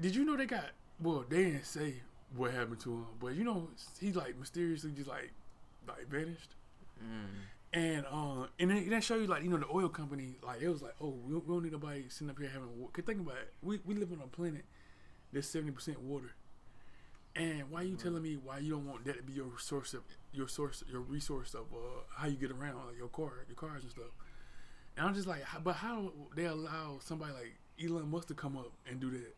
did 0.00 0.14
you 0.14 0.24
know 0.24 0.36
they 0.36 0.46
got 0.46 0.70
well, 1.00 1.24
they 1.28 1.44
didn't 1.44 1.66
say 1.66 1.94
what 2.36 2.52
happened 2.52 2.80
to 2.80 2.90
him, 2.90 3.06
but 3.20 3.34
you 3.34 3.44
know 3.44 3.68
he 4.00 4.12
like 4.12 4.38
mysteriously 4.38 4.92
just 4.92 5.08
like 5.08 5.32
like 5.86 6.08
vanished. 6.08 6.54
Mm. 7.02 7.26
And 7.72 8.06
uh, 8.10 8.46
and 8.58 8.70
then 8.70 8.88
that 8.90 9.04
show 9.04 9.16
you 9.16 9.26
like 9.26 9.42
you 9.42 9.50
know 9.50 9.58
the 9.58 9.68
oil 9.72 9.88
company 9.88 10.36
like 10.42 10.62
it 10.62 10.68
was 10.68 10.82
like 10.82 10.94
oh 11.00 11.14
we, 11.26 11.34
we 11.34 11.40
don't 11.40 11.62
need 11.62 11.72
nobody 11.72 12.04
sitting 12.08 12.30
up 12.30 12.38
here 12.38 12.48
having 12.48 12.78
water. 12.78 12.92
Cause 12.92 13.04
think 13.04 13.20
about 13.20 13.36
it, 13.36 13.52
we 13.62 13.80
we 13.84 13.94
live 13.94 14.12
on 14.12 14.20
a 14.22 14.26
planet 14.26 14.64
that's 15.32 15.48
seventy 15.48 15.72
percent 15.72 16.00
water. 16.00 16.32
And 17.36 17.70
why 17.70 17.82
are 17.82 17.84
you 17.84 17.96
telling 17.96 18.22
me 18.22 18.36
why 18.42 18.58
you 18.58 18.70
don't 18.70 18.86
want 18.86 19.04
that 19.04 19.16
to 19.18 19.22
be 19.22 19.34
your 19.34 19.58
source 19.58 19.94
of 19.94 20.02
your 20.32 20.48
source 20.48 20.82
your 20.90 21.00
resource 21.00 21.54
of 21.54 21.66
uh, 21.72 22.02
how 22.16 22.26
you 22.26 22.36
get 22.36 22.50
around 22.50 22.86
like 22.86 22.96
your 22.98 23.08
car 23.08 23.44
your 23.46 23.56
cars 23.56 23.82
and 23.82 23.92
stuff? 23.92 24.12
And 24.96 25.06
I'm 25.06 25.14
just 25.14 25.28
like, 25.28 25.42
but 25.62 25.76
how 25.76 26.12
they 26.34 26.46
allow 26.46 26.98
somebody 27.00 27.32
like 27.32 27.54
Elon 27.82 28.10
Musk 28.10 28.28
to 28.28 28.34
come 28.34 28.56
up 28.56 28.72
and 28.90 28.98
do 28.98 29.10
that? 29.10 29.36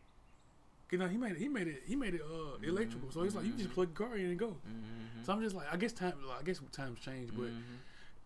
You 0.90 0.98
know 0.98 1.06
he 1.08 1.16
made 1.16 1.32
it 1.32 1.38
he 1.38 1.48
made 1.48 1.68
it 1.68 1.82
he 1.86 1.94
made 1.96 2.14
it 2.14 2.22
uh, 2.22 2.56
electrical, 2.66 3.10
so 3.12 3.22
it's 3.22 3.34
like 3.34 3.44
you 3.46 3.52
just 3.52 3.72
plug 3.72 3.96
your 3.96 4.08
car 4.08 4.16
in 4.16 4.26
and 4.26 4.38
go. 4.38 4.48
Mm-hmm. 4.48 5.22
So 5.24 5.32
I'm 5.32 5.40
just 5.42 5.54
like, 5.54 5.66
I 5.72 5.76
guess 5.76 5.92
time, 5.92 6.14
I 6.38 6.42
guess 6.42 6.60
times 6.72 6.98
change, 7.00 7.30
but 7.36 7.46
Mhm. 7.46 7.62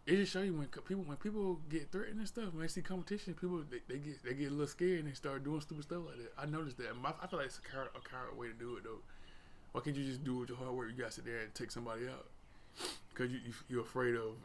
it 0.07 0.17
just 0.17 0.33
show 0.33 0.41
you 0.43 0.55
when 0.55 0.69
people 0.69 1.05
when 1.05 1.17
people 1.19 1.61
get 1.69 1.91
threatened 1.93 2.19
and 2.21 2.29
stuff 2.29 2.53
when 2.53 2.63
they 2.63 2.69
see 2.69 2.81
competition 2.81 3.35
people 3.35 3.63
they, 3.71 3.81
they 3.89 3.99
get 3.99 4.23
they 4.23 4.35
get 4.35 4.49
a 4.49 4.51
little 4.51 4.67
scared 4.67 5.01
and 5.01 5.09
they 5.09 5.15
start 5.15 5.45
doing 5.45 5.61
stupid 5.61 5.85
stuff 5.85 6.03
like 6.07 6.17
that. 6.17 6.33
I 6.39 6.47
noticed 6.47 6.79
that. 6.79 6.97
My, 6.97 7.13
i 7.23 7.27
feel 7.27 7.39
like 7.39 7.49
it's 7.49 7.59
a 7.59 7.71
coward, 7.71 7.89
a 7.95 8.01
coward 8.09 8.37
way 8.39 8.47
to 8.49 8.55
do 8.55 8.77
it 8.77 8.85
though. 8.85 9.01
Why 9.73 9.83
can't 9.83 9.97
you 9.97 10.05
just 10.05 10.25
do 10.25 10.37
it 10.37 10.41
with 10.41 10.49
your 10.51 10.59
hard 10.59 10.73
work? 10.73 10.89
You 10.91 10.97
gotta 11.03 11.13
sit 11.13 11.27
there 11.27 11.41
and 11.41 11.55
take 11.55 11.71
somebody 11.71 12.09
out. 12.09 12.27
Because 13.11 13.31
you, 13.31 13.41
you 13.45 13.53
you're 13.69 13.83
afraid 13.83 14.15
of 14.15 14.37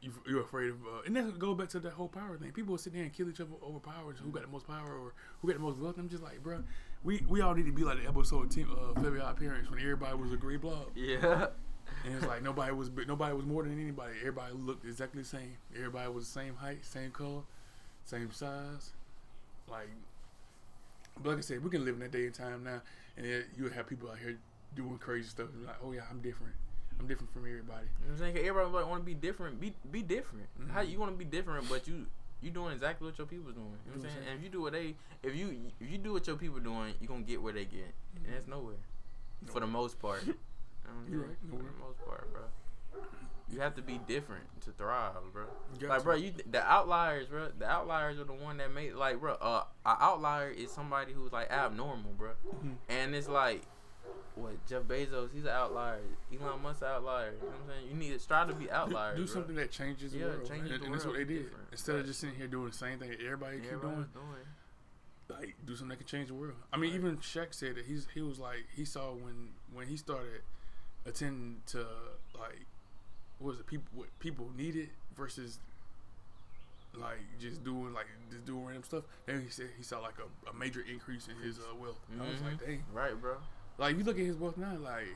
you, 0.00 0.12
you're 0.28 0.42
afraid 0.42 0.70
of 0.70 0.76
uh, 0.84 1.02
and 1.06 1.14
that 1.16 1.38
go 1.38 1.54
back 1.54 1.68
to 1.70 1.78
that 1.80 1.92
whole 1.92 2.08
power 2.08 2.36
thing. 2.38 2.50
People 2.52 2.72
will 2.72 2.78
sit 2.78 2.92
there 2.92 3.02
and 3.02 3.12
kill 3.12 3.28
each 3.28 3.40
other 3.40 3.50
over 3.62 3.78
power 3.78 4.12
who 4.20 4.30
got 4.30 4.42
the 4.42 4.48
most 4.48 4.66
power 4.66 4.94
or 4.98 5.14
who 5.40 5.48
got 5.48 5.54
the 5.54 5.62
most 5.62 5.78
wealth. 5.78 5.96
I'm 5.98 6.08
just 6.08 6.22
like 6.22 6.42
bro 6.42 6.62
we 7.04 7.22
we 7.28 7.40
all 7.40 7.54
need 7.54 7.66
to 7.66 7.72
be 7.72 7.82
like 7.82 8.00
the 8.02 8.08
episode 8.08 8.44
of 8.44 8.50
team 8.50 8.68
uh 8.72 9.00
Fairly 9.00 9.20
Odd 9.20 9.36
Parents 9.36 9.70
when 9.70 9.80
everybody 9.80 10.16
was 10.16 10.32
a 10.32 10.36
gray 10.36 10.56
blob 10.56 10.86
Yeah. 10.94 11.46
and 12.04 12.14
it's 12.14 12.26
like 12.26 12.42
nobody 12.42 12.72
was 12.72 12.90
nobody 13.06 13.34
was 13.34 13.44
more 13.44 13.62
than 13.62 13.80
anybody. 13.80 14.12
Everybody 14.20 14.54
looked 14.54 14.84
exactly 14.84 15.22
the 15.22 15.28
same. 15.28 15.56
Everybody 15.76 16.10
was 16.10 16.26
the 16.26 16.32
same 16.40 16.54
height, 16.56 16.84
same 16.84 17.10
color, 17.10 17.42
same 18.04 18.30
size. 18.32 18.92
Like, 19.68 19.88
but 21.22 21.30
like 21.30 21.38
I 21.38 21.42
said, 21.42 21.62
we 21.64 21.70
can 21.70 21.84
live 21.84 21.94
in 21.94 22.00
that 22.00 22.12
day 22.12 22.24
and 22.26 22.34
time 22.34 22.64
now, 22.64 22.80
and 23.16 23.26
then 23.26 23.44
you 23.56 23.64
would 23.64 23.72
have 23.72 23.86
people 23.88 24.10
out 24.10 24.18
here 24.18 24.38
doing 24.74 24.98
crazy 24.98 25.28
stuff. 25.28 25.48
and 25.54 25.66
Like, 25.66 25.76
oh 25.84 25.92
yeah, 25.92 26.02
I'm 26.10 26.20
different. 26.20 26.54
I'm 27.00 27.06
different 27.06 27.32
from 27.32 27.42
everybody. 27.46 27.86
You 28.00 28.08
know 28.12 28.14
what 28.18 28.26
I'm 28.28 28.34
saying 28.34 28.46
everybody 28.48 28.84
want 28.86 29.02
to 29.02 29.06
be 29.06 29.14
different. 29.14 29.60
Be 29.60 29.74
be 29.90 30.02
different. 30.02 30.46
How 30.72 30.82
Mhm. 30.82 30.90
you 30.90 30.98
want 31.00 31.12
to 31.12 31.18
be 31.18 31.24
different, 31.24 31.68
but 31.68 31.86
you 31.88 32.06
you 32.42 32.50
doing 32.50 32.72
exactly 32.74 33.06
what 33.06 33.16
your 33.18 33.26
people's 33.26 33.54
doing. 33.54 33.66
You 33.86 33.92
know 33.92 33.98
what 33.98 34.04
I'm 34.06 34.10
Mhm. 34.10 34.14
saying? 34.14 34.28
And 34.28 34.38
if 34.38 34.44
you 34.44 34.50
do 34.50 34.60
what 34.62 34.72
they, 34.72 34.94
if 35.22 35.34
you 35.34 35.70
if 35.80 35.90
you 35.90 35.98
do 35.98 36.12
what 36.12 36.26
your 36.26 36.36
people 36.36 36.60
doing, 36.60 36.94
you 37.00 37.06
gonna 37.08 37.22
get 37.22 37.40
where 37.42 37.52
they 37.52 37.64
get, 37.64 37.94
and 38.24 38.34
that's 38.34 38.46
nowhere, 38.46 38.76
for 39.46 39.60
the 39.60 39.66
most 39.66 39.98
part. 39.98 40.24
You 40.84 40.90
know 40.90 40.94
what 40.98 41.06
I'm 41.06 41.12
You're 41.12 41.20
saying? 41.20 41.30
right, 41.30 41.38
For 41.40 41.46
nowhere. 41.56 41.72
the 41.72 41.84
most 41.84 42.04
part, 42.04 42.32
bro. 42.32 42.42
You 43.48 43.60
have 43.60 43.74
to 43.76 43.82
be 43.82 43.98
different 44.08 44.44
to 44.62 44.72
thrive, 44.72 45.12
bro. 45.32 45.44
Like, 45.88 45.98
to. 46.00 46.04
bro, 46.04 46.14
you 46.16 46.32
the 46.50 46.60
outliers, 46.62 47.28
bro. 47.28 47.48
The 47.56 47.66
outliers 47.70 48.18
are 48.18 48.24
the 48.24 48.32
one 48.32 48.56
that 48.56 48.72
made 48.72 48.94
like, 48.94 49.20
bro. 49.20 49.34
Uh, 49.34 49.64
an 49.86 49.96
outlier 50.00 50.50
is 50.50 50.70
somebody 50.72 51.12
who's 51.12 51.30
like 51.32 51.50
abnormal, 51.52 52.12
bro. 52.18 52.32
Mhm. 52.52 52.76
And 52.88 53.14
it's 53.14 53.28
like, 53.28 53.62
what 54.34 54.52
Jeff 54.66 54.82
Bezos, 54.84 55.28
he's 55.34 55.44
an 55.44 55.50
outlier. 55.50 56.00
Elon 56.32 56.62
Musk, 56.62 56.82
an 56.82 56.88
outlier. 56.88 57.32
You 57.32 57.38
know 57.40 57.46
what 57.46 57.54
I'm 57.62 57.68
saying? 57.68 57.88
You 57.90 57.94
need 57.96 58.12
to 58.14 58.18
strive 58.18 58.48
to 58.48 58.54
be 58.54 58.70
outliers. 58.70 59.16
do 59.18 59.24
bro. 59.24 59.32
something 59.34 59.56
that 59.56 59.70
changes 59.70 60.12
the 60.12 60.18
Yeah, 60.18 60.24
world, 60.26 60.48
changes 60.48 60.70
and, 60.72 60.80
the 60.80 60.84
and 60.86 60.94
that's 60.94 61.04
what 61.06 61.14
they 61.16 61.24
did. 61.24 61.42
different. 61.44 61.66
Instead 61.72 61.96
of 61.96 62.06
just 62.06 62.20
sitting 62.20 62.36
here 62.36 62.46
doing 62.46 62.66
the 62.70 62.76
same 62.76 62.98
thing 62.98 63.10
that 63.10 63.20
everybody 63.22 63.58
keep 63.60 63.70
doing, 63.80 64.06
doing. 64.14 64.46
like 65.28 65.54
do 65.66 65.74
something 65.76 65.88
that 65.90 65.96
can 65.98 66.06
change 66.06 66.28
the 66.28 66.34
world. 66.34 66.54
I 66.72 66.76
mean, 66.76 66.90
Right. 66.92 66.98
even 67.00 67.16
Shaq 67.18 67.52
said 67.54 67.74
that 67.76 67.84
he's 67.86 68.06
he 68.14 68.20
was 68.22 68.38
like 68.38 68.64
he 68.74 68.84
saw 68.84 69.12
when 69.12 69.50
when 69.72 69.86
he 69.88 69.96
started 69.96 70.42
attending 71.04 71.62
to 71.66 71.78
like 72.38 72.64
what 73.38 73.48
was 73.50 73.60
it 73.60 73.66
people 73.66 73.88
what 73.94 74.08
people 74.18 74.50
needed 74.56 74.90
versus 75.16 75.58
like 76.94 77.18
just 77.40 77.64
doing 77.64 77.92
like 77.94 78.06
just 78.30 78.44
doing 78.44 78.64
random 78.64 78.84
stuff. 78.84 79.04
Then 79.26 79.42
he 79.42 79.48
said 79.48 79.68
he 79.76 79.82
saw 79.82 80.00
like 80.00 80.16
a, 80.18 80.50
a 80.50 80.54
major 80.54 80.84
increase 80.90 81.28
in 81.28 81.36
his 81.42 81.58
uh, 81.58 81.74
wealth. 81.80 81.98
I 82.20 82.30
was 82.30 82.40
like, 82.42 82.54
Mhm. 82.62 82.66
dang. 82.66 82.84
Right, 82.92 83.18
bro. 83.20 83.36
Like 83.78 83.96
you 83.98 84.04
look 84.04 84.18
at 84.18 84.24
his 84.24 84.36
wealth 84.36 84.56
now, 84.56 84.76
like 84.76 85.06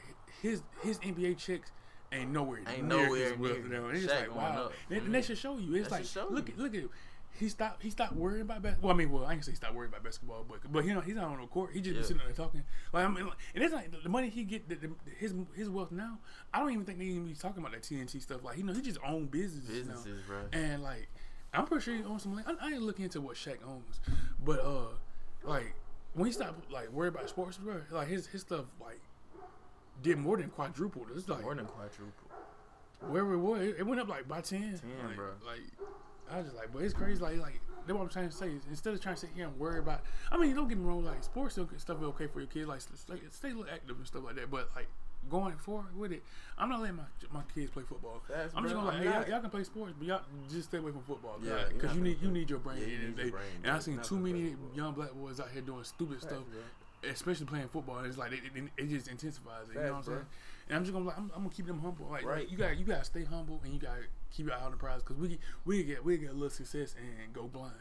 his 0.42 0.62
his 0.82 0.98
NBA 1.00 1.38
checks 1.38 1.70
ain't 2.12 2.30
nowhere 2.30 2.60
Ain't 2.66 2.84
near 2.84 3.06
nowhere 3.06 3.30
his 3.30 3.38
wealth 3.38 3.64
now. 3.68 3.86
And 3.86 3.96
it's 3.96 4.06
Shaq 4.06 4.28
like 4.28 4.34
wow, 4.36 4.70
and, 4.90 4.98
and 5.02 5.14
that 5.14 5.24
should 5.24 5.38
show 5.38 5.58
you. 5.58 5.74
It's 5.74 5.88
That 5.88 6.16
like 6.16 6.30
look 6.30 6.48
at 6.48 6.58
look 6.58 6.74
at 6.74 6.80
him. 6.80 6.90
He 7.38 7.50
stopped. 7.50 7.82
He 7.82 7.90
stopped 7.90 8.14
worrying 8.14 8.40
about 8.40 8.62
basketball. 8.62 8.88
Well, 8.88 8.96
I 8.96 8.98
mean, 8.98 9.12
well, 9.12 9.26
I 9.26 9.34
ain't 9.34 9.44
say 9.44 9.50
he 9.52 9.56
stopped 9.56 9.74
worrying 9.74 9.90
about 9.92 10.02
basketball, 10.02 10.46
but 10.48 10.60
but 10.72 10.86
you 10.86 10.94
know 10.94 11.00
he's 11.00 11.16
not 11.16 11.24
on 11.24 11.38
the 11.38 11.46
court. 11.46 11.70
He 11.74 11.82
just 11.82 11.96
Yeah. 11.96 12.02
sitting 12.02 12.22
there 12.24 12.32
talking. 12.32 12.64
Like 12.94 13.04
I 13.04 13.08
mean, 13.08 13.26
like, 13.26 13.36
and 13.54 13.62
it's 13.62 13.74
like 13.74 14.02
the 14.02 14.08
money 14.08 14.30
he 14.30 14.44
get, 14.44 14.68
the, 14.70 14.76
the, 14.76 14.90
his 15.18 15.34
his 15.54 15.68
wealth 15.68 15.92
now. 15.92 16.18
I 16.54 16.60
don't 16.60 16.72
even 16.72 16.86
think 16.86 16.98
they 16.98 17.04
even 17.04 17.26
be 17.26 17.34
talking 17.34 17.58
about 17.58 17.72
that 17.72 17.82
TNT 17.82 18.22
stuff. 18.22 18.42
Like 18.42 18.56
you 18.56 18.64
know, 18.64 18.72
he 18.72 18.80
just 18.80 18.98
own 19.06 19.26
businesses, 19.26 19.86
now. 19.86 19.92
Businesses, 19.96 20.22
bro. 20.26 20.38
And 20.54 20.82
like, 20.82 21.08
I'm 21.52 21.66
pretty 21.66 21.84
sure 21.84 21.94
he 21.94 22.04
owns 22.04 22.22
some. 22.22 22.34
Like, 22.34 22.48
I, 22.48 22.54
I 22.58 22.68
ain't 22.72 22.82
looking 22.82 23.04
into 23.04 23.20
what 23.20 23.36
Shaq 23.36 23.58
owns, 23.66 24.00
but 24.42 24.60
uh, 24.60 24.86
like 25.44 25.74
when 26.16 26.26
he 26.26 26.32
stopped 26.32 26.70
like 26.72 26.90
worried 26.92 27.08
about 27.14 27.28
sports, 27.28 27.56
bro, 27.58 27.80
like 27.92 28.08
his 28.08 28.26
his 28.26 28.40
stuff 28.40 28.64
like 28.80 29.00
did 30.02 30.18
more 30.18 30.36
than 30.36 30.50
quadrupled. 30.50 31.06
It's 31.14 31.28
like 31.28 31.42
More 31.42 31.54
than 31.54 31.66
quadruple. 31.66 32.28
wherever 33.08 33.34
it 33.34 33.38
was, 33.38 33.60
it, 33.62 33.76
it 33.78 33.86
went 33.86 34.00
up 34.00 34.08
like 34.08 34.26
by 34.28 34.40
ten. 34.40 34.60
10, 34.60 34.80
like, 35.06 35.16
bro. 35.16 35.28
Like 35.46 35.60
I 36.30 36.38
was 36.38 36.46
just 36.46 36.56
like, 36.56 36.72
but 36.72 36.82
it's 36.82 36.92
crazy. 36.94 37.20
Like 37.20 37.38
like 37.38 37.60
that's 37.86 37.92
what 37.96 38.02
I'm 38.02 38.08
trying 38.08 38.28
to 38.28 38.34
say. 38.34 38.48
is 38.48 38.62
Instead 38.68 38.94
of 38.94 39.00
trying 39.00 39.14
to 39.14 39.20
sit 39.20 39.30
here 39.34 39.46
and 39.46 39.56
worry 39.58 39.78
about, 39.78 40.00
I 40.32 40.36
mean, 40.36 40.54
don't 40.56 40.68
get 40.68 40.76
me 40.78 40.84
wrong. 40.84 41.04
Like 41.04 41.22
sports 41.22 41.54
still- 41.54 41.68
stuff 41.76 41.98
is 41.98 42.04
okay 42.08 42.26
for 42.26 42.40
your 42.40 42.48
kids. 42.48 42.66
Like 42.66 42.80
stay, 42.80 43.14
stay 43.30 43.50
a 43.50 43.54
little 43.54 43.72
active 43.72 43.96
and 43.96 44.06
stuff 44.06 44.24
like 44.24 44.34
that. 44.36 44.50
But 44.50 44.70
like 44.74 44.88
going 45.30 45.56
forward 45.56 45.96
with 45.96 46.12
it, 46.12 46.22
I'm 46.58 46.68
not 46.68 46.80
letting 46.80 46.96
my 46.96 47.02
my 47.32 47.42
kids 47.54 47.70
play 47.70 47.82
football. 47.88 48.22
Facts, 48.28 48.52
I'm 48.56 48.62
just 48.64 48.74
gonna 48.74 48.86
like, 48.88 48.98
hey, 48.98 49.04
y'all, 49.04 49.28
y'all 49.28 49.40
can 49.40 49.50
play 49.50 49.64
sports, 49.64 49.94
but 49.98 50.06
y'all 50.06 50.20
just 50.50 50.68
stay 50.68 50.78
away 50.78 50.92
from 50.92 51.02
football. 51.02 51.38
Yeah, 51.42 51.64
because 51.72 51.94
you 51.96 52.02
need 52.02 52.18
you 52.22 52.30
need 52.30 52.48
your 52.50 52.58
brain. 52.58 52.78
Yeah, 52.80 52.86
you 52.86 52.94
at 52.94 53.00
the 53.00 53.06
end 53.06 53.12
of 53.12 53.16
need 53.16 53.18
the 53.18 53.22
your 53.28 53.32
brain, 53.32 53.50
and 53.62 53.70
I 53.72 53.74
bro. 53.74 53.80
seen 53.80 54.00
too 54.00 54.18
many 54.18 54.56
young 54.74 54.92
black 54.94 55.12
boys 55.12 55.40
out 55.40 55.50
here 55.52 55.62
doing 55.62 55.84
stupid 55.84 56.20
stuff 56.22 56.42
especially 57.10 57.46
playing 57.46 57.68
football. 57.68 58.00
It's 58.04 58.18
like 58.18 58.32
it, 58.32 58.40
it, 58.54 58.64
it 58.76 58.88
just 58.88 59.08
intensifies 59.08 59.68
it. 59.68 59.74
You 59.74 59.80
know 59.80 59.92
what 59.92 59.98
I'm 59.98 60.02
bro. 60.04 60.14
saying? 60.14 60.26
And 60.68 60.76
I'm 60.76 60.82
just 60.84 60.92
gonna 60.92 61.04
like 61.04 61.16
I'm, 61.18 61.30
I'm 61.34 61.42
gonna 61.44 61.54
keep 61.54 61.66
them 61.66 61.80
humble. 61.80 62.06
Like, 62.10 62.24
Right. 62.24 62.38
like, 62.40 62.50
you 62.50 62.56
got 62.56 62.76
you 62.78 62.84
gotta 62.84 63.04
stay 63.04 63.24
humble 63.24 63.60
and 63.64 63.72
you 63.72 63.78
gotta 63.78 64.02
keep 64.32 64.46
your 64.46 64.54
eye 64.56 64.62
on 64.64 64.72
the 64.72 64.76
prize 64.76 65.02
because 65.02 65.16
we 65.16 65.38
we 65.64 65.84
get 65.84 66.04
we 66.04 66.16
get 66.18 66.30
a 66.30 66.32
little 66.32 66.50
success 66.50 66.94
and 66.98 67.32
go 67.32 67.44
blind. 67.44 67.72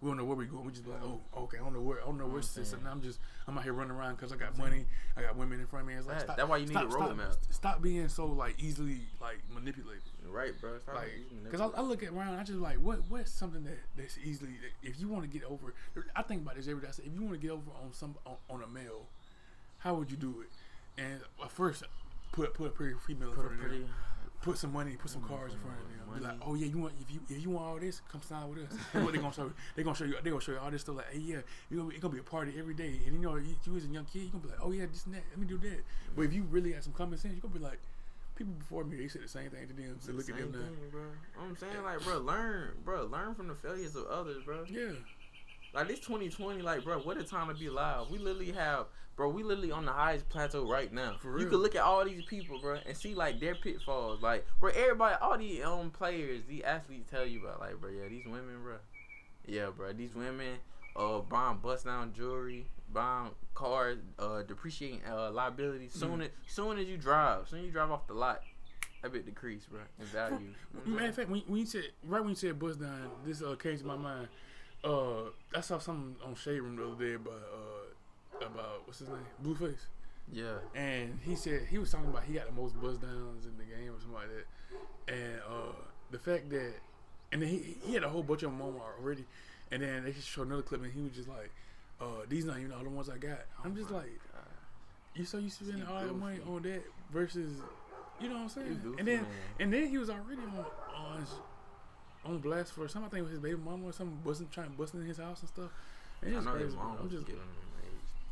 We 0.00 0.08
don't 0.08 0.16
know 0.16 0.24
where 0.24 0.36
we're 0.36 0.44
going. 0.44 0.64
We 0.64 0.70
just 0.70 0.84
be 0.84 0.90
like, 0.92 1.02
oh, 1.02 1.20
okay, 1.36 1.58
I 1.58 1.60
don't 1.64 1.72
know 1.74 1.80
where 1.80 2.00
I 2.00 2.04
don't 2.06 2.18
know 2.18 2.26
where 2.26 2.40
success. 2.40 2.72
And 2.72 2.86
I'm 2.86 3.02
just 3.02 3.18
I'm 3.48 3.58
out 3.58 3.64
here 3.64 3.72
running 3.72 3.90
around 3.90 4.14
because 4.14 4.30
I 4.32 4.36
got 4.36 4.56
money. 4.56 4.86
I 5.16 5.22
got 5.22 5.36
women 5.36 5.58
in 5.58 5.66
front 5.66 5.82
of 5.82 5.88
me. 5.88 5.94
It's 5.94 6.06
like 6.06 6.16
Facts. 6.18 6.24
stop, 6.24 6.36
That's 6.36 6.48
why 6.48 6.56
you 6.58 6.66
need 6.66 6.72
stop, 6.72 6.86
a 6.88 6.90
stop- 6.92 7.10
roadmap. 7.10 7.36
Stop 7.50 7.82
being 7.82 8.08
so 8.08 8.26
like 8.26 8.54
easily 8.62 9.00
like 9.20 9.38
manipulated. 9.52 10.02
Right, 10.30 10.52
bro. 10.60 10.78
Stop 10.78 10.94
Like, 10.94 11.10
because 11.42 11.60
I, 11.60 11.66
I 11.78 11.80
look 11.80 12.02
at 12.04 12.10
around, 12.10 12.38
I 12.38 12.44
just 12.44 12.58
like, 12.60 12.76
what 12.76 13.00
what's 13.08 13.32
something 13.32 13.64
that 13.64 13.78
that's 13.96 14.18
easily, 14.24 14.50
if 14.82 15.00
you 15.00 15.08
want 15.08 15.24
to 15.24 15.28
get 15.28 15.42
over, 15.48 15.74
I 16.14 16.22
think 16.22 16.42
about 16.42 16.54
this 16.56 16.68
every 16.68 16.82
day. 16.82 16.88
I 16.88 16.92
say, 16.92 17.02
if 17.06 17.12
you 17.14 17.22
want 17.22 17.32
to 17.34 17.40
get 17.40 17.50
over 17.50 17.70
on 17.82 17.92
some 17.92 18.14
on, 18.24 18.36
on 18.48 18.62
a 18.62 18.68
male, 18.68 19.06
how 19.78 19.94
would 19.94 20.10
you 20.12 20.16
do 20.16 20.42
it? 20.42 21.02
And 21.02 21.20
uh, 21.42 21.48
first, 21.48 21.82
put 22.30 22.54
put 22.54 22.66
a 22.68 22.70
pretty 22.70 22.94
female 23.04 23.30
in 23.30 23.34
Put 23.34 23.46
a 23.46 23.48
front 23.48 23.64
of 23.64 23.70
them. 23.70 23.88
Put 24.42 24.56
some 24.56 24.72
money, 24.72 24.96
put 24.96 25.10
some 25.10 25.22
cars 25.22 25.52
in 25.52 25.58
front 25.58 25.76
of 25.78 25.88
them. 25.88 26.18
Be 26.18 26.24
like, 26.24 26.38
oh 26.46 26.54
yeah, 26.54 26.66
you 26.66 26.78
want 26.78 26.94
if 27.00 27.12
you 27.12 27.20
if 27.28 27.42
you 27.42 27.50
want 27.50 27.66
all 27.66 27.78
this, 27.78 28.00
come 28.10 28.22
sign 28.22 28.48
with 28.48 28.58
us. 28.58 28.78
What 28.92 29.12
they 29.12 29.18
gonna 29.18 29.32
show 29.32 29.44
you? 29.44 29.54
They 29.76 29.82
gonna 29.82 29.96
show 29.96 30.04
you. 30.04 30.14
They 30.22 30.30
gonna 30.30 30.40
show 30.40 30.52
you 30.52 30.58
all 30.58 30.70
this 30.70 30.82
stuff. 30.82 30.96
Like, 30.96 31.12
hey 31.12 31.18
yeah, 31.18 31.36
you 31.70 31.78
gonna, 31.78 31.90
it's 31.90 31.98
gonna 31.98 32.14
be 32.14 32.20
a 32.20 32.22
party 32.22 32.54
every 32.58 32.74
day. 32.74 33.00
And 33.06 33.14
you 33.14 33.20
know, 33.20 33.36
you, 33.36 33.54
you 33.64 33.76
as 33.76 33.84
a 33.84 33.88
young 33.88 34.04
kid, 34.04 34.22
you 34.22 34.28
gonna 34.28 34.44
be 34.44 34.48
like, 34.50 34.60
oh 34.62 34.72
yeah, 34.72 34.86
this 34.90 35.04
and 35.06 35.14
that. 35.14 35.22
Let 35.30 35.38
me 35.38 35.46
do 35.46 35.58
that. 35.58 35.80
But 36.16 36.22
if 36.22 36.32
you 36.32 36.44
really 36.50 36.72
have 36.72 36.84
some 36.84 36.92
common 36.92 37.18
sense, 37.18 37.34
you 37.34 37.40
gonna 37.40 37.54
be 37.54 37.60
like, 37.60 37.78
people 38.38 38.54
before 38.54 38.84
me, 38.84 38.96
they 38.96 39.08
said 39.08 39.22
the 39.22 39.28
same 39.28 39.50
thing 39.50 39.66
to 39.66 39.74
them. 39.74 39.96
So 39.98 40.12
look 40.12 40.28
at 40.30 40.38
them 40.38 40.52
now. 40.52 40.58
thing, 40.58 40.76
bro. 40.90 41.02
I'm 41.42 41.56
saying, 41.56 41.82
like, 41.84 42.02
bro, 42.04 42.18
learn, 42.18 42.70
bro, 42.84 43.04
learn 43.06 43.34
from 43.34 43.48
the 43.48 43.54
failures 43.54 43.96
of 43.96 44.06
others, 44.06 44.44
bro. 44.44 44.64
Yeah. 44.70 44.92
Like 45.74 45.88
this 45.88 45.98
2020, 46.00 46.62
like, 46.62 46.84
bro, 46.84 46.98
what 47.00 47.18
a 47.18 47.24
time 47.24 47.48
to 47.48 47.54
be 47.54 47.66
alive. 47.66 48.06
We 48.10 48.18
literally 48.18 48.52
have, 48.52 48.86
bro, 49.18 49.28
we 49.28 49.42
literally 49.42 49.72
on 49.72 49.84
the 49.84 49.92
highest 49.92 50.28
plateau 50.28 50.64
right 50.64 50.92
now. 50.92 51.16
For 51.20 51.38
You 51.38 51.46
can 51.46 51.58
look 51.58 51.74
at 51.74 51.82
all 51.82 52.04
these 52.04 52.24
people, 52.24 52.60
bro, 52.60 52.78
and 52.86 52.96
see 52.96 53.14
like 53.14 53.40
their 53.40 53.56
pitfalls. 53.56 54.22
Like, 54.22 54.46
where 54.60 54.72
everybody, 54.72 55.16
all 55.20 55.36
these 55.36 55.62
um 55.62 55.90
players, 55.90 56.44
these 56.48 56.62
athletes 56.62 57.10
tell 57.10 57.26
you 57.26 57.44
about, 57.44 57.60
like, 57.60 57.78
bro, 57.80 57.90
yeah, 57.90 58.08
these 58.08 58.24
women, 58.24 58.62
bro, 58.62 58.76
yeah, 59.44 59.70
bro, 59.76 59.92
these 59.92 60.14
women, 60.14 60.58
uh, 60.96 61.18
buying 61.18 61.58
bust 61.58 61.84
down 61.84 62.14
jewelry, 62.14 62.68
buying 62.92 63.32
cars, 63.54 63.98
uh, 64.20 64.42
depreciating 64.42 65.00
uh 65.10 65.32
liabilities. 65.32 65.90
Mm-hmm. 65.90 65.98
Soon 65.98 66.22
as 66.22 66.30
soon 66.46 66.78
as 66.78 66.86
you 66.86 66.96
drive, 66.96 67.48
soon 67.48 67.58
as 67.58 67.66
you 67.66 67.72
drive 67.72 67.90
off 67.90 68.06
the 68.06 68.14
lot, 68.14 68.42
that 69.02 69.12
bit 69.12 69.26
decrease, 69.26 69.64
bro, 69.64 69.80
in 69.98 70.06
value. 70.06 70.38
You 70.38 70.44
know 70.46 70.54
what 70.72 70.86
I'm 70.86 70.94
Matter 70.94 71.08
of 71.08 71.14
fact, 71.16 71.28
when, 71.28 71.40
when 71.48 71.58
you 71.58 71.66
said 71.66 71.84
right 72.04 72.20
when 72.20 72.30
you 72.30 72.36
said 72.36 72.56
bust 72.56 72.80
down, 72.80 73.10
this 73.26 73.42
uh, 73.42 73.56
came 73.56 73.76
to 73.76 73.84
my 73.84 73.96
mind. 73.96 74.28
Uh, 74.84 75.30
I 75.56 75.60
saw 75.60 75.78
something 75.78 76.14
on 76.24 76.36
Shade 76.36 76.60
Room 76.60 76.76
the 76.76 76.86
other 76.86 77.04
day 77.04 77.14
about 77.14 77.32
uh 77.32 77.77
about 78.42 78.82
what's 78.86 78.98
his 79.00 79.08
name, 79.08 79.18
Blueface, 79.44 79.86
Yeah. 80.32 80.58
and 80.74 81.18
he 81.22 81.34
said 81.36 81.62
he 81.70 81.78
was 81.78 81.90
talking 81.90 82.08
about 82.08 82.24
he 82.24 82.34
got 82.34 82.46
the 82.46 82.52
most 82.52 82.80
bust 82.80 83.00
downs 83.00 83.46
in 83.46 83.56
the 83.58 83.64
game 83.64 83.90
or 83.94 83.98
something 84.00 84.14
like 84.14 84.28
that, 84.28 85.12
and 85.14 85.40
uh 85.48 85.72
the 86.10 86.18
fact 86.18 86.48
that, 86.50 86.72
and 87.32 87.42
then 87.42 87.48
he 87.48 87.76
he 87.84 87.94
had 87.94 88.02
a 88.04 88.08
whole 88.08 88.22
bunch 88.22 88.42
of 88.42 88.50
them 88.50 88.62
already, 88.62 89.24
and 89.70 89.82
then 89.82 90.04
they 90.04 90.12
just 90.12 90.28
showed 90.28 90.46
another 90.46 90.62
clip 90.62 90.82
and 90.82 90.92
he 90.92 91.02
was 91.02 91.12
just 91.12 91.28
like, 91.28 91.50
uh, 92.00 92.24
these 92.28 92.44
not 92.44 92.58
even 92.58 92.72
all 92.72 92.82
the 92.82 92.88
ones 92.88 93.10
I 93.10 93.18
got. 93.18 93.40
I'm 93.64 93.74
just 93.76 93.90
like, 93.90 94.08
you 95.14 95.24
so 95.24 95.38
you 95.38 95.50
spending 95.50 95.82
all 95.84 96.06
the 96.06 96.12
money 96.14 96.38
on 96.48 96.62
that 96.62 96.82
versus, 97.12 97.52
you 98.20 98.28
know 98.28 98.36
what 98.36 98.42
I'm 98.42 98.48
saying? 98.48 98.94
And 98.98 99.06
then 99.08 99.22
man. 99.22 99.26
and 99.60 99.72
then 99.72 99.88
he 99.88 99.98
was 99.98 100.08
already 100.08 100.40
on 100.42 100.64
on 100.96 101.26
on 102.24 102.38
blast 102.38 102.72
for 102.72 102.88
something. 102.88 103.06
I 103.06 103.10
think 103.10 103.20
it 103.20 103.22
was 103.24 103.30
his 103.32 103.40
baby 103.40 103.56
mama 103.56 103.86
or 103.86 103.92
something 103.92 104.18
busting 104.24 104.48
trying 104.52 104.70
busting 104.78 105.00
in 105.00 105.06
his 105.06 105.18
house 105.18 105.40
and 105.40 105.48
stuff. 105.48 105.70
And 106.22 106.36
I 106.36 106.40
know 106.40 106.50
crazy. 106.52 106.64
his 106.66 106.74
mom 106.74 106.96
I'm 106.98 107.02
was 107.04 107.12
just 107.12 107.26
him 107.28 107.36
age. 107.36 107.42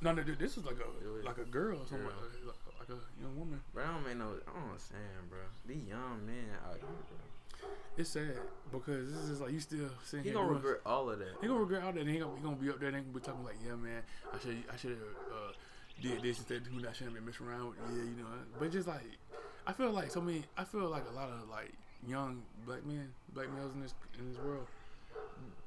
No, 0.07 0.13
no, 0.13 0.23
dude, 0.23 0.39
this 0.39 0.57
was 0.57 0.65
like 0.65 0.77
a 0.79 1.05
Really? 1.05 1.23
like 1.23 1.39
a 1.39 1.45
girl 1.45 1.79
or 1.83 1.87
something 1.87 2.07
Girl. 2.07 2.17
like, 2.47 2.57
like, 2.79 2.89
like 2.89 2.99
a 2.99 3.23
young 3.23 3.35
woman. 3.39 3.61
Bro, 3.75 3.85
I 3.85 3.87
don't 3.93 4.05
make 4.07 4.17
no. 4.17 4.39
I 4.47 4.53
don't 4.55 4.71
understand, 4.71 5.27
bro. 5.29 5.39
These 5.67 5.85
young 5.89 6.25
men 6.25 6.47
out 6.65 6.75
here, 6.75 6.87
bro. 6.87 7.69
It's 7.97 8.11
sad 8.11 8.37
because 8.71 9.11
this 9.13 9.29
is 9.31 9.41
like 9.41 9.53
you 9.53 9.61
still 9.61 9.89
sitting 10.05 10.25
He 10.25 10.31
here. 10.31 10.39
gonna 10.39 10.53
regret 10.53 10.81
all 10.85 11.11
of 11.11 11.19
that. 11.19 11.35
He 11.41 11.47
gonna 11.49 11.61
regret 11.61 11.83
all 11.83 11.93
that. 11.93 12.01
And 12.01 12.11
he 12.11 12.19
gonna, 12.19 12.37
he 12.37 12.43
gonna 12.43 12.57
be 12.57 12.69
up 12.71 12.79
there. 12.79 12.89
and 12.89 12.97
he 12.99 13.03
gonna 13.03 13.15
be 13.19 13.21
talking 13.25 13.45
like, 13.45 13.57
yeah, 13.65 13.75
man, 13.75 14.03
I 14.33 14.39
should 14.39 14.63
I 14.73 14.77
should 14.77 14.91
have 14.91 15.17
uh, 15.33 15.53
did 16.03 16.23
this 16.23 16.39
instead 16.39 16.59
of 16.59 16.65
doing 16.71 16.83
that. 16.83 16.91
I 16.91 16.93
shouldn't 16.93 17.17
have 17.17 17.25
been 17.25 17.33
messing 17.33 17.47
around 17.49 17.69
with. 17.71 17.79
Yeah, 17.91 18.05
you 18.05 18.17
know. 18.21 18.29
But 18.61 18.71
just 18.71 18.87
like, 18.87 19.03
I 19.67 19.73
feel 19.73 19.91
like 19.91 20.11
so 20.11 20.21
many. 20.21 20.45
I 20.57 20.65
feel 20.65 20.89
like 20.89 21.05
a 21.11 21.15
lot 21.15 21.31
of 21.31 21.49
like 21.49 21.73
young 22.07 22.43
black 22.67 22.85
men, 22.85 23.09
black 23.33 23.49
males 23.57 23.73
in 23.75 23.81
this 23.81 23.95
in 24.19 24.29
this 24.31 24.39
world, 24.45 24.67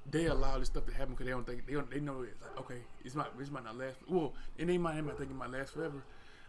they 0.10 0.26
allow 0.26 0.58
this 0.58 0.68
stuff 0.70 0.86
to 0.88 0.94
happen 0.94 1.14
because 1.14 1.26
they 1.26 1.32
don't 1.32 1.46
think 1.46 1.66
they 1.68 1.74
don't 1.74 1.90
they 1.92 2.00
know 2.00 2.22
it's 2.24 2.42
like 2.42 2.60
okay, 2.60 2.82
it's 3.06 3.16
might 3.16 3.38
this 3.38 3.52
might 3.52 3.64
not 3.64 3.78
last. 3.78 3.98
Well, 4.08 4.34
and 4.58 4.70
they 4.70 4.78
might 4.78 4.96
they 4.96 5.02
might 5.02 5.18
think 5.18 5.30
it 5.32 5.36
might 5.36 5.52
last 5.52 5.74
forever, 5.74 6.04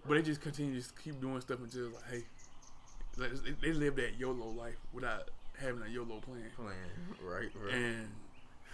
but 0.06 0.14
they 0.14 0.22
just 0.22 0.40
continue 0.40 0.72
to 0.74 0.78
just 0.80 0.98
keep 1.02 1.20
doing 1.20 1.40
stuff 1.40 1.58
until 1.62 1.86
it's 1.88 1.94
like 1.96 2.04
hey, 2.10 2.22
like, 3.18 3.60
they- 3.60 3.72
live 3.72 3.96
that 3.96 4.18
YOLO 4.18 4.48
life 4.48 4.78
without 4.92 5.30
having 5.58 5.82
a 5.82 5.88
YOLO 5.88 6.20
plan. 6.20 6.42
Playing 6.56 6.70
right, 7.22 7.50
right, 7.62 7.74
And 7.74 8.08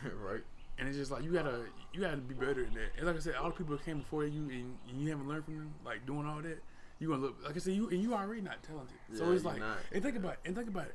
right. 0.25 0.43
and 0.79 0.89
it's 0.89 0.97
just 0.97 1.11
like 1.11 1.25
you 1.25 1.33
gotta 1.33 1.65
you 1.93 2.01
gotta 2.01 2.19
be 2.19 2.35
better 2.35 2.63
than 2.65 2.75
that. 2.75 2.91
And 2.97 3.07
like 3.07 3.17
I 3.17 3.19
said, 3.21 3.35
all 3.35 3.49
the 3.51 3.57
people 3.57 3.77
that 3.77 3.85
came 3.85 3.99
before 3.99 4.25
you 4.25 4.43
and, 4.51 4.77
and 4.89 5.01
you 5.01 5.11
haven't 5.11 5.27
learned 5.27 5.47
from 5.47 5.55
them, 5.57 5.75
like 5.85 6.07
doing 6.07 6.27
all 6.27 6.41
that, 6.43 6.63
you 7.01 7.09
gonna 7.09 7.23
look 7.23 7.37
like 7.45 7.57
I 7.57 7.59
said, 7.59 7.73
you 7.75 7.89
and 7.89 8.01
you 8.01 8.15
already 8.15 8.41
not 8.43 8.63
talented. 8.63 8.95
so 9.13 9.25
Yeah, 9.25 9.33
it's 9.33 9.43
you're 9.43 9.53
like 9.53 9.61
not. 9.61 9.79
and 9.91 10.03
think 10.03 10.17
about 10.17 10.35
it, 10.35 10.39
and 10.45 10.55
think 10.55 10.69
about 10.69 10.87
it. 10.87 10.95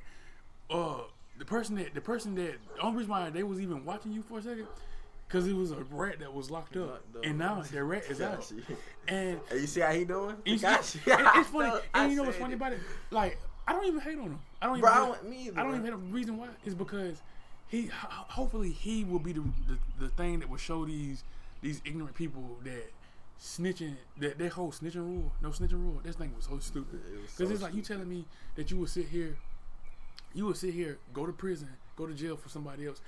Uh 0.70 1.02
the 1.42 1.46
person 1.46 1.76
that 1.76 1.94
the 1.96 2.02
person 2.02 2.36
that 2.36 2.54
the 2.76 2.82
only 2.84 3.00
reason 3.00 3.10
why 3.12 3.30
they 3.32 3.42
was 3.42 3.60
even 3.60 3.84
watching 3.84 4.12
you 4.12 4.22
for 4.22 4.38
a 4.38 4.42
second, 4.44 4.68
cause 5.28 5.48
it 5.48 5.56
was 5.56 5.72
a 5.72 5.84
rat 5.90 6.20
that 6.20 6.32
was 6.32 6.52
locked 6.52 6.78
up. 6.78 7.04
And 7.24 7.40
now 7.40 7.64
that 7.72 7.84
rat 7.84 8.04
is 8.10 8.22
out. 8.22 8.52
You. 8.56 8.78
And 9.08 9.40
you 9.52 9.66
see 9.66 9.80
how 9.82 9.92
he 9.92 10.06
doing? 10.06 10.36
and 10.36 10.40
He 10.46 10.58
got 10.58 10.82
it's, 10.82 10.96
you. 10.96 11.02
and 11.14 11.28
it's 11.36 11.50
funny. 11.56 11.82
I 11.96 12.04
And 12.04 12.12
you 12.12 12.18
know 12.18 12.24
what's 12.26 12.38
funny 12.38 12.54
it. 12.54 12.58
about 12.58 12.74
it? 12.74 12.80
Like 13.10 13.40
I 13.68 13.74
don't 13.74 13.86
even 13.88 14.00
hate 14.02 14.20
on 14.20 14.26
him. 14.26 14.40
I 14.62 14.68
don't 14.68 14.78
even 14.78 14.82
Bro, 14.82 14.92
I 14.92 14.96
hate- 15.06 15.14
don't, 15.14 15.30
me 15.32 15.38
either, 15.48 15.60
I 15.60 15.64
don't 15.64 15.72
even 15.74 15.86
hate 15.86 15.94
him. 15.94 16.08
The 16.10 16.14
reason 16.14 16.38
why 16.38 16.48
is 16.64 16.76
because 16.76 17.22
he 17.68 17.90
hopefully 17.92 18.70
he 18.72 19.04
will 19.04 19.18
be 19.20 19.34
the, 19.34 19.42
the 19.68 19.78
the 20.00 20.10
thing 20.10 20.40
that 20.42 20.50
will 20.50 20.58
show 20.58 20.86
these 20.86 21.24
these 21.64 21.82
ignorant 21.86 22.14
people 22.14 22.58
that 22.66 22.92
snitching 23.42 23.96
that 24.20 24.38
that 24.38 24.52
whole 24.52 24.72
snitching 24.72 24.98
rule 24.98 25.32
no 25.42 25.50
snitching 25.50 25.82
rule 25.82 26.00
this 26.04 26.16
thing 26.16 26.32
was 26.36 26.46
so 26.46 26.60
stupid 26.60 27.00
It 27.08 27.22
because 27.22 27.48
so 27.48 27.54
it's 27.54 27.62
like 27.64 27.74
you 27.74 27.82
telling 27.82 28.08
me 28.08 28.26
that 28.56 28.70
you 28.70 28.78
would 28.78 28.90
sit 28.90 29.08
here 29.08 29.38
you 30.34 30.46
would 30.46 30.58
sit 30.58 30.74
here 30.74 30.98
go 31.14 31.26
to 31.26 31.34
prison 31.34 31.70
go 31.96 32.06
to 32.08 32.14
jail 32.14 32.36
for 32.38 32.50
somebody 32.50 32.88
else 32.88 33.02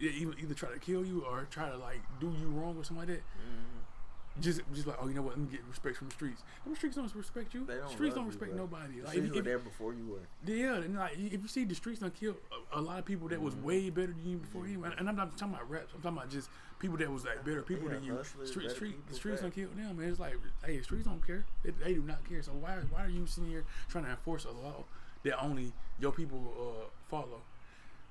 either, 0.00 0.32
either 0.42 0.54
try 0.54 0.70
to 0.70 0.78
kill 0.78 1.04
you 1.04 1.24
or 1.28 1.46
try 1.50 1.68
to 1.70 1.76
like 1.76 2.00
do 2.20 2.34
you 2.40 2.48
wrong 2.48 2.76
or 2.76 2.84
something 2.84 3.06
like 3.08 3.16
that 3.16 3.22
Mm-hmm. 3.22 4.42
just 4.42 4.60
just 4.74 4.86
like 4.86 4.96
oh 5.00 5.08
you 5.08 5.14
know 5.14 5.22
what 5.22 5.38
let 5.38 5.38
me 5.38 5.46
get 5.50 5.60
respect 5.68 5.96
from 5.96 6.08
the 6.08 6.14
streets 6.14 6.42
the 6.68 6.76
streets 6.76 6.96
don't 6.96 7.14
respect 7.14 7.54
you 7.54 7.64
They 7.64 7.76
don't 7.76 7.88
streets 7.90 8.14
don't 8.14 8.26
respect 8.26 8.50
bro. 8.52 8.60
nobody 8.64 9.00
like 9.00 9.16
if, 9.16 9.24
you 9.24 9.30
were 9.32 9.38
if- 9.38 9.44
there 9.44 9.58
before 9.58 9.94
you 9.94 10.04
were. 10.06 10.52
yeah, 10.54 10.74
and 10.76 10.96
like 10.96 11.12
if 11.16 11.40
you 11.40 11.48
see 11.48 11.64
the 11.64 11.74
streets 11.74 12.00
done 12.00 12.10
killed 12.10 12.36
a, 12.74 12.78
a 12.78 12.82
lot 12.82 12.98
of 12.98 13.04
people 13.06 13.28
that 13.28 13.40
was 13.40 13.54
Mm-hmm. 13.54 13.64
way 13.66 13.90
better 13.90 14.08
than 14.08 14.26
you 14.30 14.36
before 14.36 14.64
him, 14.66 14.84
and, 14.84 14.92
and 14.98 15.08
I'm 15.08 15.16
not 15.16 15.38
talking 15.38 15.54
about 15.54 15.70
raps. 15.70 15.92
I'm 15.94 16.02
talking 16.02 16.18
about 16.18 16.30
just 16.30 16.50
people 16.78 16.98
that 16.98 17.10
was 17.10 17.24
like 17.24 17.42
better 17.46 17.62
people 17.62 17.88
Yeah, 17.88 17.94
than 17.94 18.04
you. 18.04 18.18
Street, 18.44 18.70
street, 18.72 18.90
people, 18.90 19.04
the 19.08 19.14
streets 19.14 19.40
don't 19.40 19.54
kill 19.54 19.68
them, 19.70 19.98
and 19.98 20.08
it's 20.10 20.20
like, 20.20 20.34
hey, 20.66 20.76
the 20.78 20.82
streets 20.84 21.06
don't 21.06 21.24
care. 21.26 21.46
They, 21.64 21.70
they 21.70 21.94
do 21.94 22.02
not 22.02 22.28
care. 22.28 22.42
So 22.42 22.52
why 22.52 22.74
why 22.90 23.04
are 23.06 23.08
you 23.08 23.24
sitting 23.26 23.48
here 23.48 23.64
trying 23.88 24.04
to 24.04 24.10
enforce 24.10 24.44
a 24.44 24.50
law 24.50 24.84
that 25.26 25.38
only 25.42 25.72
your 26.00 26.12
people 26.12 26.40
uh, 26.58 26.86
follow? 27.08 27.40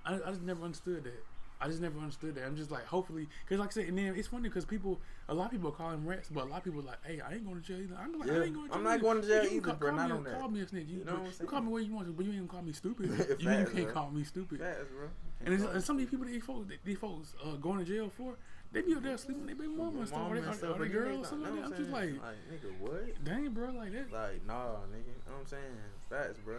I, 0.06 0.16
I 0.16 0.30
just 0.30 0.44
never 0.44 0.64
understood 0.64 1.04
that. 1.04 1.24
I 1.62 1.68
just 1.68 1.80
never 1.82 1.98
understood 2.00 2.36
that. 2.36 2.44
I'm 2.46 2.58
just 2.58 2.70
like, 2.70 2.86
hopefully, 2.86 3.28
because 3.44 3.60
like 3.60 3.70
I 3.70 3.72
said, 3.72 3.86
and 3.88 3.98
then 3.98 4.14
it's 4.16 4.28
funny 4.28 4.50
because 4.50 4.66
people, 4.66 5.00
a 5.30 5.34
lot 5.34 5.46
of 5.46 5.52
people 5.52 5.72
call 5.72 5.92
him 5.92 6.06
rats, 6.06 6.28
but 6.30 6.44
a 6.44 6.48
lot 6.48 6.58
of 6.58 6.64
people 6.66 6.82
are 6.82 6.84
like, 6.84 6.98
hey, 7.06 7.22
I 7.22 7.34
ain't 7.34 7.46
going 7.46 7.62
to 7.62 7.66
jail 7.66 7.80
either. 7.82 7.96
I'm 7.98 8.20
like, 8.20 8.28
Yeah, 8.28 8.40
I 8.40 8.44
ain't 8.44 8.54
going 8.54 8.68
to 8.68 8.74
jail. 8.74 8.78
I'm 8.78 8.84
not 8.84 9.02
going 9.02 9.22
to 9.22 9.28
jail 9.28 9.44
You 9.46 9.50
either, 9.52 9.62
call, 9.62 9.76
bro, 9.76 9.90
Call 9.92 9.98
not 9.98 10.10
me, 10.10 10.16
on 10.18 10.24
that. 10.26 10.40
call 10.40 10.50
me 10.50 10.62
a 10.62 10.68
snitch. 10.68 10.88
You, 10.88 11.00
You 11.00 11.06
know 11.06 11.14
what 11.14 11.22
I'm 11.22 11.26
you 11.40 11.48
call 11.48 11.60
me 11.62 11.66
saying? 11.66 11.72
where 11.72 11.82
you 11.82 11.94
want 11.96 12.08
to, 12.08 12.14
but 12.14 12.26
you 12.26 12.34
ain't 12.34 12.50
call 12.50 12.62
me 12.62 12.74
stupid. 12.74 13.06
You, 13.40 13.50
you 13.50 13.66
can't 13.66 13.74
bro. 13.86 13.94
call 13.94 14.12
me 14.12 14.24
stupid. 14.26 14.60
Facts, 14.60 14.92
bro. 14.96 15.08
And, 15.46 15.54
it's, 15.54 15.64
and 15.64 15.82
some 15.84 15.96
of 15.96 16.00
these 16.02 16.10
people, 16.10 16.26
these 16.26 16.44
folks, 16.44 16.68
these 16.84 16.98
folks 16.98 17.34
uh, 17.44 17.56
going 17.56 17.80
to 17.80 17.86
jail 17.86 18.12
for, 18.16 18.36
they 18.74 18.82
be 18.82 18.94
up 18.94 19.04
there 19.04 19.18
sleeping 19.18 19.46
with 19.46 19.58
their 19.58 19.68
baby 19.68 19.78
mama 19.78 20.00
and 20.00 20.08
stuff, 20.10 20.30
or 20.30 20.36
they, 20.36 20.68
or, 20.68 20.72
or 20.76 20.80
they 20.80 20.90
girl 20.90 21.22
or 21.22 21.26
something 21.26 21.50
like 21.50 21.62
that. 21.64 21.72
I'm 21.72 21.78
just 21.78 21.90
like, 21.90 22.10
like, 22.20 22.36
nigga, 22.52 22.80
what? 22.80 23.24
dang, 23.24 23.50
bro, 23.52 23.72
like 23.72 23.94
that. 23.94 24.12
Like, 24.12 24.46
nah, 24.46 24.84
nigga. 24.92 25.08
You 25.08 25.24
know 25.32 25.40
what 25.40 25.40
I'm 25.40 25.48
saying? 25.48 25.80
Facts, 26.10 26.40
bro. 26.44 26.58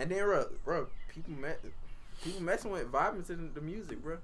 And 0.00 0.10
then, 0.10 0.24
bro, 0.24 0.46
bro 0.64 0.86
people 1.14 1.34
met, 1.34 1.60
people 2.24 2.42
messing 2.42 2.70
with 2.70 2.90
vibing 2.90 3.26
to 3.26 3.34
the, 3.34 3.48
the 3.54 3.60
music, 3.60 4.02
bro. 4.02 4.18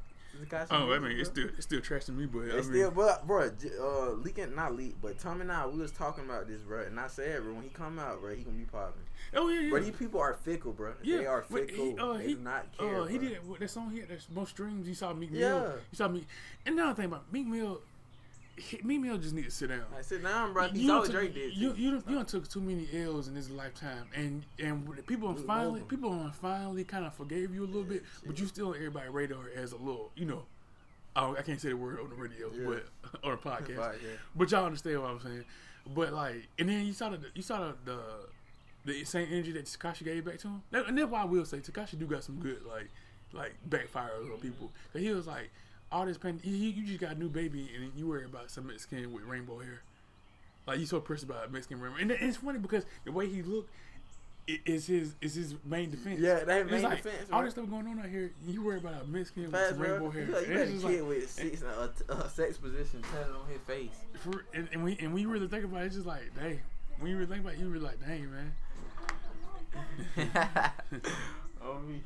Oh, 0.71 0.93
I 0.93 0.99
mean, 0.99 1.19
it's 1.19 1.31
still 1.31 1.49
it's 1.57 1.65
still 1.65 1.81
trash 1.81 2.05
to 2.05 2.13
me, 2.13 2.27
but 2.27 2.41
I 2.41 2.59
It's 2.59 2.69
mean, 2.69 2.77
still, 2.77 2.91
but 2.91 3.27
bro, 3.27 3.51
uh, 3.81 4.11
leaking 4.11 4.55
not 4.55 4.77
leak, 4.77 4.97
but 5.01 5.19
Tom 5.19 5.41
and 5.41 5.51
I 5.51 5.67
we 5.67 5.79
was 5.79 5.93
talking 5.93 6.25
about 6.25 6.47
this, 6.47 6.61
bro, 6.61 6.83
and 6.83 7.01
I 7.01 7.07
said, 7.07 7.43
bro, 7.43 7.55
when 7.55 7.63
he 7.63 7.71
come 7.71 7.99
out, 7.99 8.21
bro, 8.21 8.35
he 8.35 8.43
gonna 8.43 8.57
be 8.59 8.65
popping. 8.65 9.01
oh 9.35 9.49
yeah, 9.49 9.61
yeah. 9.61 9.71
But 9.71 9.85
these 9.87 9.95
people 9.95 10.21
are 10.21 10.35
fickle, 10.35 10.73
bro. 10.73 10.93
Yeah, 11.03 11.17
they 11.17 11.27
are 11.27 11.41
fickle. 11.41 11.85
He, 11.87 11.97
uh, 11.99 12.13
they 12.19 12.27
he, 12.27 12.35
do 12.35 12.41
not 12.41 12.67
care. 12.77 13.01
Uh, 13.01 13.05
he 13.07 13.17
bro. 13.17 13.29
did 13.29 13.49
what 13.49 13.61
that 13.61 13.71
song 13.71 13.91
here. 13.93 14.05
That's 14.07 14.29
most 14.29 14.51
streams. 14.51 14.87
You 14.87 14.95
saw 14.95 15.15
Meek 15.15 15.33
Mill. 15.33 15.41
Yeah. 15.41 15.73
You 15.91 15.97
saw 15.97 16.09
me. 16.09 16.27
And 16.67 16.79
another 16.79 16.95
thing 16.95 17.07
about 17.07 17.33
Meek 17.33 17.47
Mill, 17.47 17.81
he, 18.57 18.81
Meek 18.83 19.01
Mill 19.01 19.19
just 19.19 19.35
need 19.35 19.45
to 19.45 19.51
sit 19.51 19.69
down. 19.69 19.85
I 19.97 20.03
sit 20.03 20.23
down, 20.23 20.53
bro. 20.53 20.69
He 20.69 20.81
You 20.81 20.87
saw 20.87 20.93
done 20.95 20.99
what 20.99 21.05
took- 21.07 21.15
Drake 21.15 21.35
did. 21.35 21.57
You 21.57 21.75
you 21.75 21.91
done, 21.93 22.05
you 22.09 22.15
done 22.17 22.27
took 22.27 22.49
too 22.49 22.61
many 22.61 22.89
L's 22.95 23.29
in 23.29 23.35
this 23.35 23.51
lifetime, 23.51 24.07
and 24.15 24.45
and 24.59 25.07
people 25.07 25.33
We 25.33 25.43
finally 25.43 25.81
people 25.83 26.31
finally 26.41 26.85
kind 26.85 27.05
of 27.05 27.15
forgave 27.15 27.55
you 27.55 27.65
a 27.65 27.67
little 27.67 27.85
bit, 27.85 28.03
but 28.27 28.39
you 28.39 28.47
still 28.47 28.69
on 28.69 28.77
everybody 28.77 29.09
radar 29.11 29.49
as 29.55 29.73
a 29.73 29.77
little, 29.77 30.11
you 30.17 30.25
know. 30.27 30.45
Oh, 31.19 31.35
I 31.39 31.43
can't 31.43 31.61
say 31.61 31.71
the 31.71 31.77
word 31.77 31.99
on 32.01 32.11
the 32.11 32.15
radio, 32.17 32.51
Yeah. 32.55 32.79
but 33.03 33.21
or 33.25 33.35
a 33.35 33.37
podcast. 33.39 33.77
Podcast. 33.77 34.19
But 34.35 34.51
y'all 34.51 34.67
understand 34.67 35.01
what 35.03 35.11
I'm 35.11 35.21
saying. 35.21 35.45
But 35.95 36.13
like, 36.13 36.49
and 36.59 36.69
then 36.69 36.85
you 36.87 36.93
saw 36.93 37.11
the 37.11 37.19
you 37.35 37.43
saw 37.43 37.59
the 37.61 37.75
the, 37.85 38.01
the 38.85 39.05
same 39.05 39.29
energy 39.31 39.53
that 39.53 39.65
Tekashi 39.67 40.05
gave 40.05 40.25
back 40.25 40.39
to 40.39 40.49
him, 40.49 40.63
and 40.73 40.97
that's 40.99 41.09
why 41.11 41.23
I 41.23 41.25
will 41.25 41.45
say 41.45 41.59
Tekashi 41.59 41.99
do 41.99 42.07
got 42.07 42.25
some 42.25 42.37
good 42.41 42.63
like 42.67 42.91
like 43.33 43.55
backfires 43.69 44.33
on 44.33 44.39
people. 44.41 44.71
Cause 44.93 45.03
he 45.03 45.11
was 45.11 45.27
like, 45.27 45.51
all 45.93 46.07
this 46.07 46.19
pain, 46.19 46.41
you, 46.43 46.53
you 46.55 46.85
just 46.87 47.01
got 47.01 47.13
a 47.13 47.19
new 47.19 47.29
baby 47.29 47.71
and 47.77 47.93
you 47.97 48.07
worry 48.07 48.25
about 48.25 48.51
some 48.51 48.67
Mexican 48.67 49.13
with 49.13 49.25
rainbow 49.25 49.59
hair. 49.59 49.83
Like 50.67 50.81
you 50.81 50.87
so 50.87 51.01
pressed 51.01 51.23
about 51.23 51.53
Mexican 51.53 51.81
rainbow, 51.81 51.99
and 52.01 52.11
it's 52.11 52.39
funny 52.39 52.59
because 52.59 52.85
the 53.05 53.13
way 53.13 53.29
he 53.29 53.43
looked. 53.43 53.71
Is 54.65 54.87
his 54.87 55.17
is 55.21 55.35
his 55.35 55.57
main 55.65 55.91
defense? 55.91 56.21
Yeah, 56.21 56.45
that 56.45 56.71
main 56.71 56.81
like, 56.83 57.03
defense, 57.03 57.29
All 57.33 57.41
right? 57.41 57.47
this 57.47 57.55
stuff 57.55 57.69
going 57.69 57.89
on 57.89 57.99
out 57.99 58.07
here, 58.07 58.31
you 58.47 58.63
worry 58.63 58.79
about 58.79 59.03
a 59.03 59.05
Mexican 59.05 59.43
with 59.43 59.51
Fast, 59.53 59.71
some 59.71 59.81
rainbow 59.81 60.09
hair. 60.09 60.23
You 60.23 60.31
got, 60.33 60.43
And 60.45 60.53
you 60.53 60.55
got 60.55 60.69
it's 60.69 60.85
a 60.85 60.87
kid 60.87 61.01
like- 61.01 61.09
with 61.09 61.31
six, 61.31 61.63
uh, 61.65 61.89
uh, 62.09 62.29
sex 62.29 62.57
position 62.57 63.03
tatted 63.13 63.35
on 63.35 63.49
his 63.51 63.61
face. 63.63 63.91
For, 64.21 64.45
and, 64.55 64.69
and 64.73 64.85
we 64.85 64.97
and 65.01 65.13
we 65.13 65.27
really 65.27 65.49
think 65.49 65.65
about 65.65 65.83
it, 65.83 65.87
it's 65.87 65.97
just 65.97 66.07
like, 66.07 66.33
dang. 66.39 66.61
When 67.01 67.11
you 67.11 67.17
really 67.17 67.29
think 67.29 67.41
about 67.41 67.55
it, 67.55 67.59
you 67.59 67.69
really 67.69 67.85
like, 67.85 67.99
dang, 68.07 68.31
man. 68.31 68.53
oh 71.65 71.79
me. 71.81 72.03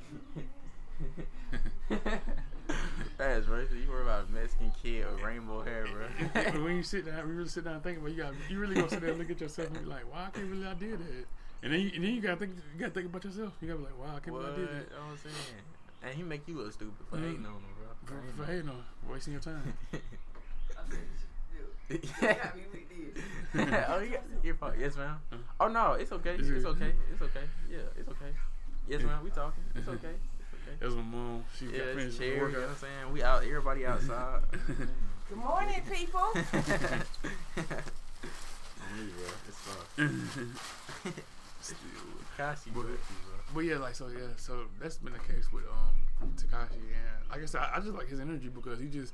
Fast, 3.21 3.49
bro. 3.49 3.67
So 3.69 3.75
you 3.75 3.87
worry 3.91 4.01
about 4.03 4.29
a 4.29 4.33
Mexican 4.33 4.73
kid 4.83 5.05
with 5.05 5.21
rainbow 5.23 5.63
hair, 5.63 5.85
But 6.35 6.53
bro. 6.55 6.65
when 6.65 6.77
you 6.77 6.83
sit 6.83 7.05
down, 7.05 7.29
we 7.29 7.35
really 7.35 7.51
sit 7.51 7.65
down 7.65 7.75
and 7.75 7.83
think 7.83 7.99
about 7.99 8.09
it, 8.09 8.17
you 8.17 8.23
got 8.23 8.33
you 8.49 8.59
really 8.59 8.77
gonna 8.77 8.89
sit 8.89 9.03
there 9.03 9.11
and 9.11 9.19
look 9.19 9.29
at 9.31 9.39
yourself 9.43 9.69
and 9.69 9.79
be 9.81 9.85
like, 9.85 10.11
wow, 10.11 10.29
I 10.29 10.31
can't 10.31 10.49
believe 10.51 10.67
I 10.67 10.73
did 10.73 10.99
that. 10.99 11.27
And 11.63 11.71
then 11.75 11.81
you, 11.81 11.91
and 11.97 12.03
then 12.05 12.15
you 12.15 12.21
gotta 12.23 12.37
think 12.37 12.53
you 12.73 12.81
gotta 12.81 12.93
think 12.93 13.07
about 13.13 13.25
yourself. 13.25 13.53
You 13.61 13.69
gotta 13.69 13.81
be 13.81 13.85
like, 13.85 13.99
wow, 14.01 14.17
I 14.17 14.21
can't 14.21 14.33
what? 14.33 14.41
believe 14.55 14.57
I 14.57 14.61
You 14.61 14.67
did 14.69 14.75
that. 14.89 14.91
know 14.93 15.05
what 15.05 15.11
I'm 15.13 15.19
saying? 15.19 15.37
And 16.03 16.15
he 16.15 16.23
make 16.23 16.49
you 16.49 16.55
look 16.57 16.73
stupid 16.73 16.97
for 17.11 17.17
Mhm. 17.19 17.29
hating 17.29 17.45
on 17.45 17.53
him, 17.53 17.63
bro. 17.77 18.17
For, 18.33 18.37
for 18.39 18.45
hating 18.51 18.69
on, 18.71 18.85
wasting 19.07 19.33
your 19.35 19.43
time. 19.43 19.75
yeah. 22.23 22.53
oh, 23.91 23.99
you 24.01 24.11
got 24.17 24.23
your 24.43 24.55
fault. 24.55 24.75
Yes, 24.81 24.97
ma'am. 24.97 25.19
Oh 25.61 25.69
no, 25.69 25.93
it's 25.93 26.13
okay. 26.13 26.37
It's 26.39 26.65
okay. 26.65 26.95
It's 27.13 27.21
okay. 27.21 27.45
Yeah, 27.71 27.79
it's 27.99 28.09
okay. 28.09 28.33
Yes, 28.89 29.03
ma'am. 29.03 29.21
We 29.23 29.29
talking. 29.29 29.65
It's 29.75 29.89
okay. 29.89 30.15
It's 30.73 30.83
okay. 30.83 30.87
Was 30.87 30.95
my 30.97 31.03
mom. 31.03 31.45
She 31.59 31.65
got 31.67 31.75
Yeah, 31.75 31.81
finished 31.95 32.07
it's 32.07 32.19
with 32.19 32.29
chair. 32.29 32.49
You 32.49 32.53
know 32.55 32.61
what 32.61 32.69
I'm 32.71 32.77
saying? 32.77 33.13
We 33.13 33.23
out. 33.23 33.43
Everybody 33.45 33.87
outside. 33.87 34.41
Good 35.29 35.39
morning, 35.39 35.83
people. 35.91 36.29
it's 36.35 36.49
fun. 39.59 39.85
But- 42.75 42.87
But 43.53 43.61
yeah, 43.65 43.79
like 43.79 43.95
so, 43.97 44.07
yeah, 44.09 44.29
so 44.37 44.67
that's 44.81 44.99
been 44.99 45.13
the 45.13 45.19
case 45.19 45.51
with 45.53 45.65
um 45.65 45.97
Tekashi, 46.37 46.79
and 46.79 47.29
like 47.31 47.43
I 47.43 47.47
said, 47.47 47.63
I, 47.63 47.77
I 47.77 47.81
just 47.81 47.95
like 47.95 48.09
his 48.09 48.21
energy 48.21 48.49
because 48.49 48.79
he 48.79 48.87
just, 48.87 49.13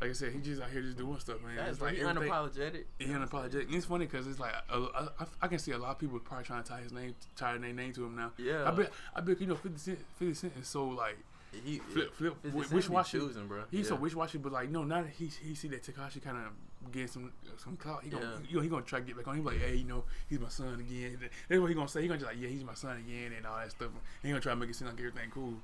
like 0.00 0.10
I 0.10 0.12
said, 0.14 0.32
he 0.32 0.38
just 0.40 0.62
out 0.62 0.70
here 0.70 0.82
just 0.82 0.96
doing 0.96 1.18
stuff, 1.18 1.42
man. 1.42 1.56
That's 1.56 1.72
It's 1.72 1.80
like 1.80 1.98
everything- 1.98 2.30
unapologetic. 2.30 2.84
He 2.98 3.06
unapologetic. 3.06 3.66
And 3.66 3.74
it's 3.74 3.86
funny 3.86 4.06
because 4.06 4.26
it's 4.26 4.38
like 4.40 4.54
a, 4.70 4.78
a, 4.78 5.12
I, 5.20 5.24
I 5.42 5.48
can 5.48 5.58
see 5.58 5.72
a 5.72 5.78
lot 5.78 5.90
of 5.90 5.98
people 5.98 6.18
probably 6.20 6.44
trying 6.44 6.62
to 6.62 6.68
tie 6.68 6.80
his 6.80 6.92
name, 6.92 7.14
tie 7.36 7.56
their 7.58 7.72
name 7.72 7.92
to 7.92 8.04
him 8.06 8.16
now. 8.16 8.32
Yeah. 8.38 8.66
I 8.66 8.70
bet, 8.70 8.92
I 9.14 9.20
bet 9.20 9.40
you 9.40 9.46
know, 9.46 9.56
Fifty 9.56 9.78
Cent, 9.78 9.98
Fifty 10.18 10.34
Cent 10.34 10.52
is 10.60 10.66
so 10.68 10.86
like 10.88 11.18
He 11.64 11.78
flip, 11.78 12.14
flip, 12.14 12.34
wish 12.72 12.88
washy. 12.88 13.18
choosing, 13.18 13.46
bro. 13.46 13.64
He's 13.70 13.88
so 13.88 13.94
Yeah. 13.94 14.00
wish 14.00 14.14
washy, 14.14 14.38
but 14.38 14.52
like 14.52 14.70
no, 14.70 14.84
now 14.84 15.02
that 15.02 15.10
he 15.10 15.26
he 15.26 15.54
see 15.54 15.68
that 15.68 15.82
Tekashi 15.82 16.22
kind 16.22 16.36
of 16.38 16.90
getting 16.92 17.08
some 17.08 17.32
some 17.58 17.76
clout, 17.76 18.02
he 18.02 18.08
gonna 18.08 18.24
Yeah. 18.24 18.48
you 18.48 18.56
know 18.56 18.62
he 18.62 18.68
gonna 18.70 18.82
try 18.82 19.00
to 19.00 19.04
get 19.04 19.16
back 19.16 19.28
on. 19.28 19.34
He 19.36 19.40
be 19.42 19.48
like, 19.48 19.58
hey, 19.60 19.74
you 19.74 19.84
know, 19.84 20.04
he's 20.28 20.40
my 20.40 20.48
son 20.48 20.80
again. 20.80 21.18
That's 21.48 21.60
what 21.60 21.66
he 21.68 21.74
gonna 21.74 21.88
say. 21.88 22.00
He 22.02 22.08
gonna 22.08 22.18
just 22.20 22.30
like, 22.32 22.40
yeah, 22.40 22.48
he's 22.48 22.64
my 22.64 22.74
son 22.74 22.96
again 22.96 23.32
and 23.36 23.44
all 23.46 23.56
that 23.58 23.70
stuff. 23.70 23.88
And 23.88 23.98
he 24.22 24.30
gonna 24.30 24.40
try 24.40 24.52
to 24.52 24.56
make 24.56 24.70
it 24.70 24.76
seem 24.76 24.88
like 24.88 24.98
everything 24.98 25.30
cool. 25.30 25.54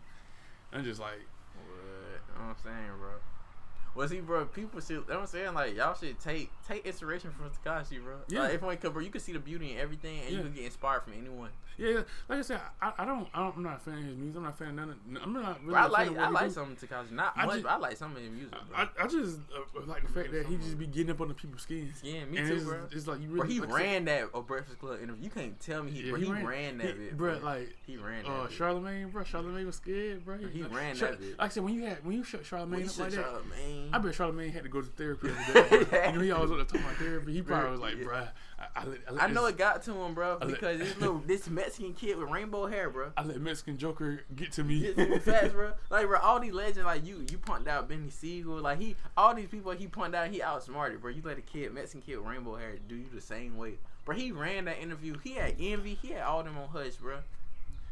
I'm 0.74 0.84
just 0.84 1.01
like, 1.01 1.20
What? 1.55 1.64
You 1.72 2.43
know 2.43 2.49
what 2.49 2.57
I'm 2.59 2.62
saying, 2.62 2.91
bro. 2.99 3.11
Well, 3.97 4.09
he, 4.09 4.21
bro, 4.21 4.45
people 4.45 4.81
should. 4.81 5.05
I'm 5.11 5.27
saying, 5.27 5.55
like, 5.55 5.75
y'all 5.75 5.95
should 5.95 6.21
take 6.21 6.51
take 6.69 6.85
inspiration 6.85 7.31
from 7.31 7.51
Tekashi, 7.51 8.03
bro. 8.03 8.17
Yeah. 8.29 8.43
Like, 8.43 8.55
if 8.55 8.63
only 8.63 8.77
cause, 8.77 8.93
bro, 8.93 9.03
you 9.03 9.11
can 9.11 9.23
see 9.23 9.33
the 9.33 9.39
beauty 9.39 9.73
in 9.73 9.79
everything, 9.79 10.21
and 10.21 10.31
Yeah. 10.31 10.37
you 10.39 10.43
can 10.45 10.53
get 10.53 10.65
inspired 10.65 11.03
from 11.05 11.15
anyone. 11.15 11.51
Yeah, 11.79 12.01
like 12.29 12.39
I 12.39 12.43
said, 12.43 12.61
I, 12.81 12.93
I 12.99 13.05
don't, 13.05 13.29
I 13.35 13.41
don't, 13.41 13.57
I'm 13.57 13.62
not 13.62 13.77
a 13.77 13.79
fan 13.81 13.99
of 13.99 14.05
his 14.05 14.16
music. 14.16 14.37
I'm 14.37 14.43
not 14.45 14.55
a 14.55 14.57
fan 14.57 14.68
of 14.68 14.74
none. 14.74 14.91
Of, 14.91 15.22
I'm 15.22 15.33
not 15.33 15.61
really. 15.61 15.72
Bro, 15.72 15.81
I 15.83 15.87
like 15.87 16.16
I 16.18 16.29
like 16.31 16.51
some 16.51 16.72
of 16.72 16.81
Tekashi, 16.81 17.11
not 17.12 17.33
I 17.37 17.45
much, 17.47 17.55
just- 17.57 17.62
but 17.64 17.72
I 17.72 17.77
like 17.77 17.97
some 17.97 18.16
of 18.16 18.22
his 18.22 18.31
music, 18.31 18.51
bro. 18.53 18.61
I, 18.77 18.89
I 19.03 19.07
just 19.07 19.39
uh, 19.55 19.81
like 19.87 20.03
the 20.03 20.09
fact 20.09 20.33
that 20.33 20.47
he 20.47 20.57
just 20.57 20.79
be 20.79 20.87
getting 20.87 21.11
up 21.11 21.20
on 21.20 21.29
the 21.29 21.35
people's 21.35 21.62
skin. 21.62 21.93
yeah, 22.03 22.24
me 22.24 22.39
and 22.39 22.49
too, 22.49 22.55
it's, 22.57 22.64
bro. 22.64 22.79
It's 22.91 23.07
like 23.07 23.20
you 23.20 23.29
Bro, 23.29 23.47
he 23.47 23.61
like 23.61 23.72
ran 23.72 24.05
that 24.07 24.29
a 24.35 24.41
Breakfast 24.43 24.79
Club 24.79 25.01
interview. 25.03 25.24
You 25.24 25.31
can't 25.31 25.61
tell 25.61 25.83
me 25.83 25.91
he, 25.93 26.03
Yeah, 26.05 26.11
bro, 26.11 26.18
he 26.20 26.27
he, 26.27 26.33
ran- 26.33 26.47
ran, 26.47 26.79
that 26.79 26.87
he- 26.87 26.93
bit, 26.93 27.16
bro, 27.16 27.39
bro. 27.39 27.45
like 27.51 27.77
he 27.87 27.97
ran 27.97 28.22
that. 28.24 28.31
Uh. 28.31 28.49
Charlemagne, 28.49 29.09
bro. 29.11 29.24
Charlemagne 29.24 29.66
was 29.66 29.77
scared, 29.77 30.24
bro. 30.24 30.39
He 30.39 30.62
ran 30.62 30.97
Char- 30.97 31.11
that 31.11 31.20
bit. 31.20 31.39
Like 31.39 31.47
I 31.47 31.49
said, 31.49 31.62
when 31.64 31.74
you 31.74 31.85
had 31.85 32.05
when 32.05 32.16
you 32.16 32.24
shut 32.24 32.47
Charlemagne 32.47 32.81
When 32.81 32.89
up 32.89 32.99
like 32.99 33.11
said 33.11 33.20
that, 33.20 33.24
Charlemagne, 33.27 33.91
I 33.93 33.99
bet 33.99 34.14
Charlemagne 34.14 34.51
had 34.53 34.62
to 34.62 34.68
go 34.68 34.81
to 34.81 34.87
therapy. 34.89 35.29
Every 35.29 35.55
day, 35.79 35.85
bro. 35.85 35.99
Yeah. 35.99 36.07
You 36.12 36.18
know, 36.18 36.24
he 36.24 36.31
always 36.33 36.51
want 36.51 36.66
to 36.68 36.72
talk 36.74 36.83
about 36.85 36.97
therapy. 36.97 37.33
He 37.35 37.43
probably 37.43 37.70
was 37.72 37.81
like, 37.81 37.97
Yeah. 37.99 38.05
bruh, 38.05 38.29
I, 38.59 38.64
I, 38.81 38.85
let, 38.87 38.99
I, 39.07 39.11
let 39.12 39.22
I 39.22 39.27
know 39.27 39.45
it 39.47 39.59
got 39.59 39.83
to 39.83 39.93
him, 39.93 40.14
bro, 40.14 40.39
because 40.39 40.79
this 40.81 40.97
little 40.99 41.22
this 41.27 41.49
Mexican 41.67 41.95
kid 41.95 42.17
with 42.17 42.31
rainbow 42.31 42.69
hair, 42.69 42.89
bro. 42.89 43.11
I 43.17 43.25
let 43.25 43.41
Mexican 43.41 43.77
Joker 43.77 44.21
get 44.37 44.53
to 44.53 44.62
me. 44.62 44.83
Get 44.83 44.97
to 44.97 45.07
me 45.07 45.19
fast, 45.19 45.53
bro. 45.53 45.73
Like, 45.91 46.07
bro, 46.07 46.21
all 46.21 46.39
these 46.39 46.53
legends, 46.53 46.87
like 46.87 47.05
you, 47.05 47.27
you 47.29 47.39
pumped 47.39 47.67
out 47.67 47.89
Benny 47.89 48.09
Siegel, 48.09 48.61
like 48.61 48.81
he, 48.81 48.95
all 49.17 49.35
these 49.35 49.49
people 49.49 49.73
he 49.73 49.89
pumped 49.89 50.14
out, 50.14 50.29
he 50.29 50.41
outsmarted, 50.41 51.03
bro. 51.03 51.11
You 51.11 51.23
let 51.25 51.39
a 51.39 51.43
kid, 51.43 51.75
Mexican 51.75 52.03
kid 52.03 52.19
with 52.19 52.29
rainbow 52.29 52.55
hair, 52.55 52.77
do 52.89 52.95
you 52.95 53.07
the 53.12 53.21
same 53.21 53.57
way, 53.57 53.79
bro. 54.05 54.14
He 54.14 54.31
ran 54.31 54.67
that 54.67 54.81
interview. 54.81 55.17
He 55.25 55.33
had 55.33 55.57
Envy. 55.59 55.99
He 56.01 56.11
had 56.11 56.23
all 56.23 56.45
them 56.45 56.57
on 56.57 56.69
hush, 56.69 56.95
bro. 56.95 57.17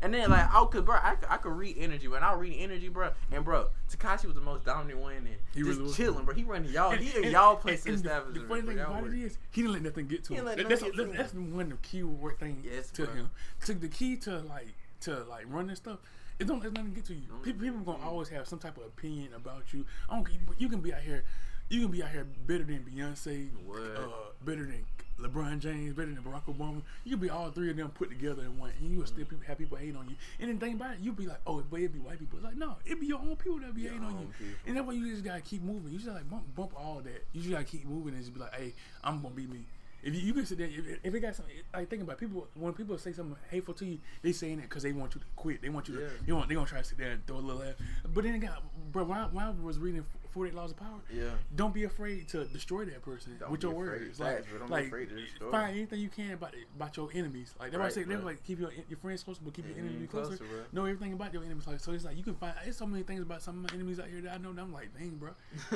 And 0.03 0.13
then 0.13 0.31
like 0.31 0.53
I 0.53 0.65
could, 0.71 0.85
bro, 0.85 0.97
I 1.03 1.15
could, 1.15 1.29
I 1.31 1.37
could 1.39 1.53
read 1.53 1.77
energy, 1.79 2.07
bro. 2.09 2.17
And 2.17 2.25
I'll 2.25 2.37
read 2.37 2.57
energy, 2.59 2.89
bro. 2.89 3.13
And 3.33 3.43
bro, 3.45 3.69
Tekashi 3.91 4.27
was 4.27 4.35
the 4.35 4.41
most 4.43 4.65
dominant 4.65 4.99
one 5.01 5.15
in 5.15 5.25
there. 5.25 5.35
He 5.55 5.63
just 5.63 5.81
really 5.81 5.93
chilling, 5.95 6.25
bro. 6.27 6.35
He 6.35 6.45
running 6.45 6.71
y'all, 6.71 6.91
And- 6.93 7.01
he 7.01 7.25
in 7.25 7.33
y'all 7.33 7.57
place 7.57 7.87
and- 7.87 7.95
and 7.95 8.05
the, 8.05 8.41
the 8.41 8.47
funny 8.47 8.63
thing 8.63 8.79
about 8.81 9.05
it 9.07 9.15
is, 9.15 9.39
he 9.51 9.63
didn't 9.63 9.73
let 9.75 9.83
nothing 9.83 10.07
get 10.09 10.25
to 10.25 10.35
him. 10.35 10.45
That's, 10.45 10.63
that's, 10.83 10.83
that's 11.17 11.35
one 11.35 11.61
of 11.63 11.71
the 11.71 11.77
key 11.89 12.03
word 12.03 12.39
things 12.39 12.67
Yes, 12.71 12.91
to 12.93 13.05
bro. 13.07 13.15
him. 13.15 13.31
To 13.65 13.75
the 13.75 13.89
key 13.89 14.17
to 14.19 14.41
like 14.41 14.75
to 15.03 15.25
like 15.25 15.45
running 15.49 15.77
stuff, 15.77 15.99
it 16.39 16.47
don't. 16.47 16.63
It's 16.65 16.75
nothing 16.75 16.93
get 16.93 17.05
to 17.07 17.15
you. 17.15 17.23
People, 17.43 17.63
people 17.63 17.81
gonna 17.81 17.93
get 17.99 18.01
to 18.01 18.05
you. 18.05 18.11
always 18.11 18.29
have 18.29 18.47
some 18.49 18.59
type 18.59 18.77
of 18.77 18.83
opinion 18.85 19.29
about 19.35 19.73
you. 19.73 19.87
I 20.11 20.17
don't. 20.17 20.29
You 20.59 20.69
can 20.69 20.81
be 20.81 20.93
out 20.93 21.01
here. 21.01 21.25
You 21.71 21.81
can 21.83 21.91
be 21.91 22.03
out 22.03 22.11
here 22.11 22.27
better 22.47 22.63
than 22.65 22.85
Beyonce, 22.85 23.49
What? 23.65 23.79
uh, 23.81 24.09
better 24.45 24.65
than 24.67 24.85
LeBron 25.21 25.59
James, 25.61 25.95
better 25.95 26.13
than 26.13 26.23
Barack 26.23 26.45
Obama. 26.47 26.83
You 27.05 27.13
can 27.13 27.21
be 27.21 27.31
all 27.31 27.51
three 27.51 27.71
of 27.71 27.77
them 27.77 27.89
put 27.91 28.11
together 28.11 28.43
in 28.43 28.59
one, 28.59 28.73
and 28.81 28.91
you 28.91 28.99
will 28.99 29.07
still 29.07 29.25
people, 29.25 29.45
have 29.47 29.59
people 29.59 29.77
hate 29.79 29.97
on 29.97 30.09
you. 30.09 30.17
And 30.41 30.49
then 30.51 30.59
think 30.59 30.75
about 30.81 30.95
it, 30.95 30.99
you 31.01 31.13
be 31.13 31.27
like, 31.27 31.41
oh, 31.47 31.63
but 31.71 31.81
it 31.81 31.93
be 31.93 32.01
white 32.01 32.19
people. 32.19 32.39
It's 32.39 32.45
like, 32.45 32.57
no, 32.57 32.77
it 32.85 33.01
be 33.01 33.07
your 33.07 33.21
own 33.21 33.37
people 33.37 33.61
that 33.61 33.75
be 33.75 33.83
hating 33.85 34.03
on 34.05 34.13
you. 34.13 34.27
people. 34.39 34.55
And 34.67 34.77
that's 34.77 34.87
why 34.87 34.93
you 34.95 35.09
just 35.11 35.25
gotta 35.25 35.41
keep 35.41 35.63
moving. 35.63 35.93
You 35.93 35.99
just 35.99 36.11
like 36.11 36.29
bump, 36.29 36.45
bump 36.57 36.73
all 36.77 37.01
that. 37.05 37.27
You 37.33 37.41
just 37.43 37.53
gotta 37.53 37.65
keep 37.65 37.85
moving 37.87 38.15
and 38.15 38.23
just 38.23 38.35
be 38.35 38.41
like, 38.41 38.55
hey, 38.55 38.75
I'm 39.03 39.23
gonna 39.23 39.35
be 39.35 39.47
me. 39.47 39.65
If 40.03 40.15
you, 40.15 40.21
you 40.21 40.35
can 40.35 40.45
sit 40.45 40.59
there, 40.59 40.67
if, 40.69 40.99
if 41.03 41.15
it 41.15 41.21
got 41.21 41.35
something, 41.35 41.55
like 41.73 41.89
think 41.89 42.03
about 42.03 42.15
it, 42.15 42.19
people 42.19 42.47
when 42.55 42.75
people 42.75 42.99
say 42.99 43.13
something 43.13 43.37
hateful 43.51 43.73
to 43.75 43.87
you, 43.87 43.99
they 44.21 44.33
saying 44.33 44.59
it 44.59 44.63
because 44.69 44.83
they 44.83 44.93
want 44.93 45.15
you 45.15 45.21
to 45.21 45.27
quit. 45.37 45.63
They 45.63 45.71
want 45.71 45.89
you 45.89 45.95
to, 45.95 46.01
Yeah. 46.03 46.09
they 46.27 46.33
want, 46.33 46.49
they 46.51 46.55
gonna 46.57 46.67
try 46.67 46.79
to 46.81 46.85
sit 46.85 46.99
there 46.99 47.13
and 47.13 47.27
throw 47.27 47.37
a 47.37 47.39
little 47.39 47.63
laugh. 47.63 47.75
But 48.13 48.25
then 48.25 48.35
it 48.35 48.41
got, 48.41 48.63
bro, 48.93 49.05
when 49.05 49.17
I, 49.19 49.25
when 49.29 49.45
I 49.45 49.51
was 49.63 49.79
reading 49.79 50.05
Forty 50.35 50.51
Eight 50.51 50.57
Laws 50.57 50.73
of 50.73 50.77
Power, 50.79 51.01
Yeah. 51.13 51.31
don't 51.55 51.73
be 51.73 51.85
afraid 51.85 52.27
to 52.29 52.45
destroy 52.47 52.85
that 52.87 53.03
person 53.03 53.37
Don't 53.39 53.53
with 53.53 53.63
your 53.63 53.73
words. 53.73 54.19
Like, 54.19 54.45
be 54.45 54.59
like 54.69 54.87
afraid 54.89 55.09
to 55.11 55.15
destroy. 55.15 55.51
find 55.53 55.77
anything 55.77 56.01
you 56.01 56.09
can 56.09 56.33
about 56.33 56.55
about 56.75 56.97
your 56.97 57.09
enemies. 57.15 57.55
Like 57.59 57.71
that's 57.71 57.79
why 57.79 57.85
I 57.85 57.87
Right, 57.87 57.93
say 57.93 58.03
they 58.03 58.17
right. 58.17 58.25
like 58.25 58.45
keep 58.45 58.59
your 58.59 58.73
your 58.89 58.99
friends 58.99 59.23
closer, 59.23 59.41
but 59.45 59.55
keep 59.55 59.65
your 59.67 59.77
mm-hmm. 59.77 59.89
enemies 59.89 60.11
closer. 60.11 60.37
closer. 60.37 60.67
Know 60.73 60.87
everything 60.87 61.13
about 61.13 61.33
your 61.33 61.45
enemies. 61.45 61.67
Like 61.69 61.79
so, 61.79 61.93
it's 61.93 62.05
like 62.05 62.17
you 62.17 62.25
can 62.25 62.35
find. 62.35 62.55
There's 62.65 62.77
so 62.77 62.87
many 62.87 63.05
things 63.05 63.23
about 63.23 63.43
some 63.43 63.65
of 63.65 63.71
my 63.71 63.75
enemies 63.77 64.01
out 64.01 64.09
here 64.09 64.21
that 64.23 64.33
I 64.33 64.39
know. 64.39 64.53
That 64.53 64.63
I'm 64.63 64.73
like, 64.73 64.91
dang, 64.99 65.11
bro. 65.17 65.31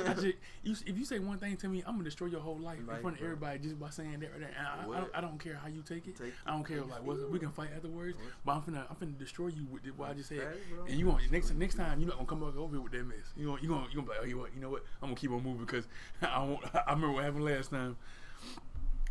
I 0.05 0.13
just 0.13 0.25
you, 0.63 0.75
if 0.85 0.97
you 0.97 1.05
say 1.05 1.19
one 1.19 1.37
thing 1.37 1.55
to 1.57 1.69
me, 1.69 1.83
I'm 1.87 1.93
gonna 1.93 2.03
destroy 2.03 2.27
your 2.27 2.41
whole 2.41 2.57
life 2.59 2.79
in 2.79 2.85
front 2.85 3.05
of 3.05 3.17
bro. 3.19 3.23
everybody 3.23 3.59
just 3.59 3.79
by 3.79 3.89
saying 3.89 4.19
that 4.19 4.31
right 4.31 4.39
there. 4.41 4.51
And 4.57 4.67
I, 4.67 4.97
I, 4.97 4.99
don't, 4.99 5.15
I 5.15 5.21
don't 5.21 5.39
care 5.39 5.55
how 5.55 5.69
you 5.69 5.81
take 5.83 6.07
it. 6.07 6.17
Take- 6.17 6.33
I 6.45 6.51
don't 6.51 6.65
care 6.65 6.81
like 6.81 7.03
what 7.03 7.31
we 7.31 7.39
can 7.39 7.51
fight 7.51 7.69
afterwards. 7.75 8.17
But 8.45 8.51
I'm 8.53 8.61
finna 8.61 8.83
I'm 8.89 8.95
finna 8.95 9.17
destroy 9.17 9.47
you 9.47 9.65
with 9.71 9.85
what 9.97 10.09
I 10.09 10.13
just 10.13 10.29
said. 10.29 10.41
And 10.87 10.99
you 10.99 11.05
gonna 11.05 11.23
next 11.31 11.53
next 11.53 11.75
time 11.75 11.99
you're 11.99 12.09
not 12.09 12.17
gonna 12.17 12.27
come 12.27 12.39
back 12.41 12.57
over 12.57 12.75
here 12.75 12.81
with 12.81 12.91
that 12.91 13.05
mess. 13.05 13.33
You 13.37 13.47
gonna 13.47 13.61
you 13.61 13.69
gonna 13.69 13.87
you 13.89 13.95
gonna 13.95 14.07
be 14.07 14.09
like, 14.09 14.19
oh 14.21 14.25
you 14.25 14.48
what 14.49 14.55
you 14.55 14.61
know 14.61 14.69
what 14.69 14.83
I'm 15.01 15.09
gonna 15.09 15.19
keep 15.19 15.31
on 15.31 15.43
moving 15.43 15.65
because 15.65 15.87
I 16.21 16.39
won't. 16.39 16.63
I 16.73 16.93
remember 16.93 17.13
what 17.13 17.23
happened 17.23 17.45
last 17.45 17.71
time. 17.71 17.97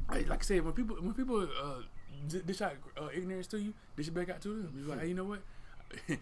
Like, 0.08 0.28
like 0.28 0.40
I 0.40 0.44
said, 0.44 0.64
when 0.64 0.72
people 0.72 0.96
when 0.96 1.14
people 1.14 1.42
uh, 1.42 1.82
dish 2.26 2.60
out 2.60 2.74
uh, 3.00 3.08
ignorance 3.14 3.46
to 3.48 3.58
you, 3.58 3.74
dish 3.96 4.08
it 4.08 4.14
back 4.14 4.30
out 4.30 4.40
to 4.42 4.48
them. 4.48 4.74
You're 4.76 4.88
like, 4.88 5.00
hey, 5.00 5.08
you 5.08 5.14
know 5.14 5.24
what? 5.24 5.40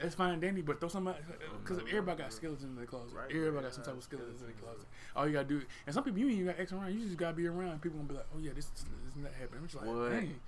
That's 0.00 0.14
fine, 0.14 0.40
Danny, 0.40 0.62
but 0.62 0.80
throw 0.80 0.88
somebody 0.88 1.18
because 1.62 1.78
no, 1.78 1.84
everybody 1.84 2.22
got 2.22 2.32
skeletons 2.32 2.64
in 2.64 2.76
the 2.76 2.86
closet. 2.86 3.14
Right, 3.14 3.30
everybody 3.30 3.56
right, 3.56 3.62
got 3.64 3.74
some 3.74 3.84
type 3.84 3.96
of 3.96 4.02
skeletons 4.02 4.40
in 4.40 4.48
the 4.48 4.54
closet. 4.54 4.86
All 5.14 5.26
you 5.26 5.34
gotta 5.34 5.48
do, 5.48 5.62
and 5.86 5.94
some 5.94 6.04
people 6.04 6.20
you 6.20 6.28
ain't 6.28 6.34
even 6.40 6.46
got 6.46 6.60
X 6.60 6.72
around. 6.72 6.94
You 6.94 7.04
just 7.04 7.16
gotta 7.16 7.34
be 7.34 7.46
around. 7.46 7.82
People 7.82 7.98
gonna 7.98 8.08
be 8.08 8.14
like, 8.14 8.26
oh 8.34 8.38
yeah, 8.38 8.52
this 8.54 8.66
this 8.66 8.82
is 8.82 9.16
not 9.16 9.32
happening. 9.38 9.60
I'm 9.60 9.68
just 9.68 9.76
like, 9.76 9.86
What? 9.86 10.10
dang. 10.10 10.40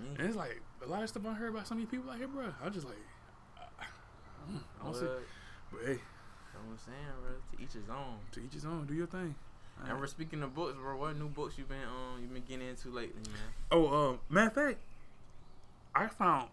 Mm. 0.00 0.18
And 0.18 0.28
it's 0.28 0.36
like 0.36 0.60
a 0.84 0.88
lot 0.88 1.02
of 1.02 1.08
stuff 1.08 1.24
I 1.26 1.32
heard 1.32 1.50
about 1.50 1.66
some 1.66 1.78
of 1.78 1.82
these 1.82 1.90
people 1.90 2.10
out 2.10 2.18
here, 2.18 2.28
bro. 2.28 2.52
I'm 2.62 2.72
just 2.72 2.86
like, 2.86 2.96
I, 3.58 3.84
I 3.84 4.84
don't 4.84 4.94
see. 4.94 5.06
But 5.72 5.80
hey, 5.86 5.98
I'm 6.70 6.78
saying, 6.78 6.96
bro. 7.22 7.32
To 7.58 7.62
each 7.64 7.72
his 7.72 7.88
own. 7.90 8.18
to 8.32 8.40
each 8.44 8.52
his 8.54 8.64
own. 8.64 8.86
Do 8.86 8.94
your 8.94 9.06
thing. 9.06 9.34
And 9.86 10.00
we're 10.00 10.06
speaking 10.06 10.42
of 10.42 10.54
books, 10.54 10.74
bro. 10.80 10.96
What 10.96 11.16
new 11.18 11.28
books 11.28 11.58
you 11.58 11.64
been 11.64 11.76
um 11.84 12.20
you 12.22 12.28
been 12.28 12.42
getting 12.48 12.66
into 12.68 12.88
lately, 12.88 13.20
man? 13.30 13.42
Oh, 13.70 13.88
um, 14.10 14.18
matter 14.30 14.46
of 14.48 14.52
fact, 14.54 14.78
I 15.94 16.06
found 16.08 16.48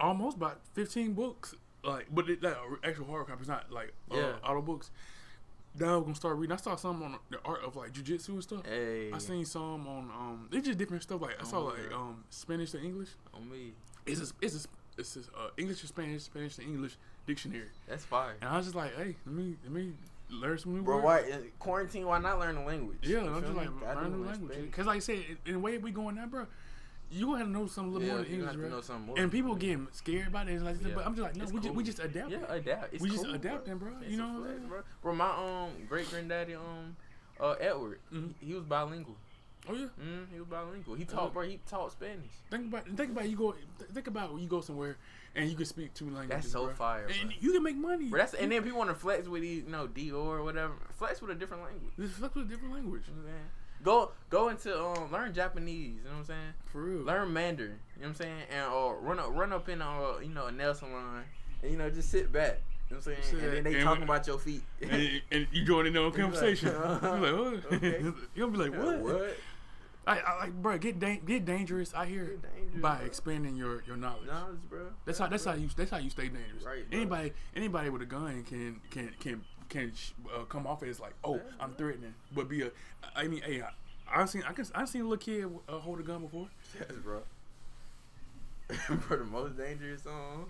almost 0.00 0.36
about 0.36 0.60
fifteen 0.74 1.12
books, 1.14 1.54
like, 1.84 2.06
but 2.12 2.28
it, 2.28 2.42
like 2.42 2.56
actual 2.84 3.06
hard 3.06 3.26
copies, 3.26 3.48
not 3.48 3.70
like 3.72 3.92
uh, 4.10 4.16
Yeah. 4.16 4.32
auto 4.44 4.62
books. 4.62 4.90
That 5.76 5.88
I 5.88 5.94
was 5.96 6.02
gonna 6.04 6.14
start 6.14 6.36
reading. 6.36 6.52
I 6.52 6.56
saw 6.60 6.76
some 6.76 7.02
on 7.02 7.16
the 7.30 7.38
art 7.46 7.64
of 7.64 7.76
like 7.76 7.92
jujitsu 7.92 8.28
and 8.30 8.42
stuff. 8.42 8.66
Hey, 8.66 9.10
I 9.10 9.18
seen 9.18 9.44
some 9.46 9.86
on 9.88 10.10
um, 10.10 10.48
it's 10.52 10.66
just 10.66 10.78
different 10.78 11.02
stuff. 11.02 11.22
Like 11.22 11.40
I 11.40 11.44
saw 11.44 11.58
Oh, 11.60 11.64
like 11.64 11.92
um 11.92 12.24
Spanish 12.30 12.72
to 12.72 12.80
English. 12.82 13.08
on 13.32 13.50
me. 13.50 13.72
It's 14.04 14.20
a, 14.20 14.32
it's 14.42 14.64
a, 14.64 14.68
it's 15.02 15.16
a, 15.16 15.20
uh, 15.38 15.50
English 15.56 15.80
to 15.80 15.86
Spanish, 15.86 16.22
Spanish 16.22 16.56
to 16.56 16.62
English 16.62 16.96
dictionary. 17.26 17.68
That's 17.88 18.04
fine. 18.04 18.34
And 18.40 18.50
I 18.50 18.56
was 18.56 18.66
just 18.66 18.76
like, 18.76 18.94
hey, 18.96 19.16
let 19.26 19.34
me 19.34 19.56
let 19.64 19.72
me 19.72 19.92
learn 20.30 20.58
some 20.58 20.74
new 20.74 20.82
Bro, 20.82 21.02
words. 21.02 21.04
why 21.30 21.40
quarantine? 21.58 22.06
Why 22.06 22.18
not 22.18 22.38
learn 22.38 22.56
a 22.56 22.64
language? 22.64 22.98
Yeah, 23.02 23.20
I'm 23.20 23.42
just 23.42 23.54
like 23.54 23.68
Gotta 23.80 24.00
learn 24.00 24.12
new 24.12 24.18
learn 24.18 24.26
language. 24.28 24.58
Because 24.62 24.86
like 24.86 24.96
I 24.96 25.00
said, 25.00 25.16
in- 25.16 25.38
in 25.46 25.52
the 25.54 25.58
way 25.58 25.78
we 25.78 25.90
going 25.90 26.14
now, 26.16 26.26
bro, 26.26 26.46
you 27.10 27.26
gonna 27.26 27.38
have 27.38 27.46
to 27.48 27.52
know 27.52 27.66
some 27.66 27.92
little 27.92 28.06
Yeah, 28.08 28.14
more 28.14 28.22
than 28.24 28.32
English, 28.32 28.46
have 28.46 28.54
to 28.54 28.60
bro. 28.60 28.68
know 28.70 28.80
something 28.80 29.06
more. 29.06 29.18
And 29.18 29.30
people 29.30 29.54
getting 29.54 29.86
scared 29.92 30.28
about 30.28 30.48
it, 30.48 30.62
like, 30.62 30.76
Yeah. 30.82 30.94
but 30.94 31.04
I'm 31.06 31.14
just 31.14 31.22
like, 31.22 31.36
no, 31.36 31.42
It's 31.44 31.52
we 31.52 31.60
just 31.60 31.74
we 31.74 31.84
just 31.84 31.98
adapt. 31.98 32.30
Yeah, 32.30 32.38
adapt. 32.48 32.94
It's 32.94 33.02
We 33.02 33.10
just 33.10 33.24
cool, 33.24 33.34
adapting, 33.34 33.76
bro. 33.76 33.92
It's 34.00 34.10
You 34.10 34.16
know 34.16 34.28
what 34.40 34.48
I'm 34.50 34.56
saying? 34.56 34.68
bro. 34.68 34.82
Bro, 35.02 35.14
my 35.16 35.28
um 35.66 35.70
great 35.88 36.08
granddaddy 36.08 36.54
um 36.54 36.96
uh 37.38 37.54
Edward, 37.60 37.98
Mhm. 38.12 38.32
he, 38.40 38.46
he 38.46 38.54
was 38.54 38.64
bilingual. 38.64 39.16
Oh 39.68 39.74
yeah. 39.74 39.86
Mm, 40.02 40.26
he 40.32 40.38
was 40.40 40.48
bilingual. 40.48 40.94
He 40.96 41.04
Uh, 41.04 41.06
taught, 41.06 41.32
bro. 41.32 41.42
He 41.42 41.60
taught 41.68 41.92
Spanish. 41.92 42.32
Think 42.50 42.66
about 42.66 42.86
think 42.96 43.12
about 43.12 43.28
you 43.28 43.36
go 43.36 43.54
think 43.94 44.06
about 44.08 44.32
when 44.32 44.42
you 44.42 44.48
go 44.48 44.60
somewhere 44.60 44.96
and 45.36 45.48
you 45.48 45.54
can 45.56 45.64
speak 45.66 45.94
two 45.94 46.06
languages. 46.06 46.28
That's 46.30 46.50
so 46.50 46.66
bro. 46.66 46.74
fire, 46.74 47.06
And 47.20 47.32
you 47.40 47.52
can 47.52 47.62
make 47.62 47.76
money. 47.76 48.06
But 48.06 48.18
that's 48.18 48.34
and 48.34 48.50
then 48.50 48.62
people 48.64 48.78
want 48.78 48.90
to 48.90 48.96
flex 48.96 49.28
with 49.28 49.42
these, 49.42 49.62
you 49.64 49.70
know, 49.70 49.86
Dior 49.86 50.14
or 50.14 50.42
whatever. 50.42 50.74
Flex 50.90 51.20
with 51.22 51.30
a 51.30 51.34
different 51.34 51.62
language. 51.62 51.92
This 51.96 52.10
flex 52.12 52.34
with 52.34 52.46
a 52.46 52.48
different 52.48 52.74
language. 52.74 53.02
You 53.08 53.14
know 53.14 53.22
what 53.22 53.28
I'm 53.28 53.34
saying? 53.34 53.48
Go 53.84 54.10
go 54.30 54.48
into 54.48 54.80
um 54.84 55.12
learn 55.12 55.32
Japanese. 55.32 55.96
You 55.98 56.04
know 56.04 56.10
what 56.10 56.18
I'm 56.18 56.24
saying? 56.24 56.52
For 56.66 56.82
real. 56.82 57.02
Learn 57.02 57.32
Mandarin. 57.32 57.78
You 57.96 58.02
know 58.02 58.08
what 58.08 58.08
I'm 58.08 58.14
saying? 58.14 58.42
And 58.50 58.72
or 58.72 58.98
run 59.00 59.18
up 59.20 59.28
run 59.30 59.52
up 59.52 59.68
in 59.68 59.80
a 59.80 60.20
you 60.22 60.28
know 60.30 60.46
a 60.46 60.52
nail 60.52 60.74
salon 60.74 61.22
and 61.62 61.70
you 61.70 61.76
know 61.76 61.88
just 61.88 62.10
sit 62.10 62.32
back. 62.32 62.60
You 62.90 62.96
know 62.96 63.02
what 63.04 63.16
I'm 63.16 63.22
saying? 63.22 63.44
And 63.44 63.52
then 63.54 63.64
they 63.64 63.74
and 63.76 63.84
talking 63.84 64.02
about 64.02 64.26
your 64.26 64.38
feet. 64.38 64.62
and, 64.82 65.22
and 65.30 65.46
you 65.50 65.64
join 65.64 65.86
in 65.86 65.94
their 65.94 66.02
own 66.02 66.10
like, 66.12 66.20
conversation. 66.20 66.68
You're 66.74 66.80
like, 66.90 67.62
what? 67.62 67.72
Okay. 67.74 68.02
Gonna 68.36 68.50
be 68.52 68.58
like, 68.58 68.74
what? 68.76 68.98
what? 69.00 69.36
I, 70.06 70.18
I 70.18 70.38
like, 70.40 70.52
bro, 70.60 70.78
get 70.78 70.98
da- 70.98 71.20
get 71.24 71.44
dangerous 71.44 71.94
I 71.94 72.06
hear 72.06 72.24
dangerous, 72.24 72.80
by 72.80 72.96
bro. 72.98 73.06
expanding 73.06 73.54
your 73.56 73.82
your 73.86 73.96
knowledge. 73.96 74.26
Knowledge, 74.26 74.58
bro. 74.68 74.80
That's 75.04 75.18
how 75.18 75.28
that's 75.28 75.44
how 75.44 75.54
you 75.54 75.68
that's 75.76 75.90
how 75.90 75.98
you 75.98 76.10
stay 76.10 76.24
dangerous. 76.28 76.64
Right, 76.64 76.88
bro. 76.90 76.98
Anybody 76.98 77.32
anybody 77.54 77.90
with 77.90 78.02
a 78.02 78.06
gun 78.06 78.42
can 78.44 78.80
can 78.90 79.10
can 79.20 79.44
can 79.68 79.92
sh- 79.94 80.10
uh, 80.34 80.42
come 80.44 80.66
off 80.66 80.82
as 80.82 80.98
like, 81.00 81.14
oh, 81.24 81.36
Yeah, 81.36 81.40
I'm 81.60 81.74
threatening, 81.74 82.14
but 82.34 82.48
be 82.48 82.62
a. 82.62 82.70
I 83.14 83.28
mean, 83.28 83.42
hey, 83.42 83.62
I, 83.62 83.70
I've 84.20 84.28
seen 84.28 84.42
I 84.46 84.52
can 84.52 84.66
I've 84.74 84.88
seen 84.88 85.02
a 85.02 85.04
little 85.04 85.16
kid 85.18 85.46
uh, 85.68 85.78
hold 85.78 86.00
a 86.00 86.02
gun 86.02 86.22
before. 86.22 86.48
Yes, 86.78 86.90
bro. 87.02 87.22
bro, 89.08 89.18
the 89.18 89.24
most 89.24 89.56
dangerous 89.56 90.04
um, 90.06 90.46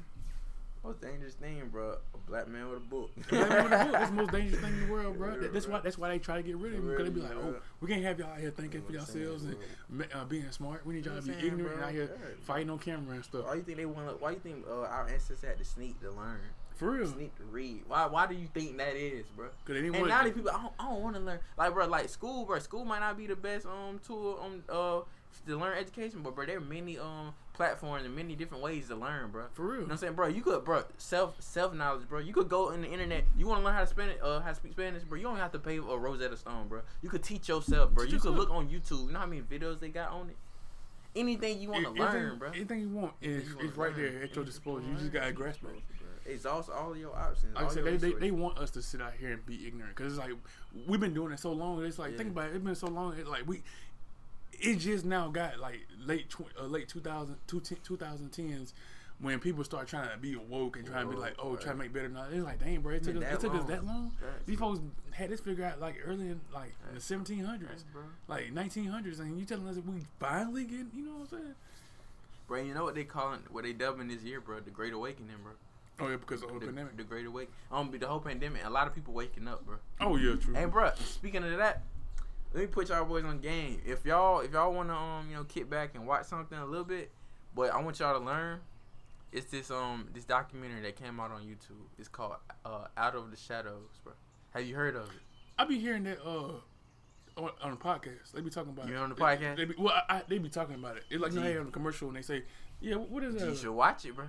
most 0.84 1.00
dangerous 1.00 1.34
thing, 1.34 1.68
bro. 1.70 1.96
A 2.14 2.18
black 2.26 2.48
man 2.48 2.68
with 2.68 2.78
a 2.78 2.80
book. 2.80 3.10
Black 3.28 3.48
man 3.48 3.64
with 3.64 3.72
a 3.72 3.84
book, 3.84 3.92
That's 3.92 4.10
the 4.10 4.16
most 4.16 4.32
dangerous 4.38 4.60
thing 4.60 4.72
in 4.74 4.80
the 4.86 4.92
world, 4.92 5.16
bro. 5.18 5.36
Yeah, 5.40 5.48
that's 5.52 5.66
bro. 5.66 5.74
why 5.76 5.80
that's 5.80 5.98
why 5.98 6.08
they 6.08 6.18
try 6.18 6.36
to 6.36 6.42
get 6.42 6.56
rid 6.56 6.72
of 6.74 6.78
him 6.80 6.90
because 6.90 7.04
they 7.04 7.10
be 7.10 7.20
like, 7.20 7.32
oh, 7.36 7.54
we 7.80 7.88
can't 7.88 8.02
have 8.02 8.18
y'all 8.18 8.30
out 8.30 8.38
here 8.38 8.50
thinking 8.50 8.82
for 8.82 8.92
You 8.92 8.98
know 8.98 9.02
what 9.04 9.08
I'm 9.08 9.14
saying, 9.14 9.26
yourselves 9.26 9.44
and 9.90 10.08
uh, 10.14 10.24
being 10.24 10.50
smart. 10.50 10.84
We 10.86 10.94
need 10.94 11.06
y'all 11.06 11.14
You 11.16 11.20
to 11.20 11.26
be 11.26 11.32
saying, 11.34 11.46
ignorant 11.46 11.76
bro? 11.76 11.84
out 11.86 11.92
here 11.92 12.10
Yeah. 12.12 12.26
fighting 12.42 12.70
on 12.70 12.78
camera 12.78 13.14
and 13.14 13.24
stuff. 13.24 13.44
Why 13.46 13.54
you 13.54 13.62
think 13.62 13.78
they 13.78 13.86
want? 13.86 14.20
Why 14.20 14.30
you 14.32 14.38
think 14.38 14.64
uh, 14.68 14.80
our 14.82 15.06
ancestors 15.08 15.42
had 15.42 15.58
to 15.58 15.64
sneak 15.64 16.00
to 16.00 16.10
learn, 16.10 16.40
For 16.74 16.90
real, 16.90 17.06
sneak 17.06 17.36
to 17.36 17.44
read? 17.44 17.82
Why? 17.86 18.06
Why 18.06 18.26
do 18.26 18.34
you 18.34 18.48
think 18.52 18.76
that 18.78 18.96
is, 18.96 19.26
bro? 19.36 19.48
didn't 19.66 19.94
And 19.94 20.08
now 20.08 20.24
these 20.24 20.32
people, 20.32 20.50
I 20.50 20.62
don't, 20.62 20.72
I 20.80 20.84
don't 20.90 21.02
want 21.02 21.16
to 21.16 21.20
learn. 21.22 21.38
Like, 21.56 21.72
bro, 21.74 21.86
like 21.86 22.08
school, 22.08 22.44
bro. 22.44 22.58
School 22.58 22.84
might 22.84 23.00
not 23.00 23.16
be 23.16 23.26
the 23.26 23.36
best 23.36 23.66
um 23.66 24.00
tool 24.04 24.40
um 24.44 24.62
uh 24.68 25.00
to 25.46 25.56
learn 25.58 25.78
education, 25.78 26.20
but 26.22 26.34
bro, 26.34 26.44
there 26.46 26.58
are 26.58 26.60
many 26.60 26.98
um 26.98 27.32
platforms 27.62 28.04
and 28.04 28.16
many 28.16 28.34
different 28.34 28.60
ways 28.62 28.88
to 28.88 28.96
learn, 28.96 29.30
bro. 29.30 29.44
for 29.52 29.62
real. 29.62 29.72
You 29.74 29.78
know 29.80 29.84
what 29.84 29.92
I'm 29.92 29.98
saying, 29.98 30.12
bro? 30.14 30.26
You 30.26 30.42
could, 30.42 30.64
bro, 30.64 30.82
self 30.98 31.40
self 31.40 31.72
knowledge, 31.74 32.08
bro. 32.08 32.18
You 32.18 32.32
could 32.32 32.48
go 32.48 32.70
in 32.72 32.82
the 32.82 32.88
internet. 32.88 33.24
You 33.36 33.46
want 33.46 33.60
to 33.60 33.64
learn 33.64 33.74
how 33.74 33.80
to 33.82 33.86
Spanish, 33.86 34.16
uh, 34.20 34.40
how 34.40 34.48
to 34.48 34.54
speak 34.56 34.72
Spanish, 34.72 35.04
bro. 35.04 35.16
You 35.16 35.24
don't 35.24 35.36
have 35.36 35.52
to 35.52 35.58
pay 35.60 35.76
a 35.76 35.80
Rosetta 35.80 36.36
Stone, 36.36 36.66
bro. 36.68 36.80
You 37.02 37.08
could 37.08 37.22
teach 37.22 37.48
yourself, 37.48 37.92
bro. 37.92 38.04
Teach 38.04 38.14
you 38.14 38.18
could 38.20 38.34
look 38.34 38.50
on 38.50 38.68
YouTube. 38.68 39.06
You 39.06 39.12
know 39.12 39.20
how 39.20 39.26
many 39.26 39.42
videos 39.42 39.78
they 39.78 39.90
got 39.90 40.10
on 40.10 40.28
it. 40.30 40.36
Anything 41.14 41.60
you 41.60 41.68
want 41.70 41.84
to 41.84 41.90
learn, 41.92 42.38
bro. 42.38 42.48
Anything 42.50 42.80
you 42.80 42.88
want 42.88 43.12
is, 43.20 43.48
You 43.48 43.58
is 43.60 43.76
right 43.76 43.94
learn. 43.96 44.12
there 44.14 44.22
at 44.24 44.34
your 44.34 44.44
disposal. 44.44 44.80
wanna 44.80 44.92
You 44.94 44.98
just 44.98 45.12
gotta 45.12 45.32
grasp 45.32 45.60
it. 45.64 46.30
Exhaust 46.30 46.70
all 46.70 46.96
your 46.96 47.14
options. 47.14 47.54
Like 47.54 47.64
I 47.66 47.74
said, 47.74 47.84
they, 47.84 47.96
they, 47.96 48.12
they 48.12 48.30
want 48.30 48.56
us 48.58 48.70
to 48.72 48.82
sit 48.82 49.00
out 49.02 49.12
here 49.18 49.32
and 49.32 49.44
be 49.44 49.66
ignorant 49.66 49.94
because 49.94 50.12
it's 50.12 50.20
like 50.20 50.32
we've 50.86 51.00
been 51.00 51.14
doing 51.14 51.32
it 51.32 51.38
so 51.40 51.52
long. 51.52 51.84
It's 51.84 51.98
like 51.98 52.12
Yeah. 52.12 52.18
think 52.18 52.30
about 52.30 52.48
it. 52.50 52.54
It's 52.56 52.64
been 52.64 52.74
so 52.76 52.86
long. 52.88 53.16
It, 53.18 53.26
like 53.26 53.46
we, 53.46 53.62
it 54.62 54.76
just 54.76 55.04
now 55.04 55.28
got 55.28 55.58
like 55.58 55.86
late 56.04 56.30
tw- 56.30 56.52
uh, 56.60 56.64
late 56.64 56.88
2000 56.88 57.36
2010s 57.48 58.72
when 59.20 59.38
people 59.38 59.62
start 59.62 59.86
trying 59.86 60.10
to 60.10 60.16
be 60.18 60.34
woke 60.34 60.76
and 60.76 60.84
trying 60.86 61.06
to 61.06 61.12
be 61.12 61.16
like, 61.16 61.34
oh, 61.38 61.50
Woke, 61.50 61.60
try 61.60 61.70
to 61.72 61.78
make 61.78 61.92
better. 61.92 62.08
Now 62.08 62.24
it's 62.32 62.44
like, 62.44 62.58
dang, 62.58 62.80
bro, 62.80 62.94
it 62.94 63.04
took, 63.04 63.14
us, 63.16 63.22
that 63.22 63.32
it 63.34 63.40
took 63.40 63.52
us 63.54 63.60
long. 63.60 63.66
that 63.68 63.84
long. 63.86 64.10
Facts, 64.20 64.42
These 64.46 64.58
folks 64.58 64.80
had 65.12 65.30
this 65.30 65.40
figured 65.40 65.64
out 65.64 65.80
like 65.80 65.96
early 66.04 66.28
in 66.28 66.40
like 66.52 66.74
in 66.88 66.94
the 66.96 67.00
1700s, 67.00 67.68
Facts, 67.68 67.84
bro. 67.92 68.02
like 68.26 68.52
1900s, 68.52 69.20
and 69.20 69.38
you 69.38 69.44
telling 69.44 69.68
us 69.68 69.76
that 69.76 69.86
we 69.86 70.00
finally 70.18 70.64
get, 70.64 70.86
you 70.94 71.04
know 71.04 71.12
what 71.18 71.32
I'm 71.32 71.38
saying? 71.38 71.54
Bro, 72.48 72.62
you 72.62 72.74
know 72.74 72.82
what 72.84 72.96
they 72.96 73.04
calling, 73.04 73.40
what 73.50 73.62
they 73.64 73.72
dubbing 73.72 74.08
this 74.08 74.22
year, 74.22 74.40
bro? 74.40 74.58
The 74.60 74.70
Great 74.70 74.92
Awakening, 74.92 75.36
bro. 75.42 75.52
Oh 76.00 76.10
yeah, 76.10 76.16
because 76.16 76.42
of 76.42 76.48
the 76.54 76.58
The, 76.58 76.66
pandemic. 76.66 76.96
the 76.96 77.04
Great 77.04 77.26
Awakening. 77.26 77.54
Um, 77.70 77.90
be 77.90 77.98
the 77.98 78.08
whole 78.08 78.18
pandemic. 78.18 78.62
A 78.64 78.70
lot 78.70 78.88
of 78.88 78.94
people 78.94 79.14
waking 79.14 79.46
up, 79.46 79.64
bro. 79.64 79.76
Oh 80.00 80.16
yeah, 80.16 80.34
true. 80.34 80.54
Hey, 80.54 80.64
bro. 80.64 80.90
Speaking 80.96 81.44
of 81.44 81.56
that, 81.58 81.82
let 82.54 82.60
me 82.60 82.66
put 82.66 82.88
y'all 82.88 83.04
boys 83.04 83.24
on 83.24 83.40
game. 83.40 83.80
If 83.86 84.04
y'all, 84.04 84.40
if 84.40 84.52
y'all 84.52 84.72
want 84.72 84.88
to, 84.88 84.94
um, 84.94 85.28
you 85.28 85.36
know, 85.36 85.44
kick 85.44 85.68
back 85.70 85.94
and 85.94 86.06
watch 86.06 86.26
something 86.26 86.58
a 86.58 86.66
little 86.66 86.84
bit, 86.84 87.10
but 87.54 87.72
I 87.72 87.80
want 87.80 87.98
y'all 88.00 88.18
to 88.18 88.24
learn. 88.24 88.60
It's 89.32 89.46
this 89.46 89.70
um 89.70 90.08
this 90.12 90.24
documentary 90.24 90.82
that 90.82 90.96
came 90.96 91.18
out 91.18 91.30
on 91.30 91.40
YouTube. 91.42 91.86
It's 91.98 92.08
called 92.08 92.34
uh 92.66 92.84
Out 92.96 93.14
of 93.14 93.30
the 93.30 93.36
Shadows, 93.36 93.98
bro. 94.04 94.12
Have 94.50 94.64
you 94.66 94.74
heard 94.74 94.94
of 94.94 95.04
it? 95.04 95.22
I 95.58 95.64
be 95.64 95.78
hearing 95.78 96.02
that 96.04 96.18
uh 96.22 96.52
on, 97.38 97.50
on 97.62 97.70
the 97.70 97.76
podcast. 97.78 98.32
They 98.34 98.42
be 98.42 98.50
talking 98.50 98.72
about 98.72 98.86
it. 98.86 98.90
You 98.90 98.96
it. 98.96 99.00
on 99.00 99.08
the 99.08 99.14
They- 99.14 99.22
podcast? 99.22 99.56
They 99.56 99.64
be, 99.64 99.74
well, 99.78 99.94
I, 100.08 100.16
I, 100.16 100.22
they 100.28 100.36
be 100.36 100.50
talking 100.50 100.74
about 100.74 100.98
it. 100.98 101.04
It's 101.10 101.22
like 101.22 101.32
you 101.32 101.40
know, 101.40 101.60
on 101.60 101.66
the 101.66 101.72
commercial 101.72 102.08
and 102.08 102.16
they 102.18 102.22
say, 102.22 102.42
"Yeah, 102.82 102.96
what 102.96 103.22
is 103.24 103.34
that?" 103.36 103.48
You 103.48 103.56
should 103.56 103.72
watch 103.72 104.04
it, 104.04 104.14
bro. 104.14 104.26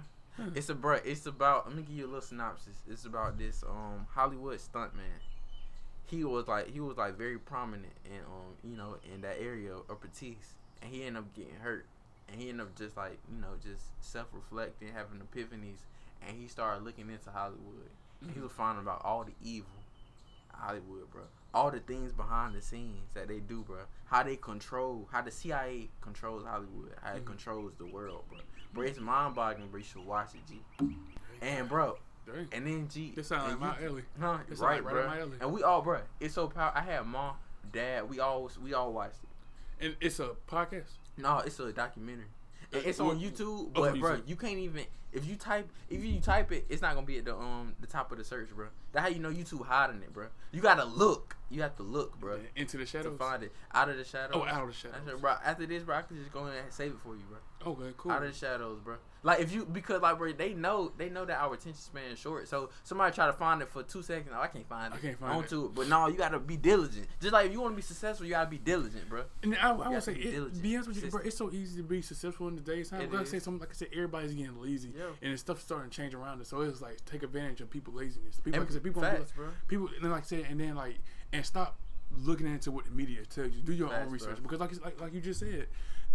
It's 0.56 0.70
a 0.70 0.74
bro. 0.76 1.00
It's 1.04 1.26
about. 1.26 1.68
Let 1.68 1.76
me 1.76 1.84
give 1.84 1.98
you 1.98 2.06
a 2.06 2.08
little 2.08 2.22
synopsis. 2.22 2.76
It's 2.90 3.04
about 3.04 3.38
this 3.38 3.62
um 3.70 4.08
Hollywood 4.10 4.58
stuntman. 4.60 5.20
He 6.06 6.24
was 6.24 6.48
like 6.48 6.70
he 6.70 6.80
was 6.80 6.98
like 6.98 7.18
very 7.18 7.40
prominent 7.40 7.94
in 8.06 8.20
um 8.26 8.54
you 8.70 8.78
know 8.78 8.98
in 9.14 9.22
that 9.22 9.38
area 9.40 9.74
of 9.74 10.02
Batiste, 10.02 10.54
and 10.82 10.94
he 10.94 11.04
ended 11.04 11.24
up 11.24 11.34
getting 11.34 11.56
hurt, 11.62 11.86
and 12.30 12.40
he 12.42 12.50
ended 12.50 12.68
up 12.68 12.76
just 12.76 12.96
like 12.98 13.18
you 13.34 13.40
know 13.40 13.54
just 13.64 13.84
self 14.04 14.28
reflecting, 14.34 14.90
having 14.94 15.20
epiphanies, 15.22 15.80
and 16.28 16.38
he 16.38 16.48
started 16.48 16.84
looking 16.84 17.10
into 17.10 17.30
Hollywood. 17.32 17.90
And 18.22 18.32
he 18.32 18.40
was 18.40 18.52
finding 18.52 18.84
about 18.84 19.02
all 19.04 19.24
the 19.26 19.34
evil, 19.42 19.68
Hollywood, 20.54 21.10
bro. 21.12 21.24
All 21.54 21.70
the 21.72 21.80
things 21.80 22.12
behind 22.14 22.56
the 22.56 22.62
scenes 22.62 23.10
that 23.14 23.28
they 23.28 23.40
do, 23.40 23.64
bro. 23.64 23.80
How 24.06 24.24
they 24.24 24.38
control, 24.38 25.08
how 25.12 25.22
the 25.22 25.32
CIA 25.32 25.90
controls 26.02 26.46
Hollywood, 26.46 26.96
how 27.02 27.14
it 27.16 27.24
Mhm. 27.24 27.26
controls 27.28 27.74
the 27.78 27.86
world, 27.86 28.24
bro. 28.30 28.40
Bro, 28.74 28.86
it's 28.86 29.00
mind 29.00 29.36
boggling, 29.36 29.70
bro. 29.70 29.78
You 29.80 29.84
should 29.84 30.06
watch 30.06 30.34
it, 30.36 30.46
G. 30.48 30.62
And, 31.42 31.68
bro, 31.70 31.98
Dang. 32.26 32.48
and 32.52 32.66
then 32.68 32.88
G. 32.88 33.14
This 33.16 33.28
sound 33.28 33.44
like 33.44 33.52
and 33.52 33.60
my 33.62 33.80
you- 33.80 33.88
alley. 33.88 34.04
Huh? 34.20 34.38
This 34.48 34.60
Right, 34.60 34.84
like 34.84 34.94
right 34.94 35.06
my 35.08 35.20
alley. 35.20 35.38
And 35.42 35.52
we 35.54 35.64
all, 35.64 35.82
bro. 35.82 36.00
It's 36.20 36.34
so 36.34 36.48
powerful. 36.48 36.82
I 36.82 36.84
had 36.86 37.06
mom, 37.06 37.36
dad. 37.72 38.10
We 38.10 38.20
all, 38.20 38.50
we 38.64 38.74
all 38.74 38.94
watched 38.94 39.18
it. 39.80 39.86
And 39.86 39.96
it's 40.02 40.20
a 40.20 40.32
podcast. 40.48 40.92
No, 41.18 41.40
it's 41.40 41.60
a 41.60 41.72
documentary. 41.74 42.26
It- 42.72 42.86
It's 42.88 43.00
on 43.00 43.20
YouTube, 43.20 43.70
oh, 43.76 43.82
but 43.82 43.92
on 43.92 44.00
bro, 44.00 44.22
you 44.26 44.36
can't 44.36 44.58
even 44.58 44.86
if 45.12 45.28
you 45.28 45.36
type 45.36 45.70
if 45.92 46.04
you 46.04 46.20
type 46.20 46.52
it, 46.52 46.66
it's 46.70 46.82
not 46.82 46.96
gonna 46.96 47.06
be 47.06 47.20
at 47.20 47.26
the 47.26 47.36
um 47.36 47.76
the 47.80 47.86
top 47.86 48.12
of 48.12 48.18
the 48.18 48.24
search, 48.24 48.50
bro. 48.50 48.68
That's 48.92 49.04
how 49.08 49.14
you 49.14 49.20
know 49.20 49.30
YouTube 49.30 49.64
hiding 49.64 50.02
it, 50.02 50.12
bro. 50.12 50.26
You 50.52 50.60
gotta 50.60 50.86
look. 50.86 51.36
You 51.52 51.62
have 51.62 51.76
to 51.76 51.84
look, 51.84 52.20
bro, 52.20 52.40
Into 52.56 52.78
the 52.78 52.86
shadow 52.88 53.12
to 53.12 53.18
find 53.18 53.44
it 53.44 53.52
out 53.76 53.90
of 53.90 53.98
the 53.98 54.04
shadows. 54.04 54.32
Oh, 54.34 54.44
out 54.44 54.64
of 54.64 54.70
the 54.70 54.74
shadows. 54.74 55.22
bro. 55.22 55.36
After 55.46 55.68
this, 55.68 55.84
bro, 55.84 55.98
I 55.98 56.02
can 56.02 56.18
just 56.18 56.32
go 56.34 56.48
ahead 56.48 56.64
and 56.64 56.74
save 56.74 56.94
it 56.94 56.98
for 57.04 57.14
you, 57.14 57.22
bro. 57.30 57.38
Okay, 57.66 57.94
cool. 57.98 58.12
Out 58.12 58.24
of 58.24 58.32
the 58.32 58.38
shadows, 58.38 58.80
bro. 58.84 58.96
Like 59.26 59.40
if 59.40 59.54
you 59.54 59.66
because 59.66 60.02
like 60.02 60.18
bro, 60.18 60.34
they 60.34 60.54
know 60.54 60.92
they 60.98 61.10
know 61.10 61.24
that 61.24 61.40
our 61.40 61.54
attention 61.54 61.76
span 61.76 62.12
is 62.12 62.20
short. 62.20 62.48
So 62.50 62.72
somebody 62.84 63.16
try 63.16 63.26
to 63.28 63.32
find 63.34 63.62
it 63.62 63.70
for 63.70 63.82
two 63.82 64.02
seconds. 64.04 64.36
Oh, 64.38 64.42
I 64.42 64.48
can't 64.48 64.68
find 64.68 64.94
it. 64.94 64.98
I 64.98 65.00
can't 65.00 65.18
find 65.18 65.34
On 65.38 65.44
it. 65.46 65.50
to 65.52 65.66
it. 65.68 65.76
But 65.76 65.88
no, 65.88 66.08
you 66.08 66.18
gotta 66.18 66.40
be 66.40 66.58
diligent. 66.58 67.08
Just 67.22 67.32
like 67.32 67.46
if 67.46 67.54
you 67.54 67.62
want 67.62 67.72
to 67.72 67.76
be 67.78 67.82
successful, 67.82 68.26
you 68.26 68.34
gotta 68.34 68.50
be 68.50 68.58
diligent, 68.58 69.08
bro. 69.08 69.24
And 69.42 69.56
I, 69.62 69.72
I 69.72 69.88
would 69.90 70.04
say, 70.04 70.16
be 70.16 70.24
it, 70.24 70.62
be 70.62 70.76
honest 70.76 70.90
with 70.90 71.04
you, 71.06 71.10
bro, 71.10 71.22
it's 71.24 71.38
so 71.38 71.50
easy 71.54 71.78
to 71.78 71.84
be 71.84 72.02
successful 72.02 72.50
in 72.50 72.58
today's 72.58 72.90
time. 72.90 73.00
It 73.00 73.12
Like 73.12 73.22
I 73.22 73.24
is. 73.24 73.30
said, 73.30 73.44
something 73.44 73.62
like 73.62 73.70
I 73.70 73.74
said, 73.76 73.88
everybody's 73.94 74.34
getting 74.34 74.62
lazy, 74.62 74.92
Yeah. 74.98 75.06
and 75.22 75.40
stuff's 75.40 75.64
starting 75.64 75.90
to 75.90 75.96
change 75.96 76.14
around 76.14 76.42
us. 76.42 76.50
So 76.50 76.60
it's 76.60 76.82
like 76.82 77.04
take 77.06 77.24
advantage 77.24 77.62
of 77.62 77.70
people 77.70 77.94
laziness. 77.94 78.42
People, 78.44 78.60
like 78.60 78.70
I 78.70 78.74
said, 78.74 78.84
people, 78.84 79.02
facts, 79.04 79.32
bro. 79.32 79.48
people, 79.70 79.88
and 79.96 80.04
then 80.04 80.12
like 80.12 80.24
I 80.24 80.26
said, 80.26 80.48
and 80.50 80.60
then 80.60 80.76
like, 80.76 80.98
and 81.32 81.46
stop 81.46 81.78
looking 82.18 82.46
into 82.46 82.72
what 82.72 82.84
the 82.86 82.92
media 82.92 83.24
tells 83.26 83.54
you. 83.54 83.62
Do 83.62 83.72
your 83.74 83.88
Facts, 83.88 84.06
own 84.06 84.12
research 84.12 84.36
bro. 84.44 84.58
because, 84.58 84.60
like, 84.60 84.84
like, 84.86 85.02
like 85.02 85.14
you 85.14 85.22
just 85.22 85.40
said, 85.40 85.68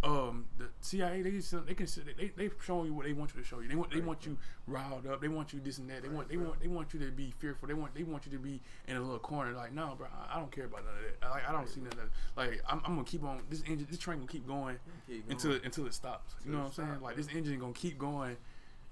um, 0.04 0.44
the 0.58 0.66
CIA 0.80 1.22
they 1.22 1.30
they 1.30 1.74
can 1.74 1.86
they 2.16 2.28
they 2.36 2.50
showing 2.64 2.86
you 2.86 2.94
what 2.94 3.04
they 3.06 3.12
want 3.12 3.34
you 3.34 3.40
to 3.42 3.46
show 3.46 3.58
you. 3.60 3.68
They 3.68 3.74
want 3.74 3.90
they 3.90 3.96
Right, 3.98 4.06
want 4.06 4.26
you 4.26 4.38
riled 4.66 5.06
up. 5.08 5.20
They 5.20 5.26
want 5.28 5.52
you 5.52 5.60
this 5.60 5.78
and 5.78 5.90
that. 5.90 6.02
They 6.02 6.08
want 6.08 6.28
they 6.28 6.36
bro. 6.36 6.48
want 6.48 6.60
they 6.60 6.68
want 6.68 6.94
you 6.94 7.00
to 7.00 7.10
be 7.10 7.32
fearful. 7.38 7.66
They 7.66 7.74
want 7.74 7.94
they 7.94 8.04
want 8.04 8.24
you 8.24 8.32
to 8.32 8.38
be 8.38 8.60
in 8.86 8.96
a 8.96 9.00
little 9.00 9.18
corner. 9.18 9.52
Like 9.52 9.72
no, 9.72 9.94
bro, 9.98 10.06
I, 10.06 10.36
I 10.36 10.38
don't 10.40 10.52
care 10.52 10.66
about 10.66 10.84
none 10.84 10.94
of 10.94 11.00
that. 11.20 11.26
I, 11.26 11.30
like 11.30 11.48
I 11.48 11.52
don't 11.52 11.68
see 11.68 11.80
none 11.80 11.92
of 11.92 11.96
that. 11.98 12.08
Like 12.36 12.62
I'm, 12.68 12.80
I'm 12.84 12.94
gonna 12.94 13.04
keep 13.04 13.24
on 13.24 13.40
this 13.50 13.62
engine. 13.66 13.88
This 13.90 13.98
train 13.98 14.18
gonna 14.18 14.28
keep 14.30 14.46
going 14.46 14.78
Keep 15.08 15.26
going. 15.26 15.32
until 15.32 15.52
until 15.64 15.86
it 15.86 15.94
stops. 15.94 16.34
You 16.44 16.52
know 16.52 16.58
what 16.58 16.66
I'm 16.66 16.72
saying? 16.72 17.00
Like 17.02 17.16
this 17.16 17.28
engine 17.34 17.58
gonna 17.58 17.72
keep 17.72 17.98
going 17.98 18.36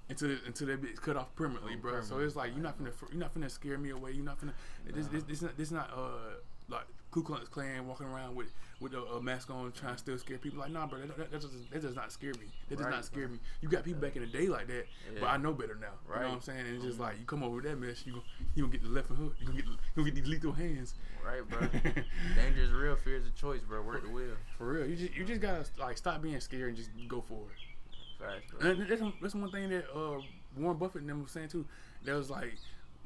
until 0.09 0.35
until 0.45 0.67
that 0.67 0.81
bit's 0.81 0.99
cut 0.99 1.15
off 1.15 1.33
permanently, 1.35 1.73
Oh, 1.77 1.81
bro. 1.81 2.01
So 2.01 2.19
it's 2.19 2.35
like 2.35 2.51
you're 2.53 2.63
not 2.63 2.77
finna 2.77 2.91
you're 3.11 3.19
not 3.19 3.33
finna 3.33 3.49
scare 3.49 3.77
me 3.77 3.91
away. 3.91 4.11
You're 4.11 4.25
not 4.25 4.39
finna 4.41 4.51
this 4.85 5.07
this 5.07 5.23
this 5.23 5.41
not, 5.41 5.57
this 5.57 5.67
is 5.69 5.71
not 5.73 5.89
uh 5.95 6.35
like 6.69 6.85
Ku 7.17 7.23
Klux 7.23 7.47
Klan 7.47 7.87
walking 7.87 8.05
around 8.05 8.35
with 8.35 8.51
with 8.79 8.93
a, 8.93 9.01
a 9.01 9.21
mask 9.21 9.49
on 9.49 9.71
trying 9.71 9.93
to 9.93 9.97
still 9.97 10.17
scare 10.19 10.37
people. 10.37 10.59
Like 10.59 10.71
nah, 10.71 10.85
bro, 10.85 10.99
that, 10.99 11.17
that, 11.17 11.31
that, 11.31 11.41
does, 11.41 11.49
that 11.71 11.81
does 11.81 11.95
not 11.95 12.11
scare 12.11 12.33
me. 12.33 12.45
That 12.69 12.77
does 12.77 12.85
Right, 12.85 12.93
not 12.93 13.05
scare 13.05 13.27
me. 13.27 13.39
You 13.61 13.69
got 13.69 13.83
people 13.83 14.01
back 14.01 14.15
in 14.15 14.21
the 14.21 14.27
day 14.27 14.47
like 14.47 14.67
that, 14.67 14.85
but 15.19 15.25
I 15.25 15.37
know 15.37 15.53
better 15.53 15.75
now. 15.75 15.87
You 16.07 16.21
know 16.21 16.27
what 16.27 16.35
I'm 16.35 16.41
saying? 16.41 16.59
And 16.59 16.75
it's 16.75 16.85
just 16.85 16.99
like 16.99 17.17
you 17.19 17.25
come 17.25 17.41
over 17.41 17.59
that 17.61 17.79
mess, 17.79 18.03
you 18.05 18.13
gon' 18.13 18.21
you 18.53 18.63
gonna 18.63 18.71
get 18.71 18.83
the 18.83 18.89
left 18.89 19.07
hook. 19.07 19.33
You 19.39 19.47
gonna 19.47 19.57
get 19.57 19.65
you 19.65 19.77
gonna 19.95 20.11
get 20.11 20.15
these 20.15 20.27
lethal 20.27 20.51
hands. 20.51 20.93
Right, 21.25 21.47
bro. 21.49 21.59
Danger 22.35 22.61
is 22.61 22.71
real. 22.71 22.95
Fear 22.95 23.17
is 23.17 23.25
a 23.25 23.31
choice, 23.31 23.61
bro. 23.61 23.81
Work 23.81 24.03
the 24.03 24.11
wheel. 24.11 24.35
For 24.59 24.67
real, 24.73 24.85
you 24.85 24.95
just 24.95 25.15
you 25.15 25.25
just 25.25 25.41
gotta 25.41 25.65
like 25.79 25.97
stop 25.97 26.21
being 26.21 26.39
scared 26.39 26.69
and 26.69 26.77
just 26.77 26.91
go 27.07 27.21
for 27.27 27.33
it. 27.33 28.21
Facts, 28.23 28.45
bro. 28.59 28.69
And 28.69 28.87
that's, 28.87 29.01
that's 29.21 29.35
one 29.35 29.51
thing 29.51 29.69
that 29.69 29.85
uh, 29.91 30.21
Warren 30.55 30.77
Buffett 30.77 31.01
and 31.01 31.09
them 31.09 31.23
was 31.23 31.31
saying 31.31 31.49
too. 31.49 31.65
That 32.05 32.15
was 32.15 32.29
like 32.29 32.53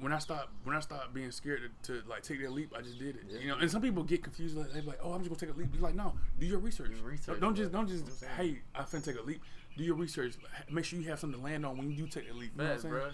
when 0.02 0.12
I 0.12 0.20
stopped 0.20 0.50
when 0.64 0.76
I 0.76 0.80
stopped 0.82 1.14
being 1.14 1.32
scared 1.32 1.62
to, 1.84 2.02
to 2.02 2.08
like 2.10 2.24
take 2.24 2.42
that 2.42 2.52
leap, 2.52 2.74
I 2.78 2.82
just 2.82 3.00
did 3.00 3.16
it. 3.16 3.24
Yeah. 3.30 3.40
You 3.40 3.48
know, 3.50 3.58
and 3.60 3.72
some 3.72 3.82
people 3.82 4.04
get 4.04 4.22
confused. 4.24 4.58
Like, 4.58 4.74
they're 4.74 4.82
like, 4.82 5.00
"Oh, 5.02 5.14
I'm 5.14 5.20
just 5.24 5.30
gonna 5.30 5.40
take 5.40 5.56
a 5.56 5.58
leap." 5.60 5.70
You're 5.74 5.84
like, 5.84 5.96
"No, 5.96 6.14
do 6.40 6.46
your 6.46 6.60
research. 6.60 6.90
Do 6.90 7.02
research, 7.08 7.40
don't 7.40 7.56
just 7.56 7.72
don't 7.72 7.88
just 7.88 8.06
You 8.06 8.12
I'm 8.12 8.18
saying? 8.18 8.34
hey, 8.56 8.62
I 8.76 8.82
finna 8.84 9.04
take 9.06 9.18
a 9.20 9.22
leap. 9.22 9.42
Do 9.78 9.84
your 9.84 9.96
research. 9.96 10.34
Make 10.70 10.84
sure 10.86 11.00
you 11.00 11.08
have 11.10 11.20
something 11.20 11.40
to 11.40 11.46
land 11.46 11.66
on 11.66 11.78
when 11.78 11.90
you 11.90 11.96
do 11.96 12.08
take 12.08 12.28
that 12.28 12.36
leap. 12.36 12.52
You 12.58 12.64
know 12.64 12.70
what 12.70 12.74
I'm 12.74 12.80
saying? 12.82 12.94
bro. 12.94 13.10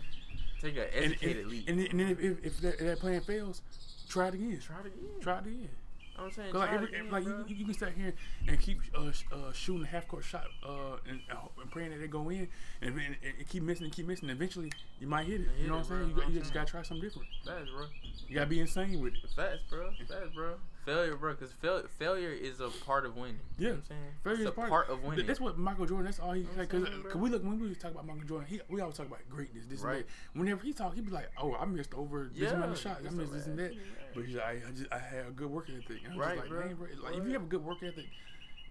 Take 0.62 0.76
an 0.78 0.84
And, 0.96 1.06
educated 1.14 1.38
and, 1.44 1.52
leap. 1.52 1.70
and, 1.70 1.80
then- 1.80 1.88
and 1.92 2.00
then 2.00 2.10
if, 2.10 2.20
if, 2.20 2.46
if 2.46 2.62
that, 2.62 2.80
that 2.80 3.00
plan 3.00 3.22
fails, 3.22 3.62
try 4.10 4.30
it 4.30 4.34
again. 4.34 4.60
Try 4.60 4.80
it 4.80 4.86
again. 4.88 5.10
Try 5.22 5.38
it 5.38 5.46
again. 5.46 5.70
You 6.18 6.24
know 6.24 6.28
I'm 6.28 6.32
saying? 6.34 6.54
Like, 6.54 6.72
every, 6.74 6.88
again, 6.88 7.12
like 7.12 7.24
you, 7.26 7.46
you 7.48 7.66
can 7.66 7.74
sit 7.76 7.90
here 7.96 8.14
and 8.48 8.60
keep 8.60 8.80
uh, 8.96 9.12
sh- 9.12 9.24
uh, 9.32 9.52
shooting 9.54 9.84
a 9.84 9.88
half 9.88 10.08
court 10.08 10.24
shot 10.24 10.48
uh, 10.68 10.98
and, 11.08 11.20
and 11.30 11.72
praying 11.72 11.92
that 11.92 12.00
they 12.00 12.08
go 12.08 12.30
in, 12.30 12.48
and, 12.82 12.96
and, 12.96 13.16
and 13.38 13.48
keep 13.48 13.62
missing 13.64 13.86
and 13.86 13.94
keep 13.94 14.08
missing. 14.08 14.30
Eventually, 14.30 14.72
you 15.00 15.08
might 15.08 15.26
hit 15.28 15.42
it. 15.42 15.48
Hit 15.50 15.60
you 15.62 15.68
know 15.68 15.78
what 15.78 15.84
I'm 15.84 15.88
bro. 15.88 15.98
saying? 16.00 16.10
You, 16.10 16.16
Know 16.24 16.28
you 16.30 16.40
just 16.40 16.54
gotta 16.54 16.66
try 16.66 16.82
something 16.82 17.08
different. 17.08 17.28
Facts, 17.46 17.70
bro. 17.70 17.86
You 18.28 18.36
gotta 18.36 18.48
be 18.50 18.60
insane 18.60 19.00
with 19.00 19.14
it. 19.14 19.20
Facts, 19.36 19.64
bro. 19.70 19.92
Facts, 20.08 20.34
bro. 20.34 20.56
Failure, 20.86 21.18
bro. 21.18 21.34
Because 21.34 21.52
fail- 21.52 21.84
failure 22.00 22.32
is 22.32 22.62
a 22.62 22.70
part 22.86 23.06
of 23.06 23.18
winning. 23.18 23.40
You 23.58 23.68
Yeah. 23.68 23.68
know 23.68 23.76
what 23.76 23.78
I'm 23.78 23.86
saying? 23.90 24.02
Failure 24.24 24.36
it's 24.36 24.42
is 24.44 24.48
a 24.48 24.52
part, 24.54 24.70
part 24.70 24.90
of 24.90 25.04
winning. 25.04 25.26
That's 25.28 25.42
what 25.42 25.58
Michael 25.58 25.86
Jordan. 25.86 26.06
That's 26.06 26.20
all 26.20 26.32
he 26.32 26.44
know 26.44 26.50
like. 26.58 26.70
Cause, 26.70 26.88
we 27.16 27.30
look 27.30 27.44
when 27.44 27.60
we 27.60 27.76
talk 27.76 27.92
about 27.92 28.08
Michael 28.08 28.24
Jordan, 28.24 28.48
he, 28.48 28.62
we 28.70 28.80
always 28.82 28.96
talk 28.96 29.06
about 29.08 29.20
greatness. 29.30 29.66
This 29.70 29.82
Right. 29.82 29.98
and 29.98 30.06
that. 30.06 30.40
Whenever 30.40 30.64
he 30.64 30.72
talk, 30.74 30.96
he 30.96 31.02
be 31.02 31.12
like, 31.12 31.30
"Oh, 31.38 31.56
I 31.56 31.66
missed 31.66 31.94
over 31.94 32.30
this 32.34 32.42
Yeah, 32.42 32.56
amount 32.56 32.72
of 32.72 32.80
shots. 32.80 33.02
I 33.06 33.10
missed 33.12 33.32
so 33.32 33.38
this 33.38 33.46
and 33.48 33.60
that." 33.60 33.74
But 34.18 34.26
he's 34.26 34.36
like, 34.36 34.46
I, 34.46 34.68
I 34.68 34.72
just 34.72 34.92
I 34.94 34.98
had 35.00 35.28
a 35.28 35.32
good 35.32 35.50
work 35.50 35.70
ethic. 35.70 36.00
And 36.06 36.20
Right, 36.20 36.38
like, 36.38 36.50
bro. 36.50 36.62
"Dang, 36.64 36.76
bro. 36.76 36.88
Like 37.04 37.16
if 37.18 37.24
you 37.26 37.32
have 37.34 37.44
a 37.44 37.46
good 37.46 37.64
work 37.64 37.78
ethic, 37.84 38.06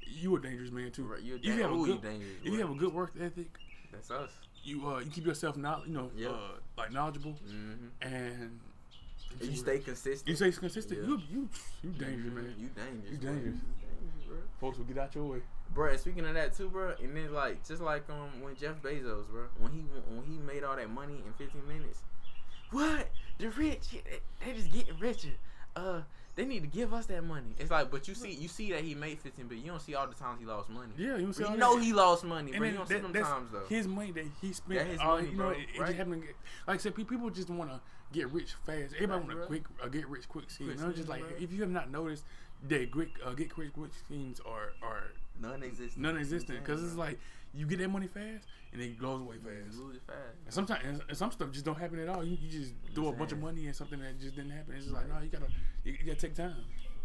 you 0.06 0.36
a 0.36 0.40
dangerous 0.40 0.70
man 0.70 0.90
too. 0.90 1.04
Right, 1.04 1.22
you're 1.22 1.36
If 1.38 1.44
you 1.44 1.52
have 1.62 1.70
a 1.70 1.74
ooh, 1.74 1.86
you 1.86 1.92
good, 1.94 2.02
dangerous, 2.02 2.32
if 2.44 2.52
you 2.52 2.58
have 2.60 2.70
a 2.70 2.74
good 2.74 2.92
work 2.92 3.12
ethic, 3.20 3.48
That's 3.92 4.10
us. 4.10 4.30
you 4.64 4.88
uh 4.88 4.98
you 4.98 5.10
keep 5.10 5.24
yourself 5.26 5.56
not 5.56 5.86
you 5.86 5.94
know 5.94 6.10
Yeah. 6.16 6.28
uh 6.30 6.38
like 6.76 6.92
knowledgeable 6.92 7.36
Mm-hmm. 7.46 7.86
and 8.14 8.60
If 9.40 9.50
you 9.50 9.56
stay 9.56 9.78
consistent. 9.78 10.28
you 10.28 10.34
stay 10.36 10.50
consistent. 10.52 11.00
Yeah. 11.00 11.06
You 11.08 11.20
you 11.30 11.48
you 11.84 11.90
dangerous 11.90 12.34
man. 12.34 12.54
You 12.58 12.68
dangerous. 12.68 13.10
You 13.10 13.16
dangerous. 13.18 13.44
You 13.44 13.74
dangerous, 13.80 14.24
bro. 14.28 14.36
Folks 14.60 14.78
will 14.78 14.84
get 14.86 14.98
out 14.98 15.14
your 15.14 15.24
way. 15.24 15.38
Bro, 15.74 15.90
and 15.90 16.00
speaking 16.00 16.24
of 16.24 16.34
that 16.34 16.56
too, 16.56 16.68
bro, 16.68 16.94
and 17.02 17.16
then 17.16 17.32
like 17.34 17.66
just 17.66 17.82
like 17.82 18.08
um 18.08 18.40
when 18.42 18.54
Jeff 18.56 18.80
Bezos, 18.82 19.28
bro, 19.30 19.44
when 19.58 19.72
he 19.72 19.80
when 20.14 20.24
he 20.26 20.38
made 20.38 20.62
all 20.64 20.76
that 20.76 20.88
money 20.90 21.22
in 21.26 21.32
15 21.34 21.66
minutes, 21.66 22.00
what 22.70 23.10
the 23.38 23.50
rich 23.50 23.88
they, 24.44 24.52
just 24.54 24.72
getting 24.72 24.98
richer. 24.98 25.28
Uh, 25.74 26.00
they 26.34 26.44
need 26.44 26.60
to 26.60 26.66
give 26.66 26.92
us 26.92 27.06
that 27.06 27.24
money. 27.24 27.54
It's 27.58 27.70
like, 27.70 27.90
but 27.90 28.06
you 28.08 28.14
see, 28.14 28.30
you 28.32 28.48
see 28.48 28.70
that 28.72 28.82
he 28.82 28.94
made 28.94 29.18
15, 29.20 29.46
but 29.46 29.56
you 29.56 29.64
don't 29.70 29.80
see 29.80 29.94
all 29.94 30.06
the 30.06 30.14
times 30.14 30.38
he 30.38 30.44
lost 30.46 30.68
money. 30.68 30.92
Yeah, 30.98 31.16
you 31.16 31.32
see 31.32 31.42
you 31.44 31.48
that- 31.50 31.58
know 31.58 31.78
he 31.78 31.92
lost 31.94 32.24
money, 32.24 32.50
And 32.50 32.58
bro. 32.60 32.68
You 32.68 32.74
don't 32.76 32.88
see 32.88 32.98
them 32.98 33.12
times 33.12 33.50
though. 33.52 33.62
His 33.68 33.88
money 33.88 34.12
that 34.12 34.24
he 34.42 34.52
spent, 34.52 34.80
That 34.80 34.86
his 34.86 35.00
all, 35.00 35.16
money, 35.16 35.28
you 35.30 35.32
know, 35.36 35.42
bro, 35.44 35.50
it, 35.52 35.58
right? 35.78 35.86
just 35.86 35.98
happened 35.98 36.20
to 36.22 36.26
get, 36.26 36.36
like 36.66 36.74
I 36.74 36.78
said, 36.78 36.94
people 36.94 37.30
just 37.30 37.48
want 37.48 37.70
to 37.70 37.80
get 38.12 38.30
rich 38.30 38.52
fast. 38.66 38.94
Everybody 38.94 39.06
Right, 39.06 39.28
want 39.28 39.40
to 39.40 39.46
quick, 39.46 39.62
uh, 39.82 39.88
get 39.88 40.06
rich 40.08 40.28
quick 40.28 40.50
scheme. 40.50 40.66
Quick 40.68 40.78
And 40.78 40.86
I'm 40.88 40.94
just 40.94 41.08
like, 41.08 41.22
bro. 41.22 41.30
if 41.40 41.52
you 41.52 41.60
have 41.62 41.70
not 41.70 41.90
noticed, 41.90 42.24
that 42.68 42.90
quick, 42.90 43.10
uh, 43.24 43.32
get 43.32 43.56
rich 43.56 43.72
quick 43.72 43.92
schemes 43.94 44.40
are 44.44 44.72
are 44.82 45.04
Non-existent. 45.40 45.98
non-existent 45.98 46.58
because 46.60 46.82
it's 46.82 46.96
like 46.96 47.18
you 47.56 47.66
get 47.66 47.78
that 47.78 47.88
money 47.88 48.06
fast 48.06 48.46
and 48.72 48.82
it 48.82 48.98
goes 48.98 49.20
away 49.22 49.36
fast. 49.36 49.78
lose 49.78 49.96
it 49.96 50.02
fast. 50.06 50.18
And 50.44 50.54
sometimes 50.54 50.84
and- 50.84 51.02
and 51.08 51.16
some 51.16 51.30
stuff 51.32 51.50
just 51.50 51.64
don't 51.64 51.78
happen 51.78 51.98
at 51.98 52.08
all. 52.08 52.22
You, 52.24 52.36
you 52.40 52.50
just 52.50 52.74
throw 52.94 53.08
a 53.08 53.12
bunch 53.12 53.32
of 53.32 53.40
money 53.40 53.66
in 53.66 53.74
something 53.74 53.98
that 54.00 54.20
just 54.20 54.36
didn't 54.36 54.50
happen. 54.50 54.74
It's 54.76 54.84
just 54.84 54.94
like 54.94 55.08
no, 55.08 55.20
you 55.20 55.28
gotta 55.28 55.46
you, 55.84 55.92
you 55.92 56.04
gotta 56.04 56.18
take 56.20 56.34
time. 56.34 56.54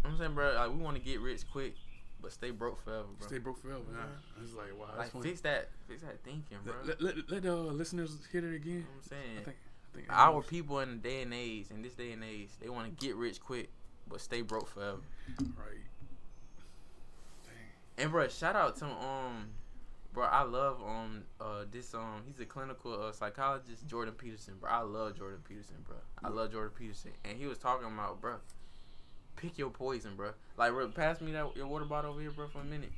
I'm 0.04 0.18
saying, 0.18 0.34
bro, 0.34 0.54
like 0.54 0.70
we 0.72 0.78
want 0.78 0.97
to 0.97 1.02
get 1.02 1.20
rich 1.22 1.43
quick, 1.52 1.76
but 2.22 2.32
stay 2.32 2.52
broke 2.52 2.84
forever, 2.84 3.06
bro. 3.18 3.28
Stay 3.28 3.38
broke 3.38 3.62
forever. 3.62 3.80
Mhm. 3.89 3.93
Nah, 3.93 4.43
it's 4.43 4.54
like 4.56 4.78
wow. 4.80 4.88
like 4.97 5.12
funny. 5.12 5.24
fix 5.30 5.41
that, 5.41 5.70
fix 5.88 6.02
that 6.02 6.24
thinking, 6.24 6.58
bro. 6.64 6.74
Let, 6.84 7.02
let, 7.02 7.16
let, 7.18 7.32
let 7.32 7.43
the 7.43 7.56
listeners 7.56 8.18
hear 8.32 8.45
it 8.45 8.56
again. 8.56 8.74
You 8.74 8.80
know 8.80 8.86
what 8.97 9.04
I'm 9.04 9.10
saying? 9.10 9.38
I 9.39 9.43
think, 9.43 9.58
I 9.93 9.95
think 9.97 10.08
Our 10.10 10.41
people 10.41 10.80
in 10.80 10.89
the 10.89 10.95
day 10.97 11.22
and 11.22 11.34
age, 11.34 11.68
in 11.70 11.82
this 11.82 11.93
day 11.93 12.12
and 12.14 12.24
age, 12.24 12.49
they 12.62 12.70
want 12.70 12.86
to 12.97 13.06
get 13.06 13.16
rich 13.16 13.39
quick, 13.39 13.70
but 14.08 14.20
stay 14.22 14.41
broke 14.41 14.68
forever. 14.68 14.97
right. 15.39 15.86
Dang. 17.45 18.04
And 18.04 18.12
bro, 18.12 18.28
shout 18.28 18.56
out 18.56 18.76
to 18.78 18.86
um, 18.86 19.49
bro, 20.14 20.26
I 20.26 20.43
love 20.43 20.82
um 20.86 21.24
uh 21.39 21.66
this 21.72 21.93
um 21.93 22.24
he's 22.26 22.39
a 22.39 22.45
clinical 22.45 23.01
uh, 23.01 23.12
psychologist, 23.12 23.88
Jordan 23.88 24.13
Peterson, 24.16 24.55
bro. 24.59 24.70
I 24.70 24.82
love 24.82 25.17
Jordan 25.17 25.39
Peterson, 25.47 25.75
bro. 25.88 25.97
I 26.24 26.29
love 26.29 26.51
Jordan 26.51 26.71
Peterson, 26.78 27.12
and 27.25 27.38
he 27.38 27.47
was 27.47 27.58
talking 27.58 27.88
about, 27.88 28.21
bro, 28.21 28.36
pick 29.36 29.58
your 29.58 29.70
poison, 29.70 30.16
bro. 30.16 30.32
Like, 30.58 30.71
bro, 30.71 30.88
pass 30.89 31.21
me 31.21 31.32
that 31.33 31.55
your 31.55 31.67
water 31.67 31.86
bottle 31.86 32.12
over 32.12 32.21
here, 32.21 32.32
bro, 32.32 32.47
for 32.47 32.59
a 32.59 32.63
minute. 32.63 32.92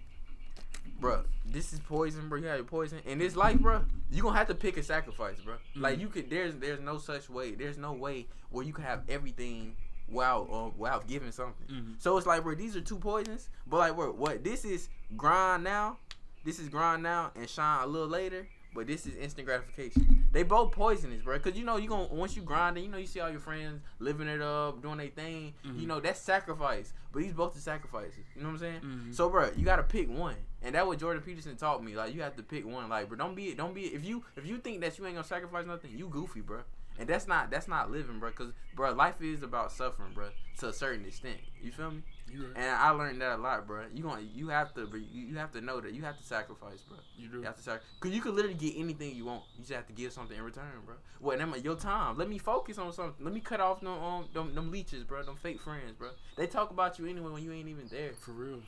Bro, 0.99 1.23
this 1.45 1.73
is 1.73 1.79
poison, 1.79 2.29
bro. 2.29 2.39
You 2.39 2.47
have 2.47 2.57
your 2.57 2.65
poison. 2.65 2.99
In 3.05 3.17
this 3.19 3.35
life, 3.35 3.59
bro, 3.59 3.83
you 4.11 4.21
gonna 4.21 4.37
have 4.37 4.47
to 4.47 4.55
pick 4.55 4.77
a 4.77 4.83
sacrifice, 4.83 5.39
bro. 5.39 5.55
Like 5.75 5.97
Mhm. 5.97 6.01
you 6.01 6.07
could 6.09 6.29
there's 6.29 6.55
there's 6.55 6.79
no 6.79 6.97
such 6.97 7.29
way. 7.29 7.51
There's 7.55 7.77
no 7.77 7.93
way 7.93 8.27
where 8.49 8.63
you 8.65 8.73
can 8.73 8.83
have 8.83 9.03
everything 9.09 9.75
without 10.09 10.49
uh, 10.51 10.69
without 10.77 11.07
giving 11.07 11.31
something. 11.31 11.67
Mhm. 11.67 12.01
So 12.01 12.17
it's 12.17 12.27
like, 12.27 12.43
bro, 12.43 12.55
these 12.55 12.75
are 12.75 12.81
two 12.81 12.97
poisons. 12.99 13.49
But 13.65 13.77
like, 13.77 13.95
bro, 13.95 14.11
what 14.11 14.43
this 14.43 14.65
is 14.65 14.89
grind 15.17 15.63
now. 15.63 15.97
This 16.43 16.59
is 16.59 16.69
grind 16.69 17.03
now 17.03 17.31
and 17.35 17.49
shine 17.49 17.83
a 17.83 17.87
little 17.87 18.07
later. 18.07 18.47
But 18.75 18.87
this 18.87 19.05
is 19.05 19.15
instant 19.17 19.45
gratification. 19.45 20.25
They 20.31 20.41
both 20.41 20.71
poisonous, 20.71 21.21
bro. 21.21 21.37
Cause 21.37 21.55
you 21.55 21.63
know 21.63 21.77
you 21.77 21.87
gonna 21.87 22.07
once 22.11 22.35
you 22.35 22.41
grind 22.41 22.75
it, 22.75 22.81
you 22.81 22.87
know 22.89 22.97
you 22.97 23.05
see 23.05 23.19
all 23.19 23.29
your 23.29 23.39
friends 23.39 23.83
living 23.99 24.27
it 24.27 24.41
up, 24.41 24.81
doing 24.81 24.97
their 24.97 25.09
thing. 25.09 25.53
You 25.63 25.71
Mhm. 25.73 25.85
know 25.87 25.99
that's 25.99 26.19
sacrifice. 26.19 26.91
But 27.11 27.21
these 27.21 27.33
both 27.33 27.55
are 27.55 27.59
sacrifices. 27.59 28.25
You 28.35 28.41
know 28.41 28.47
what 28.47 28.53
I'm 28.55 28.59
saying? 28.59 28.81
Mhm. 28.81 29.13
So, 29.15 29.29
bro, 29.29 29.51
you 29.55 29.63
gotta 29.63 29.83
pick 29.83 30.09
one, 30.09 30.37
and 30.63 30.73
that 30.73 30.87
what 30.87 30.97
Jordan 30.97 31.21
Peterson 31.21 31.55
taught 31.55 31.83
me. 31.83 31.95
Like 31.95 32.15
you 32.15 32.23
have 32.23 32.35
to 32.37 32.41
pick 32.41 32.65
one. 32.65 32.89
Like, 32.89 33.09
bro, 33.09 33.15
don't 33.17 33.35
be 33.35 33.53
don't 33.53 33.75
be 33.75 33.93
if 33.93 34.03
you 34.03 34.25
if 34.35 34.43
you 34.47 34.57
think 34.57 34.81
that 34.81 34.97
you 34.97 35.05
ain't 35.05 35.17
gonna 35.17 35.27
sacrifice 35.27 35.67
nothing, 35.67 35.95
you 35.95 36.07
goofy, 36.07 36.41
bro. 36.41 36.61
And 36.97 37.07
that's 37.07 37.27
not 37.27 37.51
that's 37.51 37.67
not 37.67 37.91
living, 37.91 38.19
bro. 38.19 38.31
Cause, 38.31 38.53
bro, 38.75 38.91
life 38.93 39.21
is 39.21 39.43
about 39.43 39.71
suffering, 39.71 40.13
bro, 40.15 40.29
to 40.61 40.69
a 40.69 40.73
certain 40.73 41.05
extent. 41.05 41.37
You 41.61 41.71
feel 41.71 41.91
me? 41.91 42.01
Right. 42.35 42.51
And 42.55 42.65
I 42.65 42.89
learned 42.89 43.21
that 43.21 43.35
a 43.35 43.37
lot, 43.37 43.67
bro. 43.67 43.83
You 43.93 44.03
going 44.03 44.29
you 44.33 44.49
have 44.49 44.73
to 44.75 44.89
you, 45.11 45.35
have 45.37 45.51
to 45.53 45.61
know 45.61 45.79
that 45.81 45.93
you 45.93 46.01
have 46.03 46.17
to 46.17 46.23
sacrifice, 46.23 46.81
bro. 46.87 46.97
You 47.17 47.27
do. 47.27 47.37
You 47.39 47.43
have 47.43 47.55
to 47.57 47.61
sacrifice. 47.63 47.87
Cause 47.99 48.11
you 48.11 48.21
could 48.21 48.33
literally 48.33 48.55
get 48.55 48.73
anything 48.77 49.15
you 49.15 49.25
want. 49.25 49.43
You 49.55 49.61
just 49.61 49.73
have 49.73 49.87
to 49.87 49.93
give 49.93 50.11
something 50.13 50.37
in 50.37 50.43
return, 50.43 50.65
bro. 50.85 50.95
What? 51.19 51.37
Well, 51.37 51.57
your 51.57 51.75
time. 51.75 52.17
Let 52.17 52.29
me 52.29 52.37
focus 52.37 52.77
on 52.77 52.91
something. 52.91 53.23
Let 53.23 53.33
me 53.33 53.39
cut 53.39 53.59
off 53.59 53.81
them 53.81 53.89
um, 53.89 54.25
them, 54.33 54.55
them 54.55 54.71
leeches, 54.71 55.03
bro. 55.03 55.23
Them 55.23 55.35
fake 55.41 55.61
friends, 55.61 55.93
bro. 55.97 56.09
They 56.37 56.47
talk 56.47 56.71
about 56.71 56.99
you 56.99 57.05
anyway 57.07 57.31
when 57.31 57.43
you 57.43 57.51
ain't 57.51 57.67
even 57.67 57.87
there. 57.89 58.13
For 58.13 58.31
real. 58.31 58.59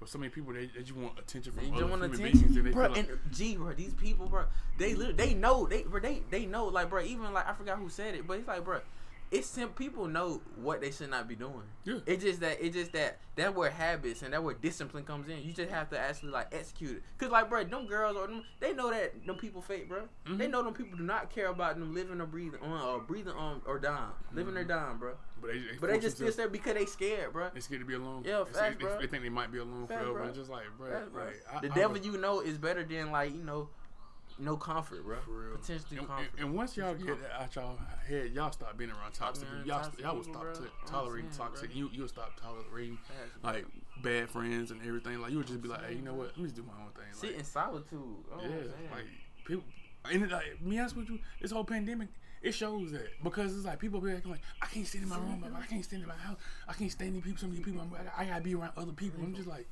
But 0.00 0.08
so 0.08 0.18
many 0.18 0.30
people 0.30 0.52
they, 0.52 0.66
they 0.66 0.82
just 0.82 0.96
want 0.96 1.18
attention 1.18 1.52
from 1.52 1.62
They 1.62 1.70
other 1.70 1.80
just 1.80 1.90
want 1.90 2.02
human 2.02 2.20
attention, 2.20 2.40
beings, 2.40 2.56
and 2.56 2.66
they 2.66 2.70
bro. 2.72 2.88
like, 2.88 2.98
And 2.98 3.08
G, 3.32 3.56
bro, 3.56 3.72
these 3.72 3.94
people, 3.94 4.26
bro, 4.26 4.44
they 4.76 4.92
they 4.94 5.34
know, 5.34 5.66
they, 5.66 5.82
bro, 5.82 6.00
they, 6.00 6.22
they 6.30 6.46
know, 6.46 6.66
like, 6.66 6.90
bro, 6.90 7.02
even 7.02 7.32
like 7.32 7.48
I 7.48 7.54
forgot 7.54 7.78
who 7.78 7.88
said 7.88 8.14
it, 8.14 8.26
but 8.26 8.38
it's 8.38 8.48
like, 8.48 8.64
bro, 8.64 8.80
it's 9.34 9.46
sim- 9.48 9.70
people 9.70 10.06
know 10.06 10.40
what 10.56 10.80
they 10.80 10.90
should 10.90 11.10
not 11.10 11.26
be 11.28 11.34
doing. 11.34 11.62
Yeah. 11.84 11.98
It's 12.06 12.22
just 12.22 12.40
that, 12.40 12.58
it's 12.64 12.74
just 12.76 12.92
that, 12.92 13.18
that 13.36 13.54
where 13.54 13.68
habits 13.70 14.22
and 14.22 14.32
that 14.32 14.42
where 14.42 14.54
discipline 14.54 15.04
comes 15.04 15.28
in. 15.28 15.42
You 15.42 15.52
just 15.52 15.70
have 15.70 15.90
to 15.90 15.98
actually 15.98 16.30
like 16.30 16.54
execute 16.54 16.98
it. 16.98 17.02
Cause 17.18 17.30
like, 17.30 17.48
bro, 17.50 17.64
them 17.64 17.86
girls 17.86 18.16
or 18.16 18.26
them, 18.28 18.44
they 18.60 18.72
know 18.72 18.90
that 18.90 19.26
them 19.26 19.36
people 19.36 19.60
fake, 19.60 19.88
bro. 19.88 20.02
They 20.24 20.46
Mhm. 20.46 20.50
know 20.50 20.62
them 20.62 20.72
people 20.74 20.96
do 20.96 21.04
not 21.04 21.30
care 21.30 21.48
about 21.48 21.78
them 21.78 21.92
living 21.94 22.20
or 22.20 22.26
breathing 22.26 22.60
on, 22.62 22.80
or 22.82 23.00
breathing 23.00 23.34
on 23.34 23.60
or 23.66 23.78
dying, 23.78 24.12
living 24.32 24.56
or 24.56 24.64
Mhm. 24.64 24.68
dying, 24.68 24.96
bro. 24.98 25.14
but 25.40 25.52
they, 25.52 25.58
they 25.58 25.76
But 25.78 25.90
they 25.90 25.98
just 25.98 26.16
still 26.16 26.30
there 26.32 26.48
because 26.48 26.74
they 26.74 26.86
scared, 26.86 27.32
bro. 27.34 27.50
They 27.52 27.60
scared 27.60 27.80
to 27.82 27.86
be 27.86 27.94
alone. 27.94 28.22
Yeah, 28.24 28.44
They- 28.44 28.58
facts, 28.58 28.76
they, 28.78 28.84
bro. 28.84 28.98
They 29.00 29.06
think 29.08 29.22
they 29.24 29.28
might 29.28 29.52
be 29.52 29.58
alone 29.58 29.86
Facts, 29.86 30.00
forever. 30.00 30.18
bro. 30.18 30.26
And 30.28 30.34
just 30.34 30.48
like, 30.48 30.62
bro, 30.78 30.90
Facts, 30.90 31.10
bro. 31.12 31.22
I, 31.52 31.60
the 31.60 31.70
I 31.72 31.74
devil 31.74 31.96
was- 31.98 32.06
you 32.06 32.16
know 32.16 32.40
is 32.40 32.56
better 32.56 32.82
than 32.84 33.10
like 33.10 33.32
you 33.34 33.42
know, 33.44 33.68
no 34.38 34.56
comfort, 34.56 35.04
bro. 35.04 35.18
For 35.20 35.30
real. 35.30 35.56
Potentially 35.58 35.98
And, 35.98 36.08
comfort. 36.08 36.26
and, 36.36 36.46
and 36.46 36.54
once 36.56 36.76
y'all 36.76 36.94
get 36.94 37.16
out 37.38 37.54
y'all 37.54 37.78
head, 38.08 38.32
y'all 38.32 38.50
stop 38.52 38.76
being 38.76 38.90
around 38.90 39.12
toxic. 39.12 39.48
being 39.50 39.66
Y'all, 39.66 39.82
toxic 39.82 40.00
y'all 40.00 40.16
will 40.16 40.24
stop 40.24 40.42
bro. 40.42 40.52
tolerating 40.86 41.30
saying, 41.30 41.38
toxic. 41.48 41.70
bro. 41.70 41.78
You 41.78 41.90
you'll 41.92 42.08
stop 42.08 42.38
tolerating 42.40 42.98
like 43.42 43.64
bad 44.02 44.28
friends 44.28 44.70
and 44.70 44.80
everything. 44.86 45.20
Like 45.20 45.30
you 45.30 45.38
would 45.38 45.46
just 45.46 45.62
be 45.62 45.68
like, 45.68 45.84
hey, 45.86 45.94
you 45.94 46.02
know 46.02 46.14
what? 46.14 46.28
Let 46.28 46.38
me 46.38 46.44
just 46.44 46.56
do 46.56 46.62
my 46.64 46.72
own 46.84 46.90
thing. 46.92 47.04
Like, 47.06 47.14
sit 47.14 47.34
in 47.38 47.44
solitude. 47.44 48.00
Oh, 48.32 48.40
yeah, 48.42 48.48
man. 48.48 48.68
like 48.92 49.04
people. 49.46 49.64
And 50.10 50.22
it, 50.22 50.30
like, 50.30 50.58
be 50.68 50.78
honest 50.78 50.96
with 50.96 51.08
you, 51.08 51.18
this 51.40 51.50
whole 51.50 51.64
pandemic, 51.64 52.08
it 52.42 52.52
shows 52.52 52.92
that 52.92 53.06
because 53.22 53.56
it's 53.56 53.64
like 53.64 53.78
people 53.78 54.00
be 54.02 54.10
acting 54.12 54.32
like 54.32 54.42
I 54.60 54.66
can't 54.66 54.86
sit 54.86 55.00
in 55.00 55.08
my 55.08 55.16
room, 55.16 55.42
I 55.56 55.64
can't 55.66 55.82
stand 55.82 56.02
in 56.02 56.08
my 56.08 56.14
house, 56.16 56.36
I 56.68 56.74
can't 56.74 56.92
stand 56.92 57.14
these 57.14 57.22
people, 57.22 57.38
so 57.38 57.46
many 57.46 57.60
people. 57.60 57.80
I'm, 57.80 57.90
I, 58.18 58.22
I 58.22 58.26
gotta 58.26 58.42
be 58.42 58.54
around 58.54 58.72
other 58.76 58.92
people. 58.92 59.22
I'm 59.22 59.34
just 59.34 59.48
like, 59.48 59.66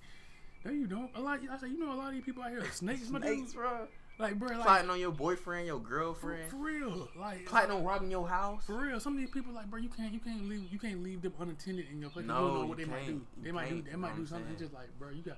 no, 0.65 0.71
you 0.71 0.87
don't. 0.87 1.11
A 1.17 1.21
lot, 1.21 1.41
I 1.51 1.59
say, 1.59 1.69
you 1.69 1.79
know, 1.79 1.93
a 1.93 1.97
lot 1.97 2.09
of 2.09 2.15
these 2.15 2.25
people 2.25 2.43
out 2.43 2.51
here 2.51 2.61
are 2.63 2.71
snakes, 2.71 3.11
my 3.11 3.21
Snakes, 3.21 3.53
bro. 3.53 3.87
Like, 4.23 4.39
bro, 4.39 4.49
like 4.51 4.63
Plotting 4.63 4.89
on 4.91 5.01
your 5.01 5.11
boyfriend, 5.11 5.67
your 5.67 5.81
girlfriend. 5.81 6.49
for 6.51 6.57
real, 6.57 7.09
like, 7.19 7.45
Plotting 7.47 7.73
on 7.73 7.83
robbing 7.85 8.11
your 8.11 8.29
house. 8.29 8.65
for 8.65 8.77
real. 8.77 9.01
Some 9.01 9.15
of 9.15 9.19
these 9.21 9.31
people, 9.31 9.53
like, 9.53 9.69
bro, 9.69 9.81
you 9.81 9.89
can't, 9.89 10.13
you 10.15 10.21
can't 10.21 10.49
leave, 10.49 10.73
you 10.73 10.79
can't 10.79 11.03
leave 11.03 11.23
them 11.23 11.33
unattended 11.41 11.87
in 11.91 12.01
your 12.01 12.11
place. 12.11 12.23
you 12.23 12.29
No, 12.29 12.35
don't 12.49 12.55
know 12.55 12.67
what 12.67 12.79
you 12.79 12.87
they 12.87 12.91
might 12.91 13.07
do. 13.07 13.21
They 13.43 13.51
might 13.53 13.69
do, 13.69 13.83
they 13.83 13.91
you 13.91 13.97
might 13.99 14.17
do 14.17 14.25
something. 14.27 14.57
Just 14.57 14.73
like, 14.73 14.89
bro, 14.99 15.11
you 15.11 15.23
got. 15.23 15.37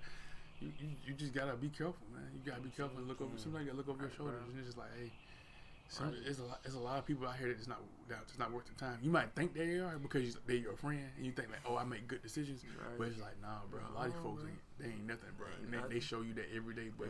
You, 0.60 0.70
you, 0.78 0.88
you 1.08 1.14
just 1.14 1.34
gotta 1.34 1.54
be 1.56 1.68
careful, 1.68 2.06
man. 2.14 2.22
You 2.32 2.40
gotta 2.48 2.62
be 2.62 2.70
careful 2.70 2.98
and 2.98 3.08
look 3.08 3.20
over. 3.20 3.32
Sometimes 3.36 3.64
you 3.66 3.72
gotta 3.72 3.78
look 3.78 3.88
over 3.88 4.02
your 4.04 4.12
shoulders, 4.16 4.36
bro. 4.40 4.50
and 4.50 4.58
it's 4.58 4.66
just 4.68 4.78
like, 4.78 4.88
hey, 4.98 5.10
some, 5.88 6.06
Right. 6.06 6.16
there's 6.24 6.38
a 6.38 6.44
lot, 6.44 6.62
there's 6.62 6.74
a 6.76 6.80
lot 6.80 6.98
of 6.98 7.04
people 7.06 7.26
out 7.26 7.36
here 7.36 7.52
that's 7.52 7.66
not 7.68 7.80
that's 8.08 8.38
not 8.38 8.52
worth 8.52 8.64
the 8.66 8.74
time. 8.74 8.98
You 9.02 9.10
might 9.10 9.34
think 9.34 9.52
they 9.52 9.78
are 9.80 9.98
because 9.98 10.38
they're 10.46 10.56
your 10.56 10.76
friend, 10.76 11.04
and 11.16 11.26
you 11.26 11.32
think 11.32 11.48
like, 11.50 11.60
oh, 11.68 11.76
I 11.76 11.84
make 11.84 12.06
good 12.06 12.22
decisions, 12.22 12.62
Right. 12.64 12.96
but 12.98 13.08
it's 13.08 13.20
like, 13.20 13.40
nah, 13.42 13.64
bro. 13.70 13.80
A 13.80 13.92
lot 13.92 14.06
of 14.06 14.12
these 14.14 14.22
folks 14.22 14.42
ain't, 14.44 14.58
they 14.78 14.86
ain't 14.86 15.06
nothing, 15.06 15.30
bro. 15.36 15.48
Ain't 15.60 15.74
And 15.74 15.90
they, 15.90 15.94
they 15.94 16.00
show 16.00 16.22
you 16.22 16.34
that 16.34 16.46
every 16.54 16.74
day, 16.74 16.90
but. 16.96 17.08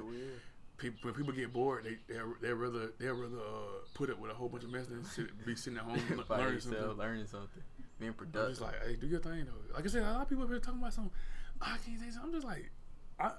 People, 0.77 0.99
when 1.03 1.15
people 1.15 1.33
get 1.33 1.53
bored, 1.53 1.85
they 1.85 1.97
they 2.13 2.21
they 2.41 2.53
rather 2.53 2.93
they 2.99 3.07
rather 3.07 3.37
uh, 3.37 3.85
put 3.95 4.11
up 4.11 4.19
with 4.19 4.31
a 4.31 4.35
whole 4.35 4.49
bunch 4.49 4.65
of 4.65 4.71
mess 4.71 4.87
than 4.87 5.05
sit, 5.05 5.45
be 5.47 5.55
sitting 5.57 5.79
at 5.79 5.85
home 5.85 5.95
learning 6.31 6.55
yourself, 6.55 6.77
something. 6.77 6.99
learning 6.99 7.27
something, 7.27 7.63
being 7.99 8.11
I'm 8.11 8.15
productive. 8.17 8.51
just 8.51 8.61
like, 8.61 8.75
hey, 8.85 8.97
do 8.97 9.07
your 9.07 9.21
thing 9.21 9.47
though. 9.47 9.75
Like 9.75 9.85
I 9.85 9.89
said, 9.89 10.03
a 10.03 10.13
lot 10.13 10.23
of 10.23 10.29
people 10.29 10.45
up 10.45 10.51
here 10.51 10.59
talking 10.59 10.81
about 10.81 10.93
something. 10.93 11.13
I 11.61 11.77
can't 11.85 12.01
say 12.01 12.11
something. 12.11 12.23
I'm 12.25 12.33
just 12.33 12.47
like, 12.47 12.71
I. 13.19 13.31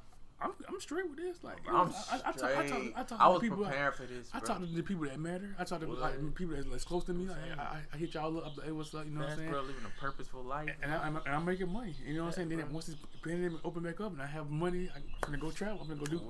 I'm, 0.42 0.52
I'm 0.68 0.80
straight 0.82 1.10
with 1.10 1.18
this. 1.18 1.44
Like, 1.44 1.56
I'm 1.68 1.76
I, 1.76 1.80
I, 1.80 1.86
I, 2.26 2.32
talk, 2.34 2.44
I, 2.58 2.68
talk. 2.68 2.82
I 2.98 3.04
talk 3.04 3.22
I 3.22 3.26
to 3.28 3.32
was 3.32 3.42
people. 3.42 3.58
prepared 3.64 3.96
for 3.96 4.04
this. 4.04 4.30
Bro. 4.30 4.42
I 4.42 4.46
talk 4.46 4.60
to 4.60 4.66
the 4.66 4.82
people 4.84 5.06
that 5.06 5.18
matter. 5.18 5.56
I 5.58 5.64
talk 5.64 5.80
to 5.80 5.88
What? 5.88 6.00
like 6.02 6.36
people 6.36 6.56
that's, 6.56 6.68
that's 6.68 6.84
close 6.84 7.06
to 7.06 7.14
me. 7.14 7.28
Like, 7.28 7.38
I, 7.58 7.62
I, 7.62 7.78
I 7.94 7.98
hit 7.98 8.14
y'all 8.14 8.38
up. 8.40 8.58
Like, 8.58 8.66
hey, 8.66 8.72
what's 8.74 8.94
up? 8.94 9.06
You 9.06 9.12
know 9.12 9.22
what 9.22 9.30
I'm 9.30 9.38
saying? 9.38 9.50
bro, 9.50 9.62
living 9.62 9.76
a 9.86 10.00
purposeful 10.02 10.44
life. 10.44 10.70
And, 10.84 10.94
I, 10.94 10.98
I'm, 10.98 11.16
and 11.16 11.28
I'm 11.30 11.46
making 11.46 11.72
money. 11.72 11.96
You 12.06 12.16
know 12.16 12.22
what 12.24 12.28
I'm 12.28 12.34
saying? 12.34 12.52
Yeah, 12.52 12.58
Then 12.58 12.74
once 12.74 12.88
this 12.88 12.98
pandemic 13.24 13.60
open 13.64 13.84
back 13.84 14.02
up 14.02 14.12
and 14.12 14.22
I 14.22 14.26
have 14.28 14.50
money, 14.50 14.90
I'm 14.94 15.04
gonna 15.22 15.38
go 15.38 15.52
travel. 15.52 15.80
I'm 15.82 15.88
gonna 15.88 16.00
go 16.02 16.06
do. 16.06 16.22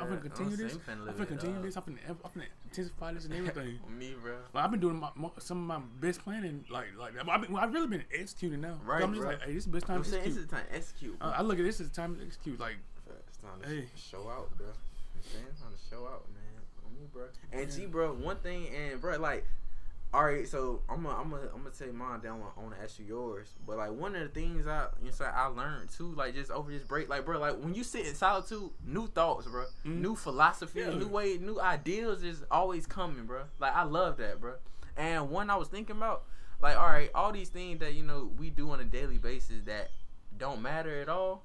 I'm 0.00 0.08
gonna 0.08 0.20
continue 0.20 0.56
this. 0.56 0.78
I'm 0.86 1.04
gonna 1.06 1.24
continue 1.26 1.62
this. 1.62 1.76
I'm 1.76 1.84
gonna, 1.86 1.98
I'm 2.06 2.16
gonna 2.34 2.46
intensify 2.66 3.12
this 3.14 3.24
and 3.24 3.34
everything. 3.34 3.78
Me, 3.98 4.14
bro. 4.22 4.34
Like 4.52 4.64
I've 4.64 4.70
been 4.72 4.80
doing 4.80 4.96
my, 5.00 5.08
my, 5.16 5.30
some 5.38 5.58
of 5.58 5.66
my 5.80 5.84
best 6.00 6.20
planning, 6.22 6.64
like 6.70 6.88
like 6.98 7.14
I've, 7.26 7.40
been, 7.40 7.56
I've 7.56 7.72
really 7.72 7.86
been 7.88 8.04
executing 8.12 8.60
now. 8.60 8.74
So 8.84 8.84
Right, 8.84 9.02
I'm 9.02 9.12
just 9.12 9.22
bro. 9.22 9.30
like, 9.30 9.40
hey, 9.42 9.54
this 9.54 9.60
is 9.64 9.64
the 9.64 9.72
best 9.72 9.86
time 9.86 9.96
I'm 9.96 10.02
to 10.04 10.10
saying 10.10 10.22
execute. 10.24 10.42
it's 10.44 10.50
the 10.50 10.56
time 10.58 10.66
execute. 10.70 11.16
Uh, 11.22 11.32
I 11.34 11.42
look 11.42 11.58
at 11.58 11.64
this 11.64 11.80
as 11.80 11.88
time 11.90 12.16
to 12.16 12.22
execute. 12.26 12.60
Like, 12.60 12.76
Time 13.54 13.62
to 13.62 13.68
Hey. 13.68 13.88
show 13.96 14.28
out, 14.28 14.56
bro. 14.58 14.66
I'm 14.66 15.22
saying 15.22 15.44
time 15.60 15.72
to 15.72 15.78
show 15.90 16.06
out, 16.06 16.26
man. 16.32 16.42
On 16.86 16.94
me, 16.94 17.06
bro. 17.12 17.26
And 17.52 17.70
Yeah. 17.70 17.76
G, 17.76 17.86
bro, 17.86 18.12
one 18.14 18.36
thing, 18.38 18.68
and 18.68 19.00
bro, 19.00 19.16
like, 19.18 19.46
all 20.12 20.24
right, 20.24 20.46
so 20.46 20.82
I'm 20.88 21.02
gonna, 21.04 21.16
I'm 21.20 21.30
gonna, 21.30 21.48
I'm 21.54 21.58
gonna 21.62 21.70
tell 21.70 21.92
mine. 21.92 22.20
Then 22.22 22.32
I 22.32 22.60
want 22.60 22.74
to 22.76 22.82
ask 22.82 22.98
you 22.98 23.04
yours. 23.06 23.54
But 23.66 23.78
like, 23.78 23.92
one 23.92 24.14
of 24.16 24.22
the 24.22 24.28
things 24.28 24.66
I, 24.66 24.86
you 25.02 25.10
know, 25.10 25.26
I 25.26 25.46
learned 25.46 25.90
too, 25.90 26.12
like 26.14 26.34
just 26.34 26.50
over 26.50 26.70
this 26.70 26.82
break, 26.82 27.08
like, 27.08 27.24
bro, 27.24 27.38
like 27.38 27.58
when 27.58 27.74
you 27.74 27.84
sit 27.84 28.06
in 28.06 28.14
solitude, 28.14 28.70
new 28.84 29.06
thoughts, 29.08 29.46
bro, 29.46 29.66
Mhm. 29.84 30.00
new 30.00 30.16
philosophy, 30.16 30.80
Yeah. 30.80 30.90
new 30.90 31.08
way, 31.08 31.38
new 31.38 31.60
ideas 31.60 32.22
is 32.24 32.44
always 32.50 32.86
coming, 32.86 33.24
bro. 33.24 33.44
Like 33.60 33.74
I 33.74 33.84
love 33.84 34.16
that, 34.18 34.40
bro. 34.40 34.56
And 34.96 35.30
one 35.30 35.48
I 35.50 35.56
was 35.56 35.68
thinking 35.68 35.96
about, 35.96 36.24
like, 36.60 36.76
all 36.76 36.86
right, 36.86 37.10
all 37.14 37.32
these 37.32 37.48
things 37.50 37.80
that 37.80 37.94
you 37.94 38.02
know 38.04 38.30
we 38.38 38.50
do 38.50 38.70
on 38.70 38.80
a 38.80 38.84
daily 38.84 39.18
basis 39.18 39.62
that 39.64 39.90
don't 40.36 40.60
matter 40.62 41.00
at 41.00 41.08
all 41.08 41.44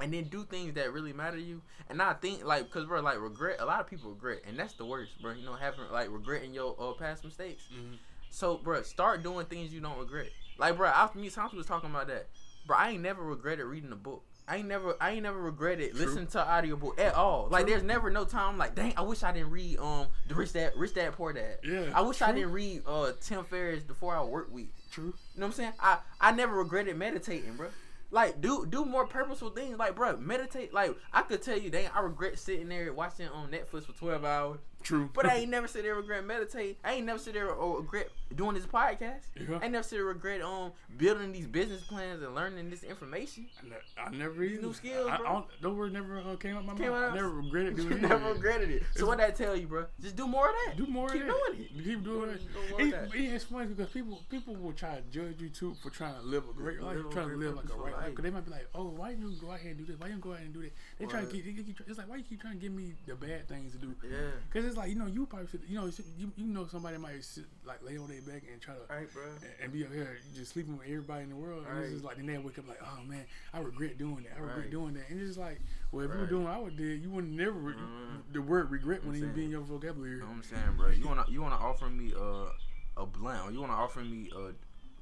and 0.00 0.12
then 0.12 0.24
do 0.24 0.44
things 0.44 0.74
that 0.74 0.92
really 0.92 1.12
matter 1.12 1.36
to 1.36 1.42
you. 1.42 1.62
And 1.88 2.00
I 2.02 2.12
think 2.14 2.44
like, 2.44 2.70
cause 2.70 2.84
bro, 2.86 3.00
like 3.00 3.20
regret. 3.20 3.56
A 3.60 3.64
lot 3.64 3.80
of 3.80 3.86
people 3.86 4.10
regret, 4.10 4.42
and 4.46 4.58
that's 4.58 4.74
the 4.74 4.84
worst, 4.84 5.12
bro. 5.22 5.32
You 5.32 5.44
know, 5.46 5.54
having 5.54 5.80
like 5.92 6.08
regretting 6.10 6.52
your 6.54 6.76
uh, 6.78 6.92
past 6.92 7.24
mistakes. 7.24 7.64
Mhm. 7.74 7.96
So, 8.30 8.58
bro, 8.58 8.82
start 8.82 9.22
doing 9.22 9.46
things 9.46 9.72
you 9.72 9.80
don't 9.80 9.98
regret. 9.98 10.28
Like, 10.58 10.76
bro, 10.76 10.88
after 10.88 11.18
me, 11.18 11.30
Thompson 11.30 11.56
was 11.58 11.66
talking 11.66 11.88
about 11.90 12.08
that. 12.08 12.26
Bro, 12.66 12.76
I 12.76 12.90
ain't 12.90 13.02
never 13.02 13.22
regretted 13.22 13.64
reading 13.64 13.92
a 13.92 13.96
book. 13.96 14.24
I 14.48 14.58
ain't 14.58 14.68
never, 14.68 14.94
I 15.00 15.10
ain't 15.12 15.22
never 15.24 15.40
regretted 15.40 15.92
True. 15.94 16.04
listening 16.06 16.26
to 16.28 16.48
audiobook 16.48 17.00
at 17.00 17.14
all. 17.14 17.48
Like, 17.50 17.64
True. 17.64 17.70
there's 17.74 17.82
never 17.82 18.10
no 18.10 18.24
time 18.24 18.58
like, 18.58 18.74
dang, 18.74 18.92
I 18.96 19.00
wish 19.02 19.22
I 19.22 19.32
didn't 19.32 19.50
read 19.50 19.78
um 19.78 20.06
the 20.28 20.34
Rich 20.34 20.52
Dad, 20.52 20.72
Rich 20.76 20.94
Dad 20.94 21.12
Poor 21.14 21.32
Dad. 21.32 21.58
Yeah, 21.64 21.90
I 21.94 22.00
wish 22.02 22.20
I 22.22 22.30
didn't 22.32 22.52
read 22.52 22.82
uh 22.86 23.12
Tim 23.20 23.44
Ferriss' 23.44 23.84
The 23.84 23.94
Four 23.94 24.14
Hour 24.14 24.26
Work 24.26 24.52
Week. 24.52 24.70
true. 24.90 25.14
You 25.34 25.40
know 25.40 25.46
what 25.46 25.46
I'm 25.46 25.52
saying? 25.52 25.72
I 25.80 25.98
I 26.20 26.32
never 26.32 26.54
regretted 26.56 26.96
meditating, 26.96 27.56
bro. 27.56 27.68
Like 28.16 28.40
do 28.40 28.64
do 28.64 28.86
more 28.86 29.06
purposeful 29.06 29.50
things. 29.50 29.78
Like, 29.78 29.94
bro, 29.94 30.16
meditate. 30.16 30.72
Like 30.72 30.96
I 31.12 31.20
could 31.20 31.42
tell 31.42 31.58
you, 31.58 31.68
dang, 31.68 31.90
I 31.94 32.00
regret 32.00 32.38
sitting 32.38 32.66
there 32.70 32.90
watching 32.94 33.28
on 33.28 33.50
Netflix 33.50 33.84
for 33.84 33.92
12 33.92 34.24
hours. 34.24 34.58
True. 34.86 35.10
But 35.12 35.26
I 35.26 35.38
ain't 35.38 35.50
never 35.56 35.66
sit 35.66 35.82
there 35.82 35.94
and 35.94 36.00
regret 36.02 36.24
meditate. 36.24 36.78
I 36.84 36.92
ain't 36.94 37.06
never 37.06 37.18
sit 37.18 37.34
there 37.34 37.50
or 37.50 37.80
regret 37.80 38.08
doing 38.34 38.54
this 38.54 38.66
podcast. 38.66 39.22
Yeah. 39.34 39.58
I 39.60 39.64
ain't 39.64 39.72
never 39.72 39.82
sit 39.82 39.96
there 39.96 40.08
and 40.08 40.14
regret 40.14 40.42
um 40.42 40.70
building 40.96 41.32
these 41.32 41.48
business 41.48 41.82
plans 41.82 42.22
and 42.22 42.34
learning 42.36 42.70
this 42.70 42.84
information. 42.84 43.46
I, 43.60 43.68
ne- 43.68 44.04
I 44.16 44.16
never 44.16 44.44
even 44.44 44.62
new 44.62 44.72
skills, 44.72 45.08
I, 45.10 45.16
bro. 45.16 45.26
I 45.26 45.32
don't, 45.32 45.46
those 45.60 45.76
words 45.76 45.92
never 45.92 46.18
uh, 46.20 46.36
came 46.36 46.56
out 46.56 46.64
my 46.64 46.74
Came 46.74 46.90
mouth. 46.92 47.10
I 47.12 47.14
never 47.16 47.30
regretted 47.30 47.76
doing 47.78 47.92
it. 47.94 48.02
never 48.02 48.32
regretted 48.32 48.70
it. 48.70 48.84
So 48.94 49.06
what 49.06 49.18
that 49.18 49.34
tell 49.34 49.56
you, 49.56 49.66
bro? 49.66 49.86
Just 50.00 50.14
do 50.14 50.28
more 50.28 50.50
of 50.50 50.54
that. 50.66 50.76
Do 50.76 50.86
more 50.86 51.08
Keep 51.08 51.22
of 51.22 51.26
that. 51.28 51.34
doing 51.56 51.60
it. 51.68 51.84
Keep 51.84 52.04
doing 52.04 52.30
it. 52.30 52.40
Do 52.52 52.60
more 52.70 52.80
of 52.80 52.86
It- 53.12 53.20
it- 53.20 53.34
it's 53.34 53.44
funny 53.44 53.66
because 53.66 53.88
people 53.90 54.22
people 54.30 54.54
will 54.54 54.72
try 54.72 54.94
to 54.94 55.02
judge 55.10 55.40
you 55.40 55.48
too 55.48 55.74
for 55.82 55.90
trying 55.90 56.14
to 56.14 56.22
live 56.22 56.44
a 56.48 56.52
great 56.52 56.80
life, 56.80 56.96
Live 56.96 57.10
trying 57.10 57.30
to 57.30 57.36
live 57.36 57.56
like 57.56 57.70
a 57.70 57.74
right 57.76 57.92
life. 57.92 58.10
Because 58.10 58.22
they 58.22 58.30
might 58.30 58.44
be 58.44 58.52
like, 58.52 58.68
oh, 58.74 58.84
why 58.96 59.10
you 59.10 59.32
go 59.40 59.50
out 59.50 59.58
here 59.58 59.70
and 59.70 59.78
do 59.78 59.84
this? 59.84 59.98
Why 59.98 60.06
you 60.08 60.16
go 60.18 60.32
out 60.32 60.38
and 60.38 60.54
do 60.54 60.62
that? 60.62 60.72
They 61.00 61.06
try 61.06 61.20
to 61.22 61.26
Right. 61.26 61.34
get. 61.34 61.56
They, 61.56 61.62
keep, 61.64 61.80
it's 61.88 61.98
like 61.98 62.08
why 62.08 62.16
you 62.16 62.22
keep 62.22 62.40
trying 62.40 62.54
to 62.54 62.60
give 62.60 62.72
me 62.72 62.94
the 63.06 63.16
bad 63.16 63.48
things 63.48 63.72
to 63.72 63.78
do? 63.78 63.94
Yeah. 64.08 64.16
Because 64.48 64.64
it's 64.66 64.75
like 64.76 64.88
you 64.90 64.94
know 64.96 65.06
you 65.06 65.26
probably 65.26 65.46
should, 65.48 65.62
you 65.68 65.78
know 65.80 65.86
you, 66.18 66.32
you 66.36 66.46
know 66.46 66.66
somebody 66.66 66.98
might 66.98 67.22
sit 67.24 67.44
like 67.66 67.82
lay 67.82 67.96
on 67.98 68.08
their 68.08 68.20
back 68.22 68.42
and 68.52 68.60
try 68.60 68.74
to. 68.74 68.80
Right, 68.92 69.08
and- 69.42 69.50
And 69.64 69.72
be 69.72 69.84
up 69.84 69.92
here 69.92 70.18
just 70.34 70.52
sleeping 70.52 70.76
with 70.76 70.86
everybody 70.86 71.24
in 71.24 71.30
the 71.30 71.36
world, 71.36 71.64
and 71.68 71.78
it's 71.82 71.92
just 71.92 72.04
like 72.04 72.16
then 72.16 72.26
they 72.26 72.38
wake 72.38 72.58
up 72.58 72.68
like, 72.68 72.80
oh 72.82 73.02
man, 73.06 73.24
I 73.54 73.60
regret 73.60 73.98
doing 73.98 74.24
that. 74.24 74.36
I 74.36 74.40
regret 74.40 74.58
Right. 74.58 74.70
doing 74.70 74.94
that, 74.94 75.08
and 75.10 75.18
it's 75.20 75.28
just 75.30 75.38
like, 75.40 75.60
well, 75.92 76.04
if 76.04 76.12
you 76.12 76.18
were 76.20 76.26
doing 76.26 76.44
what 76.44 76.52
I 76.54 76.58
would 76.58 76.76
did, 76.76 77.00
you 77.02 77.10
would 77.10 77.28
never 77.28 77.52
re- 77.52 77.74
Mhm. 77.74 78.32
the 78.32 78.42
word 78.42 78.70
regret 78.70 79.04
wouldn't 79.04 79.22
even 79.22 79.34
be 79.34 79.44
in 79.44 79.50
your 79.50 79.62
vocabulary. 79.62 80.14
You 80.14 80.20
know 80.20 80.26
what 80.26 80.32
I'm 80.36 80.42
saying, 80.42 80.76
bro? 80.76 80.88
You 80.90 81.06
wanna 81.06 81.24
you 81.28 81.42
wanna 81.42 81.56
offer 81.56 81.88
me 81.88 82.12
uh, 82.14 82.50
a 82.96 83.06
blunt, 83.06 83.48
or 83.48 83.52
you 83.52 83.60
wanna 83.60 83.72
offer 83.74 84.00
me 84.00 84.30
a 84.34 84.52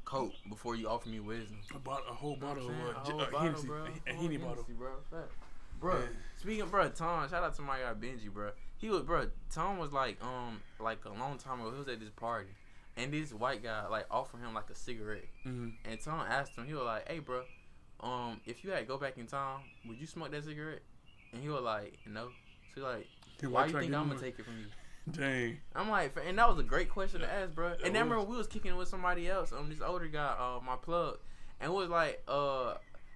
coke 0.05 0.33
before 0.49 0.77
you 0.77 0.89
offer 0.89 1.09
me 1.09 1.19
wisdom. 1.21 1.57
A, 1.75 1.79
bottle, 1.79 2.05
a 2.11 2.13
whole 2.15 2.37
bottle 2.37 2.69
of 2.69 2.75
uh, 2.75 2.99
I'm 2.99 3.05
J- 3.05 3.11
saying? 3.11 3.21
A 3.21 3.25
whole 3.25 3.41
Hennessy, 3.41 3.67
bro. 3.67 3.77
a, 3.77 3.83
a 3.83 4.13
Whole 4.15 4.23
Henny 4.23 4.37
bottle. 4.37 4.67
Bro. 4.77 4.91
Fact. 5.11 5.33
Bro, 5.81 5.99
Yeah. 5.99 6.07
Speaking, 6.45 6.69
bro, 6.69 6.89
Tom, 6.91 7.29
shout 7.29 7.43
out 7.43 7.55
to 7.57 7.63
my 7.63 7.79
guy 7.79 7.93
Benji, 7.95 8.33
bro. 8.33 8.51
He 8.77 8.91
was, 8.91 9.03
bro. 9.03 9.29
Tom 9.51 9.79
was 9.79 9.93
like, 9.93 10.19
um, 10.23 10.61
like 10.79 11.05
a 11.07 11.09
long 11.19 11.39
time 11.39 11.61
ago. 11.61 11.71
He 11.73 11.79
was 11.79 11.89
at 11.89 12.01
this 12.01 12.11
party, 12.11 12.49
and 12.97 13.13
this 13.13 13.33
white 13.33 13.63
guy 13.63 13.87
like 13.89 14.07
offered 14.11 14.41
him 14.41 14.53
like 14.55 14.69
a 14.71 14.75
cigarette, 14.75 15.25
Mm-hmm. 15.47 15.69
and 15.91 16.01
Tom 16.01 16.21
asked 16.29 16.57
him, 16.57 16.67
he 16.67 16.75
was 16.75 16.85
like, 16.85 17.09
"Hey, 17.09 17.19
bro, 17.21 17.43
um, 18.01 18.41
if 18.45 18.63
you 18.63 18.71
had 18.71 18.81
to 18.81 18.85
go 18.85 18.99
back 18.99 19.17
in 19.17 19.27
time, 19.27 19.61
would 19.89 19.99
you 19.99 20.07
smoke 20.07 20.31
that 20.33 20.45
cigarette?" 20.45 20.83
And 21.33 21.43
he 21.43 21.49
was 21.49 21.63
like, 21.63 21.99
"No." 22.07 22.29
So 22.75 22.83
like, 22.83 23.07
why 23.49 23.67
you 23.67 23.73
think 23.73 23.95
I'm 23.95 24.09
gonna 24.09 24.21
take 24.21 24.39
it 24.39 24.45
from 24.45 24.59
you? 24.59 24.67
Dang. 25.13 25.59
I'm 25.75 25.89
like, 25.91 26.15
and 26.27 26.39
that 26.39 26.49
was 26.49 26.59
a 26.59 26.63
great 26.63 26.89
question 26.91 27.21
to 27.21 27.33
ask, 27.33 27.55
bro. 27.55 27.69
And 27.85 27.95
then 27.95 28.05
remember 28.09 28.21
we 28.23 28.37
was 28.37 28.47
kicking 28.47 28.73
it 28.73 28.77
with 28.77 28.89
somebody 28.89 29.29
else, 29.31 29.53
um, 29.53 29.69
this 29.69 29.81
older 29.81 30.07
guy, 30.09 30.35
uh, 30.39 30.61
my 30.65 30.77
plug, 30.77 31.19
and 31.61 31.73
was 31.73 31.89
like, 31.89 32.23
uh, 32.29 32.75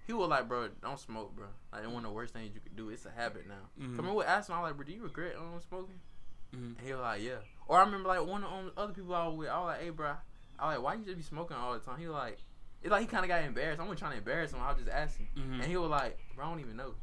he 0.08 0.12
was 0.14 0.28
like, 0.28 0.48
bro, 0.48 0.68
don't 0.82 0.98
smoke, 0.98 1.36
bro. 1.36 1.46
Like, 1.72 1.82
it's 1.84 1.92
one 1.92 2.04
of 2.04 2.10
the 2.10 2.14
worst 2.14 2.32
things 2.32 2.50
you 2.54 2.60
could 2.60 2.74
do. 2.76 2.88
It's 2.90 3.06
a 3.06 3.10
habit 3.10 3.46
now. 3.46 3.68
Mhm. 3.80 3.94
Come 3.96 4.08
in 4.08 4.14
with 4.14 4.26
asking, 4.26 4.56
I'm 4.56 4.62
like, 4.62 4.74
bro, 4.76 4.84
do 4.84 4.92
you 4.92 5.02
regret 5.04 5.36
um 5.36 5.60
smoking? 5.68 6.00
Mhm. 6.52 6.76
And 6.78 6.80
he 6.86 6.92
was 6.92 7.00
like, 7.02 7.22
yeah. 7.22 7.36
Or 7.68 7.78
I 7.78 7.84
remember 7.84 8.08
like 8.08 8.26
one 8.26 8.42
of 8.42 8.50
um, 8.52 8.72
other 8.76 8.92
people 8.92 9.14
I 9.14 9.26
was 9.28 9.36
with, 9.36 9.48
I 9.48 9.58
was 9.60 9.66
like, 9.66 9.80
hey, 9.82 9.90
bro, 9.90 10.08
I 10.58 10.66
was 10.66 10.76
like, 10.76 10.82
why 10.82 10.94
you 10.94 11.04
just 11.04 11.16
be 11.18 11.22
smoking 11.22 11.56
all 11.56 11.74
the 11.74 11.78
time? 11.80 11.98
He 12.00 12.06
was 12.06 12.14
like, 12.14 12.38
it's 12.82 12.90
like 12.90 13.02
he 13.02 13.06
kind 13.06 13.24
of 13.24 13.28
got 13.28 13.42
embarrassed. 13.44 13.78
I 13.80 13.82
wasn't 13.84 13.98
trying 14.00 14.12
to 14.12 14.18
embarrass 14.18 14.52
him. 14.52 14.60
I 14.62 14.68
was 14.72 14.78
just 14.82 14.90
asking, 14.90 15.28
Mhm. 15.36 15.54
and 15.60 15.64
he 15.64 15.76
was 15.76 15.90
like, 15.90 16.18
bro, 16.34 16.46
I 16.46 16.48
don't 16.50 16.60
even 16.60 16.76
know. 16.76 16.94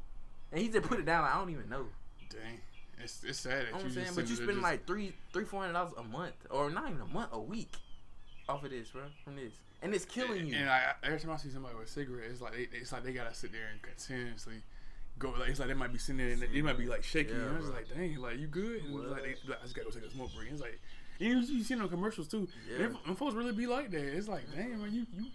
And 0.52 0.62
he 0.62 0.70
just 0.70 0.88
put 0.88 1.00
it 1.00 1.06
down 1.06 1.22
like 1.24 1.36
I 1.36 1.38
don't 1.38 1.50
even 1.52 1.70
know. 1.70 1.86
Dang. 2.30 2.60
It's, 2.98 3.24
it's 3.26 3.40
sad 3.40 3.52
that 3.52 3.66
You 3.66 3.72
know 3.72 3.78
what 3.78 3.84
I'm 3.86 3.92
saying? 3.92 4.08
But 4.16 4.22
you 4.30 4.36
sitting 4.36 4.46
there 4.48 4.56
spend 4.56 4.58
just- 4.58 4.64
like 4.64 4.88
three, 4.88 5.14
three, 5.34 5.44
four 5.46 5.62
hundred 5.62 5.74
dollars 5.74 5.94
a 5.98 6.04
month, 6.04 6.34
or 6.50 6.70
not 6.72 6.90
even 6.90 7.02
a 7.02 7.06
month, 7.06 7.30
a 7.34 7.40
week, 7.40 7.72
off 8.50 8.64
of 8.64 8.72
this, 8.72 8.90
bro, 8.90 9.04
from 9.24 9.36
this, 9.36 9.54
and 9.82 9.94
it's 9.94 10.06
killing 10.06 10.48
you. 10.48 10.56
And 10.56 10.70
I, 10.70 10.94
every 11.04 11.20
time 11.20 11.32
I 11.32 11.38
see 11.38 11.50
somebody 11.50 11.76
with 11.76 11.88
a 11.88 11.92
cigarette, 11.92 12.30
it's 12.32 12.42
like 12.42 12.54
they, 12.54 12.68
it's 12.78 12.92
like 12.92 13.04
they 13.04 13.14
gotta 13.14 13.34
sit 13.34 13.52
there 13.52 13.68
and 13.72 13.82
continuously 13.82 14.56
go. 15.20 15.34
Like 15.40 15.50
it's 15.50 15.60
like 15.60 15.68
they 15.70 15.74
might 15.74 15.92
be 15.94 16.00
sitting 16.00 16.18
there 16.18 16.30
and 16.32 16.42
they 16.42 16.62
might 16.62 16.78
be 16.78 16.88
like 16.88 17.04
shaking. 17.04 17.36
Yeah, 17.36 17.44
and 17.48 17.56
I 17.58 17.60
was 17.60 17.70
like, 17.70 17.88
dang, 17.94 18.16
like 18.18 18.38
you 18.40 18.48
good? 18.48 18.84
And 18.84 19.00
it's 19.04 19.12
like, 19.12 19.24
they, 19.24 19.36
like, 19.50 19.60
I 19.60 19.64
just 19.64 19.76
gotta 19.76 19.90
go 19.90 19.92
take 20.00 20.10
a 20.10 20.12
smoke 20.12 20.30
break. 20.36 20.52
It's 20.52 20.62
like 20.62 20.80
you, 21.20 21.38
you 21.40 21.64
see 21.64 21.76
on 21.80 21.88
commercials 21.90 22.28
too. 22.28 22.48
Yeah. 22.70 22.86
And, 22.86 22.98
and 23.08 23.18
folks 23.18 23.34
really 23.36 23.54
be 23.54 23.68
like 23.68 23.92
that. 23.92 24.04
It's 24.18 24.28
like, 24.28 24.44
damn, 24.56 24.82
man, 24.82 24.94
you 24.94 25.06
you. 25.14 25.24
you 25.24 25.26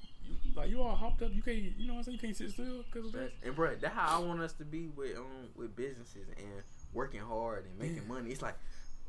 like 0.54 0.70
you 0.70 0.80
all 0.80 0.94
hopped 0.94 1.22
up, 1.22 1.30
you 1.34 1.42
can't, 1.42 1.56
you 1.76 1.86
know 1.88 1.94
what 1.94 1.98
I'm 1.98 2.04
saying? 2.04 2.14
You 2.16 2.20
can't 2.20 2.36
sit 2.36 2.50
still 2.50 2.84
because 2.84 3.06
of 3.06 3.12
that. 3.12 3.32
And 3.42 3.54
bro, 3.56 3.74
that's 3.80 3.92
how 3.94 4.20
I 4.22 4.24
want 4.24 4.40
us 4.40 4.52
to 4.54 4.64
be 4.64 4.86
with 4.86 5.16
um 5.16 5.48
with 5.56 5.74
businesses 5.74 6.28
and 6.36 6.62
working 6.92 7.20
hard 7.20 7.64
and 7.66 7.78
making 7.78 8.04
Yeah. 8.06 8.14
money. 8.14 8.30
It's 8.30 8.42
like, 8.42 8.54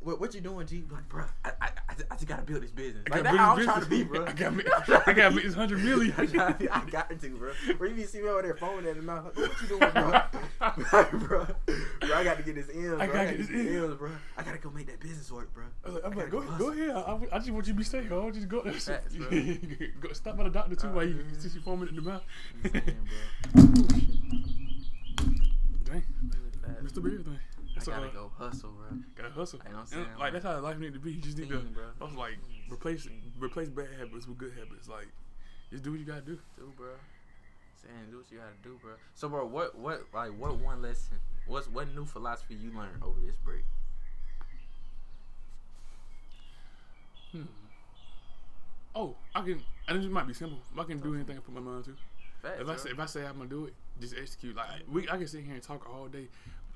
what, 0.01 0.19
what 0.19 0.33
you 0.33 0.41
doing, 0.41 0.65
G? 0.67 0.83
Like, 0.91 1.07
bro, 1.09 1.23
I, 1.45 1.51
I, 1.61 1.69
I 1.87 1.93
just- 2.15 2.27
gotta 2.27 2.41
build 2.43 2.63
this 2.63 2.71
business. 2.71 3.03
Like, 3.09 3.23
that's 3.23 3.37
how 3.37 3.55
I'm 3.55 3.63
trying 3.63 3.81
to 3.81 3.89
be, 3.89 4.03
bro. 4.03 4.25
I 4.27 4.31
gotta 4.33 4.51
make- 4.55 4.67
I 5.07 5.13
gotta 5.13 5.35
make 5.35 5.43
this 5.45 5.55
100 5.55 5.83
million. 5.83 6.13
I 6.17 6.25
got, 6.25 6.61
I 6.71 6.85
got 6.89 7.19
to, 7.19 7.29
bro. 7.37 7.51
Where 7.77 7.89
you 7.89 7.95
be 7.95 8.03
see 8.03 8.21
me 8.21 8.29
over 8.29 8.41
there 8.41 8.55
phone 8.55 8.85
at 8.85 8.95
the 8.95 9.01
mouth, 9.01 9.25
like, 9.25 9.49
what 9.49 9.61
you 9.61 9.67
doing, 9.67 9.91
bro? 9.91 10.21
bro, 11.19 11.45
bro, 12.01 12.15
I 12.15 12.23
got 12.23 12.37
to 12.37 12.43
get 12.43 12.55
this 12.55 12.69
in, 12.69 12.81
bro. 12.89 12.99
I 12.99 13.05
gotta 13.07 13.17
got 13.17 13.27
get 13.27 13.37
to 13.37 13.43
this 13.43 13.49
in. 13.51 13.95
bro. 13.97 14.09
I 14.37 14.43
gotta 14.43 14.57
go 14.57 14.69
make 14.71 14.87
that 14.87 14.99
business 14.99 15.31
work, 15.31 15.53
bro. 15.53 15.63
I 15.83 15.87
was 15.87 15.95
like, 15.95 16.05
I'm 16.05 16.17
like, 16.17 16.29
go, 16.29 16.41
go 16.41 16.57
go 16.57 16.71
ahead. 16.71 16.89
I, 16.91 17.35
I 17.35 17.39
just 17.39 17.51
want 17.51 17.67
you 17.67 17.73
to 17.73 17.77
be 17.77 17.83
safe. 17.83 18.11
I 18.11 18.29
just 18.31 18.47
go. 18.47 18.61
Facts, 18.63 19.15
go 19.15 20.11
stop 20.13 20.37
by 20.37 20.43
the 20.45 20.49
doctor 20.49 20.75
too 20.75 20.89
while 20.89 21.05
you 21.05 21.19
Uh, 21.19 21.39
since 21.39 21.53
you 21.55 21.61
foaming 21.61 21.89
in 21.89 21.95
the 21.95 22.01
mouth. 22.01 22.23
Saying, 22.63 22.83
bro. 25.85 26.01
Dang, 26.63 26.75
Mr. 26.83 27.03
Beard 27.03 27.25
thing. 27.25 27.39
I 27.87 27.91
gotta 27.91 28.07
go 28.09 28.31
hustle, 28.37 28.71
bro. 28.71 28.97
Gotta 29.15 29.29
hustle. 29.31 29.59
You 29.65 29.71
know 29.71 29.77
what 29.79 29.91
I'm 29.93 29.99
And, 29.99 30.07
saying? 30.07 30.19
like 30.19 30.33
that's 30.33 30.45
how 30.45 30.59
life 30.59 30.77
need 30.77 30.93
to 30.93 30.99
be. 30.99 31.11
You 31.13 31.21
just 31.21 31.37
need 31.37 31.49
to, 31.49 31.59
bro. 31.59 31.83
I 31.99 32.03
was 32.03 32.13
like, 32.15 32.37
replace 32.71 33.07
replace 33.39 33.69
bad 33.69 33.87
habits 33.97 34.27
with 34.27 34.37
good 34.37 34.53
habits. 34.57 34.87
Like, 34.87 35.07
just 35.71 35.83
do 35.83 35.91
what 35.91 35.99
you 35.99 36.05
gotta 36.05 36.21
do. 36.21 36.39
do, 36.57 36.71
bro. 36.77 36.89
Saying 37.81 38.11
do 38.11 38.17
what 38.17 38.31
you 38.31 38.37
gotta 38.37 38.51
do, 38.63 38.77
bro. 38.81 38.91
So, 39.15 39.27
bro, 39.29 39.45
what, 39.45 39.75
what, 39.77 40.03
like, 40.13 40.31
what 40.37 40.57
one 40.59 40.81
lesson? 40.81 41.17
What's 41.47 41.67
what 41.67 41.93
new 41.95 42.05
philosophy 42.05 42.53
you 42.55 42.71
learned 42.77 43.01
over 43.03 43.19
this 43.19 43.35
break? 43.37 43.63
Hmm. 47.31 47.43
Oh, 48.93 49.15
I 49.33 49.41
can. 49.41 49.61
And 49.87 50.03
it 50.03 50.11
might 50.11 50.27
be 50.27 50.33
simple. 50.33 50.59
I 50.77 50.83
can 50.83 50.99
do 50.99 51.15
anything 51.15 51.37
I 51.37 51.39
put 51.39 51.53
my 51.55 51.61
mind 51.61 51.85
to. 51.85 51.95
Facts, 52.41 52.55
If 52.59 52.61
I 52.61 52.63
bro. 52.65 52.75
say 52.77 52.89
if 52.89 52.99
I 52.99 53.05
say 53.05 53.25
I'm 53.25 53.37
gonna 53.37 53.49
do 53.49 53.65
it, 53.65 53.73
just 53.99 54.15
execute. 54.17 54.55
Like 54.55 54.67
we, 54.91 55.03
I 55.09 55.17
can 55.17 55.27
sit 55.27 55.43
here 55.43 55.53
and 55.53 55.63
talk 55.63 55.89
all 55.89 56.07
day. 56.07 56.27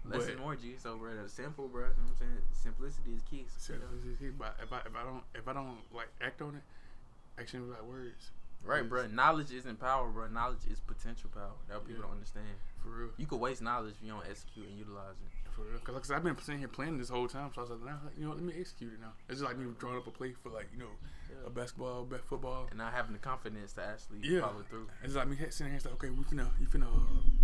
Less 0.08 0.26
but 0.26 0.34
is 0.34 0.40
more, 0.40 0.56
G. 0.56 0.76
So, 0.78 0.98
bro, 0.98 1.16
that's 1.16 1.34
simple, 1.34 1.68
bro. 1.68 1.82
You 1.82 1.88
know 1.90 2.04
what 2.06 2.10
I'm 2.12 2.16
saying? 2.20 2.42
Simplicity 2.54 3.14
is 3.16 3.22
key. 3.30 3.46
So, 3.58 3.74
you 3.74 3.80
know? 3.80 3.86
Simplicity, 3.90 4.30
But 4.38 4.56
if 4.62 4.72
I 4.72 4.80
if 4.86 4.96
I 4.96 5.04
don't 5.04 5.24
if 5.34 5.48
I 5.48 5.54
don't 5.54 5.78
like 5.94 6.10
act 6.22 6.42
on 6.42 6.56
it, 6.56 7.42
action 7.42 7.68
without 7.68 7.86
words. 7.86 8.32
Right, 8.64 8.82
Yes. 8.82 8.90
bro. 8.90 9.08
Knowledge 9.08 9.52
isn't 9.52 9.80
power, 9.80 10.10
bro. 10.10 10.28
Knowledge 10.28 10.66
is 10.70 10.80
potential 10.80 11.30
power. 11.34 11.54
That 11.68 11.82
people 11.86 12.02
Yeah. 12.02 12.02
don't 12.04 12.12
understand. 12.18 12.48
For 12.82 12.90
real. 12.90 13.10
You 13.18 13.26
could 13.28 13.40
waste 13.40 13.62
knowledge 13.62 13.94
if 13.98 14.02
you 14.04 14.12
don't 14.12 14.26
execute 14.26 14.68
and 14.68 14.78
utilize 14.78 15.18
it. 15.22 15.32
For 15.56 15.62
real. 15.62 15.80
Cause 15.84 15.96
like 15.96 16.04
I 16.04 16.08
said, 16.08 16.18
I've 16.18 16.24
been 16.24 16.38
sitting 16.40 16.60
here 16.60 16.68
playing 16.68 16.98
this 16.98 17.08
whole 17.10 17.28
time, 17.30 17.50
so 17.56 17.62
I 17.62 17.64
was 17.64 17.70
like, 17.72 17.86
now 17.86 18.00
you 18.18 18.26
know, 18.28 18.34
let 18.34 18.42
me 18.44 18.54
execute 18.60 18.92
it 18.94 19.00
now. 19.00 19.14
It's 19.30 19.40
just 19.40 19.50
like 19.50 19.58
me 19.58 19.66
drawing 19.80 19.98
up 19.98 20.06
a 20.08 20.12
play 20.12 20.34
for 20.44 20.50
like 20.50 20.68
you 20.74 20.80
know, 20.80 20.92
Yeah. 21.30 21.48
a 21.48 21.50
basketball, 21.50 22.04
ba- 22.06 22.20
football. 22.28 22.68
And 22.70 22.78
not 22.80 22.94
having 22.94 23.14
the 23.14 23.20
confidence 23.20 23.72
to 23.74 23.84
actually 23.86 24.20
Yeah. 24.22 24.42
follow 24.42 24.64
through. 24.70 24.88
It's 25.04 25.16
like 25.16 25.28
me 25.30 25.38
sitting 25.38 25.68
here 25.68 25.74
and 25.76 25.82
say, 25.82 25.90
okay, 25.92 26.10
we 26.10 26.24
finna, 26.26 26.48
you 26.60 26.68
finna 26.68 26.88
uh, 26.88 27.00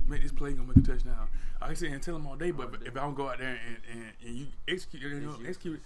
make 0.08 0.22
this 0.24 0.32
play, 0.34 0.52
gonna 0.54 0.68
make 0.68 0.78
a 0.78 0.82
touchdown. 0.82 1.30
I 1.62 1.68
can 1.68 1.76
sit 1.78 1.86
here 1.88 1.96
and 1.96 2.04
tell 2.04 2.16
them 2.16 2.28
all 2.28 2.36
day, 2.36 2.52
but 2.52 2.66
All 2.66 2.72
day. 2.72 2.86
if 2.88 2.98
I 2.98 3.00
don't 3.02 3.16
go 3.16 3.30
out 3.30 3.38
there 3.40 3.58
and, 3.68 3.78
and, 3.94 4.12
and 4.26 4.36
you 4.36 4.48
execute, 4.68 5.02
you 5.04 5.20
know, 5.22 5.30
Execute. 5.30 5.48
execute 5.50 5.76
it, 5.76 5.82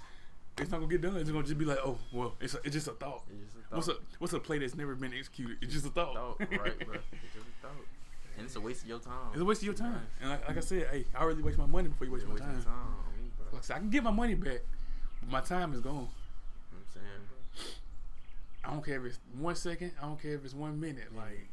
it's 0.63 0.71
not 0.71 0.79
gonna 0.79 0.89
get 0.91 1.01
done. 1.01 1.17
It's 1.17 1.29
gonna 1.29 1.43
just 1.43 1.57
be 1.59 1.65
like, 1.65 1.79
oh, 1.85 1.97
well, 2.11 2.33
it's 2.41 2.53
a, 2.55 2.57
it's 2.63 2.73
just 2.73 2.87
a 2.87 2.91
thought. 2.93 3.23
It's 3.29 3.53
just 3.53 3.65
a 3.65 3.69
thought. 3.69 3.75
What's 3.75 3.87
a 3.89 3.95
what's 4.19 4.33
a 4.33 4.39
play 4.39 4.57
that's 4.57 4.73
never 4.75 4.95
been 4.95 5.13
executed? 5.13 5.57
It's 5.61 5.73
just 5.73 5.85
a 5.85 5.89
thought. 5.89 6.15
thought, 6.15 6.39
right, 6.39 6.79
bro? 6.85 6.95
It's 7.11 7.33
just 7.35 7.45
a 7.45 7.67
thought. 7.67 7.85
And 8.37 8.45
it's 8.45 8.55
a 8.55 8.61
waste 8.61 8.83
of 8.83 8.89
your 8.89 8.99
time. 8.99 9.29
It's 9.31 9.41
a 9.41 9.45
waste 9.45 9.61
of 9.61 9.65
your 9.65 9.73
time. 9.75 10.01
And 10.21 10.29
like, 10.29 10.47
like 10.47 10.57
I 10.57 10.61
said, 10.61 10.87
hey, 10.91 11.05
I 11.15 11.21
already 11.21 11.41
waste 11.41 11.57
my 11.57 11.65
money 11.65 11.87
before 11.87 12.05
you 12.07 12.13
waste 12.13 12.25
a 12.25 12.27
my 12.27 12.33
waste 12.33 12.45
time. 12.45 12.55
your 12.55 12.63
time, 12.63 13.31
bro. 13.37 13.47
Like 13.53 13.71
I 13.71 13.79
can 13.79 13.89
get 13.89 14.03
my 14.03 14.11
money 14.11 14.35
back, 14.35 14.61
but 15.21 15.29
my 15.31 15.41
time 15.41 15.73
is 15.73 15.79
gone. 15.79 15.93
You 15.93 15.99
know 16.01 16.07
what 16.71 16.81
I'm 16.81 16.93
saying, 16.93 17.05
bro? 17.29 18.69
I 18.69 18.73
don't 18.73 18.83
care 18.85 18.99
if 18.99 19.05
it's 19.05 19.19
one 19.37 19.55
second. 19.55 19.91
I 20.01 20.05
don't 20.05 20.21
care 20.21 20.33
if 20.33 20.43
it's 20.43 20.53
one 20.53 20.79
minute. 20.79 21.15
Like, 21.15 21.47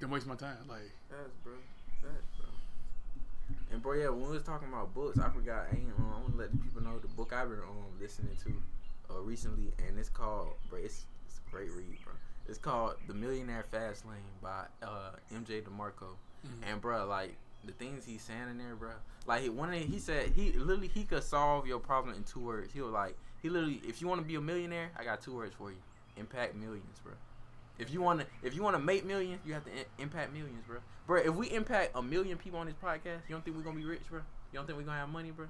don't 0.00 0.10
waste 0.10 0.26
my 0.26 0.34
time. 0.34 0.56
Like, 0.68 0.90
Facts, 1.10 1.36
bro. 1.44 1.52
Facts, 2.00 2.24
bro. 2.38 2.46
And 3.70 3.82
bro, 3.82 3.92
yeah, 3.94 4.08
when 4.08 4.22
we 4.26 4.32
was 4.32 4.42
talking 4.42 4.68
about 4.68 4.94
books, 4.94 5.18
I 5.18 5.28
forgot. 5.30 5.66
I 5.70 5.76
ain't. 5.76 5.92
Um, 5.98 6.12
I 6.16 6.20
want 6.20 6.32
to 6.32 6.38
let 6.38 6.50
the 6.50 6.58
people 6.58 6.82
know 6.82 6.98
the 6.98 7.08
book 7.08 7.32
I've 7.32 7.48
been 7.48 7.58
um 7.60 7.92
listening 8.00 8.36
to 8.44 9.14
uh, 9.14 9.20
recently, 9.20 9.72
and 9.86 9.98
it's 9.98 10.08
called, 10.08 10.54
bro. 10.68 10.78
It's, 10.78 11.04
it's 11.26 11.40
a 11.46 11.50
great 11.50 11.70
read, 11.72 11.98
bro. 12.04 12.14
It's 12.48 12.58
called 12.58 12.94
The 13.06 13.14
Millionaire 13.14 13.64
Fast 13.70 14.04
Lane 14.06 14.16
by 14.42 14.64
uh, 14.82 15.12
MJ 15.32 15.62
DeMarco. 15.62 16.16
And 16.68 16.80
bro, 16.80 17.06
like 17.06 17.36
the 17.64 17.72
things 17.72 18.04
he's 18.04 18.22
saying 18.22 18.48
in 18.50 18.58
there, 18.58 18.74
bro. 18.74 18.90
Like 19.26 19.42
he- 19.42 19.48
one 19.48 19.72
of 19.72 19.80
he 19.80 19.98
said 20.00 20.30
he 20.34 20.52
literally 20.52 20.88
he 20.88 21.04
could 21.04 21.22
solve 21.22 21.66
your 21.68 21.78
problem 21.78 22.16
in 22.16 22.24
two 22.24 22.40
words. 22.40 22.72
He 22.72 22.80
was 22.80 22.92
like 22.92 23.16
he 23.40 23.48
literally 23.48 23.80
if 23.86 24.00
you 24.00 24.08
want 24.08 24.20
to 24.20 24.26
be 24.26 24.34
a 24.34 24.40
millionaire, 24.40 24.90
I 24.98 25.04
got 25.04 25.20
two 25.22 25.34
words 25.36 25.54
for 25.56 25.70
you: 25.70 25.76
impact 26.16 26.56
millions, 26.56 26.98
bro. 27.04 27.12
If 27.78 27.92
you 27.92 28.02
want 28.02 28.20
to 28.20 28.26
if 28.42 28.56
you 28.56 28.62
want 28.64 28.74
to 28.76 28.82
make 28.82 29.04
millions, 29.06 29.40
you 29.46 29.54
have 29.54 29.64
to 29.64 29.70
in- 29.70 29.84
impact 30.00 30.32
millions, 30.32 30.64
bro. 30.66 30.78
Bro, 31.06 31.20
if 31.22 31.34
we 31.34 31.48
impact 31.52 31.92
a 31.94 32.02
million 32.02 32.36
people 32.38 32.58
on 32.58 32.66
this 32.66 32.74
podcast, 32.82 33.20
you 33.28 33.34
don't 33.36 33.44
think 33.44 33.56
we're 33.56 33.62
gonna 33.62 33.76
be 33.78 33.84
rich, 33.84 34.02
bro? 34.10 34.18
You 34.52 34.58
don't 34.58 34.66
think 34.66 34.78
we're 34.78 34.84
gonna 34.84 34.98
have 34.98 35.08
money, 35.08 35.30
bro? 35.30 35.46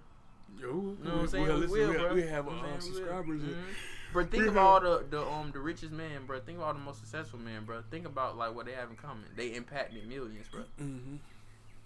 yo, 0.59 0.67
You 0.67 0.99
know 1.05 1.11
what 1.15 1.21
I'm 1.23 1.29
saying? 1.29 1.45
We 1.47 1.51
will, 1.67 2.15
we 2.15 2.23
have 2.23 2.45
You 2.45 2.51
know 2.53 2.57
what 2.59 2.65
I'm 2.75 2.81
saying? 2.81 2.95
We 2.95 3.01
will. 3.01 3.07
subscribers. 3.07 3.43
and- 3.43 3.53
Mhm. 3.55 3.65
Bro, 4.13 4.27
think 4.27 4.47
of 4.47 4.57
all 4.57 4.81
the 4.81 5.05
the 5.09 5.23
um 5.27 5.51
the 5.53 5.59
richest 5.61 5.93
man, 5.93 6.27
bro. 6.27 6.41
Think 6.41 6.59
of 6.59 6.65
all 6.65 6.73
the 6.75 6.79
most 6.81 6.99
successful 7.01 7.39
men, 7.39 7.65
bro. 7.65 7.83
Think 7.91 8.07
about 8.07 8.37
like 8.37 8.55
what 8.55 8.67
they 8.67 8.73
have 8.73 8.91
in 8.91 8.97
common. 8.97 9.25
They 9.37 9.49
impacted 9.55 10.07
millions, 10.07 10.47
bro. 10.51 10.63
Mhm. 10.81 11.19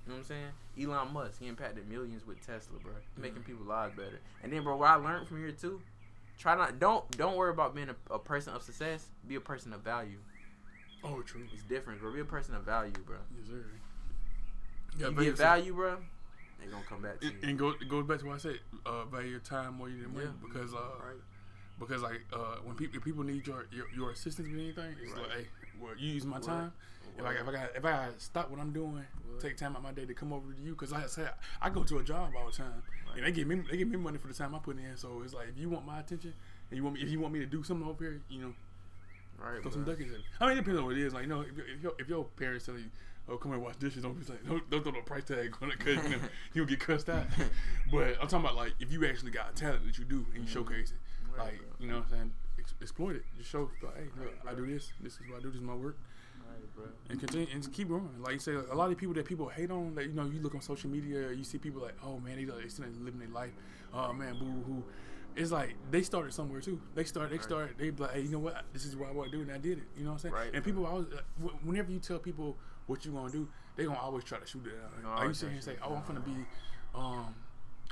You 0.06 0.12
know 0.12 0.14
what 0.14 0.16
I'm 0.18 0.24
saying? 0.24 0.46
Elon 0.80 1.12
Musk, 1.12 1.40
he 1.40 1.48
impacted 1.48 1.88
millions 1.88 2.24
with 2.26 2.44
Tesla, 2.46 2.78
bro. 2.80 2.92
Making 3.16 3.38
Mm-hmm. 3.38 3.42
people's 3.44 3.66
lives 3.68 3.96
better. 3.96 4.20
And 4.42 4.52
then, 4.52 4.62
bro, 4.62 4.76
what 4.76 4.88
I 4.88 4.94
learned 4.96 5.26
from 5.26 5.38
here 5.38 5.50
too, 5.52 5.80
try 6.38 6.54
not 6.56 6.78
don't 6.78 7.08
don't 7.16 7.36
worry 7.36 7.50
about 7.50 7.74
being 7.74 7.88
a, 7.90 8.14
a 8.14 8.18
person 8.18 8.54
of 8.54 8.62
success. 8.62 9.06
Be 9.26 9.34
a 9.36 9.40
person 9.40 9.72
of 9.72 9.80
value. 9.82 10.18
Oh, 11.04 11.22
true. 11.22 11.46
It's 11.52 11.62
different, 11.62 12.00
bro. 12.00 12.12
Be 12.12 12.20
a 12.20 12.24
person 12.24 12.54
of 12.54 12.62
value, 12.64 12.92
bro. 13.06 13.16
Yes, 13.38 13.48
sir. 13.48 13.64
You 14.98 15.04
simple. 15.06 15.32
value, 15.34 15.74
bro. 15.74 15.96
They 16.58 16.66
gonna 16.70 16.82
come 16.88 17.02
back 17.02 17.20
to 17.20 17.26
you. 17.26 17.32
And, 17.42 17.50
and 17.50 17.58
go, 17.58 17.70
it 17.80 17.88
goes 17.88 18.06
back 18.06 18.18
to 18.20 18.26
what 18.26 18.36
I 18.36 18.38
said. 18.38 18.58
Uh, 18.84 19.04
value 19.04 19.28
your 19.30 19.40
time 19.40 19.74
more 19.74 19.88
than 19.88 20.12
money 20.12 20.24
Yeah. 20.26 20.30
because 20.48 20.72
uh, 20.74 20.78
right. 21.04 21.20
Because 21.78 22.02
like 22.02 22.24
uh, 22.32 22.56
when 22.64 22.76
people 22.76 22.96
if 22.96 23.04
people 23.04 23.22
need 23.24 23.46
your, 23.46 23.66
your 23.72 23.86
your 23.94 24.10
assistance 24.10 24.48
with 24.48 24.58
anything, 24.58 24.96
it's 25.02 25.12
Right. 25.12 25.22
like, 25.22 25.30
hey, 25.38 25.46
well, 25.80 25.92
you 25.98 26.12
use 26.12 26.24
my 26.24 26.36
What? 26.38 26.46
time. 26.46 26.72
If 27.18 27.24
I, 27.24 27.32
if 27.32 27.48
I 27.48 27.52
got 27.52 27.76
if 27.76 27.84
I 27.84 28.08
stop 28.18 28.50
what 28.50 28.60
I'm 28.60 28.72
doing, 28.72 29.02
take 29.40 29.56
time 29.56 29.74
out 29.74 29.82
my 29.82 29.92
day 29.92 30.04
to 30.04 30.12
come 30.12 30.32
over 30.34 30.52
to 30.52 30.60
you, 30.60 30.72
because 30.72 30.92
like 30.92 31.04
I 31.04 31.06
said, 31.06 31.30
I 31.62 31.70
go 31.70 31.82
to 31.82 31.98
a 31.98 32.02
job 32.02 32.32
all 32.38 32.46
the 32.46 32.52
time, 32.52 32.82
Right. 33.08 33.16
and 33.18 33.26
they 33.26 33.32
give 33.32 33.46
me 33.48 33.62
they 33.70 33.78
give 33.78 33.88
me 33.88 33.96
money 33.96 34.18
for 34.18 34.28
the 34.28 34.34
time 34.34 34.54
I 34.54 34.58
put 34.58 34.76
in. 34.76 34.96
So 34.96 35.22
it's 35.24 35.32
like 35.32 35.48
if 35.48 35.58
you 35.58 35.70
want 35.70 35.86
my 35.86 36.00
attention, 36.00 36.34
and 36.70 36.76
you 36.76 36.82
want 36.84 36.96
me 36.96 37.02
if 37.02 37.10
you 37.10 37.18
want 37.20 37.32
me 37.32 37.40
to 37.40 37.46
do 37.46 37.62
something 37.62 37.88
over 37.88 38.04
here, 38.04 38.20
you 38.28 38.40
know, 38.42 38.54
Right, 39.38 39.62
throw 39.62 39.70
some 39.70 39.84
ducats 39.84 40.10
in. 40.12 40.20
I 40.40 40.46
mean, 40.48 40.52
it 40.58 40.60
depends 40.62 40.78
on 40.80 40.86
what 40.86 40.96
it 40.96 41.02
is. 41.06 41.12
Like, 41.12 41.22
you 41.24 41.28
know, 41.28 41.42
if, 41.42 41.54
your- 41.56 41.66
if 41.68 41.82
your 41.82 41.92
if 42.00 42.08
your 42.08 42.24
parents 42.24 42.66
tell 42.66 42.76
you, 42.76 42.84
"Oh, 43.28 43.36
come 43.36 43.52
here, 43.52 43.60
wash 43.60 43.76
dishes," 43.76 44.02
don't 44.02 44.14
be 44.18 44.24
like, 44.30 44.46
don't, 44.46 44.70
don't 44.70 44.82
throw 44.82 44.92
no 44.92 45.00
price 45.02 45.24
tag 45.24 45.54
on 45.62 45.70
it 45.70 45.78
because 45.78 46.02
you 46.04 46.10
know 46.16 46.22
you'll 46.54 46.66
get 46.66 46.80
cussed 46.80 47.08
out. 47.10 47.26
but 47.92 48.08
I'm 48.20 48.28
talking 48.28 48.40
about 48.40 48.56
like 48.56 48.72
if 48.80 48.90
you 48.92 49.06
actually 49.06 49.30
got 49.32 49.50
a 49.52 49.54
talent 49.54 49.84
that 49.86 49.98
you 49.98 50.04
do 50.04 50.26
and 50.34 50.44
you 50.44 50.48
showcase 50.50 50.90
it. 50.90 50.98
Like 51.38 51.58
bro. 51.58 51.66
you 51.78 51.88
know 51.88 51.96
what 51.98 52.04
I'm 52.04 52.10
saying. 52.10 52.32
Ex- 52.58 52.74
exploit 52.80 53.16
it. 53.16 53.24
Just 53.36 53.50
show 53.50 53.70
like, 53.82 53.96
hey, 53.96 54.04
look, 54.18 54.32
I 54.48 54.54
do 54.54 54.66
this. 54.66 54.92
This 55.00 55.14
is 55.14 55.20
what 55.28 55.38
I 55.38 55.42
do. 55.42 55.48
This 55.48 55.56
is 55.56 55.62
my 55.62 55.74
work. 55.74 55.96
Right, 56.78 56.88
and 57.10 57.18
continue 57.20 57.46
and 57.52 57.72
keep 57.72 57.88
growing. 57.88 58.08
Like 58.20 58.34
you 58.34 58.38
say, 58.38 58.54
a 58.54 58.74
lot 58.74 58.90
of 58.90 58.96
people 58.98 59.14
that 59.14 59.24
people 59.26 59.48
hate 59.48 59.70
on, 59.70 59.94
that 59.94 60.06
you 60.06 60.12
know, 60.12 60.24
you 60.26 60.40
look 60.40 60.54
on 60.54 60.60
social 60.60 60.88
media, 60.90 61.32
you 61.32 61.42
see 61.44 61.58
people 61.58 61.82
like, 61.82 61.94
oh 62.04 62.18
man, 62.18 62.36
they 62.36 62.68
still 62.68 62.86
living 63.00 63.18
their 63.20 63.28
life. 63.28 63.50
Oh 63.92 64.12
man, 64.12 64.38
boo 64.38 64.44
hoo. 64.66 64.84
It's 65.34 65.50
like 65.50 65.74
they 65.90 66.02
started 66.02 66.32
somewhere 66.32 66.60
too. 66.60 66.80
They 66.94 67.04
started. 67.04 67.30
They 67.30 67.36
Right. 67.36 67.44
started. 67.44 67.78
They 67.78 67.90
like, 67.90 68.12
hey, 68.12 68.20
you 68.22 68.30
know 68.30 68.38
what? 68.38 68.64
This 68.72 68.84
is 68.86 68.96
what 68.96 69.08
I 69.08 69.12
want 69.12 69.30
to 69.30 69.36
do, 69.36 69.42
and 69.42 69.52
I 69.52 69.58
did 69.58 69.78
it. 69.78 69.84
You 69.96 70.04
know 70.04 70.10
what 70.12 70.14
I'm 70.14 70.18
saying? 70.20 70.34
Right, 70.34 70.50
and 70.54 70.64
people 70.64 70.86
always, 70.86 71.06
wh- 71.42 71.66
whenever 71.66 71.90
you 71.90 71.98
tell 71.98 72.18
people 72.18 72.56
what 72.86 73.04
you're 73.04 73.14
gonna 73.14 73.30
do, 73.32 73.48
they 73.76 73.84
gonna 73.84 73.98
always 73.98 74.24
try 74.24 74.38
to 74.38 74.46
shoot 74.46 74.66
it 74.66 74.72
out. 74.82 75.02
No, 75.02 75.10
like 75.10 75.28
you 75.28 75.34
sit 75.34 75.46
here 75.48 75.56
and 75.56 75.64
say, 75.64 75.76
oh, 75.82 75.94
I'm 75.94 76.02
gonna 76.06 76.20
be, 76.20 76.36
um. 76.94 77.34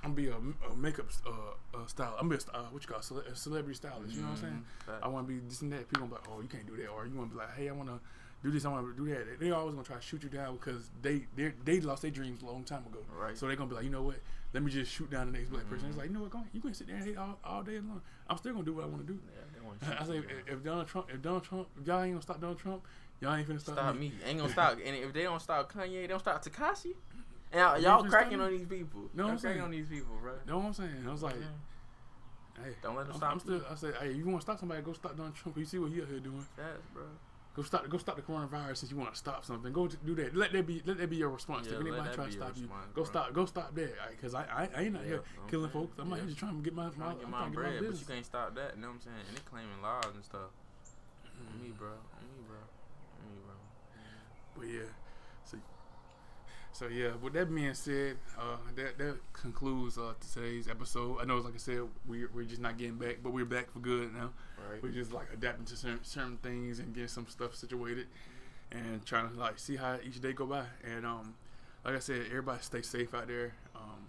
I'm 0.04 0.14
gonna 0.14 0.14
be 0.14 0.28
a, 0.28 0.70
a 0.70 0.76
makeup 0.76 1.06
uh, 1.26 1.30
uh, 1.78 1.86
style. 1.86 2.14
I'm 2.20 2.28
be 2.28 2.36
a, 2.36 2.38
uh, 2.56 2.64
what 2.70 2.82
you 2.82 2.88
call 2.88 3.00
cele- 3.02 3.24
a 3.30 3.34
celebrity 3.34 3.74
stylist. 3.74 4.14
You 4.14 4.20
know 4.22 4.28
what 4.28 4.36
I'm 4.36 4.40
saying? 4.42 4.64
Mhm. 4.88 5.02
I 5.02 5.08
want 5.08 5.26
to 5.26 5.32
be 5.32 5.40
this 5.40 5.62
and 5.62 5.72
that. 5.72 5.88
People 5.88 6.06
be 6.08 6.12
like, 6.14 6.24
oh, 6.30 6.40
you 6.42 6.48
can't 6.48 6.66
do 6.66 6.76
that, 6.76 6.88
or 6.88 7.06
you 7.06 7.14
want 7.16 7.30
to 7.30 7.34
be 7.36 7.40
like, 7.40 7.54
hey, 7.56 7.68
I 7.68 7.72
want 7.72 7.88
to 7.88 7.98
do 8.42 8.50
this, 8.50 8.66
I 8.66 8.68
want 8.68 8.86
to 8.94 9.02
do 9.04 9.08
that. 9.14 9.40
They 9.40 9.50
always 9.50 9.74
gonna 9.74 9.86
try 9.86 9.96
to 9.96 10.02
shoot 10.02 10.22
you 10.22 10.28
down 10.28 10.56
because 10.56 10.90
they 11.00 11.22
they 11.34 11.52
they 11.64 11.80
lost 11.80 12.02
their 12.02 12.10
dreams 12.10 12.42
a 12.42 12.46
long 12.46 12.64
time 12.64 12.84
ago. 12.86 12.98
Right. 13.18 13.36
So 13.38 13.46
they're 13.46 13.56
gonna 13.56 13.70
be 13.70 13.76
like, 13.76 13.84
you 13.84 13.90
know 13.90 14.02
what? 14.02 14.16
Let 14.52 14.62
me 14.62 14.70
just 14.70 14.92
shoot 14.92 15.10
down 15.10 15.32
the 15.32 15.38
next 15.38 15.50
black 15.50 15.68
person. 15.70 15.88
It's 15.88 15.96
Mhm. 15.96 15.98
like, 16.00 16.08
you 16.08 16.14
know 16.14 16.20
what? 16.20 16.30
Go 16.30 16.38
ahead. 16.38 16.50
You 16.52 16.60
can 16.60 16.74
sit 16.74 16.86
there 16.86 16.96
and 16.96 17.04
hate 17.04 17.16
all, 17.16 17.38
all 17.42 17.62
day 17.62 17.76
long. 17.80 18.02
I'm 18.28 18.36
still 18.36 18.52
gonna 18.52 18.64
do 18.64 18.74
what 18.74 18.84
I 18.84 18.86
want 18.88 19.06
to 19.06 19.12
do. 19.12 19.18
Yeah, 19.24 19.40
they 19.54 19.66
want 19.66 19.80
to 19.80 19.86
I 20.02 20.04
say, 20.06 20.18
if, 20.18 20.52
if 20.58 20.62
Donald 20.64 20.86
Trump, 20.86 21.08
if 21.12 21.22
Donald 21.22 21.42
Trump, 21.44 21.68
if 21.80 21.86
y'all 21.86 22.02
ain't 22.02 22.12
gonna 22.12 22.22
stop 22.22 22.40
Donald 22.40 22.58
Trump, 22.58 22.82
y'all 23.20 23.34
ain't 23.34 23.48
finna 23.48 23.58
stop, 23.60 23.76
stop 23.76 23.94
me. 23.96 24.10
me. 24.10 24.12
Ain't 24.26 24.38
gonna 24.38 24.52
stop. 24.58 24.72
And 24.84 24.94
if 24.94 25.12
they 25.14 25.22
don't 25.22 25.40
stop 25.40 25.72
Kanye, 25.72 26.02
they 26.02 26.06
don't 26.06 26.20
stop 26.20 26.44
Tekashi. 26.44 26.92
And 27.54 27.82
y'all, 27.82 28.04
cracking 28.04 28.40
on 28.40 28.50
these 28.50 28.66
people. 28.66 29.02
What 29.12 29.22
I'm 29.22 29.26
cracking 29.26 29.38
saying? 29.38 29.60
on 29.60 29.70
these 29.70 29.86
people, 29.88 30.16
bro. 30.20 30.32
Know 30.46 30.58
what 30.58 30.66
I'm 30.66 30.74
saying? 30.74 31.04
I 31.06 31.12
was 31.12 31.22
like, 31.22 31.36
Yeah. 31.38 32.64
hey, 32.64 32.70
Don't 32.82 32.96
let 32.96 33.06
them 33.06 33.14
I'm, 33.14 33.18
stop 33.18 33.32
I'm 33.32 33.40
still. 33.40 33.62
I 33.70 33.74
say, 33.76 33.90
hey, 34.00 34.12
you 34.12 34.26
want 34.26 34.38
to 34.38 34.42
stop 34.42 34.58
somebody? 34.58 34.82
Go 34.82 34.92
stop 34.92 35.16
Donald 35.16 35.34
Trump. 35.34 35.56
You 35.64 35.64
see 35.64 35.78
what 35.78 35.92
he 35.92 36.02
out 36.02 36.08
here 36.08 36.18
doing? 36.18 36.44
Facts, 36.56 36.88
bro. 36.92 37.04
Go 37.54 37.62
stop. 37.62 37.88
Go 37.88 37.98
stop 37.98 38.16
the 38.16 38.22
coronavirus 38.22 38.78
since 38.78 38.90
you 38.90 38.98
want 38.98 39.12
to 39.12 39.16
stop 39.16 39.44
something. 39.44 39.72
Go 39.72 39.86
do 39.86 40.16
that. 40.16 40.34
Let 40.34 40.52
that 40.52 40.66
be. 40.66 40.82
Let 40.84 40.98
that 40.98 41.08
be 41.08 41.16
your 41.16 41.28
response. 41.28 41.68
Yeah, 41.68 41.74
if 41.74 41.80
anybody 41.82 42.10
try 42.12 42.26
to 42.26 42.32
stop 42.32 42.56
you, 42.56 42.66
go 42.66 42.74
bro. 42.94 43.04
stop. 43.04 43.32
Go 43.32 43.46
stop 43.46 43.74
that. 43.76 43.94
Because 44.10 44.34
I, 44.34 44.42
I, 44.42 44.68
I 44.76 44.82
ain't 44.82 44.96
out 44.96 45.02
Yeah, 45.02 45.08
here 45.08 45.22
I'm 45.40 45.48
killing 45.48 45.70
saying, 45.70 45.86
folks. 45.86 45.98
I'm 46.00 46.12
out 46.12 46.16
yeah. 46.16 46.22
here 46.22 46.26
just 46.26 46.38
trying 46.40 46.56
to 46.56 46.62
get 46.62 46.74
my, 46.74 46.86
my, 46.86 46.90
to 46.90 47.14
get 47.14 47.24
I'm 47.26 47.30
my 47.30 47.44
get 47.44 47.54
bread, 47.54 47.80
my 47.82 47.88
but 47.90 48.00
you 48.00 48.06
can't 48.06 48.26
stop 48.26 48.56
that. 48.56 48.74
You 48.74 48.82
know 48.82 48.88
what 48.88 48.94
I'm 48.94 49.00
saying? 49.02 49.22
And 49.28 49.36
they 49.36 49.42
claiming 49.46 49.78
laws 49.80 50.10
and 50.12 50.24
stuff. 50.24 50.50
On 51.30 51.62
me, 51.62 51.68
mm-hmm. 51.70 51.78
bro. 51.78 51.94
Me, 52.26 52.42
bro. 52.42 52.58
Me, 53.22 53.38
bro. 53.46 53.54
But 54.58 54.66
yeah, 54.66 54.90
so 56.74 56.88
yeah. 56.88 57.12
With 57.22 57.34
that 57.34 57.54
being 57.54 57.72
said, 57.72 58.16
uh, 58.36 58.56
that 58.74 58.98
that 58.98 59.16
concludes 59.32 59.96
uh, 59.96 60.14
today's 60.32 60.68
episode. 60.68 61.18
I 61.20 61.24
know, 61.24 61.38
like 61.38 61.54
I 61.54 61.58
said, 61.58 61.82
we 62.08 62.26
we're 62.26 62.44
just 62.44 62.60
not 62.60 62.76
getting 62.76 62.96
back, 62.96 63.18
but 63.22 63.32
we're 63.32 63.44
back 63.44 63.72
for 63.72 63.78
good 63.78 64.12
now. 64.12 64.30
Right. 64.70 64.82
We're 64.82 64.90
just 64.90 65.12
like 65.12 65.28
adapting 65.32 65.66
to 65.66 65.76
certain, 65.76 66.02
certain 66.02 66.36
things 66.38 66.80
and 66.80 66.92
getting 66.92 67.08
some 67.08 67.28
stuff 67.28 67.54
situated, 67.54 68.08
and 68.72 69.06
trying 69.06 69.30
to 69.30 69.38
like 69.38 69.58
see 69.60 69.76
how 69.76 69.98
each 70.04 70.20
day 70.20 70.32
go 70.32 70.46
by. 70.46 70.64
And 70.84 71.06
um, 71.06 71.34
like 71.84 71.94
I 71.94 72.00
said, 72.00 72.22
everybody 72.28 72.60
stay 72.62 72.82
safe 72.82 73.14
out 73.14 73.28
there. 73.28 73.54
Um, 73.76 74.06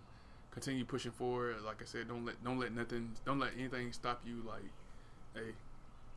continue 0.49 0.85
pushing 0.85 1.11
forward. 1.11 1.57
Like 1.63 1.83
I 1.83 1.85
said, 1.85 2.07
don't 2.07 2.25
let 2.25 2.43
don't 2.43 2.59
let 2.59 2.73
nothing 2.73 3.11
don't 3.25 3.39
let 3.39 3.51
anything 3.55 3.93
stop 3.93 4.21
you. 4.25 4.43
Like, 4.43 4.63
hey, 5.35 5.51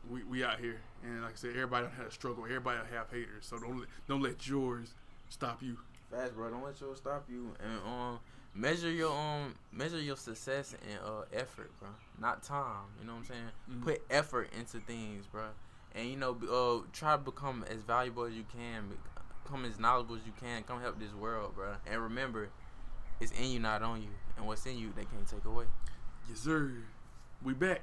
we, 0.09 0.23
we 0.23 0.43
out 0.43 0.59
here, 0.59 0.79
and 1.03 1.21
like 1.21 1.33
I 1.33 1.35
said, 1.35 1.51
everybody 1.51 1.85
don't 1.85 1.95
have 1.95 2.07
a 2.07 2.11
struggle. 2.11 2.45
Everybody 2.45 2.79
don't 2.79 2.97
have 2.97 3.11
haters, 3.11 3.45
so 3.45 3.59
don't 3.59 3.79
let, 3.79 3.87
don't 4.07 4.23
let 4.23 4.47
yours 4.47 4.95
stop 5.29 5.61
you. 5.61 5.77
Fast, 6.11 6.35
bro. 6.35 6.49
Don't 6.49 6.63
let 6.63 6.79
yours 6.81 6.97
stop 6.97 7.25
you. 7.29 7.51
And 7.63 7.79
um, 7.85 8.19
measure 8.53 8.91
your 8.91 9.11
um, 9.15 9.55
measure 9.71 10.01
your 10.01 10.17
success 10.17 10.73
and 10.89 10.99
uh 11.05 11.21
effort, 11.33 11.71
bro. 11.79 11.89
Not 12.19 12.43
time. 12.43 12.85
You 12.99 13.07
know 13.07 13.13
what 13.13 13.19
I'm 13.19 13.25
saying? 13.25 13.41
Mhm. 13.71 13.83
Put 13.83 14.01
effort 14.09 14.49
into 14.57 14.79
things, 14.79 15.25
bro. 15.27 15.45
And 15.95 16.09
you 16.09 16.15
know, 16.17 16.37
uh, 16.51 16.87
try 16.93 17.13
to 17.13 17.17
become 17.17 17.63
as 17.69 17.81
valuable 17.81 18.23
as 18.23 18.33
you 18.33 18.45
can. 18.51 18.89
Become 19.43 19.65
as 19.65 19.79
knowledgeable 19.79 20.15
as 20.15 20.21
you 20.25 20.33
can. 20.39 20.63
Come 20.63 20.81
help 20.81 20.99
this 20.99 21.13
world, 21.13 21.55
bro. 21.55 21.75
And 21.85 22.01
remember, 22.01 22.49
it's 23.19 23.31
in 23.31 23.51
you, 23.51 23.59
not 23.59 23.81
on 23.83 24.01
you. 24.01 24.09
And 24.37 24.47
what's 24.47 24.65
in 24.65 24.77
you, 24.77 24.91
they 24.95 25.05
can't 25.05 25.27
take 25.27 25.45
away. 25.45 25.65
Yes, 26.29 26.39
sir. 26.39 26.71
We 27.43 27.53
back. 27.53 27.81